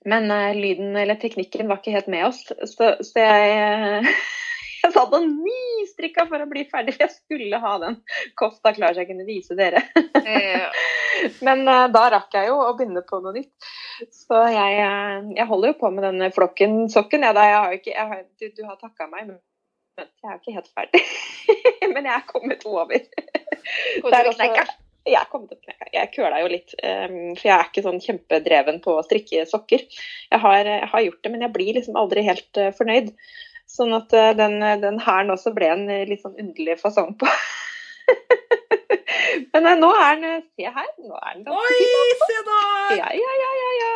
Men 0.09 0.29
uh, 0.31 0.51
lyden 0.55 0.95
eller 0.99 1.19
teknikken 1.19 1.69
var 1.69 1.81
ikke 1.81 1.95
helt 1.95 2.09
med 2.11 2.27
oss, 2.27 2.41
så, 2.67 2.95
så 2.99 3.23
jeg 3.23 4.07
jeg 4.83 4.91
satt 4.91 5.13
og 5.15 5.27
nystrikka 5.29 6.25
for 6.27 6.43
å 6.43 6.49
bli 6.49 6.65
ferdig. 6.67 6.97
for 6.97 7.05
Jeg 7.05 7.15
skulle 7.15 7.61
ha 7.63 7.77
den 7.79 8.01
kofta 8.39 8.73
klar 8.75 8.95
så 8.95 9.03
jeg 9.03 9.13
kunne 9.13 9.27
vise 9.27 9.55
dere. 9.55 9.85
Men 11.45 11.63
uh, 11.69 11.87
da 11.93 12.09
rakk 12.17 12.35
jeg 12.35 12.51
jo 12.51 12.59
å 12.59 12.73
begynne 12.75 13.05
på 13.07 13.21
noe 13.23 13.35
nytt. 13.37 13.71
Så 14.11 14.43
jeg, 14.51 14.83
jeg 15.37 15.47
holder 15.47 15.71
jo 15.71 15.79
på 15.79 15.91
med 15.93 16.03
denne 16.07 16.29
flokken-sokken. 16.35 17.23
Ja, 17.23 17.31
da, 17.35 17.47
jeg 17.47 17.57
har 17.57 17.75
ikke, 17.77 17.95
jeg 17.95 18.11
har, 18.11 18.23
du, 18.41 18.47
du 18.57 18.63
har 18.67 18.79
takka 18.81 19.07
meg, 19.07 19.27
men 19.29 19.39
jeg 19.99 20.29
er 20.29 20.31
jo 20.31 20.39
ikke 20.39 20.55
helt 20.57 20.71
ferdig. 20.73 21.03
men 21.93 22.07
jeg 22.07 22.15
er 22.15 22.25
kommet 22.29 22.65
over. 22.69 23.05
Kom 24.01 24.09
til 24.13 24.31
du. 24.31 24.73
Jeg 25.03 25.19
er 25.19 25.27
kommet 25.27 25.49
til 25.51 25.59
knekka. 25.59 25.89
Jeg 25.91 26.11
køla 26.13 26.37
jo 26.39 26.51
litt, 26.51 26.73
eh, 26.79 27.09
for 27.35 27.47
jeg 27.49 27.53
er 27.57 27.65
ikke 27.67 27.83
sånn 27.83 27.99
kjempedreven 28.03 28.77
på 28.85 28.93
å 28.95 29.03
strikke 29.03 29.43
sokker. 29.49 29.83
Jeg 30.31 30.39
har, 30.45 30.69
jeg 30.69 30.87
har 30.93 31.03
gjort 31.07 31.19
det, 31.25 31.31
men 31.33 31.43
jeg 31.43 31.53
blir 31.57 31.79
liksom 31.79 31.99
aldri 31.99 32.23
helt 32.23 32.61
eh, 32.61 32.71
fornøyd. 32.77 33.11
Sånn 33.69 33.91
at 33.97 34.15
eh, 34.15 34.31
den, 34.39 34.61
den 34.79 35.01
hæren 35.03 35.33
også 35.33 35.51
ble 35.55 35.73
en 35.75 35.85
eh, 35.91 36.05
litt 36.07 36.23
sånn 36.23 36.39
underlig 36.39 36.79
fasong 36.79 37.17
på. 37.19 37.27
men 39.51 39.69
nå 39.81 39.91
er 39.91 40.19
den 40.23 40.41
Se 40.55 40.71
her, 40.71 40.89
nå 41.03 41.19
er 41.19 41.35
den 41.35 41.45
ganske. 41.49 41.91
Oi, 41.99 42.17
se 42.23 42.41
da! 42.47 42.63
Ja, 43.01 43.13
ja, 43.19 43.37
ja, 43.43 43.53
ja, 43.59 43.71
ja. 43.81 43.93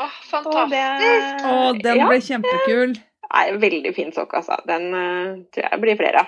Å, 0.00 0.10
fantastisk. 0.30 1.48
Å, 1.48 1.56
den 1.76 2.04
ja, 2.04 2.08
ble 2.08 2.22
kjempekul. 2.24 3.00
En 3.34 3.58
veldig 3.62 3.94
fin 3.96 4.12
sokk, 4.12 4.34
altså. 4.34 4.56
Den 4.66 4.88
uh, 4.94 5.42
tror 5.54 5.68
jeg 5.70 5.80
blir 5.80 5.96
flere 6.00 6.20
av. 6.24 6.26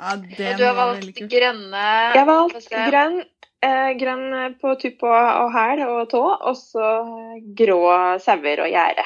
Ja, 0.00 0.14
Og 0.16 0.58
du 0.58 0.64
har 0.64 0.74
valgt 0.74 1.20
grønne 1.30 1.82
Jeg 2.14 2.18
har 2.18 2.26
valgt 2.26 2.68
grønn, 2.90 3.20
eh, 3.62 3.90
grønn 4.00 4.54
på 4.60 4.72
tupp 4.82 5.04
og, 5.06 5.28
og 5.44 5.52
hæl 5.54 5.82
og 5.86 6.08
tå, 6.10 6.22
og 6.50 6.56
så 6.58 6.88
grå 7.54 8.18
sauer 8.20 8.64
og 8.66 8.72
gjerde. 8.72 9.04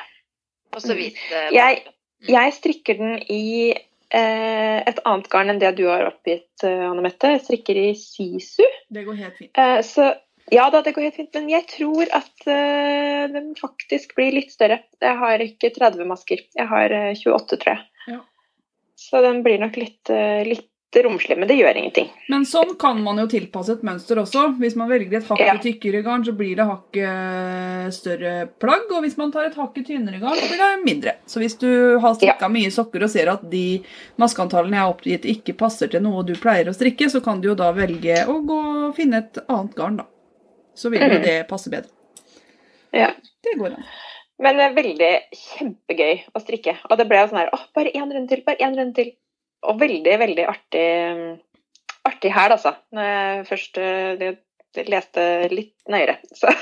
og 0.73 0.81
så 0.81 0.95
hvit. 0.97 1.16
eh, 1.33 1.51
Jeg- 1.53 1.85
Jeg 2.29 2.53
strikker 2.53 2.97
den 2.99 3.19
i 3.31 3.71
eh, 4.11 4.79
et 4.89 4.99
annet 5.05 5.29
garn 5.29 5.51
enn 5.51 5.59
det 5.61 5.77
du 5.77 5.85
har 5.87 6.07
oppgitt, 6.09 6.49
eh, 6.64 6.91
Anne 6.91 7.03
Mette. 7.03 7.29
Jeg 7.37 7.43
strikker 7.45 7.77
i 7.77 7.93
sisu. 7.95 8.64
Det 8.91 9.05
går 9.07 9.14
helt 9.16 9.37
fint. 9.37 9.51
Eh, 9.55 9.83
så 9.83 10.14
ja 10.55 10.70
da, 10.70 10.82
det 10.82 10.94
går 10.96 11.09
helt 11.09 11.18
fint. 11.18 11.34
Men 11.34 11.51
jeg 11.53 11.66
tror 11.70 12.14
at 12.16 12.49
uh, 12.49 13.28
den 13.34 13.53
faktisk 13.59 14.16
blir 14.18 14.34
litt 14.38 14.55
større. 14.55 14.80
Jeg 15.03 15.20
har 15.20 15.44
ikke 15.44 15.72
30 15.76 16.09
masker. 16.09 16.42
Jeg 16.57 16.70
har 16.70 16.94
uh, 16.94 17.12
28, 17.12 17.61
tror 17.61 17.74
jeg. 17.74 17.86
Ja. 18.14 18.24
Så 18.99 19.22
den 19.24 19.44
blir 19.44 19.61
nok 19.62 19.76
litt, 19.78 20.03
uh, 20.11 20.42
litt 20.49 20.66
romslig, 21.05 21.36
men 21.36 21.51
det 21.51 21.59
gjør 21.59 21.76
ingenting. 21.76 22.07
Men 22.32 22.46
sånn 22.49 22.70
kan 22.80 23.03
man 23.05 23.20
jo 23.20 23.26
tilpasse 23.28 23.74
et 23.76 23.82
mønster 23.84 24.22
også. 24.22 24.46
Hvis 24.57 24.72
man 24.80 24.88
velger 24.88 25.18
et 25.18 25.28
hakket 25.28 25.51
Ja. 25.51 25.59
tykkere 25.61 26.01
garn, 26.03 26.24
så 26.24 26.32
blir 26.32 26.57
det 26.57 26.64
hakket 26.64 27.92
større 27.92 28.32
plagg. 28.59 28.88
Og 28.96 29.05
hvis 29.05 29.18
man 29.20 29.30
tar 29.30 29.51
et 29.51 29.59
hakket 29.61 29.90
tynnere 29.90 30.18
garn, 30.22 30.40
så 30.40 30.49
blir 30.49 30.62
det 30.64 30.84
mindre. 30.88 31.16
Så 31.28 31.44
hvis 31.44 31.59
du 31.61 31.99
har 32.01 32.16
strikka 32.16 32.49
mye 32.49 32.72
sokker 32.72 33.05
og 33.05 33.12
ser 33.12 33.28
at 33.28 33.44
de 33.53 33.82
maskeantallene 34.16 34.80
jeg 34.80 34.86
har 34.86 34.94
oppgitt 34.96 35.28
ikke 35.28 35.59
passer 35.61 35.92
til 35.92 36.03
noe 36.09 36.24
du 36.24 36.32
pleier 36.40 36.72
å 36.72 36.74
strikke, 36.74 37.12
så 37.12 37.20
kan 37.20 37.44
du 37.44 37.53
jo 37.53 37.59
da 37.59 37.68
velge 37.76 38.24
å 38.24 38.40
gå 38.40 38.62
og 38.88 38.96
finne 38.96 39.20
et 39.20 39.44
annet 39.44 39.76
garn, 39.76 40.01
da. 40.01 40.09
Så 40.79 40.91
vil 40.93 41.03
jo 41.03 41.09
Mhm. 41.18 41.24
det 41.26 41.37
passe 41.51 41.70
bedre. 41.72 41.91
Ja. 42.95 43.11
Det 43.45 43.57
går 43.59 43.74
an. 43.76 43.85
Men 44.39 44.57
det 44.57 44.64
er 44.68 44.74
veldig 44.76 45.12
kjempegøy 45.35 46.20
å 46.39 46.41
strikke. 46.45 46.76
Og 46.89 46.99
det 47.01 47.09
ble 47.11 47.18
jo 47.24 47.31
sånn 47.33 47.41
her 47.43 47.51
åh, 47.53 47.64
bare 47.74 47.91
én 47.99 48.07
runde 48.14 48.29
til, 48.31 48.43
bare 48.47 48.62
én 48.62 48.76
runde 48.79 48.95
til. 48.95 49.12
Og 49.66 49.81
veldig, 49.81 50.12
veldig 50.20 50.45
artig, 50.47 50.85
artig 52.07 52.31
her, 52.33 52.55
altså. 52.55 52.76
Når 52.95 53.09
jeg 53.11 53.47
først 53.49 53.79
eh, 53.83 54.37
leste 54.87 55.24
litt 55.51 55.74
nøyere. 55.91 56.18
Så, 56.39 56.53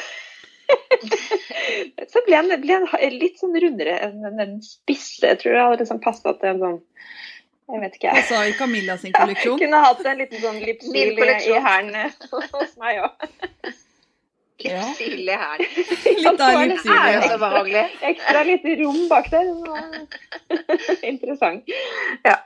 så 2.13 2.23
ble 2.27 2.41
den, 2.49 2.61
ble 2.63 2.79
den 2.81 3.19
litt 3.21 3.41
sånn 3.43 3.57
rundere 3.61 3.99
enn 4.09 4.25
den 4.41 4.57
spisse. 4.65 5.27
Jeg 5.29 5.43
tror 5.43 5.53
det 5.57 5.65
hadde 5.67 5.81
liksom 5.85 6.01
passa 6.05 6.33
til 6.41 6.55
en 6.55 6.63
sånn 6.65 6.79
Jeg 7.67 7.83
vet 7.83 7.97
ikke, 7.99 8.09
jeg. 8.09 8.23
Passa 8.23 8.41
i 8.47 8.53
Camilla 8.57 8.97
sin 9.03 9.13
kolleksjon. 9.17 9.59
Kunne 9.63 9.81
hatt 9.83 10.05
en 10.07 10.21
liten 10.23 10.41
sånn 10.43 10.61
lipsyl 10.63 11.19
i, 11.19 11.31
i 11.51 11.61
hælen 11.69 11.95
eh, 11.99 12.17
hos 12.55 12.77
meg 12.81 13.03
òg. 13.05 13.29
Ja. 14.65 14.83
Stilig 14.97 15.37
her. 15.37 15.61
Litt 16.23 16.41
av 16.41 16.61
Det 16.63 16.79
er 16.89 17.15
jo 17.17 17.23
så 17.29 17.39
behagelig. 17.41 17.83
Ekstra 18.09 18.43
lite 18.49 18.77
rom 18.81 19.03
bak 19.11 19.29
der. 19.33 19.51
Interessant. 21.11 21.69
Ja. 22.25 22.39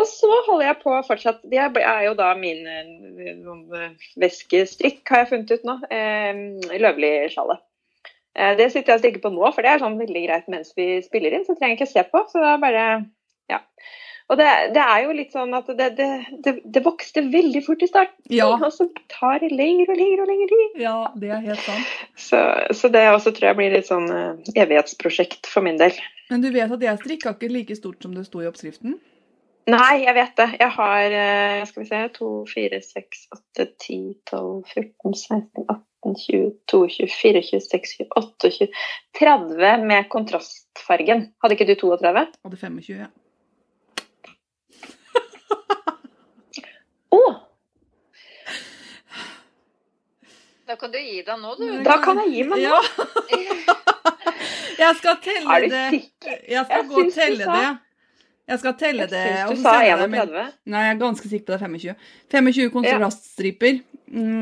Og 0.00 0.08
så 0.08 0.30
holder 0.48 0.66
jeg 0.70 0.78
på 0.80 0.94
fortsatt 1.06 1.44
Det 1.48 1.60
er 1.60 2.00
jo 2.06 2.14
da 2.16 2.30
min 2.38 2.66
eh, 2.68 4.08
veskestrikk, 4.20 5.02
har 5.10 5.24
jeg 5.24 5.32
funnet 5.32 5.52
ut 5.52 5.68
nå. 5.68 5.76
Eh, 5.92 6.80
Løvli-sjalet. 6.80 7.64
Eh, 8.36 8.56
det 8.56 8.70
sitter 8.72 8.94
jeg 8.94 8.98
og 8.98 9.04
strikker 9.04 9.24
på 9.24 9.34
nå, 9.36 9.44
for 9.52 9.64
det 9.64 9.74
er 9.74 9.84
sånn 9.84 10.00
veldig 10.00 10.24
greit 10.26 10.50
mens 10.52 10.72
vi 10.76 10.96
spiller 11.04 11.36
inn. 11.36 11.44
Så 11.44 11.56
trenger 11.56 11.76
jeg 11.76 11.80
ikke 11.82 11.92
se 11.92 12.08
på. 12.12 12.24
Så 12.32 12.40
det 12.40 12.52
er 12.54 12.64
bare 12.64 12.88
Ja. 13.52 13.60
Og 14.26 14.38
det, 14.40 14.46
det 14.74 14.82
er 14.82 15.04
jo 15.04 15.12
litt 15.14 15.34
sånn 15.34 15.54
at 15.54 15.68
det, 15.78 15.86
det, 15.98 16.08
det, 16.42 16.54
det 16.64 16.82
vokste 16.82 17.22
veldig 17.30 17.60
fort 17.62 17.82
i 17.84 17.88
starten. 17.90 18.16
Ja. 18.32 18.48
Og 18.56 18.64
så 18.74 18.88
tar 19.12 19.38
det 19.42 19.52
lengre 19.54 19.94
og 19.94 20.00
lengre 20.00 20.24
og 20.24 20.30
lengre 20.32 20.48
tid. 20.50 20.80
ja, 20.82 20.96
det 21.14 21.30
er 21.30 21.44
helt 21.44 21.62
sant. 21.62 21.92
Så, 22.18 22.40
så 22.74 22.90
det 22.90 23.04
også 23.12 23.30
tror 23.36 23.52
jeg 23.52 23.58
blir 23.60 23.76
litt 23.76 23.86
sånn 23.86 24.08
eh, 24.10 24.48
evighetsprosjekt 24.64 25.46
for 25.50 25.62
min 25.66 25.78
del. 25.78 25.94
Men 26.32 26.42
du 26.42 26.48
vet 26.50 26.72
at 26.74 26.82
jeg 26.82 27.02
strikka 27.04 27.36
ikke 27.36 27.52
like 27.54 27.76
stort 27.78 28.02
som 28.02 28.16
det 28.16 28.26
sto 28.26 28.42
i 28.42 28.48
oppskriften? 28.50 28.96
Nei, 29.70 29.92
jeg 30.04 30.14
vet 30.14 30.34
det. 30.38 30.46
Jeg 30.58 30.72
har 30.74 31.14
eh, 31.20 31.60
skal 31.66 31.82
vi 31.82 31.86
se, 31.88 32.00
2, 32.18 32.30
4, 32.50 32.80
6, 32.86 33.20
8, 33.36 33.66
10, 33.82 34.00
12, 34.30 34.72
14, 34.72 35.14
16, 35.20 35.68
18, 35.68 36.16
20, 36.24 36.50
22, 36.70 37.06
24, 37.14 37.44
26, 37.70 38.08
28, 38.10 38.50
20, 38.58 38.82
30 39.22 39.86
med 39.86 40.10
kontrastfargen. 40.10 41.28
Hadde 41.42 41.58
ikke 41.58 41.68
du 41.70 41.74
32? 41.78 42.26
Hadde 42.46 42.60
25, 42.64 42.98
ja. 43.06 43.10
Å! 47.16 47.20
Da 50.66 50.74
kan 50.80 50.90
du 50.90 50.98
gi 50.98 51.20
deg 51.22 51.38
nå, 51.38 51.52
du. 51.60 51.66
Da 51.86 51.96
kan 52.02 52.18
jeg 52.24 52.32
gi 52.34 52.42
meg 52.50 52.64
nå. 52.64 52.64
Ja. 52.66 52.80
Jeg 54.76 54.96
skal 54.98 55.14
telle 55.24 55.54
Er 55.56 55.62
du 55.62 55.68
det. 55.72 55.84
sikker? 55.94 56.40
Jeg 56.52 56.64
skal 56.66 56.76
Jeg 56.82 56.88
gå 56.90 56.96
og 57.00 57.12
telle 57.14 57.44
sa- 57.46 57.54
det. 57.56 57.68
Jeg 58.46 58.60
skal 58.62 58.74
telle 58.78 59.06
det. 59.10 59.18
Jeg 59.26 59.46
syns 59.48 59.58
du 59.58 59.62
sa 59.66 59.72
jeg 59.82 59.98
31. 59.98 60.52
Nei, 60.70 60.82
jeg 60.86 60.94
er 60.94 60.98
ganske 61.00 61.28
sikker 61.32 61.46
på 61.48 61.52
det 61.52 61.56
er 61.56 61.66
25. 61.66 61.94
25 62.30 62.70
kontraststriper. 62.76 63.78
Ja. 63.80 63.92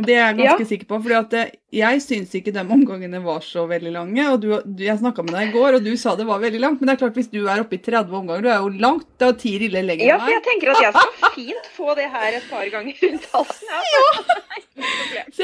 Det 0.05 0.13
er 0.13 0.27
jeg 0.27 0.37
ganske 0.43 0.61
Ja. 0.61 0.69
sikker 0.69 0.89
på. 0.91 0.99
For 1.07 1.37
eh, 1.41 1.53
jeg 1.73 2.01
syns 2.05 2.35
ikke 2.37 2.53
de 2.53 2.61
omgangene 2.61 3.23
var 3.25 3.41
så 3.41 3.65
veldig 3.67 3.93
lange. 3.95 4.27
og 4.29 4.41
du, 4.43 4.51
Jeg 4.85 4.99
snakka 5.01 5.25
med 5.25 5.33
deg 5.33 5.49
i 5.49 5.53
går, 5.57 5.79
og 5.79 5.85
du 5.87 5.97
sa 5.97 6.13
det 6.17 6.27
var 6.29 6.39
veldig 6.43 6.61
langt. 6.61 6.81
Men 6.83 6.89
det 6.89 6.95
er 6.99 7.01
klart 7.07 7.17
hvis 7.17 7.31
du 7.33 7.47
er 7.49 7.61
oppe 7.65 7.79
i 7.79 7.81
30 7.81 8.13
omganger, 8.13 8.43
du 8.45 8.49
er 8.53 8.61
jo 8.61 8.69
langt. 8.69 9.07
Det 9.19 9.27
er 9.31 9.33
ti 9.41 9.55
riller 9.65 9.83
lenger 9.89 10.05
Ja, 10.07 10.19
for 10.21 10.29
jeg 10.37 10.45
tenker 10.51 10.75
at 10.75 10.83
jeg 10.85 10.93
skal 10.93 11.33
fint 11.39 11.71
få 11.73 11.97
det 11.97 12.11
her 12.13 12.37
et 12.37 12.51
par 12.51 12.69
ganger 12.77 12.93
rundt 13.09 13.25
halsen. 13.33 13.69
Ja. 13.73 14.05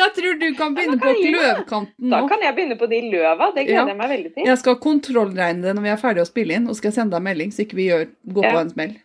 Så 0.01 0.07
jeg 0.09 0.15
tror 0.17 0.39
du 0.41 0.47
kan 0.57 0.75
begynne 0.75 0.97
kan 1.01 1.15
på 1.15 1.33
løvkanten 1.35 2.09
nå. 2.09 2.11
Da 2.17 2.21
kan 2.33 2.41
jeg 2.47 2.55
begynne 2.57 2.79
på 2.81 2.89
de 2.89 3.01
løva. 3.13 3.51
Det 3.55 3.67
Ja. 3.69 3.85
gleder 3.85 3.89
jeg 3.93 3.97
meg 4.01 4.11
veldig 4.11 4.35
til. 4.35 4.47
Jeg 4.47 4.59
skal 4.59 4.77
kontrollregne 4.77 5.63
det 5.63 5.75
når 5.77 5.83
vi 5.83 5.89
er 5.93 6.01
ferdige 6.01 6.25
å 6.25 6.31
spille 6.31 6.57
inn, 6.57 6.69
og 6.69 6.77
skal 6.77 6.93
sende 6.93 7.13
deg 7.19 7.23
melding, 7.23 7.51
så 7.53 7.67
ikke 7.67 7.77
vi 7.77 7.89
gjør, 7.91 8.09
går 8.33 8.43
på 8.49 8.53
Ja. 8.53 8.61
en 8.61 8.71
smell. 8.71 8.97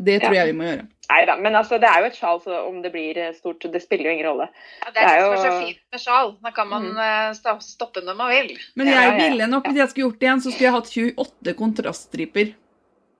Det 0.00 0.22
tror 0.22 0.32
Ja. 0.34 0.44
jeg 0.46 0.54
vi 0.54 0.58
må 0.58 0.64
gjøre. 0.64 0.88
Nei 1.12 1.24
da, 1.26 1.36
men 1.36 1.52
altså, 1.52 1.78
det 1.78 1.84
er 1.84 2.00
jo 2.00 2.06
et 2.06 2.16
sjal, 2.16 2.40
så 2.40 2.66
om 2.68 2.80
det 2.80 2.92
blir 2.92 3.18
eh, 3.18 3.32
stort, 3.34 3.60
det 3.70 3.82
spiller 3.82 4.04
jo 4.04 4.10
ingen 4.16 4.26
rolle. 4.26 4.48
Ja, 4.80 4.86
det 4.88 4.94
Det 4.94 5.02
er 5.02 5.08
er 5.08 5.18
det 5.18 5.38
som 5.38 5.44
er 5.46 5.50
jo- 5.50 5.60
så 5.60 5.66
fint 5.66 5.78
med 5.92 6.00
sjal. 6.00 6.36
Da 6.42 6.50
kan 6.50 6.68
man 6.68 6.84
eh, 6.96 7.58
stoppe 7.60 8.00
når 8.02 8.16
man 8.16 8.30
vil. 8.30 8.56
Men 8.76 8.86
jeg 8.86 8.94
ja, 8.94 9.02
ja. 9.12 9.28
ville 9.28 9.46
nok, 9.46 9.64
hvis 9.66 9.76
jeg 9.76 9.88
skulle 9.90 10.06
gjort 10.10 10.18
det 10.20 10.26
igjen, 10.28 10.40
så 10.40 10.50
skulle 10.52 10.68
jeg 10.70 10.72
hatt 10.72 10.90
28 10.96 11.54
kontraststriper. 11.54 12.54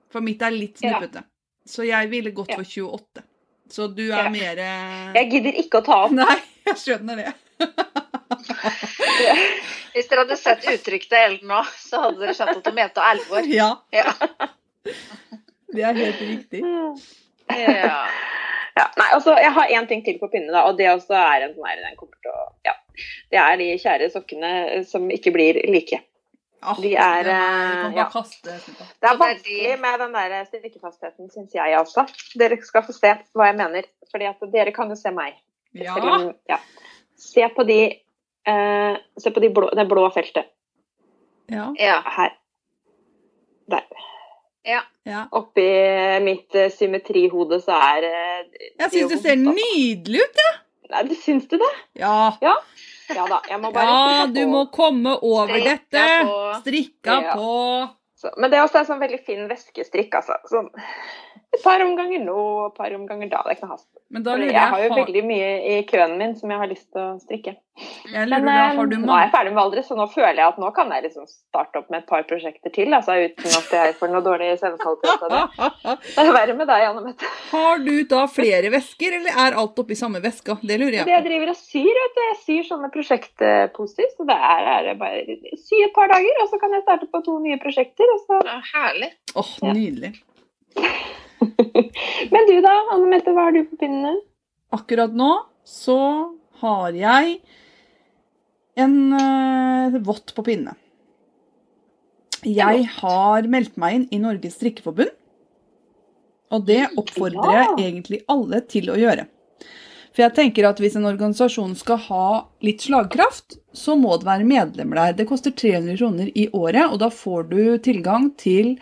For 0.09 0.21
mitt 0.21 0.41
er 0.41 0.49
litt 0.51 0.79
Ja. 0.81 0.89
snuppete. 0.99 1.23
Så 1.67 1.85
jeg 1.85 2.09
ville 2.09 2.31
gått 2.31 2.49
Ja. 2.49 2.55
for 2.55 2.63
28. 2.63 3.23
Så 3.69 3.87
du 3.95 4.11
er 4.11 4.23
Ja. 4.23 4.29
mer 4.29 5.13
Jeg 5.13 5.29
gidder 5.31 5.53
ikke 5.53 5.81
å 5.81 5.85
ta 5.85 6.05
opp. 6.05 6.11
Nei, 6.11 6.35
jeg 6.69 6.77
skjønner 6.81 7.15
det. 7.21 7.33
Hvis 9.93 10.07
dere 10.09 10.23
hadde 10.23 10.37
sett 10.39 10.65
uttrykket 10.71 11.09
til 11.11 11.19
Ellen 11.19 11.49
nå, 11.51 11.59
så 11.77 12.05
hadde 12.07 12.21
dere 12.23 12.35
skjønt 12.37 12.57
at 12.57 12.69
hun 12.69 12.77
mente 12.77 13.03
alvor. 13.03 13.49
Ja. 13.49 13.69
Ja. 13.93 14.13
Det 15.73 15.83
er 15.85 15.99
helt 15.99 16.21
riktig. 16.21 16.63
Ja. 17.53 17.99
Ja, 18.73 18.87
nei, 18.97 19.09
altså, 19.13 19.35
Jeg 19.37 19.51
har 19.53 19.69
én 19.69 19.85
ting 19.87 20.01
til 20.05 20.17
på 20.17 20.29
pinne, 20.33 20.49
da, 20.49 20.63
og 20.65 20.79
det 20.79 20.87
også 20.89 21.13
er 21.13 21.45
en 21.45 21.53
sånn 21.53 21.67
her 21.69 21.83
den 21.83 21.99
kommer 21.99 22.17
til 22.23 22.33
å, 22.33 22.47
ja. 22.65 22.73
Det 23.29 23.37
er 23.41 23.59
de 23.61 23.67
kjære 23.81 24.09
sokkene 24.13 24.49
som 24.89 25.05
ikke 25.13 25.33
blir 25.35 25.59
like. 25.69 25.99
Ah, 26.63 26.77
De 26.79 26.93
er, 26.95 27.27
ja. 27.93 28.05
kaste. 28.09 28.47
Det 28.47 28.53
er 28.55 28.89
det 29.03 29.09
er 29.09 29.17
vanskelig 29.19 29.73
med 29.83 29.99
den 29.99 30.13
der 30.15 30.35
strikkefastheten, 30.47 31.29
syns 31.33 31.55
jeg 31.57 31.75
også. 31.77 32.05
Dere 32.39 32.57
skal 32.63 32.85
få 32.87 32.95
se 32.95 33.11
hva 33.35 33.49
jeg 33.49 33.57
mener. 33.59 33.89
Fordi 34.13 34.29
at 34.29 34.45
dere 34.53 34.71
kan 34.75 34.93
jo 34.93 34.95
se 34.95 35.11
meg. 35.11 35.35
Ja. 35.73 35.95
Om- 35.97 36.33
ja. 36.49 36.59
Se 37.17 37.47
på 37.55 37.63
de 37.67 37.79
uh, 38.49 38.95
Se 39.17 39.31
på 39.31 39.39
de 39.43 39.49
blå, 39.53 39.69
det 39.75 39.85
blå 39.89 40.07
feltet 40.13 40.49
ja. 41.51 41.69
ja. 41.77 41.99
her. 42.17 42.33
Der. 43.71 43.83
ja. 44.63 44.81
Oppi 45.31 45.65
mitt 46.23 46.55
uh, 46.55 46.69
symmetrihode 46.71 47.59
så 47.63 47.75
er 47.77 48.05
uh, 48.07 48.61
Jeg 48.79 48.91
syns 48.93 49.11
det 49.15 49.19
ser 49.23 49.39
nydelig 49.39 50.23
ut, 50.23 50.39
jeg. 50.45 50.53
Nei, 50.93 51.01
du 51.09 51.15
syns 51.17 51.47
du 51.49 51.57
det? 51.57 51.71
Ja. 51.99 52.33
Ja 52.41 53.25
da. 53.29 53.39
Jeg 53.49 53.59
må 53.63 53.71
bare 53.75 53.89
ja, 53.89 54.25
du 54.31 54.41
må 54.47 54.65
komme 54.73 55.15
over 55.21 55.51
Strikka 55.51 55.73
dette. 55.73 56.05
på. 56.29 56.39
Strikka 56.61 57.17
Ja. 57.23 57.35
på. 57.39 57.51
Så, 58.23 58.31
men 58.39 58.51
det 58.51 58.55
er 58.55 58.63
også 58.63 58.79
en 58.79 58.87
sånn 58.87 59.01
veldig 59.03 59.19
fin 59.27 59.41
væskestrikk, 59.49 60.15
altså. 60.21 60.37
Sånn, 60.47 60.69
et 61.51 61.59
par 61.59 61.83
omganger 61.83 62.23
nå, 62.23 62.35
og 62.35 62.69
et 62.69 62.77
par 62.77 62.95
omganger 62.95 63.27
da. 63.33 63.41
Det 63.43 63.51
er 63.51 63.57
ikke 63.57 63.67
noe 63.67 63.75
hast. 63.75 63.89
Jeg 64.47 64.69
har 64.73 64.83
jo 64.85 64.93
veldig 64.95 65.23
mye 65.27 65.49
i 65.73 65.77
køen 65.89 66.15
min 66.21 66.37
som 66.39 66.53
jeg 66.53 66.61
har 66.61 66.71
lyst 66.71 66.87
til 66.95 67.03
å 67.03 67.17
strikke. 67.19 67.57
Jeg 67.73 68.27
Men 68.29 68.43
lurer, 68.45 68.53
eh, 68.53 68.75
har 68.77 68.89
du 68.91 68.95
nå 69.01 69.13
er 69.15 69.23
jeg 69.23 69.31
ferdig 69.33 69.51
med 69.53 69.57
Valdres, 69.57 69.87
så 69.89 69.95
nå 69.97 70.05
føler 70.13 70.37
jeg 70.37 70.45
at 70.45 70.59
nå 70.61 70.67
kan 70.75 70.91
jeg 70.93 71.05
liksom 71.07 71.25
starte 71.25 71.79
opp 71.81 71.87
med 71.89 72.03
et 72.03 72.09
par 72.11 72.25
prosjekter 72.29 72.73
til. 72.73 72.93
Altså 72.93 73.15
uten 73.17 73.55
at 73.57 73.73
jeg 73.73 73.95
får 73.97 74.11
noe 74.13 74.21
dårlig 74.25 74.51
sendekvalitet 74.61 75.25
av 75.25 75.33
det. 75.33 75.71
Det 76.13 76.21
er 76.21 76.29
verre 76.35 76.55
med 76.57 76.69
deg, 76.69 76.85
Anne 76.91 77.01
Mette. 77.07 77.31
Har 77.49 77.81
du 77.81 77.93
da 78.09 78.25
flere 78.29 78.69
vesker, 78.73 79.17
eller 79.17 79.39
er 79.45 79.57
alt 79.57 79.79
oppi 79.81 79.97
samme 79.97 80.21
veska? 80.23 80.59
Det 80.61 80.77
lurer 80.77 80.99
Det 80.99 81.15
jeg 81.15 81.23
jeg 81.23 81.25
driver 81.29 81.53
og 81.53 81.57
syr, 81.59 81.99
vet 81.99 82.17
du. 82.17 82.21
Jeg 82.23 82.37
syr 82.43 82.67
sånne 82.67 82.89
prosjektposer. 82.93 84.11
Så 84.13 84.27
det 84.29 84.37
er, 84.37 84.69
er 84.75 84.87
det 84.89 84.93
bare 84.99 85.37
sy 85.61 85.81
et 85.85 85.95
par 85.95 86.11
dager, 86.11 86.43
og 86.43 86.51
så 86.51 86.59
kan 86.61 86.75
jeg 86.75 86.85
starte 86.85 87.09
på 87.09 87.23
to 87.25 87.39
nye 87.43 87.57
prosjekter. 87.63 88.13
Og 88.15 88.21
så... 88.27 88.43
Ja, 88.49 88.59
herlig. 88.73 89.09
Åh, 89.33 89.55
oh, 89.63 89.73
nydelig. 89.73 90.13
Men 92.33 92.47
du 92.49 92.55
da, 92.63 92.75
Anne 92.93 93.09
Mette, 93.09 93.33
hva 93.33 93.49
har 93.49 93.55
du 93.55 93.63
på 93.65 93.81
pinnene? 93.81 94.15
Akkurat 94.73 95.13
nå 95.15 95.31
så 95.67 95.99
har 96.63 96.95
jeg 96.97 97.37
en 98.79 98.95
uh, 99.13 99.99
vått 100.03 100.33
på 100.35 100.45
pinne. 100.45 100.75
Jeg 102.43 102.87
har 102.97 103.45
meldt 103.47 103.77
meg 103.79 103.95
inn 103.95 104.07
i 104.11 104.21
Norges 104.23 104.57
strikkeforbund. 104.59 105.13
Og 106.53 106.65
det 106.67 106.83
oppfordrer 106.99 107.55
jeg 107.55 107.69
egentlig 107.87 108.19
alle 108.29 108.59
til 108.69 108.91
å 108.93 108.97
gjøre. 108.99 109.25
For 110.13 110.21
jeg 110.21 110.35
tenker 110.37 110.67
at 110.69 110.77
hvis 110.81 110.95
en 110.99 111.09
organisasjon 111.09 111.73
skal 111.77 111.97
ha 112.05 112.25
litt 112.61 112.83
slagkraft, 112.85 113.57
så 113.73 113.95
må 113.97 114.13
det 114.19 114.27
være 114.27 114.45
medlemmer 114.45 114.99
der. 114.99 115.15
Det 115.17 115.29
koster 115.29 115.55
300 115.55 115.97
kroner 115.97 116.29
i 116.37 116.45
året, 116.53 116.85
og 116.85 116.99
da 117.01 117.09
får 117.09 117.47
du 117.49 117.61
tilgang 117.81 118.29
til 118.37 118.75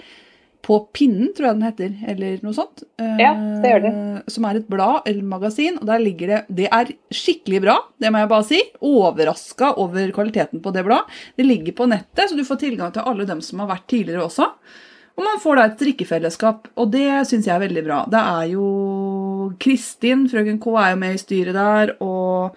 På 0.62 0.78
pinnen, 0.94 1.32
tror 1.34 1.48
jeg 1.48 1.58
den 1.58 1.66
heter, 1.66 1.96
eller 2.14 2.44
noe 2.46 2.54
sånt. 2.54 2.84
Ja, 3.20 3.32
det 3.64 3.72
gjør 3.72 3.84
den. 3.88 3.96
Som 4.30 4.46
er 4.46 4.60
et 4.60 4.70
blad 4.70 5.08
eller 5.10 5.26
magasin, 5.26 5.80
og 5.82 5.88
der 5.90 6.04
ligger 6.04 6.32
det 6.32 6.42
Det 6.62 6.68
er 6.70 6.94
skikkelig 7.10 7.64
bra, 7.64 7.80
det 8.02 8.12
må 8.14 8.22
jeg 8.22 8.30
bare 8.32 8.48
si. 8.48 8.62
Overraska 8.86 9.74
over 9.82 10.14
kvaliteten 10.14 10.62
på 10.62 10.74
det 10.76 10.86
bladet. 10.86 11.20
Det 11.36 11.48
ligger 11.48 11.78
på 11.78 11.90
nettet, 11.90 12.30
så 12.30 12.38
du 12.38 12.46
får 12.46 12.62
tilgang 12.62 12.94
til 12.94 13.06
alle 13.10 13.26
dem 13.30 13.42
som 13.46 13.64
har 13.64 13.74
vært 13.74 13.90
tidligere 13.90 14.28
også. 14.28 14.52
Og 15.18 15.26
man 15.26 15.42
får 15.44 15.58
da 15.58 15.64
et 15.68 15.82
drikkefellesskap, 15.82 16.70
og 16.80 16.92
det 16.94 17.08
syns 17.28 17.50
jeg 17.50 17.56
er 17.58 17.66
veldig 17.66 17.84
bra. 17.86 17.98
Det 18.10 18.22
er 18.22 18.46
jo 18.54 18.68
Kristin, 19.62 20.28
frøken 20.32 20.62
K, 20.62 20.76
er 20.80 20.94
jo 20.94 21.02
med 21.02 21.18
i 21.18 21.22
styret 21.22 21.58
der, 21.58 21.96
og 22.02 22.56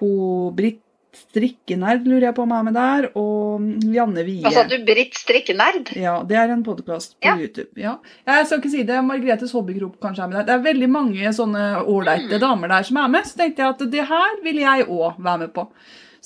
hun 0.00 0.54
Britt 0.56 0.85
Strikkenerd 1.16 2.06
lurer 2.08 2.28
jeg 2.28 2.36
på 2.36 2.44
om 2.46 2.52
er 2.56 2.62
med 2.68 2.76
der, 2.76 3.06
og 3.18 3.66
Janne 3.94 4.24
Wie. 4.26 4.38
Hva 4.44 4.52
sa 4.54 4.64
du, 4.68 4.76
Britt 4.86 5.16
strikkenerd? 5.18 5.90
Ja, 5.96 6.18
det 6.28 6.36
er 6.40 6.52
en 6.54 6.64
podkast 6.66 7.16
på 7.20 7.28
Ja. 7.30 7.36
YouTube. 7.40 7.72
Ja. 7.80 7.96
Jeg 8.26 8.46
skal 8.46 8.60
ikke 8.62 8.72
si 8.72 8.82
det, 8.88 8.98
Margretes 9.04 9.52
hobbykrop 9.56 9.98
kanskje 10.00 10.24
er 10.24 10.28
med 10.32 10.38
der. 10.40 10.48
Det 10.48 10.54
er 10.56 10.64
veldig 10.72 10.90
mange 10.92 11.32
sånne 11.36 11.66
ålreite 11.84 12.40
damer 12.42 12.68
der 12.72 12.82
som 12.88 12.96
er 13.02 13.08
med. 13.08 13.24
Så 13.28 13.36
tenkte 13.40 13.62
jeg 13.64 13.74
at 13.76 13.90
det 13.92 14.06
her 14.08 14.42
vil 14.44 14.56
jeg 14.64 14.86
òg 14.88 15.16
være 15.22 15.38
med 15.44 15.54
på. 15.56 15.66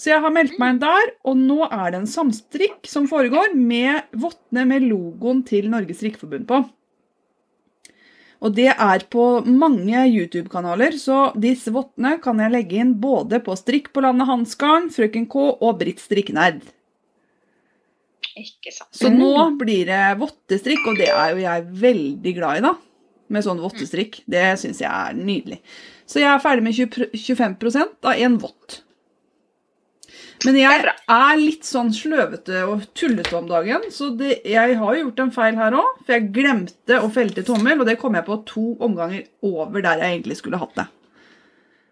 Så 0.00 0.14
jeg 0.14 0.20
har 0.24 0.32
meldt 0.32 0.54
meg 0.58 0.74
inn 0.74 0.78
der, 0.80 1.10
og 1.28 1.36
nå 1.36 1.58
er 1.68 1.90
det 1.92 1.98
en 2.00 2.06
samstrikk 2.08 2.86
som 2.88 3.06
foregår 3.10 3.52
med 3.54 4.06
vottene 4.16 4.62
med 4.66 4.86
logoen 4.88 5.42
til 5.44 5.68
Norges 5.68 5.98
Strikkeforbund 6.00 6.46
på. 6.48 6.62
Og 8.40 8.54
det 8.56 8.70
er 8.72 9.02
på 9.12 9.24
mange 9.44 10.00
YouTube-kanaler, 10.08 10.94
så 10.96 11.30
disse 11.36 11.68
vottene 11.74 12.14
kan 12.24 12.38
jeg 12.40 12.52
legge 12.54 12.78
inn 12.80 12.94
både 13.02 13.40
på 13.44 13.52
Strikk 13.58 13.90
på 13.92 14.00
landet 14.00 14.26
Hansgarn, 14.30 14.88
Frøken 14.94 15.26
K 15.28 15.42
og 15.60 15.78
Britt 15.82 16.00
Strikkenerd. 16.00 16.62
Ikke 18.40 18.72
sant. 18.72 18.88
Så 18.94 19.10
Mm. 19.10 19.18
nå 19.18 19.58
blir 19.58 19.84
det 19.86 20.18
vottestrikk, 20.20 20.86
og 20.86 20.96
det 20.96 21.08
er 21.08 21.30
jo 21.34 21.40
jeg 21.42 21.66
veldig 21.82 22.34
glad 22.36 22.56
i, 22.58 22.60
da. 22.60 22.74
Med 23.28 23.44
sånn 23.44 23.60
vottestrikk. 23.60 24.22
Det 24.28 24.58
syns 24.58 24.80
jeg 24.80 24.90
er 24.90 25.12
nydelig. 25.14 25.60
Så 26.06 26.18
jeg 26.20 26.30
er 26.32 26.38
ferdig 26.42 26.62
med 26.62 26.74
20, 26.74 27.10
25% 27.14 28.04
av 28.04 28.12
en 28.18 28.38
vott. 28.38 28.80
Men 30.46 30.56
jeg 30.56 30.84
er 30.88 31.34
litt 31.36 31.66
sånn 31.68 31.90
sløvete 31.92 32.62
og 32.64 32.86
tullete 32.96 33.34
om 33.36 33.48
dagen, 33.50 33.82
så 33.92 34.08
det, 34.16 34.38
jeg 34.48 34.78
har 34.80 34.96
jo 34.96 35.02
gjort 35.02 35.20
en 35.26 35.32
feil 35.34 35.58
her 35.60 35.76
òg. 35.76 35.98
For 36.06 36.16
jeg 36.16 36.30
glemte 36.36 37.00
å 37.00 37.10
felte 37.12 37.44
tommel, 37.44 37.82
og 37.82 37.90
det 37.90 37.98
kom 38.00 38.16
jeg 38.16 38.24
på 38.28 38.38
to 38.48 38.64
omganger 38.80 39.26
over 39.44 39.84
der 39.84 40.00
jeg 40.00 40.16
egentlig 40.16 40.38
skulle 40.40 40.60
hatt 40.62 40.72
det. 40.80 40.86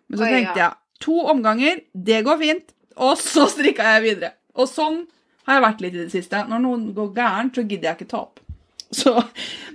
Men 0.08 0.20
så 0.20 0.24
Oi, 0.24 0.32
tenkte 0.32 0.62
ja. 0.62 0.70
jeg 0.70 1.04
to 1.04 1.20
omganger, 1.34 1.84
det 1.92 2.24
går 2.26 2.40
fint. 2.40 2.74
Og 2.98 3.14
så 3.20 3.46
strikka 3.52 3.94
jeg 3.94 4.06
videre. 4.06 4.32
Og 4.58 4.66
sånn 4.70 5.02
har 5.46 5.58
jeg 5.58 5.66
vært 5.68 5.82
litt 5.84 5.96
i 5.96 6.02
det 6.02 6.12
siste. 6.12 6.42
Når 6.48 6.64
noen 6.64 6.86
går 6.96 7.12
gærent, 7.16 7.54
så 7.56 7.64
gidder 7.64 7.90
jeg 7.90 8.00
ikke 8.00 8.12
ta 8.14 8.24
opp. 8.24 8.44
Så, 8.88 9.12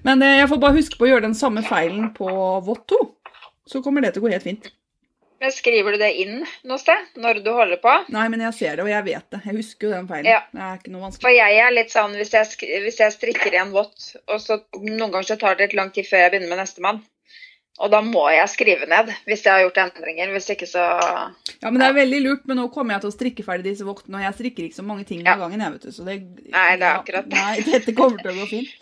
men 0.02 0.24
eh, 0.26 0.40
jeg 0.40 0.50
får 0.50 0.60
bare 0.62 0.78
huske 0.80 0.98
på 0.98 1.06
å 1.06 1.12
gjøre 1.12 1.28
den 1.28 1.38
samme 1.38 1.62
feilen 1.66 2.08
på 2.18 2.30
vått 2.66 2.88
2. 2.90 3.02
Så 3.70 3.82
kommer 3.86 4.02
det 4.02 4.16
til 4.16 4.24
å 4.24 4.26
gå 4.26 4.34
helt 4.34 4.46
fint. 4.46 4.72
Men 5.44 5.52
skriver 5.52 5.92
du 5.92 6.00
det 6.00 6.12
inn 6.24 6.38
noe 6.64 6.80
sted 6.80 7.18
når 7.20 7.42
du 7.44 7.50
holder 7.52 7.80
på? 7.84 7.92
Nei, 8.16 8.30
men 8.32 8.40
jeg 8.46 8.56
ser 8.56 8.78
det, 8.80 8.86
og 8.86 8.92
jeg 8.94 9.04
vet 9.10 9.26
det. 9.36 9.42
Jeg 9.44 9.58
husker 9.58 9.90
jo 9.90 9.96
den 9.98 10.06
feilen. 10.08 10.30
Ja. 10.32 10.38
Det 10.56 10.62
er 10.64 10.78
ikke 10.80 10.94
noe 10.94 11.02
vanskelig. 11.04 11.24
For 11.26 11.36
jeg 11.36 11.58
er 11.66 11.74
litt 11.76 11.92
sånn 11.92 12.14
hvis 12.16 12.32
jeg, 12.32 12.70
hvis 12.86 13.00
jeg 13.02 13.16
strikker 13.18 13.58
i 13.58 13.60
en 13.60 13.74
vått, 13.76 14.14
og 14.32 14.40
så 14.40 14.62
noen 14.80 15.10
ganger 15.12 15.28
så 15.34 15.38
tar 15.42 15.58
det 15.60 15.68
litt 15.68 15.76
lang 15.82 15.92
tid 15.92 16.08
før 16.08 16.24
jeg 16.24 16.32
begynner 16.38 16.54
med 16.54 16.62
nestemann. 16.64 17.02
Og 17.82 17.90
da 17.92 18.00
må 18.06 18.24
jeg 18.30 18.48
skrive 18.54 18.88
ned 18.88 19.12
hvis 19.28 19.44
jeg 19.44 19.52
har 19.52 19.64
gjort 19.66 19.82
endringer. 19.84 20.32
Hvis 20.38 20.48
ikke 20.54 20.70
så 20.70 20.86
Ja, 20.86 21.68
men 21.72 21.82
det 21.82 21.90
er 21.90 22.00
veldig 22.00 22.24
lurt, 22.24 22.48
men 22.48 22.62
nå 22.62 22.70
kommer 22.72 22.96
jeg 22.96 23.04
til 23.04 23.12
å 23.12 23.16
strikke 23.18 23.46
ferdig 23.50 23.68
disse 23.74 23.88
voktene, 23.88 24.22
og 24.22 24.28
jeg 24.30 24.38
strikker 24.40 24.70
ikke 24.70 24.80
så 24.80 24.88
mange 24.88 25.04
ting 25.10 25.26
Ja. 25.26 25.34
av 25.36 25.44
gangen, 25.44 25.60
jeg, 25.60 25.76
vet 25.76 25.90
du. 25.90 25.92
Så 25.92 26.08
det, 26.08 26.22
Nei, 26.54 26.68
det 26.80 26.88
er 26.88 27.02
akkurat 27.02 27.28
det. 27.28 27.36
Nei, 27.36 27.68
dette 27.68 27.96
kommer 27.98 28.22
til 28.24 28.32
å 28.32 28.40
gå 28.40 28.50
fint. 28.56 28.74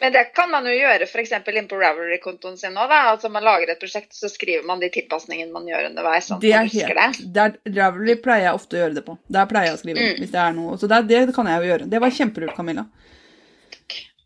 Men 0.00 0.12
det 0.12 0.22
kan 0.36 0.50
man 0.52 0.66
jo 0.68 0.72
gjøre 0.76 1.06
f.eks. 1.08 1.32
inn 1.32 1.68
på 1.70 1.78
Ravelry-kontoen 1.80 2.56
sin 2.60 2.74
òg. 2.76 2.90
Altså 2.92 3.30
man 3.32 3.42
lager 3.46 3.70
et 3.72 3.80
prosjekt, 3.80 4.12
så 4.14 4.28
skriver 4.28 4.66
man 4.68 4.80
de 4.82 4.90
tilpasningene 4.92 5.52
man 5.54 5.66
gjør 5.68 5.88
underveis. 5.90 6.28
Sånn 6.28 6.40
Det 6.42 6.52
er 6.52 6.68
helt, 6.68 7.18
det. 7.22 7.32
der, 7.32 7.56
Ravelry 7.78 8.16
pleier 8.22 8.50
jeg 8.50 8.58
ofte 8.60 8.76
å 8.76 8.80
gjøre 8.84 8.94
det 8.98 9.04
på. 9.06 9.16
Der 9.32 9.46
pleier 9.50 9.70
jeg 9.72 9.78
å 9.78 9.82
skrive 9.82 10.04
Mm. 10.06 10.20
hvis 10.20 10.32
det 10.34 10.40
er 10.42 10.52
noe. 10.58 10.76
Så 10.76 10.88
det, 10.92 11.02
det 11.08 11.34
kan 11.34 11.46
jeg 11.46 11.62
jo 11.62 11.70
gjøre. 11.72 11.90
Det 11.90 12.00
var 12.04 12.10
kjempelurt, 12.10 12.56
Camilla. 12.56 12.86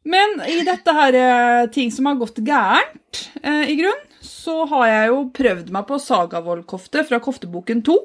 Men 0.02 0.40
i 0.48 0.62
dette 0.64 0.92
her 0.96 1.14
eh, 1.14 1.66
ting 1.70 1.90
som 1.92 2.06
har 2.08 2.14
gått 2.16 2.40
gærent, 2.42 3.28
eh, 3.44 3.68
i 3.70 3.76
grunn, 3.76 4.00
så 4.24 4.66
har 4.68 4.86
jeg 4.88 5.08
jo 5.12 5.18
prøvd 5.36 5.68
meg 5.70 5.86
på 5.86 5.98
Sagavold-kofte 6.00 7.04
fra 7.06 7.20
kofteboken 7.20 7.82
2. 7.84 7.96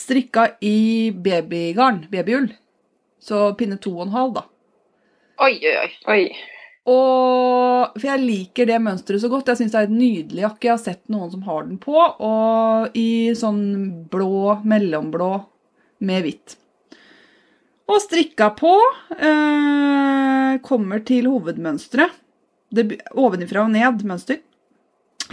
Strikka 0.00 0.44
i 0.64 1.10
babygarn, 1.10 2.04
babyull. 2.10 2.48
Så 3.20 3.50
pinne 3.58 3.76
to 3.82 3.90
og 3.98 4.06
en 4.06 4.14
halv, 4.14 4.34
da. 4.38 4.44
Oi, 5.40 5.54
oi, 5.64 5.76
oi. 5.80 5.90
Oi. 6.12 6.24
Og, 6.90 7.92
for 7.96 8.06
jeg 8.08 8.22
liker 8.24 8.68
det 8.68 8.78
mønsteret 8.82 9.22
så 9.22 9.28
godt. 9.32 9.48
Jeg 9.52 9.60
syns 9.60 9.74
det 9.74 9.80
er 9.82 9.88
et 9.88 9.94
nydelig 9.94 10.42
jakke. 10.44 10.66
Jeg 10.66 10.72
har 10.74 10.82
sett 10.82 11.02
noen 11.12 11.30
som 11.32 11.44
har 11.46 11.66
den 11.68 11.78
på. 11.80 11.94
Og 11.96 12.96
i 12.98 13.30
sånn 13.38 13.60
blå, 14.12 14.56
mellomblå 14.68 15.30
med 16.08 16.24
hvitt. 16.26 16.56
Og 17.90 18.00
strikka 18.04 18.50
på. 18.58 18.72
Eh, 19.16 20.58
kommer 20.66 21.04
til 21.06 21.28
hovedmønsteret. 21.30 22.16
Det 22.70 23.00
Ovenifra 23.18 23.64
og 23.66 23.72
ned 23.74 24.04
mønster. 24.06 24.38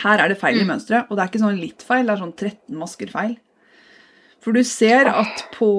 Her 0.01 0.23
er 0.23 0.29
det 0.31 0.39
feil 0.41 0.59
i 0.59 0.63
Mm. 0.63 0.71
mønsteret, 0.75 1.05
og 1.09 1.17
det 1.17 1.23
er 1.23 1.29
ikke 1.31 1.41
sånn 1.41 1.59
litt 1.61 1.81
feil, 1.85 2.05
det 2.05 2.13
er 2.13 2.21
sånn 2.21 2.35
13 2.37 2.77
masker 2.77 3.09
feil. 3.09 3.37
For 4.41 4.53
du 4.53 4.63
ser 4.63 5.07
at 5.09 5.43
på, 5.55 5.69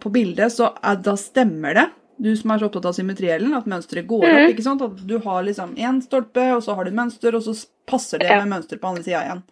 på 0.00 0.12
bildet 0.12 0.52
så 0.52 0.70
er, 0.82 0.96
da 1.04 1.12
stemmer 1.20 1.74
det, 1.76 1.86
du 2.20 2.34
som 2.36 2.50
er 2.50 2.58
så 2.58 2.66
opptatt 2.68 2.86
av 2.90 2.94
symmetriellen, 2.96 3.54
at 3.56 3.66
mønsteret 3.70 4.06
går 4.10 4.24
opp. 4.26 4.38
Mhm. 4.42 4.50
ikke 4.54 4.62
sant? 4.66 4.82
At 4.82 5.06
du 5.06 5.18
har 5.18 5.42
liksom 5.46 5.76
én 5.76 6.02
stolpe, 6.02 6.48
og 6.56 6.62
så 6.62 6.74
har 6.74 6.84
du 6.84 6.90
mønster, 6.90 7.34
og 7.34 7.42
så 7.42 7.54
passer 7.86 8.18
det 8.18 8.28
Ja. 8.28 8.44
med 8.44 8.48
mønster 8.56 8.78
på 8.78 8.88
andre 8.88 9.02
sida 9.04 9.22
igjen. 9.24 9.42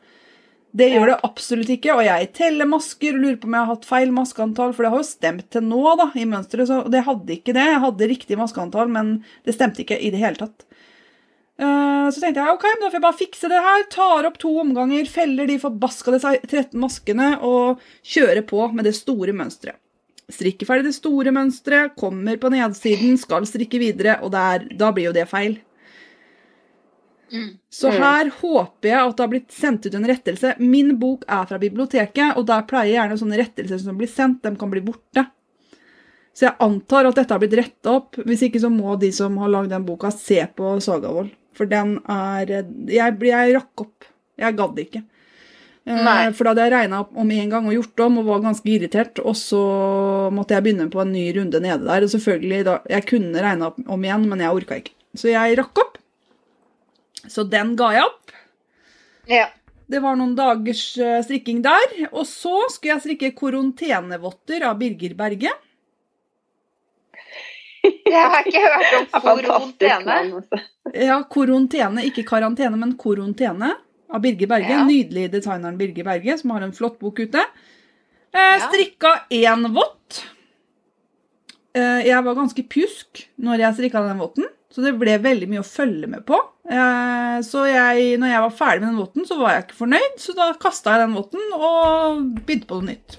Det 0.76 0.90
gjør 0.92 1.06
det 1.06 1.20
absolutt 1.24 1.68
ikke, 1.72 1.94
og 1.96 2.04
jeg 2.04 2.32
teller 2.34 2.66
masker 2.66 3.14
og 3.14 3.20
lurer 3.22 3.36
på 3.40 3.44
om 3.48 3.54
jeg 3.54 3.64
har 3.64 3.74
hatt 3.74 3.84
feil 3.86 4.10
maskeantall, 4.12 4.74
for 4.74 4.82
det 4.82 4.90
har 4.92 4.98
jo 4.98 5.04
stemt 5.08 5.48
til 5.50 5.62
nå 5.62 5.96
da, 5.96 6.10
i 6.14 6.24
mønsteret, 6.26 6.66
så 6.68 6.90
det 6.90 7.04
hadde 7.06 7.32
ikke 7.32 7.54
det. 7.54 7.64
Jeg 7.64 7.80
hadde 7.80 8.08
riktig 8.10 8.36
maskeantall, 8.36 8.88
men 8.92 9.24
det 9.46 9.54
stemte 9.54 9.80
ikke 9.86 9.96
i 10.02 10.10
det 10.10 10.18
hele 10.20 10.36
tatt. 10.36 10.64
Eh, 11.58 12.10
Så 12.10 12.20
tenkte 12.20 12.44
jeg 12.44 12.52
ok, 12.54 12.62
da 12.80 12.86
får 12.90 12.92
jeg 12.92 13.02
bare 13.02 13.18
fikse 13.18 13.48
det 13.48 13.62
her. 13.64 13.82
Tar 13.90 14.26
opp 14.28 14.36
to 14.38 14.50
omganger, 14.60 15.06
feller 15.08 15.46
de 15.48 15.56
forbaskede 15.58 16.20
seg- 16.20 16.44
13 16.46 16.78
maskene 16.78 17.40
og 17.42 17.80
kjører 18.04 18.44
på 18.46 18.72
med 18.74 18.84
det 18.84 18.94
store 18.94 19.32
mønsteret. 19.32 19.74
Strikker 20.32 20.66
ferdig 20.66 20.88
det 20.88 20.96
store 20.96 21.30
mønsteret, 21.34 21.94
kommer 21.98 22.38
på 22.42 22.50
nedsiden, 22.50 23.14
skal 23.20 23.46
strikke 23.46 23.78
videre, 23.78 24.18
og 24.26 24.32
der, 24.34 24.66
da 24.74 24.90
blir 24.94 25.10
jo 25.10 25.14
det 25.14 25.28
feil. 25.30 25.60
Mm. 27.32 27.56
Så 27.70 27.90
her 27.90 28.30
håper 28.40 28.88
jeg 28.88 28.98
at 28.98 29.16
det 29.16 29.24
har 29.24 29.30
blitt 29.30 29.54
sendt 29.54 29.86
ut 29.86 29.94
en 29.98 30.06
rettelse. 30.06 30.52
Min 30.62 30.92
bok 30.98 31.24
er 31.30 31.46
fra 31.46 31.58
biblioteket, 31.62 32.36
og 32.38 32.46
der 32.50 32.66
pleier 32.66 32.96
gjerne 33.00 33.18
sånne 33.22 33.40
rettelser 33.40 33.82
som 33.82 33.98
blir 33.98 34.10
sendt, 34.10 34.42
de 34.46 34.54
kan 34.58 34.72
bli 34.72 34.82
borte. 34.86 35.26
Så 36.36 36.48
jeg 36.48 36.58
antar 36.60 37.08
at 37.08 37.16
dette 37.16 37.32
har 37.32 37.40
blitt 37.40 37.56
retta 37.56 37.96
opp. 37.96 38.18
Hvis 38.28 38.44
ikke 38.44 38.60
så 38.60 38.68
må 38.72 38.98
de 39.00 39.08
som 39.14 39.38
har 39.40 39.52
lagd 39.52 39.72
den 39.72 39.86
boka, 39.86 40.10
se 40.12 40.42
på 40.58 40.74
Sagavold. 40.84 41.30
For 41.56 41.70
den 41.70 41.96
er 42.12 42.50
Jeg, 42.50 43.14
jeg 43.24 43.54
rakk 43.56 43.86
opp. 43.86 44.10
Jeg 44.36 44.58
gadd 44.58 44.82
ikke. 44.82 45.00
Eh, 45.86 45.98
Nei. 46.02 46.32
For 46.34 46.42
da 46.44 46.52
hadde 46.52 46.64
jeg 46.66 46.72
regna 46.74 47.02
om 47.06 47.28
en 47.30 47.50
gang 47.52 47.68
og 47.70 47.76
gjort 47.76 48.02
om 48.08 48.16
og 48.22 48.30
var 48.30 48.40
ganske 48.48 48.70
irritert. 48.72 49.20
Og 49.22 49.36
så 49.38 49.60
måtte 50.34 50.56
jeg 50.56 50.66
begynne 50.66 50.88
på 50.90 51.02
en 51.02 51.12
ny 51.14 51.28
runde 51.36 51.60
nede 51.62 51.84
der. 51.86 52.06
Og 52.06 52.10
selvfølgelig, 52.14 52.64
da, 52.66 52.78
jeg 52.90 53.06
kunne 53.06 53.44
regna 53.44 53.70
om 53.86 54.06
igjen, 54.08 54.26
men 54.30 54.42
jeg 54.42 54.58
orka 54.62 54.80
ikke. 54.82 54.96
Så 55.16 55.30
jeg 55.30 55.58
rakk 55.60 55.82
opp. 55.84 56.00
Så 57.30 57.46
den 57.50 57.76
ga 57.78 57.92
jeg 57.94 58.08
opp. 58.08 58.34
Ja. 59.30 59.46
Det 59.86 60.00
var 60.02 60.18
noen 60.18 60.34
dagers 60.34 60.82
eh, 60.98 61.20
strikking 61.22 61.62
der. 61.62 61.94
Og 62.10 62.26
så 62.26 62.64
skulle 62.74 62.96
jeg 62.96 63.04
strikke 63.04 63.30
korontenevotter 63.38 64.66
av 64.66 64.78
Birger 64.82 65.14
Berge. 65.18 65.54
Jeg 67.86 68.30
har 68.32 68.42
ikke 68.42 68.62
hørt 68.64 68.94
om 68.98 69.04
korontene. 69.22 70.14
altså. 70.34 70.58
Ja, 70.98 71.20
korontene, 71.30 72.02
ikke 72.08 72.24
karantene, 72.26 72.74
men 72.80 72.96
korontene 72.98 73.68
av 74.12 74.22
Birger 74.24 74.50
Berge. 74.50 74.72
Ja. 74.72 74.84
Nydelig 74.86 75.30
designeren 75.34 75.78
Birger 75.80 76.06
Berge, 76.06 76.38
som 76.38 76.54
har 76.54 76.64
en 76.66 76.74
flott 76.76 76.98
bok 77.02 77.20
ute. 77.20 77.42
Eh, 78.36 78.56
strikka 78.68 79.14
én 79.30 79.66
vott. 79.74 80.24
Eh, 81.76 82.06
jeg 82.08 82.24
var 82.24 82.38
ganske 82.38 82.62
pjusk 82.72 83.26
når 83.42 83.64
jeg 83.64 83.78
strikka 83.78 84.04
den 84.06 84.20
votten, 84.20 84.48
så 84.72 84.84
det 84.84 84.94
ble 85.00 85.16
veldig 85.22 85.48
mye 85.50 85.64
å 85.64 85.68
følge 85.68 86.08
med 86.12 86.24
på. 86.28 86.38
Eh, 86.66 87.36
så 87.46 87.66
jeg, 87.68 88.16
når 88.20 88.32
jeg 88.32 88.44
var 88.46 88.56
ferdig 88.58 88.82
med 88.82 88.90
den 88.92 89.02
votten, 89.02 89.28
så 89.28 89.38
var 89.40 89.54
jeg 89.54 89.66
ikke 89.66 89.80
fornøyd, 89.82 90.16
så 90.22 90.34
da 90.36 90.48
kasta 90.60 90.96
jeg 90.96 91.04
den 91.04 91.16
votten 91.18 91.56
og 91.56 92.24
begynte 92.42 92.70
på 92.70 92.80
noe 92.80 92.90
nytt. 92.94 93.18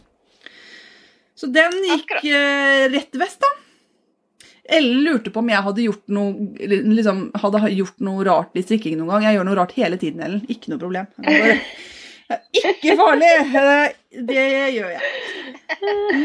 Så 1.37 1.49
den 1.53 1.75
gikk 1.85 2.15
eh, 2.23 2.87
rett 2.93 3.17
vest, 3.21 3.43
da. 3.43 3.51
Ellen 4.69 5.03
lurte 5.05 5.31
på 5.31 5.39
om 5.39 5.49
jeg 5.51 5.63
hadde 5.63 5.83
gjort 5.85 6.03
noe, 6.11 6.31
liksom, 6.97 7.21
hadde 7.39 7.61
gjort 7.71 8.01
noe 8.03 8.25
rart 8.27 8.57
i 8.59 8.63
strikking 8.65 8.97
noen 8.99 9.13
gang. 9.13 9.23
Jeg 9.29 9.37
gjør 9.37 9.47
noe 9.47 9.59
rart 9.61 9.75
hele 9.77 9.99
tiden, 10.01 10.23
Ellen. 10.25 10.41
Ikke 10.51 10.73
noe 10.73 10.81
problem. 10.81 11.07
Ikke 12.51 12.97
farlig! 12.99 13.29
Eh, 13.55 13.93
Det 14.27 14.43
gjør 14.73 14.89
jeg. 14.95 15.11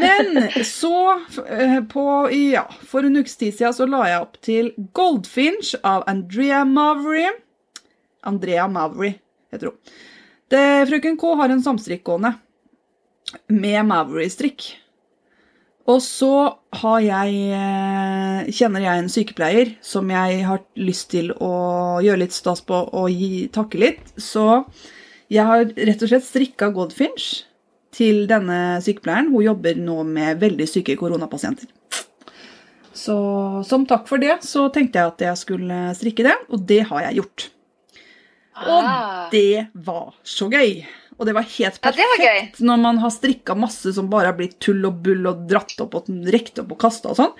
Men 0.01 0.49
så, 0.65 1.21
eh, 1.45 1.77
på, 1.87 2.03
ja, 2.33 2.65
for 2.89 3.05
en 3.07 3.19
ukes 3.21 3.37
tid 3.39 3.53
siden, 3.55 3.75
så 3.77 3.87
la 3.87 4.01
jeg 4.09 4.23
opp 4.25 4.39
til 4.43 4.71
Goldfinch 4.97 5.75
av 5.85 6.03
Andrea 6.11 6.63
Mavry. 6.67 7.27
Andrea 8.27 8.67
Mavry 8.71 9.13
heter 9.53 9.71
hun. 9.71 9.77
Frøken 10.89 11.15
K 11.17 11.35
har 11.39 11.49
en 11.53 11.63
samstrikk 11.65 12.03
gående 12.05 12.33
med 13.49 13.85
Mavry-strikk. 13.89 14.67
Og 15.91 15.99
så 15.99 16.31
har 16.79 16.99
jeg, 17.03 17.39
eh, 17.51 18.51
kjenner 18.55 18.85
jeg 18.85 19.01
en 19.01 19.09
sykepleier 19.11 19.73
som 19.83 20.07
jeg 20.09 20.43
har 20.47 20.61
lyst 20.79 21.09
til 21.11 21.33
å 21.43 21.99
gjøre 22.03 22.21
litt 22.23 22.31
stas 22.35 22.61
på 22.63 22.77
og 22.87 23.09
gi, 23.11 23.49
takke 23.51 23.81
litt. 23.81 24.13
Så 24.15 24.63
jeg 25.29 25.43
har 25.43 25.65
rett 25.65 26.01
og 26.05 26.09
slett 26.09 26.23
strikka 26.23 26.71
Godfinch 26.73 27.43
til 27.91 28.27
denne 28.27 28.79
sykepleieren. 28.81 29.29
Hun 29.33 29.43
jobber 29.43 29.75
nå 29.75 30.05
med 30.07 30.39
veldig 30.39 30.67
syke 30.71 30.95
koronapasienter. 30.97 31.67
Så 32.93 33.65
som 33.65 33.85
takk 33.89 34.07
for 34.07 34.21
det, 34.21 34.37
så 34.45 34.69
tenkte 34.71 35.01
jeg 35.01 35.11
at 35.11 35.23
jeg 35.25 35.41
skulle 35.41 35.79
strikke 35.97 36.23
det, 36.23 36.37
og 36.49 36.65
det 36.69 36.83
har 36.87 37.09
jeg 37.09 37.19
gjort. 37.21 37.49
Og 38.63 38.83
Ah. 38.85 39.29
det 39.31 39.67
var 39.73 40.13
så 40.23 40.47
gøy. 40.47 40.85
Og 41.23 41.29
det 41.29 41.37
var 41.37 41.45
helt 41.47 41.77
Ja, 41.79 41.87
var 41.87 42.19
perfekt 42.19 42.59
når 42.67 42.79
man 42.81 42.99
har 42.99 43.13
strikka 43.15 43.55
masse 43.55 43.93
som 43.95 44.09
bare 44.11 44.33
har 44.33 44.35
blitt 44.35 44.57
tull 44.63 44.83
og 44.89 44.99
bull 45.05 45.23
og 45.29 45.45
dratt 45.47 45.79
opp 45.79 45.95
og 45.95 46.11
rekt 46.35 46.59
opp 46.59 46.75
og 46.75 46.81
kasta 46.83 47.13
og 47.13 47.19
sånn. 47.21 47.31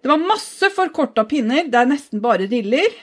Det 0.00 0.08
var 0.08 0.22
masse 0.24 0.70
forkorta 0.72 1.26
pinner. 1.28 1.66
Det 1.68 1.76
er 1.76 1.90
nesten 1.90 2.22
bare 2.24 2.48
riller. 2.48 2.96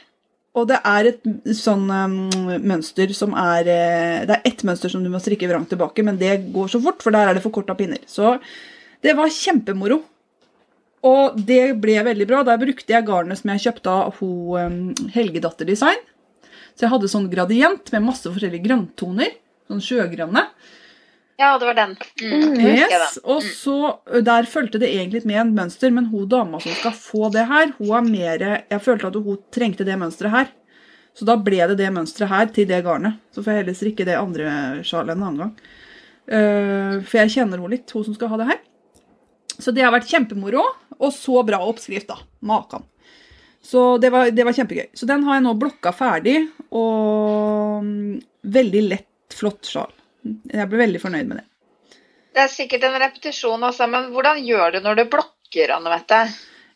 Og 0.57 0.65
det 0.72 0.80
er 0.89 1.11
et 1.11 1.30
sånn 1.53 1.85
um, 1.85 2.18
mønster 2.65 3.14
som 3.14 3.35
er 3.38 3.69
eh, 3.69 4.26
Det 4.26 4.39
er 4.39 4.49
ett 4.49 4.64
mønster 4.65 4.89
som 4.89 5.03
du 5.06 5.11
må 5.14 5.22
strikke 5.22 5.45
vrangt 5.52 5.69
tilbake, 5.69 6.02
men 6.02 6.18
det 6.18 6.48
går 6.49 6.73
så 6.73 6.81
fort, 6.81 7.03
for 7.06 7.14
der 7.14 7.30
er 7.30 7.38
det 7.38 7.45
forkorta 7.45 7.77
pinner. 7.77 8.02
Så 8.10 8.39
det 9.06 9.14
var 9.19 9.30
kjempemoro. 9.30 10.02
Og 11.06 11.38
det 11.38 11.76
ble 11.77 11.99
veldig 12.07 12.26
bra. 12.26 12.41
Der 12.48 12.57
brukte 12.57 12.95
jeg 12.95 13.06
garnet 13.06 13.38
som 13.38 13.53
jeg 13.53 13.68
kjøpte 13.68 13.94
av 13.94 14.18
ho, 14.18 14.31
um, 14.57 15.11
Helgedatter 15.14 15.69
Design. 15.69 16.02
Så 16.73 16.88
jeg 16.88 16.95
hadde 16.95 17.11
sånn 17.14 17.30
gradient 17.30 17.94
med 17.94 18.10
masse 18.10 18.26
forskjellige 18.26 18.65
grønntoner. 18.65 19.38
Sånn 19.68 19.84
sjøgrønne. 19.84 20.44
Ja, 21.38 21.52
det 21.61 21.68
var 21.69 21.77
den. 21.77 21.95
Mm. 22.22 22.45
Mm. 22.57 22.61
Yes, 22.65 22.89
den. 22.89 23.23
og 23.30 23.44
så 23.45 24.22
Der 24.26 24.48
fulgte 24.49 24.80
det 24.81 24.89
egentlig 24.89 25.22
med 25.30 25.38
en 25.41 25.52
mønster, 25.53 25.91
men 25.94 26.07
hun 26.10 26.26
dama 26.30 26.57
som 26.64 26.73
skal 26.80 26.95
få 26.98 27.30
det 27.34 27.45
her, 27.45 27.76
hun 27.77 27.91
er 27.99 28.07
mer 28.07 28.45
Jeg 28.72 28.81
følte 28.81 29.11
at 29.11 29.19
hun 29.22 29.44
trengte 29.53 29.85
det 29.85 29.99
mønsteret 30.02 30.34
her. 30.34 30.48
Så 31.18 31.26
da 31.26 31.38
ble 31.41 31.61
det 31.69 31.77
det 31.80 31.91
mønsteret 31.94 32.30
her 32.30 32.49
til 32.53 32.68
det 32.69 32.84
garnet. 32.85 33.19
Så 33.34 33.41
får 33.41 33.53
jeg 33.53 33.64
heller 33.64 33.77
strikke 33.77 34.06
det 34.06 34.18
andre 34.18 34.49
sjalet 34.85 35.15
en 35.15 35.23
annen 35.26 35.44
gang. 35.44 35.53
Uh, 36.27 36.99
for 37.06 37.22
jeg 37.22 37.34
kjenner 37.38 37.57
henne 37.57 37.72
litt, 37.73 37.94
hun 37.94 38.06
som 38.06 38.18
skal 38.18 38.30
ha 38.34 38.38
det 38.41 38.49
her. 38.52 38.60
Så 39.57 39.73
det 39.73 39.85
har 39.85 39.94
vært 39.95 40.10
kjempemoro. 40.10 40.61
Og 40.98 41.14
så 41.14 41.41
bra 41.45 41.60
oppskrift, 41.65 42.10
da. 42.10 42.19
Makan. 42.45 42.85
Så 43.61 43.98
det 44.02 44.11
var, 44.14 44.30
det 44.31 44.45
var 44.45 44.56
kjempegøy. 44.56 44.88
Så 44.94 45.10
den 45.10 45.26
har 45.26 45.38
jeg 45.38 45.45
nå 45.45 45.53
blokka 45.60 45.91
ferdig, 45.95 46.38
og 46.72 47.84
mm, 47.84 48.14
veldig 48.53 48.84
lett, 48.88 49.10
flott 49.33 49.67
sjal. 49.69 49.91
Jeg 50.51 50.69
ble 50.69 50.79
veldig 50.81 51.01
fornøyd 51.01 51.29
med 51.29 51.41
det. 51.41 51.45
Det 52.37 52.43
er 52.43 52.51
sikkert 52.53 52.83
en 52.85 52.99
repetisjon 53.01 53.63
også, 53.65 53.87
men 53.89 54.11
hvordan 54.13 54.43
gjør 54.45 54.75
du 54.75 54.79
når 54.85 54.99
du 54.99 55.03
blokker, 55.15 55.71
Anne 55.73 55.89
Mette? 55.89 56.19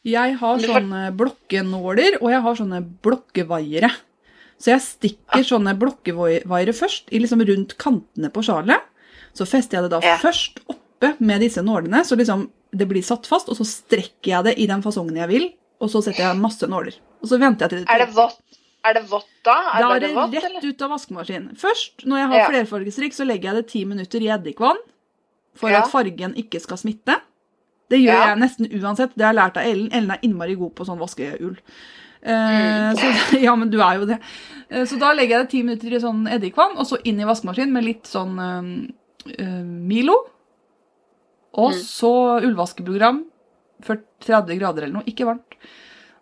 Jeg 0.07 0.37
har 0.39 0.61
sånne 0.63 1.01
blokkenåler, 1.13 2.15
og 2.23 2.31
jeg 2.33 2.41
har 2.41 2.55
sånne 2.57 2.79
blokkevaiere. 3.05 3.91
Så 4.61 4.71
jeg 4.73 4.81
stikker 4.85 5.45
sånne 5.45 5.75
blokkevaiere 5.77 6.73
først, 6.73 7.11
i 7.13 7.21
liksom 7.21 7.43
rundt 7.45 7.75
kantene 7.81 8.31
på 8.33 8.43
sjalet. 8.45 8.81
Så 9.37 9.45
fester 9.49 9.77
jeg 9.79 9.85
det 9.89 9.93
da 9.93 9.99
Ja. 10.05 10.17
først 10.17 10.59
oppe 10.69 11.15
med 11.19 11.41
disse 11.41 11.61
nålene, 11.61 12.01
så 12.05 12.17
liksom 12.17 12.49
det 12.73 12.87
blir 12.87 13.03
satt 13.03 13.27
fast, 13.27 13.49
og 13.49 13.57
så 13.57 13.65
strekker 13.67 14.31
jeg 14.31 14.43
det 14.43 14.57
i 14.57 14.67
den 14.67 14.81
fasongen 14.81 15.15
jeg 15.17 15.27
vil, 15.27 15.53
og 15.81 15.89
så 15.89 16.01
setter 16.03 16.23
jeg 16.29 16.37
masse 16.41 16.63
nåler. 16.67 16.95
Og 17.21 17.29
så 17.29 17.37
venter 17.39 17.67
jeg 17.67 17.69
til 17.69 17.79
det 17.85 17.89
Er 17.89 18.05
det 18.05 18.13
vått, 18.15 18.41
er 18.83 18.93
det 18.97 19.03
vått 19.09 19.27
da? 19.43 19.55
Da 19.79 19.89
er 19.95 19.99
det 19.99 20.13
vått, 20.15 20.33
rett 20.33 20.43
eller? 20.49 20.65
ut 20.65 20.81
av 20.81 20.89
vaskemaskinen. 20.91 21.55
Først, 21.57 22.05
når 22.05 22.17
jeg 22.17 22.27
har 22.27 22.37
Ja. 22.39 22.47
flerfargestrikk, 22.49 23.13
så 23.13 23.25
legger 23.27 23.53
jeg 23.53 23.55
det 23.55 23.67
ti 23.69 23.85
minutter 23.85 24.19
i 24.21 24.27
eddikvann 24.33 24.77
for 25.55 25.69
Ja. 25.69 25.81
at 25.83 25.91
fargen 25.91 26.33
ikke 26.35 26.59
skal 26.61 26.77
smitte. 26.77 27.19
Det 27.89 27.99
gjør 27.99 28.13
Ja. 28.13 28.27
jeg 28.35 28.39
nesten 28.39 28.71
uansett. 28.81 29.11
Det 29.15 29.23
har 29.25 29.33
jeg 29.33 29.41
lært 29.41 29.57
av 29.57 29.65
Ellen. 29.65 29.89
Ellen 29.91 30.11
er 30.11 30.19
innmari 30.23 30.55
god 30.57 30.73
på 30.75 30.85
sånn 30.85 30.97
vaskeull. 30.99 31.57
Eh, 32.23 32.31
Mm. 32.31 32.95
så, 32.95 33.41
ja, 33.41 33.55
men 33.55 33.69
du 33.69 33.79
er 33.81 33.99
jo 33.99 34.05
det. 34.05 34.19
Uh, 34.71 34.85
så 34.85 34.97
da 34.99 35.11
legger 35.13 35.37
jeg 35.39 35.43
det 35.47 35.49
ti 35.51 35.63
minutter 35.63 35.93
i 35.93 35.99
sånn 35.99 36.27
eddikvann, 36.29 36.77
og 36.77 36.85
så 36.85 36.97
inn 37.03 37.19
i 37.19 37.23
vaskemaskinen 37.25 37.71
med 37.71 37.83
litt 37.83 38.03
sånn 38.03 38.39
uh, 38.39 39.63
Milo. 39.63 40.15
Og 41.53 41.71
Mm. 41.73 41.81
så 41.83 42.41
ullvaskeprogram. 42.41 43.25
40 43.83 44.05
30 44.21 44.57
grader 44.59 44.83
eller 44.83 44.93
noe. 44.93 45.03
Ikke 45.05 45.25
varmt. 45.25 45.50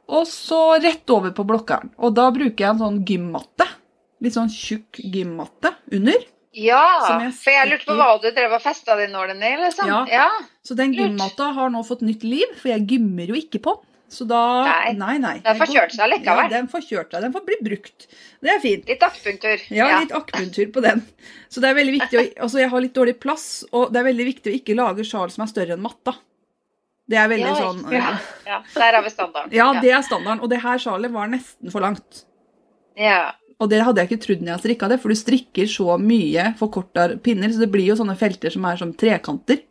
Og 0.10 0.26
så 0.30 0.60
rett 0.82 1.14
over 1.14 1.34
på 1.38 1.46
blokkeren. 1.48 1.92
Og 2.02 2.16
da 2.18 2.30
bruker 2.34 2.66
jeg 2.66 2.74
en 2.74 2.82
sånn 2.82 3.00
gymmatte. 3.06 3.68
Litt 4.24 4.36
sånn 4.36 4.50
tjukk 4.52 5.00
gymmatte 5.00 5.76
under. 5.96 6.26
Ja, 6.58 6.82
jeg 7.22 7.36
for 7.38 7.54
jeg 7.54 7.70
lurte 7.70 7.86
på 7.86 7.96
hva 8.00 8.08
du 8.20 8.32
drev 8.34 8.56
og 8.58 8.64
festa 8.64 8.96
de 8.98 9.06
nålene 9.12 9.52
i, 9.54 9.60
liksom. 9.62 9.88
Ja. 9.88 10.00
ja. 10.10 10.30
Så 10.66 10.74
den 10.76 10.96
gymmatta 10.98 11.52
har 11.56 11.70
nå 11.72 11.84
fått 11.86 12.02
nytt 12.02 12.26
liv, 12.26 12.50
for 12.58 12.74
jeg 12.74 12.88
gymmer 12.90 13.30
jo 13.30 13.38
ikke 13.38 13.62
på. 13.64 13.76
Så 14.10 14.26
da 14.26 14.42
Nei. 14.66 14.94
Nei, 14.98 15.16
nei. 15.22 15.36
Den 15.46 15.58
får 15.60 15.70
kjørt 15.70 15.94
seg 15.94 16.10
likevel. 16.10 16.48
Ja, 16.48 16.52
den 16.56 16.70
får 16.72 16.86
kjørt 16.88 17.14
seg. 17.14 17.22
Den 17.28 17.36
får 17.36 17.44
bli 17.46 17.58
brukt. 17.68 18.08
Det 18.42 18.52
er 18.56 18.64
fint. 18.64 18.90
Litt 18.90 19.06
akupunktur. 19.06 19.66
Ja, 19.78 19.90
litt 20.02 20.16
akupunktur 20.18 20.72
på 20.74 20.82
den. 20.82 21.04
Så 21.54 21.62
det 21.62 21.70
er 21.70 21.78
veldig 21.78 21.94
viktig 22.00 22.18
å 22.18 22.24
Altså, 22.48 22.64
jeg 22.64 22.72
har 22.74 22.84
litt 22.84 22.98
dårlig 22.98 23.20
plass, 23.22 23.46
og 23.70 23.94
det 23.94 24.02
er 24.02 24.10
veldig 24.10 24.28
viktig 24.32 24.52
å 24.52 24.58
ikke 24.58 24.78
lage 24.80 25.06
sjal 25.06 25.30
som 25.34 25.46
er 25.46 25.52
større 25.54 25.78
enn 25.78 25.86
matta. 25.86 26.16
Det 27.10 27.18
er 27.18 27.30
veldig 27.32 27.50
Ja, 27.50 27.58
sånn 27.58 27.94
ja. 27.94 28.10
ja, 28.46 28.58
der 28.76 28.96
har 29.00 29.04
vi 29.06 29.12
standarden. 29.14 29.54
Ja, 29.56 29.70
det 29.82 29.92
er 29.96 30.04
standarden. 30.06 30.42
Og 30.46 30.52
det 30.52 30.60
her 30.62 30.82
sjalet 30.82 31.14
var 31.14 31.30
nesten 31.32 31.72
for 31.74 31.82
langt. 31.82 32.24
Ja. 33.00 33.32
Og 33.60 33.72
det 33.72 33.82
hadde 33.84 34.04
jeg 34.04 34.12
ikke 34.12 34.24
trodd 34.24 34.44
når 34.46 34.54
jeg 34.54 34.64
strikka 34.64 34.90
det, 34.92 35.00
for 35.02 35.12
du 35.12 35.18
strikker 35.20 35.68
så 35.68 35.96
mye 36.00 36.52
forkorta 36.60 37.10
pinner, 37.26 37.52
så 37.52 37.64
det 37.66 37.72
blir 37.74 37.90
jo 37.90 37.98
sånne 38.00 38.16
felter 38.20 38.54
som 38.54 38.68
er 38.70 38.78
som 38.80 38.94
trekanter. 38.96 39.66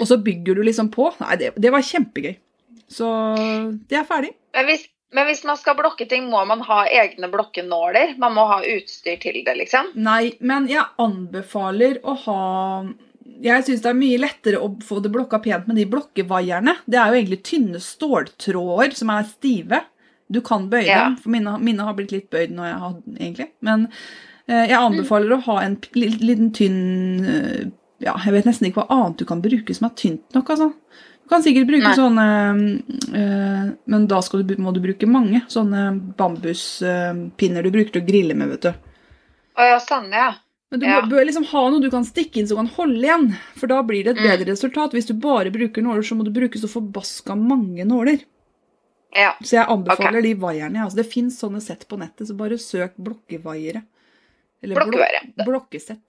Og 0.00 0.08
så 0.10 0.18
bygger 0.20 0.58
du 0.58 0.64
liksom 0.66 0.90
på. 0.92 1.06
Nei, 1.22 1.36
det, 1.40 1.52
det 1.56 1.70
var 1.72 1.86
kjempegøy. 1.86 2.34
Så 2.90 3.06
det 3.88 4.00
er 4.00 4.04
ferdig. 4.08 4.34
Men, 4.56 4.66
hvis, 4.68 4.84
men 5.14 5.28
hvis 5.30 5.44
man 5.48 5.56
skal 5.60 5.78
blokke 5.78 6.06
ting, 6.10 6.26
må 6.32 6.42
man 6.50 6.60
ha 6.66 6.82
egne 6.90 7.30
blokkenåler? 7.32 8.16
Man 8.20 8.34
må 8.36 8.44
ha 8.50 8.58
utstyr 8.74 9.16
til 9.22 9.38
det, 9.46 9.54
liksom? 9.62 9.92
Nei, 9.94 10.34
men 10.42 10.66
jeg 10.68 10.84
anbefaler 11.00 12.02
å 12.02 12.18
ha 12.26 12.40
Jeg 13.24 13.64
syns 13.64 13.80
det 13.84 13.88
er 13.90 13.96
mye 13.96 14.18
lettere 14.20 14.60
å 14.60 14.68
få 14.84 14.98
det 15.04 15.10
blokka 15.12 15.38
pent 15.44 15.66
med 15.68 15.76
de 15.80 15.86
blokkevaierne. 15.88 16.74
Det 16.84 16.98
er 17.00 17.08
jo 17.08 17.18
egentlig 17.20 17.42
tynne 17.48 17.80
ståltråder 17.80 18.92
som 18.98 19.12
er 19.14 19.24
stive. 19.30 19.80
Du 20.32 20.40
kan 20.44 20.68
bøye 20.72 20.86
Ja. 20.88 21.04
dem, 21.04 21.16
for 21.20 21.30
mine, 21.32 21.58
mine 21.60 21.84
har 21.86 21.94
blitt 21.96 22.12
litt 22.12 22.28
bøyd 22.32 22.52
når 22.52 22.68
jeg 22.68 22.78
har 22.82 22.92
egentlig. 23.16 23.48
Men 23.64 23.88
eh, 24.48 24.66
jeg 24.68 24.76
anbefaler 24.78 25.36
å 25.36 25.42
ha 25.48 25.58
en 25.64 25.78
liten 25.94 26.52
tynn 26.52 27.24
eh, 27.24 27.64
Ja, 28.04 28.16
jeg 28.24 28.32
vet 28.34 28.44
nesten 28.48 28.68
ikke 28.68 28.82
hva 28.84 28.90
annet 29.00 29.18
du 29.18 29.24
kan 29.24 29.40
bruke 29.40 29.74
som 29.76 29.86
er 29.88 29.94
tynt 29.96 30.34
nok, 30.36 30.50
altså. 30.50 30.72
Du 31.24 31.28
kan 31.32 31.40
sikkert 31.44 31.68
bruke 31.70 31.88
Nei. 31.88 31.96
sånne 31.96 32.24
eh, 33.16 33.68
Men 33.88 34.06
da 34.10 34.20
skal 34.20 34.42
du, 34.44 34.56
må 34.60 34.74
du 34.76 34.80
bruke 34.84 35.08
mange 35.08 35.40
sånne 35.48 35.86
bambuspinner 36.18 37.62
du 37.64 37.70
bruker 37.72 37.94
til 37.94 38.02
å 38.02 38.08
grille 38.08 38.34
med, 38.36 38.48
vet 38.56 38.66
du. 38.68 38.72
Å 39.54 39.68
ja, 39.70 39.78
sånn, 39.80 40.10
ja. 40.12 40.32
Men 40.74 40.80
du 40.82 40.86
Ja. 40.86 41.00
må- 41.00 41.10
bør 41.12 41.24
liksom 41.28 41.44
ha 41.46 41.60
noe 41.70 41.80
du 41.80 41.90
kan 41.90 42.02
stikke 42.04 42.40
inn 42.42 42.48
som 42.50 42.56
kan 42.58 42.66
holde 42.74 42.98
igjen. 43.06 43.28
For 43.54 43.70
da 43.70 43.80
blir 43.86 44.02
det 44.04 44.16
et 44.16 44.22
Mm. 44.22 44.26
bedre 44.26 44.52
resultat. 44.52 44.90
Hvis 44.92 45.06
du 45.06 45.14
bare 45.14 45.52
bruker 45.54 45.82
nåler, 45.86 46.02
så 46.02 46.16
må 46.18 46.24
du 46.26 46.32
bruke 46.34 46.58
så 46.58 46.66
forbaska 46.68 47.36
mange 47.38 47.84
nåler. 47.86 48.24
Ja. 49.14 49.34
Så 49.40 49.52
jeg 49.54 49.66
anbefaler 49.70 50.22
de 50.22 50.34
vaierne. 50.34 50.82
Altså, 50.82 50.96
det 50.96 51.06
fins 51.12 51.38
sånne 51.40 51.62
sett 51.62 51.86
på 51.88 51.96
nettet, 51.96 52.26
så 52.26 52.36
bare 52.36 52.58
søk 52.58 52.94
blokkevaiere. 52.98 53.84
Eller 54.62 54.74
blok- 54.74 55.44
blokkesett. 55.46 56.02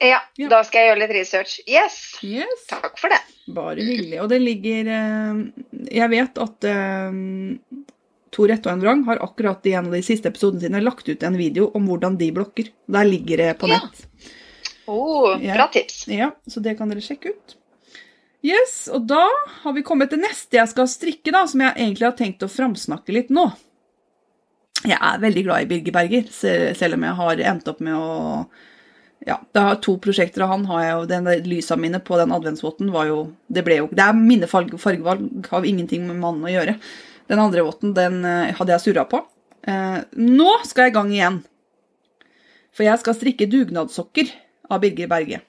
ja. 0.00 0.20
Ja. 0.38 0.48
Da 0.48 0.62
skal 0.62 0.80
jeg 0.82 0.96
gjøre 0.96 1.00
litt 1.08 1.16
research. 1.16 1.60
Yes. 1.66 2.16
Yes. 2.22 2.66
Takk 2.68 2.96
for 2.98 3.08
det. 3.08 3.18
Bare 3.48 3.76
hyggelig. 3.82 4.20
Og 4.22 4.28
det 4.28 4.40
ligger 4.40 4.86
eh, 4.86 5.44
Jeg 5.90 6.10
vet 6.10 6.38
at 6.38 6.64
Tor 8.34 8.50
Rette 8.50 8.66
og 8.68 8.74
en 8.74 8.82
Vrang 8.82 9.02
har 9.06 9.20
akkurat 9.22 9.66
i 9.70 9.74
en 9.78 9.86
av 9.90 9.94
de 9.94 10.02
siste 10.02 10.26
episodene 10.30 10.64
sine 10.64 10.80
lagt 10.82 11.08
ut 11.08 11.22
en 11.22 11.36
video 11.38 11.68
om 11.78 11.86
hvordan 11.88 12.16
de 12.18 12.32
blokker. 12.34 12.72
Der 12.90 13.06
ligger 13.06 13.36
det 13.44 13.50
på 13.60 13.68
Ja. 13.70 13.78
nett. 13.78 14.06
Oh, 14.90 15.38
Ja. 15.40 15.54
bra 15.54 15.68
tips. 15.72 16.08
Ja, 16.08 16.32
så 16.48 16.60
det 16.60 16.76
kan 16.78 16.88
dere 16.90 17.00
sjekke 17.00 17.30
ut. 17.30 17.54
Yes, 18.44 18.88
og 18.92 19.06
da 19.08 19.22
har 19.62 19.72
vi 19.72 19.82
kommet 19.82 20.10
til 20.10 20.18
neste 20.20 20.58
jeg 20.58 20.68
skal 20.68 20.86
strikke, 20.86 21.32
da, 21.32 21.46
som 21.46 21.60
jeg 21.64 21.74
egentlig 21.78 22.04
har 22.04 22.12
tenkt 22.18 22.42
å 22.44 22.50
framsnakke 22.52 23.14
litt 23.16 23.30
nå. 23.30 23.46
Jeg 24.84 24.98
er 25.00 25.18
veldig 25.22 25.44
glad 25.46 25.62
i 25.62 25.68
Birger 25.70 25.92
Berger, 25.96 26.26
selv 26.76 26.94
om 26.98 27.06
jeg 27.06 27.14
har 27.14 27.36
endt 27.54 27.68
opp 27.68 27.80
med 27.80 27.94
å 27.94 28.46
Ja, 29.26 29.38
det 29.54 29.62
har 29.62 29.76
to 29.80 29.96
prosjekter, 29.96 30.42
av 30.44 30.50
han 30.50 30.66
har 30.66 30.82
jeg 30.82 30.92
jo 30.92 31.06
Den 31.06 31.24
lysa 31.48 31.76
mine 31.80 31.98
på 32.04 32.18
den 32.20 32.28
adventsvotten 32.34 32.90
var 32.92 33.06
jo 33.06 33.32
Det 33.50 33.64
ble 33.64 33.78
jo 33.78 33.86
Det 33.88 34.04
er 34.04 34.12
mine 34.12 34.44
fargevalg, 34.50 35.46
har 35.48 35.62
ingenting 35.64 36.06
med 36.06 36.16
mannen 36.20 36.44
å 36.44 36.52
gjøre. 36.52 36.74
Den 37.30 37.40
andre 37.40 37.64
votten, 37.64 37.94
den 37.96 38.24
eh, 38.28 38.54
hadde 38.58 38.74
jeg 38.74 38.84
surra 38.84 39.06
på. 39.08 39.22
Eh, 39.66 40.00
nå 40.20 40.50
skal 40.68 40.88
jeg 40.88 40.94
i 40.94 40.96
gang 40.98 41.12
igjen. 41.12 41.40
For 42.74 42.86
jeg 42.86 43.00
skal 43.00 43.16
strikke 43.16 43.48
dugnadssokker 43.50 44.32
av 44.70 44.82
Birger 44.82 45.08
Berge. 45.10 45.40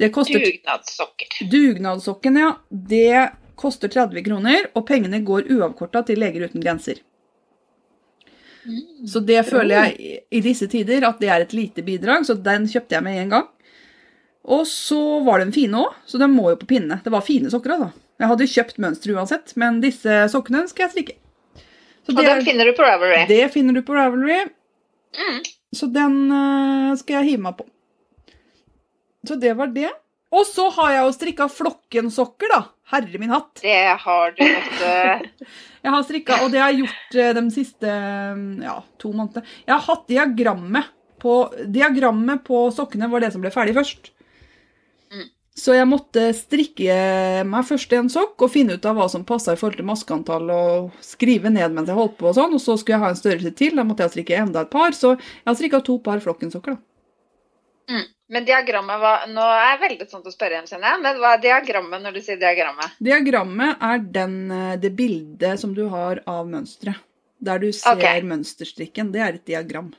Det 0.00 0.08
koster 0.12 0.40
Dugnadssokker. 0.40 1.38
Dugnadssokken, 1.52 2.36
ja. 2.40 2.50
Det 2.68 3.30
koster 3.60 3.88
30 3.92 4.24
kroner, 4.26 4.68
og 4.74 4.86
pengene 4.88 5.20
går 5.22 5.50
uavkorta 5.52 6.02
til 6.08 6.20
Leger 6.22 6.48
uten 6.48 6.64
grenser. 6.64 7.02
Så 9.08 9.20
det 9.26 9.40
føler 9.48 9.74
jeg 9.74 10.20
i 10.30 10.40
disse 10.42 10.68
tider 10.70 11.04
at 11.06 11.18
det 11.20 11.30
er 11.34 11.44
et 11.44 11.54
lite 11.56 11.82
bidrag, 11.86 12.26
så 12.26 12.36
den 12.38 12.68
kjøpte 12.70 12.96
jeg 12.96 13.04
med 13.04 13.20
en 13.24 13.34
gang. 13.36 13.48
Og 14.42 14.64
så 14.66 15.00
var 15.26 15.42
den 15.42 15.52
fine 15.54 15.84
òg, 15.84 15.98
så 16.06 16.18
den 16.18 16.34
må 16.34 16.50
jo 16.50 16.58
på 16.58 16.68
pinne. 16.74 16.98
Det 17.04 17.12
var 17.14 17.26
fine 17.26 17.50
sokker, 17.50 17.76
altså. 17.76 18.06
Jeg 18.22 18.30
hadde 18.30 18.46
kjøpt 18.52 18.76
mønster 18.84 19.12
uansett, 19.16 19.52
men 19.58 19.80
disse 19.82 20.20
sokkene 20.30 20.62
skal 20.70 20.86
jeg 20.86 20.92
strikke. 20.94 21.16
Så 22.06 22.14
Og 22.14 22.22
den 22.22 22.44
finner 22.46 22.66
du 22.70 22.72
på 22.78 22.82
Ravelry. 22.86 23.24
det 23.28 23.40
finner 23.54 23.74
du 23.74 23.82
på 23.86 23.94
Ravelry, 23.98 24.44
Mm. 25.12 25.42
så 25.76 25.86
den 25.92 26.14
eh, 26.32 26.94
skal 26.96 27.18
jeg 27.18 27.32
hive 27.34 27.42
meg 27.44 27.56
på. 27.58 27.66
Så 29.28 29.36
det 29.38 29.52
var 29.58 29.66
det. 29.74 29.90
Og 30.32 30.46
så 30.48 30.70
har 30.72 30.94
jeg 30.94 31.02
jo 31.04 31.12
strikka 31.18 31.46
flokkensokker, 31.52 32.48
da. 32.48 32.62
Herre 32.92 33.18
min 33.20 33.30
hatt. 33.32 33.60
Det 33.60 33.74
har 34.00 34.32
du 34.32 34.40
måttet 34.46 35.28
Jeg 35.82 35.92
har 35.92 36.02
strikka, 36.06 36.38
og 36.44 36.50
det 36.54 36.60
har 36.62 36.72
jeg 36.72 36.84
gjort 36.86 37.16
eh, 37.20 37.32
de 37.36 37.44
siste 37.52 37.92
mm, 38.38 38.62
ja, 38.64 38.78
to 39.02 39.12
månedene. 39.12 39.44
Jeg 39.66 39.74
har 39.74 39.84
hatt 39.90 40.06
diagrammet 40.08 40.88
på 41.22 41.34
Diagrammet 41.70 42.42
på 42.48 42.64
sokkene 42.74 43.06
var 43.12 43.20
det 43.22 43.32
som 43.34 43.42
ble 43.44 43.50
ferdig 43.54 43.76
først. 43.76 44.08
Så 45.52 45.74
jeg 45.76 45.84
måtte 45.84 46.30
strikke 46.32 46.94
meg 47.44 47.66
først 47.68 47.90
i 47.92 47.98
en 47.98 48.08
sokk 48.12 48.40
og 48.46 48.52
finne 48.54 48.78
ut 48.78 48.86
av 48.88 48.96
hva 48.96 49.08
som 49.12 49.26
passa 49.28 49.52
i 49.52 49.58
forhold 49.60 49.82
til 49.82 49.88
maskeantall, 49.88 50.48
og 50.48 51.04
skrive 51.04 51.52
ned 51.52 51.74
mens 51.76 51.92
jeg 51.92 51.98
holdt 51.98 52.16
på 52.20 52.30
og 52.30 52.38
sånn, 52.38 52.56
og 52.56 52.62
så 52.62 52.78
skulle 52.80 52.96
jeg 52.96 53.04
ha 53.04 53.10
en 53.12 53.20
størrelse 53.20 53.52
til. 53.58 53.76
Da 53.76 53.84
måtte 53.84 54.06
jeg 54.06 54.14
strikke 54.14 54.38
enda 54.40 54.64
et 54.64 54.72
par, 54.72 54.96
så 54.96 55.12
jeg 55.18 55.50
har 55.50 55.58
strikka 55.58 55.82
to 55.84 55.98
par 56.04 56.24
flokkensokker, 56.24 56.78
da. 56.78 56.82
mm. 57.92 58.08
Men 58.32 58.46
diagrammet 58.48 59.00
var 59.02 59.24
Nå 59.28 59.44
er 59.44 59.66
jeg 59.74 59.80
veldig 59.82 60.04
sånn 60.08 60.22
til 60.24 60.32
å 60.32 60.34
spørre 60.34 60.56
igjen, 60.56 60.68
kjenner 60.70 60.94
jeg. 60.94 61.00
Men 61.04 61.18
hva 61.20 61.34
er 61.36 61.40
diagrammet 61.42 62.00
når 62.06 62.14
du 62.16 62.20
sier 62.24 62.38
diagrammet? 62.40 62.94
Diagrammet 63.04 63.82
er 63.92 64.04
den, 64.14 64.36
eh, 64.56 64.76
det 64.80 64.92
bildet 64.96 65.60
som 65.60 65.74
du 65.76 65.82
har 65.92 66.22
av 66.24 66.48
mønsteret. 66.48 67.02
Der 67.42 67.60
du 67.60 67.68
ser 67.74 67.98
okay. 67.98 68.22
mønsterstrikken. 68.24 69.10
Det 69.12 69.20
er 69.20 69.36
et 69.36 69.44
diagram. 69.44 69.90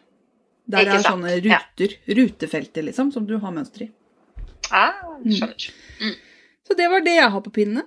Der 0.65 0.81
Ikke 0.81 0.89
det 0.89 0.97
er 0.97 1.03
sant, 1.03 1.11
sånne 1.11 1.35
ja. 1.35 1.59
ruter, 1.59 1.97
rutefelter, 2.19 2.88
liksom, 2.88 3.11
som 3.13 3.27
du 3.30 3.35
har 3.38 3.53
mønster 3.53 3.85
i. 3.85 3.89
Ah, 4.72 4.94
Mm. 5.23 6.15
Så 6.68 6.76
det 6.76 6.88
var 6.90 7.02
det 7.02 7.15
jeg 7.15 7.30
har 7.31 7.41
på 7.41 7.52
pinne. 7.53 7.84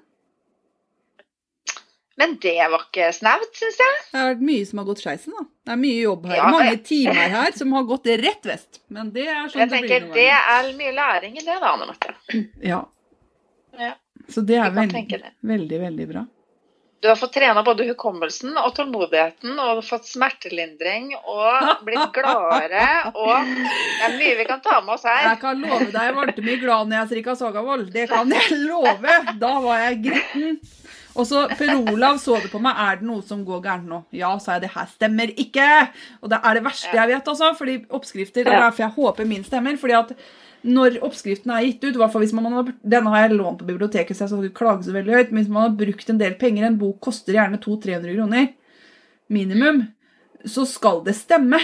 Men 2.17 2.39
det 2.41 2.55
var 2.73 2.81
ikke 2.87 3.11
snaut, 3.13 3.51
syns 3.59 3.77
jeg. 3.83 3.97
Det 4.13 4.19
har 4.21 4.31
vært 4.35 4.45
mye 4.49 4.67
som 4.67 4.79
har 4.81 4.87
gått 4.89 5.03
skeisen, 5.05 5.35
da. 5.37 5.43
Det 5.67 5.73
er 5.75 5.81
mye 5.83 5.99
jobb 6.01 6.25
her. 6.31 6.37
Ja, 6.39 6.47
Mange 6.51 6.71
jeg- 6.71 6.85
timer 6.89 7.29
her 7.35 7.53
som 7.53 7.73
har 7.77 7.83
gått 7.85 8.07
rett 8.07 8.43
vest. 8.49 8.81
Men 8.89 9.11
det 9.13 9.27
er 9.29 9.49
sånn 9.49 9.61
Jeg 9.61 9.69
det 9.69 9.81
tenker 9.81 10.01
blir. 10.01 10.15
Det 10.15 10.31
er 10.31 10.73
mye 10.79 10.95
læring 10.97 11.37
i 11.37 11.45
det, 11.45 11.59
da, 11.61 11.73
Anne 11.75 11.87
Marte. 11.91 12.15
Ja. 12.63 12.81
Ja. 13.79 13.93
Så 14.31 14.41
det 14.47 14.57
er 14.57 14.71
veldig, 14.71 15.09
det. 15.11 15.33
veldig, 15.43 15.81
veldig 15.81 16.09
bra. 16.09 16.27
Du 17.07 17.11
har 17.13 17.19
fått 17.21 17.37
trena 17.37 17.63
både 17.63 17.85
hukommelsen 17.87 18.57
og 18.59 18.73
tålmodigheten 18.75 19.61
og 19.63 19.79
fått 19.87 20.09
smertelindring 20.11 21.13
og 21.23 21.85
blitt 21.87 22.09
gladere 22.17 23.13
og 23.13 23.47
Det 23.47 24.09
er 24.09 24.17
mye 24.17 24.33
vi 24.41 24.47
kan 24.49 24.63
ta 24.65 24.81
med 24.83 24.97
oss 24.97 25.07
her. 25.07 25.21
Jeg 25.29 25.39
kan 25.45 25.61
love 25.63 25.87
deg 25.95 26.09
jeg 26.09 26.17
ble 26.17 26.47
mye 26.49 26.61
glad 26.65 26.91
når 26.91 26.99
jeg 26.99 27.11
strikka 27.13 27.37
Sagavold. 27.39 27.93
Det 27.95 28.09
kan 28.11 28.33
jeg 28.35 28.59
love! 28.71 29.15
Da 29.39 29.53
var 29.63 29.85
jeg 29.85 30.01
gritten. 30.09 30.59
Og 31.17 31.25
så 31.31 31.45
Per 31.57 31.71
Olav 31.95 32.19
så 32.21 32.41
det 32.43 32.51
på 32.53 32.59
meg. 32.61 32.75
Er 32.77 32.99
det 32.99 33.07
noe 33.09 33.23
som 33.25 33.45
går 33.47 33.63
gærent 33.65 33.89
nå? 33.89 34.03
Ja, 34.19 34.35
sa 34.43 34.57
jeg. 34.59 34.67
Det 34.67 34.73
her 34.75 34.91
stemmer 34.91 35.31
ikke! 35.33 35.69
Og 36.21 36.33
det 36.35 36.43
er 36.43 36.59
det 36.59 36.65
verste 36.67 36.91
jeg 36.99 37.13
vet, 37.15 37.31
altså. 37.33 37.53
Fordi 37.57 37.79
oppskrifter 37.97 38.45
Det 38.45 38.53
er 38.53 38.67
derfor 38.67 38.85
jeg 38.89 38.97
håper 38.99 39.31
min 39.31 39.47
stemmer. 39.47 39.79
fordi 39.81 39.97
at 40.03 40.13
når 40.67 40.99
oppskriften 41.05 41.53
er 41.53 41.67
gitt 41.67 41.85
ut, 41.85 41.99
hvis 41.99 42.35
man 42.37 42.49
har, 42.53 42.71
denne 42.83 43.13
har 43.13 43.27
jeg 43.27 43.37
lånt 43.37 43.61
på 43.61 43.69
biblioteket, 43.69 44.17
så 44.17 44.25
jeg 44.25 44.33
skal 44.33 44.47
ikke 44.49 44.61
klage 44.63 44.87
så 44.87 44.95
veldig 44.95 45.15
høyt, 45.15 45.33
men 45.33 45.43
hvis 45.43 45.53
man 45.53 45.67
har 45.69 45.77
brukt 45.79 46.11
en 46.11 46.21
del 46.23 46.37
penger, 46.41 46.67
en 46.67 46.79
bok 46.81 47.01
koster 47.07 47.37
gjerne 47.37 47.61
200-300 47.63 48.17
kroner, 48.17 48.49
minimum, 49.33 49.83
så 50.47 50.67
skal 50.69 51.03
det 51.07 51.17
stemme. 51.19 51.61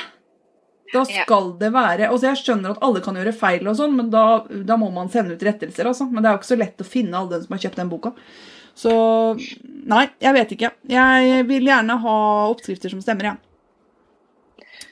Da 0.93 1.06
skal 1.09 1.55
det 1.56 1.70
være 1.73 2.10
Altså 2.10 2.27
Jeg 2.27 2.40
skjønner 2.43 2.74
at 2.74 2.82
alle 2.85 3.01
kan 3.01 3.16
gjøre 3.16 3.32
feil, 3.32 3.62
og 3.70 3.78
sånn, 3.78 3.94
men 3.97 4.10
da, 4.12 4.43
da 4.66 4.77
må 4.77 4.90
man 4.93 5.09
sende 5.12 5.39
ut 5.39 5.47
rettelser. 5.47 5.89
altså. 5.89 6.05
Men 6.10 6.20
det 6.20 6.28
er 6.28 6.35
jo 6.35 6.43
ikke 6.43 6.51
så 6.51 6.59
lett 6.60 6.85
å 6.85 6.89
finne 6.89 7.16
alle 7.16 7.36
den 7.36 7.47
som 7.47 7.56
har 7.56 7.62
kjøpt 7.64 7.81
den 7.81 7.93
boka. 7.93 8.12
Så 8.77 8.93
nei, 9.89 10.05
jeg 10.20 10.36
vet 10.36 10.52
ikke. 10.56 10.73
Jeg 10.93 11.47
vil 11.48 11.70
gjerne 11.70 11.97
ha 12.05 12.19
oppskrifter 12.51 12.93
som 12.93 13.01
stemmer, 13.05 13.31
jeg. 13.32 13.40
Ja. 13.40 13.52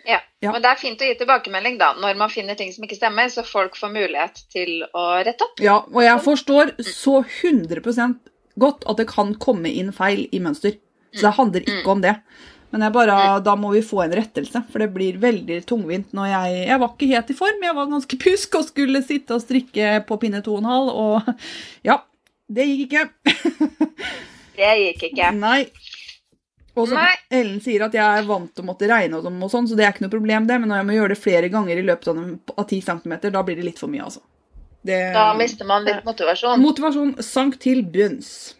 Ja. 0.08 0.20
Men 0.40 0.62
det 0.64 0.70
er 0.70 0.80
fint 0.80 1.02
å 1.02 1.08
gi 1.08 1.16
tilbakemelding 1.20 1.76
da, 1.80 1.92
når 2.00 2.16
man 2.16 2.32
finner 2.32 2.56
ting 2.56 2.70
som 2.72 2.86
ikke 2.86 2.96
stemmer, 2.96 3.28
så 3.32 3.44
folk 3.44 3.76
får 3.76 3.92
mulighet 3.92 4.44
til 4.52 4.86
å 4.96 5.06
rette 5.20 5.44
opp. 5.44 5.60
Ja, 5.60 5.82
og 5.84 6.00
jeg 6.04 6.22
forstår 6.24 6.72
så 6.86 7.20
100% 7.24 8.30
godt 8.60 8.86
at 8.88 9.02
det 9.02 9.08
kan 9.10 9.34
komme 9.40 9.68
inn 9.68 9.92
feil 9.96 10.26
i 10.32 10.40
mønster. 10.42 10.78
Så 11.12 11.26
det 11.26 11.36
handler 11.36 11.66
ikke 11.66 11.92
om 11.92 12.02
det. 12.04 12.14
Men 12.70 12.84
jeg 12.86 12.94
bare, 12.94 13.14
da 13.42 13.56
må 13.58 13.72
vi 13.74 13.82
få 13.82 14.04
en 14.04 14.14
rettelse, 14.14 14.62
for 14.70 14.82
det 14.82 14.92
blir 14.94 15.18
veldig 15.18 15.56
tungvint 15.66 16.12
når 16.14 16.28
jeg 16.30 16.60
Jeg 16.68 16.78
var 16.78 16.92
ikke 16.92 17.08
helt 17.10 17.32
i 17.32 17.38
form, 17.40 17.64
jeg 17.66 17.76
var 17.76 17.90
ganske 17.90 18.18
pjusk 18.24 18.54
og 18.60 18.68
skulle 18.68 19.02
sitte 19.02 19.34
og 19.34 19.42
strikke 19.42 19.96
på 20.06 20.18
pinne 20.22 20.42
to 20.46 20.54
og 20.54 20.62
en 20.62 20.70
halv, 20.70 20.92
og 20.94 21.32
ja, 21.88 21.98
det 22.46 22.68
gikk 22.70 22.86
ikke. 22.86 23.08
Det 24.60 24.70
gikk 24.76 25.04
ikke. 25.08 25.30
Nei. 25.40 25.60
Og 26.78 26.86
så 26.86 26.94
Nei. 26.94 27.14
Ellen 27.34 27.58
sier 27.62 27.82
at 27.86 27.94
jeg 27.96 28.20
er 28.20 28.26
vant 28.28 28.50
til 28.54 28.62
å 28.62 28.68
måtte 28.68 28.88
regne 28.90 29.18
og 29.18 29.26
sånn, 29.26 29.40
og 29.42 29.50
sånn, 29.52 29.66
så 29.68 29.78
det 29.78 29.86
er 29.86 29.94
ikke 29.94 30.04
noe 30.06 30.12
problem, 30.12 30.46
det. 30.46 30.58
Men 30.62 30.70
når 30.70 30.80
jeg 30.80 30.88
må 30.88 30.98
gjøre 30.98 31.14
det 31.14 31.22
flere 31.22 31.50
ganger 31.52 31.80
i 31.80 31.86
løpet 31.86 32.12
av, 32.12 32.20
av 32.54 32.66
10 32.66 32.84
cm, 32.86 33.16
da 33.26 33.42
blir 33.46 33.58
det 33.58 33.66
litt 33.66 33.82
for 33.82 33.92
mye, 33.92 34.06
altså. 34.06 34.22
Det, 34.86 35.00
Da 35.12 35.26
mister 35.36 35.68
man 35.68 35.84
litt 35.84 36.06
motivasjon. 36.06 36.62
Motivasjon 36.62 37.16
sank 37.24 37.58
til 37.60 37.82
bunns. 37.84 38.54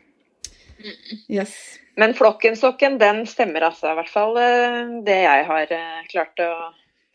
Yes. 1.31 1.55
Men 2.01 2.13
flokkensokken, 2.17 2.99
den 3.01 3.25
stemmer 3.29 3.71
altså. 3.71 3.93
I 3.93 3.99
hvert 3.99 4.13
fall 4.13 4.37
eh, 4.41 4.93
det 5.07 5.19
jeg 5.23 5.47
har 5.49 5.73
eh, 5.77 6.03
klart 6.13 6.43
å 6.45 6.51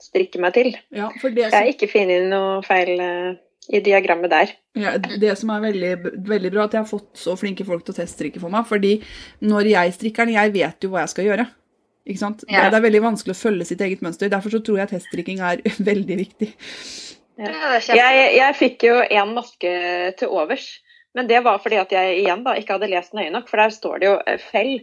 strikke 0.01 0.41
meg 0.41 0.55
til. 0.57 0.71
Ja, 0.93 1.09
for 1.21 1.33
det 1.33 1.47
Jeg 1.47 1.53
som, 1.53 1.59
har 1.59 1.71
ikke 1.71 1.89
funnet 1.91 2.27
noe 2.31 2.59
feil 2.65 2.93
eh, 3.01 3.37
i 3.69 3.79
diagrammet 3.81 4.29
der. 4.29 4.51
ja, 4.77 4.97
det 4.97 5.37
som 5.39 5.49
er 5.55 5.61
veldig, 5.63 5.91
veldig 6.27 6.51
bra, 6.53 6.65
at 6.67 6.73
jeg 6.77 6.81
har 6.83 6.89
fått 6.89 7.11
så 7.17 7.33
flinke 7.39 7.65
folk 7.65 7.85
til 7.85 7.95
å 7.95 7.97
teststrikke 7.97 8.39
for 8.43 8.49
meg. 8.53 8.65
Fordi 8.69 8.95
når 9.41 9.69
jeg 9.71 9.93
strikker 9.97 10.25
den, 10.27 10.35
jeg 10.35 10.53
vet 10.53 10.83
jo 10.85 10.89
hva 10.93 11.01
jeg 11.05 11.13
skal 11.15 11.25
gjøre. 11.31 11.47
Ikke 12.05 12.21
sant? 12.21 12.43
Det, 12.45 12.53
Ja. 12.53 12.69
det 12.69 12.77
er 12.77 12.85
veldig 12.85 13.01
vanskelig 13.01 13.33
å 13.33 13.39
følge 13.39 13.65
sitt 13.65 13.81
eget 13.81 14.01
mønster. 14.05 14.29
Derfor 14.29 14.53
så 14.53 14.59
tror 14.61 14.77
jeg 14.83 14.91
teststrikking 14.93 15.39
er 15.41 15.63
veldig 15.91 16.17
viktig. 16.21 16.51
Ja. 17.41 17.51
Jeg, 17.81 18.27
jeg 18.37 18.55
fikk 18.59 18.83
jo 18.87 18.99
en 19.03 19.33
maske 19.35 19.71
til 20.19 20.29
overs, 20.29 20.67
men 21.17 21.27
det 21.27 21.41
var 21.43 21.57
fordi 21.63 21.79
at 21.81 21.91
jeg 21.91 22.19
igjen 22.21 22.43
da 22.45 22.53
ikke 22.59 22.77
hadde 22.77 22.91
lest 22.91 23.13
nøye 23.17 23.31
nok, 23.33 23.49
for 23.49 23.57
der 23.63 23.73
står 23.73 23.99
det 24.03 24.07
jo 24.11 24.15
eh, 24.27 24.37
fell. 24.51 24.75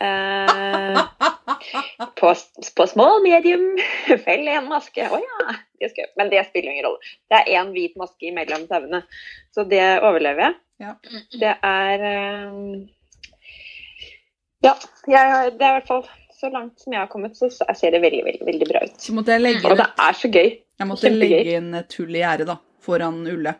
Eh, 0.00 1.00
på, 2.20 2.34
på 2.76 2.86
small, 2.86 3.22
medium, 3.24 3.64
fell 4.26 4.48
en 4.48 4.68
maske. 4.70 5.08
Å 5.10 5.18
ja. 5.22 5.56
Det 5.80 5.90
skal, 5.92 6.10
men 6.18 6.30
det 6.32 6.44
spiller 6.48 6.72
ingen 6.74 6.86
rolle. 6.88 7.12
Det 7.30 7.40
er 7.42 7.50
én 7.60 7.72
hvit 7.74 7.96
maske 7.98 8.30
imellom 8.30 8.66
sauene, 8.70 9.02
så 9.54 9.64
det 9.68 9.82
overlever 10.02 10.48
jeg. 10.48 10.56
Ja. 10.78 10.94
Det 11.42 11.54
er 11.66 12.06
eh, 12.06 12.54
Ja, 14.62 14.74
jeg, 15.06 15.52
det 15.58 15.66
er 15.66 15.70
i 15.70 15.76
hvert 15.80 15.90
fall 15.90 16.06
så 16.38 16.50
langt 16.54 16.78
som 16.82 16.94
jeg 16.94 17.00
har 17.02 17.08
kommet, 17.10 17.34
så 17.38 17.48
ser 17.50 17.94
det 17.94 18.00
veldig, 18.02 18.20
veldig, 18.26 18.44
veldig 18.46 18.66
bra 18.70 18.82
ut. 18.86 19.06
Og 19.10 19.24
det 19.26 19.86
er 20.06 20.18
så 20.18 20.30
gøy. 20.30 20.50
jeg 20.78 20.86
måtte 20.86 21.08
kjempegøy. 21.08 21.32
legge 21.34 21.56
inn 21.58 21.72
et 21.74 21.96
hull 21.98 22.14
i 22.14 22.20
gjerdet 22.22 22.46
da, 22.46 22.54
foran 22.86 23.24
Ulle. 23.26 23.54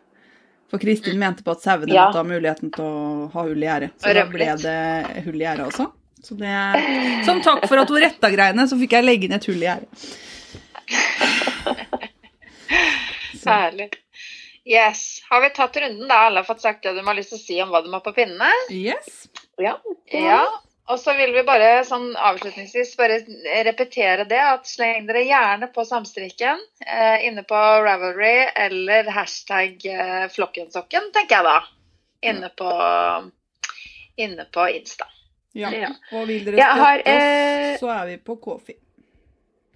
For 0.71 0.79
Kristin 0.79 1.17
mente 1.19 1.43
på 1.43 1.51
at 1.55 1.63
sauene 1.65 1.91
Ja. 1.91 2.05
måtte 2.07 2.21
ha 2.21 2.27
muligheten 2.29 2.71
til 2.71 2.85
å 2.85 3.27
ha 3.33 3.43
hull 3.47 3.63
i 3.63 3.67
gjerdet. 3.67 3.91
Så 3.99 4.13
da 4.15 4.23
ble 4.31 4.47
det 4.63 5.23
hull 5.25 5.39
i 5.41 5.43
gjerdet 5.43 5.65
også. 5.67 5.89
Så 6.23 6.35
det, 6.35 6.55
som 7.25 7.39
takk 7.43 7.63
for 7.69 7.79
at 7.79 7.89
hun 7.89 8.01
retta 8.03 8.29
greiene, 8.33 8.67
så 8.67 8.77
fikk 8.79 8.97
jeg 8.97 9.07
legge 9.07 9.27
inn 9.27 9.37
et 9.37 9.47
hull 9.47 9.61
i 9.63 9.67
gjerdet. 9.69 9.89
Herlig. 13.49 13.89
Yes. 14.69 15.21
Har 15.29 15.41
vi 15.41 15.49
tatt 15.49 15.77
runden 15.77 16.07
da? 16.07 16.15
Alle 16.27 16.39
har 16.39 16.47
fått 16.47 16.61
sagt 16.61 16.83
det 16.83 16.93
de 16.93 17.05
har 17.05 17.17
lyst 17.17 17.31
til 17.33 17.39
å 17.39 17.41
si 17.41 17.61
om 17.63 17.71
hva 17.73 17.81
de 17.81 17.93
har 17.93 18.03
på 18.05 18.13
pinnene? 18.13 18.49
Yes. 18.69 19.29
Ja. 19.57 19.79
Ja. 20.13 20.43
Og 20.89 20.97
så 20.97 21.13
vil 21.17 21.33
vi 21.35 21.43
bare 21.45 21.83
sånn 21.85 22.11
avslutningsvis 22.17 22.95
bare 22.97 23.19
repetere 23.65 24.25
det, 24.29 24.39
at 24.41 24.69
sleng 24.69 25.05
dere 25.05 25.21
gjerne 25.21 25.69
på 25.73 25.85
samstrikken 25.85 26.61
eh, 26.85 27.27
inne 27.27 27.43
på 27.45 27.59
Ravelry 27.85 28.49
eller 28.57 29.09
hashtag 29.13 29.85
eh, 29.85 30.25
flokkensokken, 30.33 31.11
tenker 31.13 31.37
jeg 31.37 31.45
da. 31.45 31.59
Inne 32.31 32.49
på, 32.57 32.71
inne 34.17 34.47
på 34.49 34.65
Insta. 34.73 35.05
Ja. 35.57 35.71
Ja. 35.73 35.89
Og 36.13 36.27
vil 36.29 36.45
dere 36.45 36.59
støtte 36.59 36.79
har, 36.83 37.03
eh, 37.05 37.73
oss, 37.73 37.79
så 37.81 37.91
er 37.95 38.05
vi 38.11 38.17
på 38.17 38.35
Kofi. 38.41 38.77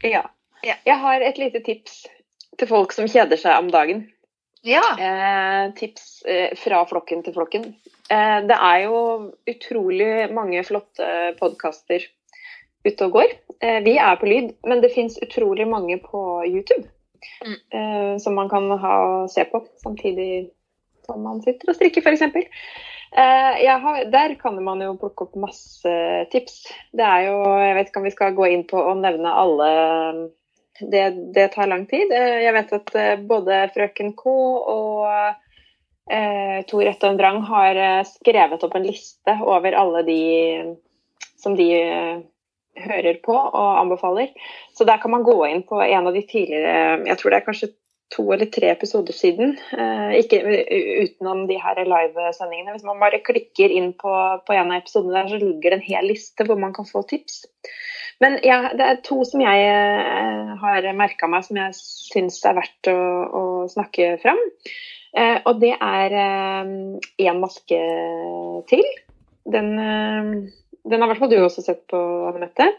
ja. 0.04 0.24
Ja. 0.64 0.78
Jeg 0.86 0.96
har 0.96 1.22
et 1.22 1.38
lite 1.38 1.60
tips 1.60 2.06
til 2.58 2.68
folk 2.70 2.94
som 2.96 3.08
kjeder 3.12 3.36
seg 3.36 3.58
om 3.60 3.72
dagen. 3.72 4.06
Ja. 4.64 4.84
Eh, 4.96 5.74
tips 5.76 6.24
eh, 6.24 6.54
fra 6.56 6.86
flokken 6.88 7.24
til 7.26 7.36
flokken. 7.36 7.66
Eh, 8.08 8.40
det 8.48 8.56
er 8.56 8.86
jo 8.86 9.00
utrolig 9.50 10.32
mange 10.32 10.64
flotte 10.64 11.34
podkaster 11.40 12.06
ute 12.88 13.10
og 13.10 13.18
går. 13.18 13.36
Eh, 13.60 13.82
vi 13.84 13.98
er 14.00 14.16
på 14.20 14.30
lyd, 14.30 14.54
men 14.64 14.80
det 14.84 14.94
fins 14.96 15.20
utrolig 15.24 15.68
mange 15.68 16.00
på 16.00 16.44
YouTube. 16.48 16.88
Mm. 17.44 17.60
Eh, 17.76 18.18
som 18.24 18.36
man 18.40 18.50
kan 18.52 18.72
ha 18.80 18.96
se 19.32 19.44
på 19.52 19.66
samtidig 19.84 20.50
som 21.06 21.24
man 21.24 21.42
sitter 21.44 21.72
og 21.72 21.76
strikker, 21.76 22.04
f.eks. 22.04 22.24
Eh, 23.14 23.80
har- 23.80 24.06
der 24.06 24.36
kan 24.36 24.64
man 24.64 24.80
jo 24.82 24.96
plukke 24.98 25.28
opp 25.28 25.36
masse 25.36 25.92
tips. 26.32 26.64
Det 26.92 27.06
er 27.06 27.28
jo 27.28 27.44
Jeg 27.60 27.76
vet 27.76 27.88
ikke 27.90 27.98
om 27.98 28.04
vi 28.04 28.12
skal 28.12 28.34
gå 28.34 28.48
inn 28.52 28.64
på 28.64 28.78
å 28.78 28.96
nevne 28.98 29.30
alle 29.30 30.30
det, 30.82 31.34
det 31.34 31.52
tar 31.54 31.68
lang 31.68 31.86
tid. 31.86 32.12
Eh, 32.12 32.42
Jeg 32.44 32.54
vet 32.54 32.74
at 32.74 32.96
eh, 32.96 33.16
både 33.18 33.70
Frøken 33.76 34.16
K 34.18 34.24
og 34.26 35.36
eh, 36.10 36.64
Tor 36.68 36.82
Etton 36.90 37.18
Drang 37.18 37.42
har 37.44 37.76
eh, 37.76 38.04
skrevet 38.04 38.64
opp 38.64 38.76
en 38.76 38.88
liste 38.88 39.38
over 39.42 39.74
alle 39.78 40.04
de 40.04 40.76
som 41.38 41.56
de 41.56 41.70
eh, 41.78 42.18
hører 42.82 43.22
på 43.22 43.36
og 43.36 43.78
anbefaler. 43.78 44.34
Så 44.74 44.86
der 44.90 44.98
kan 44.98 45.12
man 45.12 45.24
gå 45.24 45.38
inn 45.52 45.62
på 45.62 45.78
en 45.86 46.08
av 46.08 46.14
de 46.14 46.26
tidligere 46.26 47.06
Jeg 47.06 47.18
tror 47.20 47.30
det 47.30 47.42
er 47.42 47.46
kanskje 47.46 47.74
to 48.14 48.26
eller 48.34 48.50
tre 48.54 48.70
episoder 48.72 49.16
siden. 49.16 49.56
eh, 49.74 50.14
ikke 50.22 50.42
utenom 51.04 51.48
de 51.50 51.58
her 51.60 51.82
livesendingene. 51.82 52.76
Hvis 52.76 52.86
man 52.88 53.02
bare 53.02 53.22
klikker 53.26 53.74
inn 53.74 53.92
på, 53.98 54.14
på 54.46 54.56
en 54.56 54.72
av 54.72 54.82
episodene 54.82 55.18
der, 55.18 55.32
så 55.32 55.42
ligger 55.42 55.74
det 55.74 55.80
en 55.80 55.88
hel 55.88 56.10
liste 56.12 56.48
hvor 56.48 56.60
man 56.62 56.76
kan 56.76 56.88
få 56.90 57.04
tips. 57.10 57.44
Men 58.22 58.38
ja, 58.46 58.70
det 58.78 58.86
er 58.86 59.02
to 59.04 59.24
som 59.28 59.42
jeg 59.44 59.68
eh, 59.68 60.54
har 60.62 60.90
merka 60.96 61.28
meg 61.28 61.48
som 61.48 61.60
jeg 61.60 61.78
syns 61.78 62.40
er 62.46 62.60
verdt 62.60 62.92
å, 62.94 62.98
å 63.26 63.44
snakke 63.72 64.16
fram. 64.22 64.40
Eh, 65.18 65.40
og 65.46 65.60
det 65.62 65.74
er 65.76 66.18
én 66.18 67.42
maske 67.42 67.82
til. 68.70 68.86
Den, 69.44 69.74
den 69.76 71.02
har 71.02 71.10
i 71.10 71.12
hvert 71.12 71.20
fall 71.26 71.34
du 71.34 71.42
også 71.42 71.66
sett 71.66 71.84
på, 71.92 72.00
Anne 72.30 72.46
Mette. 72.46 72.70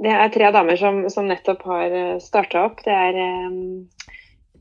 Det 0.00 0.12
er 0.14 0.32
tre 0.32 0.48
damer 0.54 0.78
som, 0.80 1.02
som 1.12 1.26
nettopp 1.28 1.66
har 1.68 1.94
starta 2.24 2.62
opp. 2.70 2.80
Det 2.86 2.94
er 2.94 3.18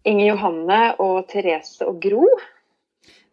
Inger 0.10 0.32
Johanne 0.34 0.80
og 1.04 1.20
Therese 1.32 1.86
og 1.88 2.00
Gro. 2.04 2.26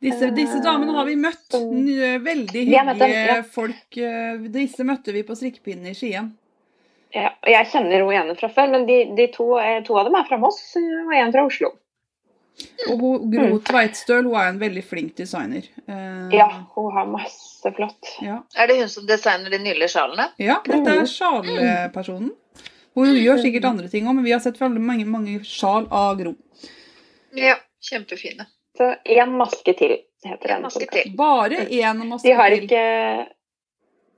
Disse, 0.03 0.29
disse 0.37 0.59
damene 0.61 0.93
har 0.93 1.07
vi 1.09 1.15
møtt. 1.17 1.55
Veldig 1.57 2.65
har 2.77 2.85
møtt 2.91 2.99
dem, 3.01 3.09
hyggelige 3.09 3.39
ja. 3.39 3.45
folk. 3.55 3.97
eh, 3.97 4.45
Disse 4.53 4.85
møtte 4.85 5.15
vi 5.17 5.23
på 5.27 5.37
strikkepinnen 5.39 5.89
i 5.89 5.97
Skien. 5.97 6.29
Ja, 7.17 7.31
og 7.33 7.49
jeg 7.49 7.69
kjenner 7.73 8.03
hun 8.05 8.13
ene 8.13 8.35
fra 8.37 8.51
før, 8.53 8.69
men 8.75 8.85
de, 8.89 8.99
de 9.17 9.27
to, 9.33 9.47
eh, 9.63 9.79
to 9.87 9.97
av 9.97 10.05
dem 10.11 10.19
er 10.19 10.27
fra 10.29 10.37
Moss 10.43 10.61
og 10.77 11.15
en 11.17 11.33
fra 11.33 11.47
Oslo. 11.49 11.73
Og 12.91 13.01
hun, 13.01 13.25
Gro 13.33 13.59
Tveitstøl 13.69 14.25
hun 14.29 14.37
er 14.41 14.51
en 14.53 14.61
veldig 14.61 14.83
flink 14.85 15.17
designer. 15.17 15.65
Eh, 15.89 16.29
Ja, 16.37 16.49
hun 16.77 16.93
har 16.93 17.09
masse 17.09 17.73
flott. 17.77 18.13
ja. 18.25 18.43
Er 18.57 18.69
det 18.69 18.79
hun 18.83 18.93
som 18.93 19.09
designer 19.09 19.53
de 19.53 19.63
nydelige 19.65 19.95
sjalene? 19.97 20.29
Ja, 20.41 20.61
dette 20.67 20.93
er 20.93 21.09
sjalepersonen. 21.09 21.55
sjalpersonen. 21.89 22.35
Hun 22.97 23.13
gjør 23.13 23.39
sikkert 23.45 23.69
andre 23.69 23.89
ting 23.93 24.09
òg, 24.09 24.17
men 24.17 24.25
vi 24.25 24.33
har 24.33 24.41
sett 24.41 24.59
veldig 24.61 24.81
mange, 24.83 25.05
mange 25.09 25.39
sjal 25.45 25.89
av 25.93 26.17
Gro. 26.21 26.33
Ja. 27.37 27.59
Kjempefine. 27.87 28.47
Så 28.77 28.95
én 29.05 29.33
maske 29.37 29.73
til, 29.79 29.97
heter 30.25 30.51
En 30.51 30.55
den. 30.55 30.63
maske 30.63 30.87
til. 30.93 31.13
Bare 31.17 31.67
én 31.67 32.03
maske 32.05 32.27
til. 32.27 32.31
De 32.31 32.37
har 32.37 32.57
ikke 32.57 32.83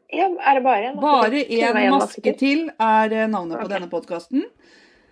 Ja, 0.09 0.25
er 0.41 0.55
det 0.55 0.63
bare 0.65 0.87
en 0.89 0.97
maske 0.97 1.03
Bare 1.03 1.31
til? 1.31 1.61
Bare 1.61 1.83
én 1.83 1.87
en 1.87 1.91
maske 1.93 2.33
til 2.39 2.71
er 2.81 3.13
eh, 3.13 3.29
navnet 3.29 3.59
på 3.59 3.65
okay. 3.67 3.75
denne 3.75 3.91
podkasten. 3.91 4.47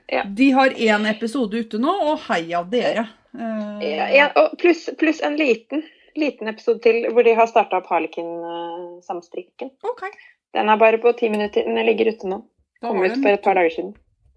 Ja. 0.08 0.22
De 0.24 0.50
har 0.50 0.70
én 0.70 1.10
episode 1.10 1.58
ute 1.58 1.78
nå, 1.78 1.92
og 2.10 2.18
heia 2.30 2.62
dere. 2.64 3.08
Uh, 3.34 3.82
Ja, 3.82 4.08
ja, 4.08 4.30
og 4.36 4.56
pluss 4.58 4.88
pluss 4.98 5.20
en 5.20 5.36
liten, 5.36 5.82
liten 6.16 6.48
episode 6.48 6.80
til 6.80 7.10
hvor 7.12 7.26
de 7.26 7.34
har 7.34 7.46
starta 7.50 7.82
opp 7.82 7.90
Harlekin-samstrikken. 7.92 9.74
Okay. 9.82 10.10
Den 10.54 10.70
er 10.72 10.80
bare 10.80 10.98
på 10.98 11.12
ti 11.12 11.28
minutter. 11.28 11.66
Den 11.66 11.86
ligger 11.86 12.14
ute 12.14 12.30
nå. 12.30 12.40
Kom 12.84 13.02
ut 13.02 13.16
for 13.22 13.30
et 13.32 13.44
par 13.44 13.54
dager 13.58 13.72
siden. 13.74 13.92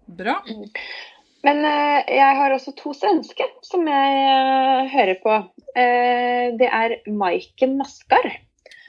bra. 0.06 0.36
Men 1.46 1.56
uh, 1.64 1.98
jeg 2.10 2.36
har 2.36 2.52
også 2.52 2.72
to 2.76 2.92
svenske 2.96 3.44
som 3.64 3.86
jeg 3.88 4.08
uh, 4.26 4.88
hører 4.92 5.16
på. 5.22 5.32
Uh, 5.72 6.46
det 6.60 6.68
er 6.68 6.96
Maiken 7.08 7.78
Maskar. 7.80 8.26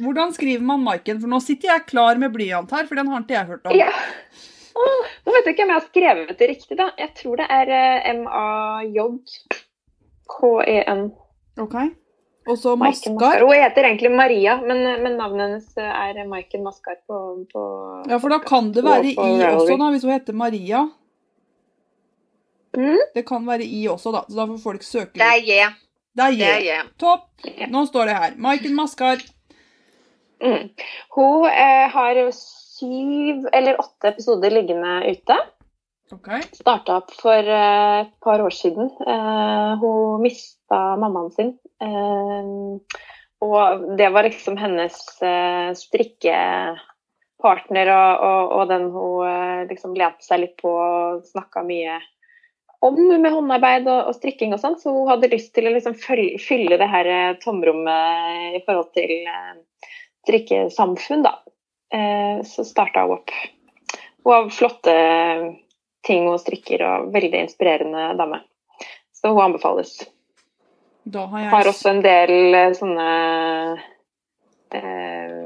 Hvordan 0.02 0.34
skriver 0.36 0.64
man 0.66 0.84
Maiken? 0.84 1.22
For 1.22 1.30
nå 1.32 1.40
sitter 1.44 1.68
jeg 1.72 1.90
klar 1.92 2.16
med 2.20 2.34
blyant 2.34 2.72
her, 2.74 2.86
for 2.90 2.96
den 3.00 3.08
har 3.12 3.20
ikke 3.24 3.38
jeg 3.38 3.50
hørt 3.54 3.66
om. 3.70 3.72
Ja. 3.78 3.92
Oh, 4.72 5.04
nå 5.26 5.30
vet 5.36 5.46
jeg 5.46 5.54
ikke 5.56 5.66
om 5.68 5.74
jeg 5.74 5.80
har 5.80 5.90
skrevet 5.90 6.38
det 6.40 6.48
riktig, 6.50 6.76
da. 6.80 6.88
Jeg 7.00 7.12
tror 7.20 7.36
det 7.42 7.48
er 7.52 7.68
M-A-J-K-E-N. 8.16 9.02
Ok. 11.62 11.76
Og 12.50 12.58
så 12.58 12.74
Maiken 12.76 13.14
Maskar. 13.14 13.44
Hun 13.46 13.54
heter 13.54 13.86
egentlig 13.86 14.10
Maria, 14.12 14.56
men, 14.66 14.82
men 15.04 15.18
navnet 15.20 15.44
hennes 15.46 15.68
er 15.78 16.24
Maiken 16.30 16.64
Maskar 16.66 16.98
på, 17.06 17.20
på 17.52 17.66
Ja, 18.10 18.18
for 18.18 18.34
da 18.34 18.40
kan 18.42 18.72
det 18.74 18.84
være 18.86 19.12
i 19.12 19.16
på 19.18 19.28
også, 19.28 19.78
da, 19.78 19.92
hvis 19.94 20.08
hun 20.08 20.16
heter 20.16 20.38
Maria. 20.38 20.82
Mm. 22.78 22.98
Det 23.14 23.26
kan 23.28 23.46
være 23.48 23.68
i 23.68 23.84
også, 23.92 24.14
da. 24.16 24.24
Så 24.30 24.40
da 24.40 24.48
får 24.50 24.64
folk 24.64 24.84
søke 24.88 25.20
Det 25.20 25.28
er. 25.28 25.46
J. 25.46 25.70
Det 26.18 26.26
er 26.26 26.36
Det 26.40 26.48
er 26.50 26.60
J. 26.66 26.66
J. 26.66 26.82
Topp. 27.00 27.30
Nå 27.70 27.86
står 27.88 28.10
det 28.10 28.18
her. 28.18 28.36
Maiken 28.42 28.76
Maskar. 28.76 29.22
Mm. 30.42 30.70
Hun 31.16 31.46
eh, 31.46 31.88
har 31.94 32.22
syv 32.34 33.48
eller 33.54 33.80
åtte 33.80 34.10
episoder 34.10 34.54
liggende 34.54 34.98
ute. 35.12 35.38
Ok. 36.12 36.28
Starta 36.52 36.98
opp 37.00 37.14
for 37.16 37.40
eh, 37.40 38.04
et 38.04 38.12
par 38.24 38.42
år 38.44 38.52
siden. 38.52 38.90
Eh, 39.08 39.80
hun 39.80 40.22
mista 40.24 40.98
mammaen 41.00 41.32
sin. 41.32 41.60
Eh, 41.80 42.46
og 43.42 43.86
det 43.98 44.10
var 44.14 44.24
liksom 44.28 44.58
hennes 44.60 44.94
strikkepartner 45.80 47.88
og, 47.90 48.20
og, 48.28 48.52
og 48.58 48.68
den 48.70 48.92
hun 48.94 49.68
liksom 49.72 49.96
lente 49.98 50.24
seg 50.28 50.40
litt 50.44 50.56
på 50.62 50.70
og 50.70 51.26
snakka 51.26 51.64
mye 51.66 51.96
om 52.86 52.96
med 52.98 53.34
håndarbeid 53.34 53.88
og, 53.88 54.08
og 54.12 54.16
strikking 54.20 54.54
og 54.54 54.60
sånn. 54.62 54.78
Så 54.78 54.94
hun 54.94 55.10
hadde 55.10 55.32
lyst 55.32 55.54
til 55.56 55.68
å 55.70 55.74
liksom 55.74 55.96
fylle 55.98 56.78
det 56.78 56.90
her 56.92 57.08
tomrommet 57.42 58.56
i 58.60 58.62
forhold 58.68 58.92
til 59.00 59.12
eh, 59.32 59.56
strikkesamfunn, 60.28 61.24
da. 61.26 61.34
Så 62.48 62.64
starta 62.64 63.04
hun 63.04 63.14
opp. 63.18 63.32
Hun 64.24 64.32
har 64.32 64.50
flotte 64.54 64.94
ting 66.06 66.28
hun 66.28 66.40
strikker, 66.42 66.84
og 66.86 67.14
veldig 67.14 67.46
inspirerende 67.46 68.12
dame. 68.20 68.42
Så 69.14 69.34
hun 69.34 69.44
anbefales. 69.44 70.00
Da 71.04 71.26
har 71.30 71.40
jeg 71.40 71.50
Har 71.50 71.68
også 71.70 71.90
en 71.90 72.02
del 72.06 72.54
eh, 72.54 72.74
sånne 72.78 73.06
eh, 74.78 75.38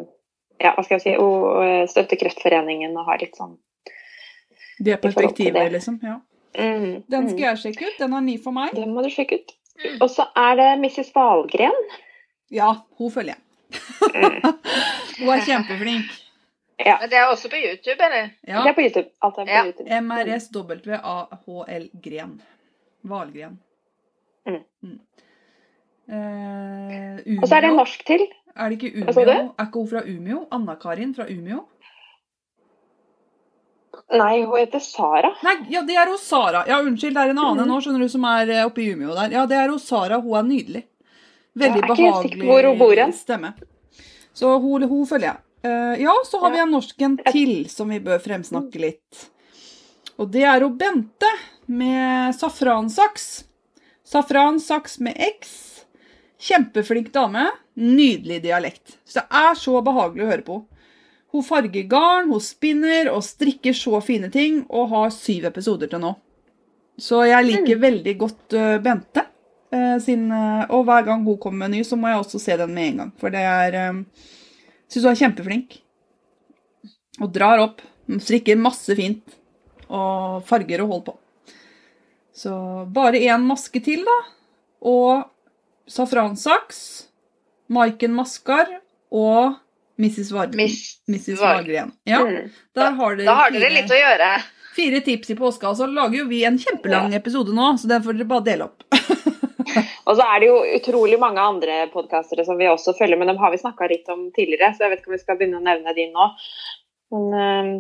Ja, 0.60 0.74
hva 0.76 0.84
skal 0.84 0.98
jeg 0.98 1.04
si 1.06 1.14
Hun 1.16 1.62
eh, 1.64 1.86
støtter 1.88 2.20
Kreftforeningen 2.20 2.92
og 3.00 3.08
har 3.08 3.22
litt 3.24 3.40
sånn 3.40 3.56
det 4.78 4.98
perspektivet, 5.00 5.72
liksom. 5.72 6.00
Ja. 6.04 6.20
mm, 6.58 7.04
Den 7.08 7.22
mm. 7.24 7.30
skal 7.30 7.44
jeg 7.46 7.60
sjekke 7.62 7.86
ut. 7.86 7.94
Den 8.00 8.14
er 8.18 8.24
ny 8.26 8.36
for 8.44 8.52
meg. 8.52 8.74
Den 8.76 8.92
må 8.92 9.06
du 9.06 9.08
sjekke 9.08 9.40
ut. 9.40 9.54
Og 10.02 10.10
så 10.12 10.26
er 10.36 10.58
det 10.60 10.68
Mrs. 10.82 11.14
Valgren. 11.16 11.78
Ja, 12.52 12.74
hun 13.00 13.14
følger 13.14 13.38
jeg. 13.38 13.42
Mm. 14.16 14.42
Hun 15.20 15.30
er 15.32 15.46
kjempeflink. 15.48 16.12
Ja, 16.78 16.98
Men 17.02 17.10
det 17.10 17.18
er 17.18 17.26
også 17.32 17.50
på 17.50 17.56
YouTube, 17.56 18.04
eller? 18.04 18.30
Ja. 18.48 18.64
Det 18.64 18.70
er 18.70 18.74
på 18.76 18.82
YouTube. 18.82 19.10
Alt 19.24 19.38
er 19.38 19.46
på 19.46 19.50
Ja. 19.52 19.66
YouTube. 19.66 20.02
MRSWAHL 20.02 21.90
Gren. 22.04 22.42
Valgren. 23.02 23.60
Mm. 24.48 25.00
Eh, 26.08 26.16
Umeå. 27.26 27.42
Og 27.42 27.48
så 27.48 27.56
er 27.56 27.62
det 27.62 27.70
en 27.70 27.76
norsk 27.80 28.06
til. 28.06 28.28
Er 28.56 28.70
det 28.70 28.76
ikke 28.82 28.92
Umeå? 29.02 29.54
Er 29.58 29.66
ikke 29.66 29.80
hun 29.80 29.88
fra 29.90 30.02
Umeå? 30.04 30.48
Anna-Karin 30.52 31.16
fra 31.16 31.26
Umeå? 31.30 31.64
Nei, 34.14 34.44
hun 34.46 34.60
heter 34.60 34.80
Sara. 34.80 35.32
Nei, 35.44 35.56
ja, 35.74 35.82
det 35.82 35.96
er 35.98 36.12
hun 36.12 36.20
Sara. 36.22 36.66
Ja, 36.68 36.82
unnskyld, 36.84 37.16
det 37.16 37.24
er 37.24 37.30
en 37.34 37.40
annen 37.42 37.64
mm. 37.66 37.72
nå, 37.72 37.80
skjønner 37.82 38.04
du, 38.06 38.10
som 38.12 38.28
er 38.30 38.52
eh, 38.54 38.66
oppe 38.68 38.84
i 38.84 38.92
Umeå 38.94 39.16
der. 39.16 39.32
Ja, 39.40 39.46
det 39.50 39.58
er 39.58 39.72
hun 39.72 39.80
Sara. 39.82 40.20
Hun 40.22 40.38
er 40.38 40.46
nydelig. 40.50 40.84
Veldig 41.56 41.82
behagelig 41.88 43.14
stemme. 43.16 43.54
Så 44.36 44.58
hun, 44.60 44.84
hun 44.84 45.08
følger 45.08 45.32
jeg. 45.32 45.45
Eh, 45.66 46.02
ja, 46.02 46.14
så 46.26 46.40
har 46.40 46.52
vi 46.52 46.60
en 46.60 46.72
norsken 46.72 47.18
til 47.32 47.54
som 47.70 47.90
vi 47.90 47.98
bør 48.04 48.20
fremsnakke 48.22 48.82
litt. 48.82 49.26
Og 50.22 50.30
det 50.32 50.44
er 50.46 50.62
jo 50.62 50.70
Bente 50.78 51.32
med 51.66 52.36
safransaks. 52.38 53.46
Safransaks 54.06 55.00
med 55.02 55.18
X. 55.18 55.56
Kjempeflink 56.38 57.10
dame. 57.16 57.48
Nydelig 57.74 58.44
dialekt. 58.46 59.00
Så 59.04 59.24
det 59.24 59.42
er 59.42 59.58
så 59.58 59.82
behagelig 59.82 60.26
å 60.26 60.30
høre 60.30 60.46
på. 60.46 60.62
Hun 61.34 61.44
farger 61.44 61.90
garn, 61.90 62.30
hun 62.30 62.44
spinner 62.44 63.10
og 63.12 63.26
strikker 63.26 63.74
så 63.76 63.98
fine 64.06 64.30
ting, 64.32 64.62
og 64.70 64.94
har 64.94 65.10
syv 65.12 65.50
episoder 65.50 65.90
til 65.92 66.00
nå. 66.06 66.14
Så 66.96 67.26
jeg 67.28 67.50
liker 67.50 67.82
veldig 67.82 68.14
godt 68.22 68.56
uh, 68.56 68.78
Bente. 68.80 69.26
uh, 69.76 69.98
sin, 70.00 70.30
uh, 70.32 70.64
og 70.70 70.86
hver 70.88 71.04
gang 71.10 71.26
hun 71.26 71.42
kommer 71.42 71.66
med 71.66 71.74
en 71.74 71.78
ny, 71.82 71.84
så 71.84 71.98
må 72.00 72.14
jeg 72.14 72.22
også 72.22 72.40
se 72.40 72.56
den 72.62 72.72
med 72.78 72.92
en 72.92 73.02
gang. 73.02 73.14
For 73.20 73.34
det 73.34 73.44
er 73.44 73.76
Syns 74.92 75.04
hun 75.06 75.12
er 75.12 75.20
kjempeflink. 75.22 75.78
Og 77.22 77.32
drar 77.34 77.62
opp. 77.64 77.82
Strikker 78.22 78.58
masse 78.62 78.96
fint. 78.98 79.24
Og 79.90 80.44
farger 80.48 80.84
og 80.84 80.90
holder 80.92 81.06
på. 81.12 81.16
Så 82.36 82.52
bare 82.92 83.22
én 83.24 83.46
maske 83.48 83.80
til, 83.84 84.04
da. 84.06 84.16
Og 84.86 85.24
safransaks, 85.90 86.80
Maiken 87.72 88.14
Maskar 88.18 88.68
og 89.16 89.56
Mrs. 90.02 90.32
Vargren. 90.36 90.58
Miss 90.60 90.98
Mrs. 91.08 91.38
Varg. 91.40 91.62
Vargren. 91.64 91.94
Ja, 92.06 92.20
Mm. 92.26 92.50
der 92.76 92.92
har 92.92 93.16
dere, 93.16 93.26
Da 93.26 93.34
har 93.36 93.52
dere 93.52 93.62
fire, 93.70 93.82
litt 93.82 93.92
å 93.92 94.02
gjøre. 94.02 94.44
fire 94.76 95.00
tips 95.02 95.30
i 95.30 95.36
påska. 95.36 95.72
Så 95.76 95.88
lager 95.88 96.18
jo 96.18 96.26
vi 96.28 96.44
en 96.44 96.58
kjempelang 96.60 97.14
episode 97.16 97.54
nå, 97.54 97.78
så 97.80 97.88
den 97.88 98.04
får 98.04 98.18
dere 98.18 98.28
bare 98.28 98.44
dele 98.44 98.64
opp. 98.66 98.84
Og 100.08 100.16
så 100.18 100.26
er 100.26 100.42
det 100.42 100.50
jo 100.50 100.62
utrolig 100.78 101.20
mange 101.22 101.42
andre 101.42 101.82
podkastere 101.94 102.46
som 102.48 102.60
vi 102.60 102.70
også 102.70 102.96
følger, 102.98 103.20
men 103.20 103.32
dem 103.32 103.42
har 103.42 103.54
vi 103.54 103.62
snakka 103.62 103.90
litt 103.92 104.10
om 104.14 104.28
tidligere, 104.36 104.74
så 104.74 104.86
jeg 104.86 104.94
vet 104.94 105.04
ikke 105.04 105.12
om 105.12 105.18
vi 105.18 105.24
skal 105.24 105.40
begynne 105.40 105.62
å 105.62 105.66
nevne 105.66 105.96
de 105.98 106.08
nå. 106.14 106.30
Men 107.16 107.40
eh, 107.40 107.72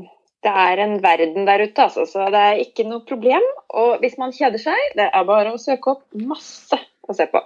det 0.45 0.53
er 0.65 0.81
en 0.83 0.97
verden 1.03 1.47
der 1.47 1.63
ute, 1.65 1.87
altså, 1.87 2.05
så 2.09 2.27
det 2.33 2.41
er 2.49 2.63
ikke 2.63 2.85
noe 2.87 3.05
problem. 3.07 3.45
Og 3.73 4.01
hvis 4.03 4.17
man 4.21 4.33
kjeder 4.35 4.61
seg, 4.61 4.91
det 4.97 5.07
er 5.09 5.27
bare 5.27 5.53
å 5.55 5.61
søke 5.61 5.95
opp 5.95 6.05
masse 6.17 6.79
å 7.05 7.15
se 7.17 7.27
på. 7.31 7.41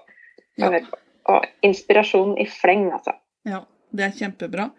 Ja. 0.59 0.81
Og 1.29 1.45
inspirasjon 1.65 2.35
i 2.41 2.47
fleng, 2.49 2.89
altså. 2.95 3.15
Ja, 3.47 3.63
det 3.95 4.07
er 4.07 4.17
kjempebra. 4.17 4.69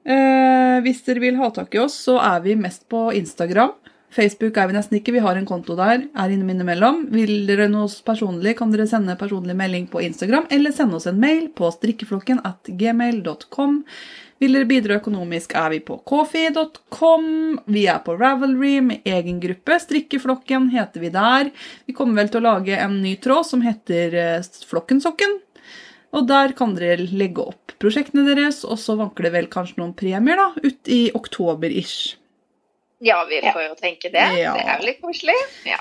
Eh, 0.00 0.76
hvis 0.84 1.02
dere 1.06 1.22
vil 1.22 1.40
ha 1.40 1.50
tak 1.54 1.74
i 1.74 1.82
oss, 1.82 1.96
så 2.06 2.16
er 2.22 2.44
vi 2.44 2.56
mest 2.58 2.86
på 2.92 3.08
Instagram. 3.16 3.74
Facebook 4.10 4.56
er 4.58 4.66
vi 4.66 4.74
nesten 4.74 4.98
ikke, 4.98 5.14
vi 5.14 5.22
har 5.22 5.38
en 5.38 5.46
konto 5.46 5.76
der. 5.78 6.06
er 6.10 6.32
innom 6.32 6.50
innimellom. 6.50 7.04
Vil 7.14 7.46
dere 7.46 7.68
noe 7.70 7.88
personlig, 8.06 8.56
kan 8.58 8.72
dere 8.72 8.88
sende 8.90 9.14
personlig 9.18 9.54
melding 9.56 9.86
på 9.90 10.02
Instagram, 10.02 10.48
eller 10.50 10.74
sende 10.74 10.98
oss 10.98 11.06
en 11.06 11.20
mail 11.20 11.48
på 11.54 11.70
strikkeflokken 11.70 12.42
at 12.44 12.72
gmail.com. 12.80 13.84
Vil 14.40 14.56
dere 14.56 14.66
bidra 14.66 14.96
økonomisk, 14.96 15.52
er 15.54 15.68
vi 15.74 15.82
på 15.84 15.98
coffee.com. 16.08 17.26
Vi 17.70 17.84
er 17.92 18.00
på 18.02 18.16
Ravelry 18.16 18.78
med 18.82 19.04
egen 19.04 19.38
gruppe. 19.42 19.76
Strikkeflokken 19.82 20.70
heter 20.72 21.04
vi 21.04 21.12
der. 21.14 21.52
Vi 21.86 21.94
kommer 21.94 22.22
vel 22.22 22.32
til 22.32 22.40
å 22.40 22.46
lage 22.48 22.78
en 22.80 23.02
ny 23.04 23.14
tråd 23.20 23.46
som 23.46 23.62
heter 23.62 24.16
eh, 24.16 24.50
Flokkensokken. 24.70 25.38
Og 26.16 26.24
der 26.26 26.56
kan 26.58 26.72
dere 26.74 27.04
legge 27.04 27.44
opp 27.52 27.76
prosjektene 27.80 28.24
deres, 28.26 28.64
og 28.64 28.80
så 28.80 28.96
vanker 28.98 29.28
det 29.28 29.34
vel 29.36 29.52
kanskje 29.52 29.78
noen 29.80 29.94
premier 29.96 30.40
da, 30.40 30.48
ut 30.64 30.90
i 30.90 31.02
oktober-ish. 31.16 32.19
Ja, 33.00 33.22
vi 33.28 33.40
får 33.40 33.62
jo 33.64 33.74
tenke 33.80 34.12
det. 34.12 34.26
Ja. 34.36 34.52
Det 34.56 34.66
er 34.66 34.78
jo 34.82 34.88
litt 34.90 35.00
koselig. 35.00 35.36
Ja. 35.64 35.80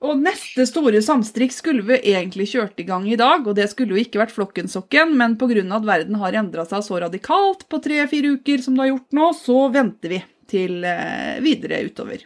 Og 0.00 0.16
neste 0.16 0.64
store 0.64 1.02
samstrikk 1.04 1.52
skulle 1.52 1.84
vi 1.84 1.98
egentlig 2.14 2.46
kjørt 2.54 2.78
i 2.80 2.86
gang 2.88 3.04
i 3.10 3.18
dag, 3.20 3.44
og 3.44 3.56
det 3.58 3.66
skulle 3.72 3.96
jo 3.96 4.00
ikke 4.00 4.22
vært 4.22 4.32
Flokkensokken, 4.32 5.12
men 5.18 5.36
pga. 5.40 5.60
at 5.76 5.88
verden 5.88 6.16
har 6.22 6.38
endra 6.40 6.64
seg 6.64 6.86
så 6.86 7.00
radikalt 7.02 7.66
på 7.68 7.82
tre-fire 7.84 8.36
uker 8.38 8.62
som 8.64 8.78
det 8.78 8.86
har 8.86 8.92
gjort 8.94 9.18
nå, 9.18 9.32
så 9.36 9.58
venter 9.74 10.14
vi 10.14 10.20
til 10.50 10.86
eh, 10.88 11.36
videre 11.44 11.82
utover. 11.84 12.24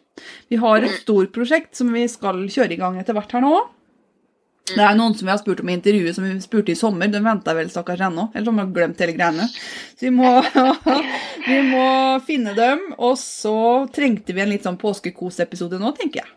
Vi 0.49 0.61
har 0.61 0.85
et 0.85 1.01
stort 1.01 1.33
prosjekt 1.35 1.75
som 1.77 1.91
vi 1.93 2.07
skal 2.09 2.45
kjøre 2.47 2.77
i 2.77 2.81
gang 2.81 3.01
etter 3.01 3.17
hvert 3.17 3.35
her 3.35 3.43
nå. 3.45 3.57
Det 4.65 4.81
er 4.81 4.95
noen 4.97 5.13
som 5.13 5.29
vi 5.29 5.33
har 5.33 5.41
spurt 5.43 5.61
om 5.61 5.69
i 5.69 5.75
intervjuet, 5.77 6.15
som 6.17 6.25
vi 6.25 6.35
spurte 6.41 6.73
i 6.73 6.79
sommer. 6.79 7.11
De 7.13 7.21
venter 7.21 7.57
vel 7.59 7.69
stakkars 7.73 8.01
ennå. 8.07 8.31
Eller 8.33 8.49
som 8.49 8.61
har 8.63 8.71
glemt 8.73 9.03
hele 9.03 9.13
greiene. 9.17 9.49
Så 9.93 10.07
vi 10.07 10.13
må, 10.15 10.31
vi 11.51 11.59
må 11.69 11.89
finne 12.25 12.55
dem. 12.57 12.87
Og 12.97 13.19
så 13.21 13.57
trengte 13.93 14.33
vi 14.33 14.41
en 14.41 14.49
litt 14.55 14.65
sånn 14.65 14.81
påskekosepisode 14.81 15.81
nå, 15.83 15.93
tenker 15.99 16.25
jeg. 16.25 16.33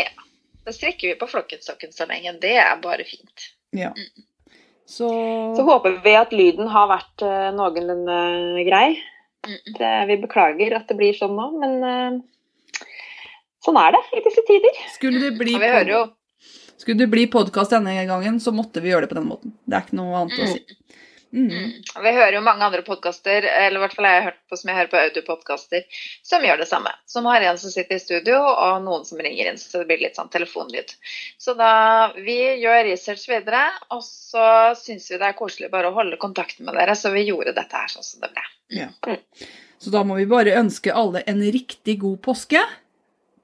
ja. 0.00 0.08
Da 0.60 0.74
strekker 0.76 1.08
vi 1.08 1.14
på 1.16 1.26
Flokkensokken 1.30 1.94
så 1.96 2.04
lenge. 2.06 2.34
Det 2.42 2.52
er 2.60 2.74
bare 2.82 3.06
fint. 3.08 3.46
Ja. 3.74 3.94
Så, 4.84 5.08
Så 5.56 5.64
håper 5.64 5.96
vi 6.04 6.12
at 6.18 6.34
lyden 6.36 6.68
har 6.68 6.90
vært 6.90 7.24
uh, 7.24 7.48
noenlunde 7.56 8.64
grei. 8.66 8.98
Mm. 9.46 9.56
Det, 9.78 9.92
vi 10.10 10.18
beklager 10.26 10.76
at 10.76 10.90
det 10.90 10.98
blir 10.98 11.16
sånn 11.16 11.32
nå, 11.38 11.46
men 11.62 11.74
uh, 11.80 12.84
sånn 13.64 13.80
er 13.80 13.96
det 13.96 14.02
i 14.18 14.22
disse 14.26 14.44
tider. 14.46 14.82
skulle 14.92 15.22
det 15.24 15.32
bli, 15.40 15.54
Ja, 15.56 15.62
vi 15.64 15.72
hører 15.78 15.92
jo 15.94 16.02
skulle 16.80 16.98
det 17.04 17.10
bli 17.12 17.26
podkast 17.30 17.74
denne 17.76 17.94
gangen, 18.08 18.40
så 18.40 18.52
måtte 18.56 18.80
vi 18.82 18.90
gjøre 18.92 19.06
det 19.06 19.12
på 19.12 19.20
den 19.20 19.28
måten. 19.30 19.52
Det 19.68 19.76
er 19.78 19.86
ikke 19.86 20.00
noe 20.00 20.22
annet 20.24 20.38
å 20.40 20.46
Mm. 20.48 20.52
si. 20.56 20.76
Mm. 21.30 21.44
Mm. 21.46 21.74
Vi 22.02 22.10
hører 22.10 22.34
jo 22.34 22.40
mange 22.42 22.64
andre 22.66 22.82
podkaster, 22.82 23.44
eller 23.46 23.78
i 23.78 23.82
hvert 23.84 23.92
fall 23.94 24.04
jeg 24.08 24.16
har 24.16 24.24
hørt 24.32 24.40
på 24.50 24.56
som 24.58 24.70
jeg 24.72 24.78
hører 24.80 24.90
på 24.90 24.98
audiopodkaster, 24.98 25.84
som 26.26 26.42
gjør 26.42 26.58
det 26.58 26.66
samme. 26.66 26.90
Som 27.06 27.28
har 27.30 27.44
en 27.46 27.58
som 27.60 27.70
sitter 27.70 27.94
i 27.94 28.02
studio, 28.02 28.34
og 28.40 28.82
noen 28.82 29.04
som 29.06 29.20
ringer 29.22 29.46
inn, 29.52 29.60
så 29.62 29.78
det 29.78 29.86
blir 29.92 30.02
litt 30.02 30.18
sånn 30.18 30.32
telefonlyd. 30.32 30.90
Så 31.38 31.54
da 31.54 32.10
vi 32.16 32.34
gjør 32.64 32.82
research 32.88 33.28
videre, 33.30 33.62
og 33.94 34.02
så 34.02 34.74
syns 34.74 35.06
vi 35.12 35.18
det 35.22 35.28
er 35.30 35.38
koselig 35.38 35.70
bare 35.70 35.92
å 35.92 35.94
holde 35.94 36.18
kontakten 36.18 36.66
med 36.66 36.74
dere, 36.74 36.98
så 36.98 37.12
vi 37.14 37.22
gjorde 37.28 37.54
dette 37.54 37.78
her 37.78 37.86
sånn 37.94 38.08
som 38.08 38.26
det 38.26 38.32
ble. 38.34 38.42
Ja. 38.80 38.88
Så 39.78 39.90
da 39.94 40.02
må 40.02 40.18
vi 40.18 40.26
bare 40.26 40.58
ønske 40.58 40.90
alle 40.92 41.22
en 41.30 41.40
riktig 41.46 42.00
god 42.02 42.18
påske. 42.26 42.58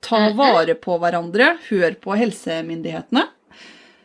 Ta 0.01 0.29
Mhm. 0.29 0.37
vare 0.37 0.75
på 0.75 0.99
hverandre. 1.01 1.57
Hør 1.69 1.95
på 2.01 2.17
helsemyndighetene. 2.17 3.27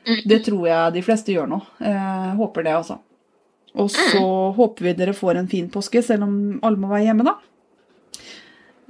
Mm. 0.07 0.21
Det 0.27 0.43
tror 0.45 0.65
jeg 0.67 0.93
de 0.93 1.01
fleste 1.01 1.27
gjør 1.33 1.47
nå. 1.47 1.61
Eh, 1.79 2.35
håper 2.35 2.63
det, 2.63 2.73
altså. 2.73 2.99
Og 3.75 3.89
så 3.89 4.53
håper 4.55 4.81
vi 4.83 4.93
dere 4.93 5.13
får 5.13 5.37
en 5.37 5.47
fin 5.47 5.69
påske, 5.69 6.03
selv 6.03 6.23
om 6.23 6.59
alle 6.63 6.75
må 6.77 6.87
være 6.89 7.05
hjemme, 7.05 7.23
da. 7.23 7.35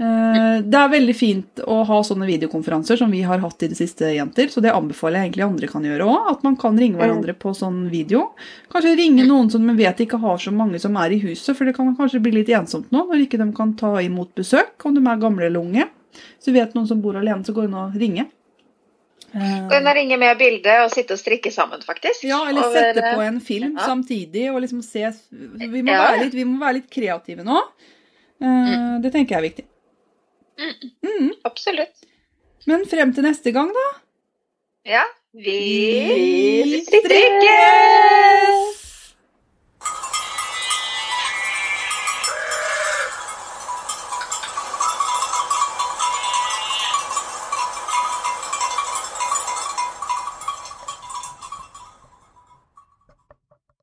Eh, 0.01 0.61
det 0.65 0.73
er 0.79 0.89
veldig 0.89 1.13
fint 1.15 1.61
å 1.67 1.83
ha 1.85 1.99
sånne 2.01 2.25
videokonferanser 2.25 2.97
som 2.97 3.11
vi 3.11 3.21
har 3.21 3.37
hatt 3.43 3.61
i 3.61 3.67
det 3.69 3.77
siste, 3.77 4.07
jenter. 4.15 4.47
Så 4.49 4.61
det 4.63 4.71
anbefaler 4.73 5.19
jeg 5.21 5.29
egentlig 5.33 5.45
andre 5.45 5.67
kan 5.67 5.83
gjøre 5.83 6.07
òg. 6.09 6.31
At 6.31 6.43
man 6.43 6.55
kan 6.55 6.79
ringe 6.79 6.97
hverandre 6.97 7.35
på 7.37 7.53
sånn 7.53 7.83
video. 7.91 8.31
Kanskje 8.73 8.95
ringe 8.97 9.27
noen 9.27 9.51
som 9.51 9.63
man 9.67 9.77
vet 9.77 9.97
ikke 10.01 10.19
har 10.19 10.37
så 10.41 10.51
mange 10.51 10.79
som 10.81 10.95
er 10.97 11.11
i 11.11 11.19
huset, 11.21 11.55
for 11.55 11.65
det 11.65 11.75
kan 11.75 11.95
kanskje 11.95 12.21
bli 12.23 12.31
litt 12.39 12.49
ensomt 12.49 12.89
nå 12.91 13.05
når 13.11 13.27
ikke 13.27 13.37
de 13.43 13.51
kan 13.53 13.73
ta 13.75 13.97
imot 14.01 14.33
besøk, 14.33 14.73
om 14.85 14.95
de 14.95 15.01
er 15.05 15.17
gamle 15.21 15.45
eller 15.45 15.59
unge. 15.61 15.89
Så 16.39 16.51
vet 16.53 16.73
noen 16.75 16.87
som 16.87 17.01
bor 17.01 17.15
alene, 17.19 17.43
så 17.45 17.53
går 17.55 17.67
hun 17.69 17.73
og 17.85 17.95
ringer 17.99 18.25
går 19.31 19.39
hun 19.47 19.67
Gå 19.69 19.77
inn 19.79 19.87
og 19.87 19.95
ringe 19.95 20.17
med 20.19 20.37
bilde 20.37 20.73
og 20.83 20.89
sitte 20.91 21.13
og 21.15 21.19
strikke 21.21 21.51
sammen, 21.55 21.79
faktisk. 21.87 22.23
ja, 22.27 22.41
eller 22.49 22.65
Over- 22.67 22.73
sette 22.93 23.01
på 23.15 23.21
en 23.23 23.39
film 23.39 23.77
Ja. 23.77 23.85
samtidig 23.87 24.49
og 24.53 24.61
liksom 24.61 24.81
se 24.83 25.11
Vi 25.31 25.81
må, 25.81 25.87
Ja. 25.91 26.11
være, 26.11 26.23
litt, 26.25 26.33
vi 26.33 26.43
må 26.43 26.59
være 26.59 26.73
litt 26.81 26.89
kreative 26.89 27.43
nå. 27.43 27.61
Mm. 28.41 29.01
Det 29.01 29.11
tenker 29.13 29.35
jeg 29.35 29.37
er 29.39 29.49
viktig. 29.49 29.65
Mm. 31.03 31.31
Absolutt. 31.45 32.05
Men 32.67 32.85
frem 32.85 33.13
til 33.13 33.23
neste 33.23 33.51
gang, 33.53 33.71
da. 33.73 33.87
Ja. 34.85 35.03
Vi 35.33 36.63
Vi 36.65 36.81
strikkes! 36.85 38.60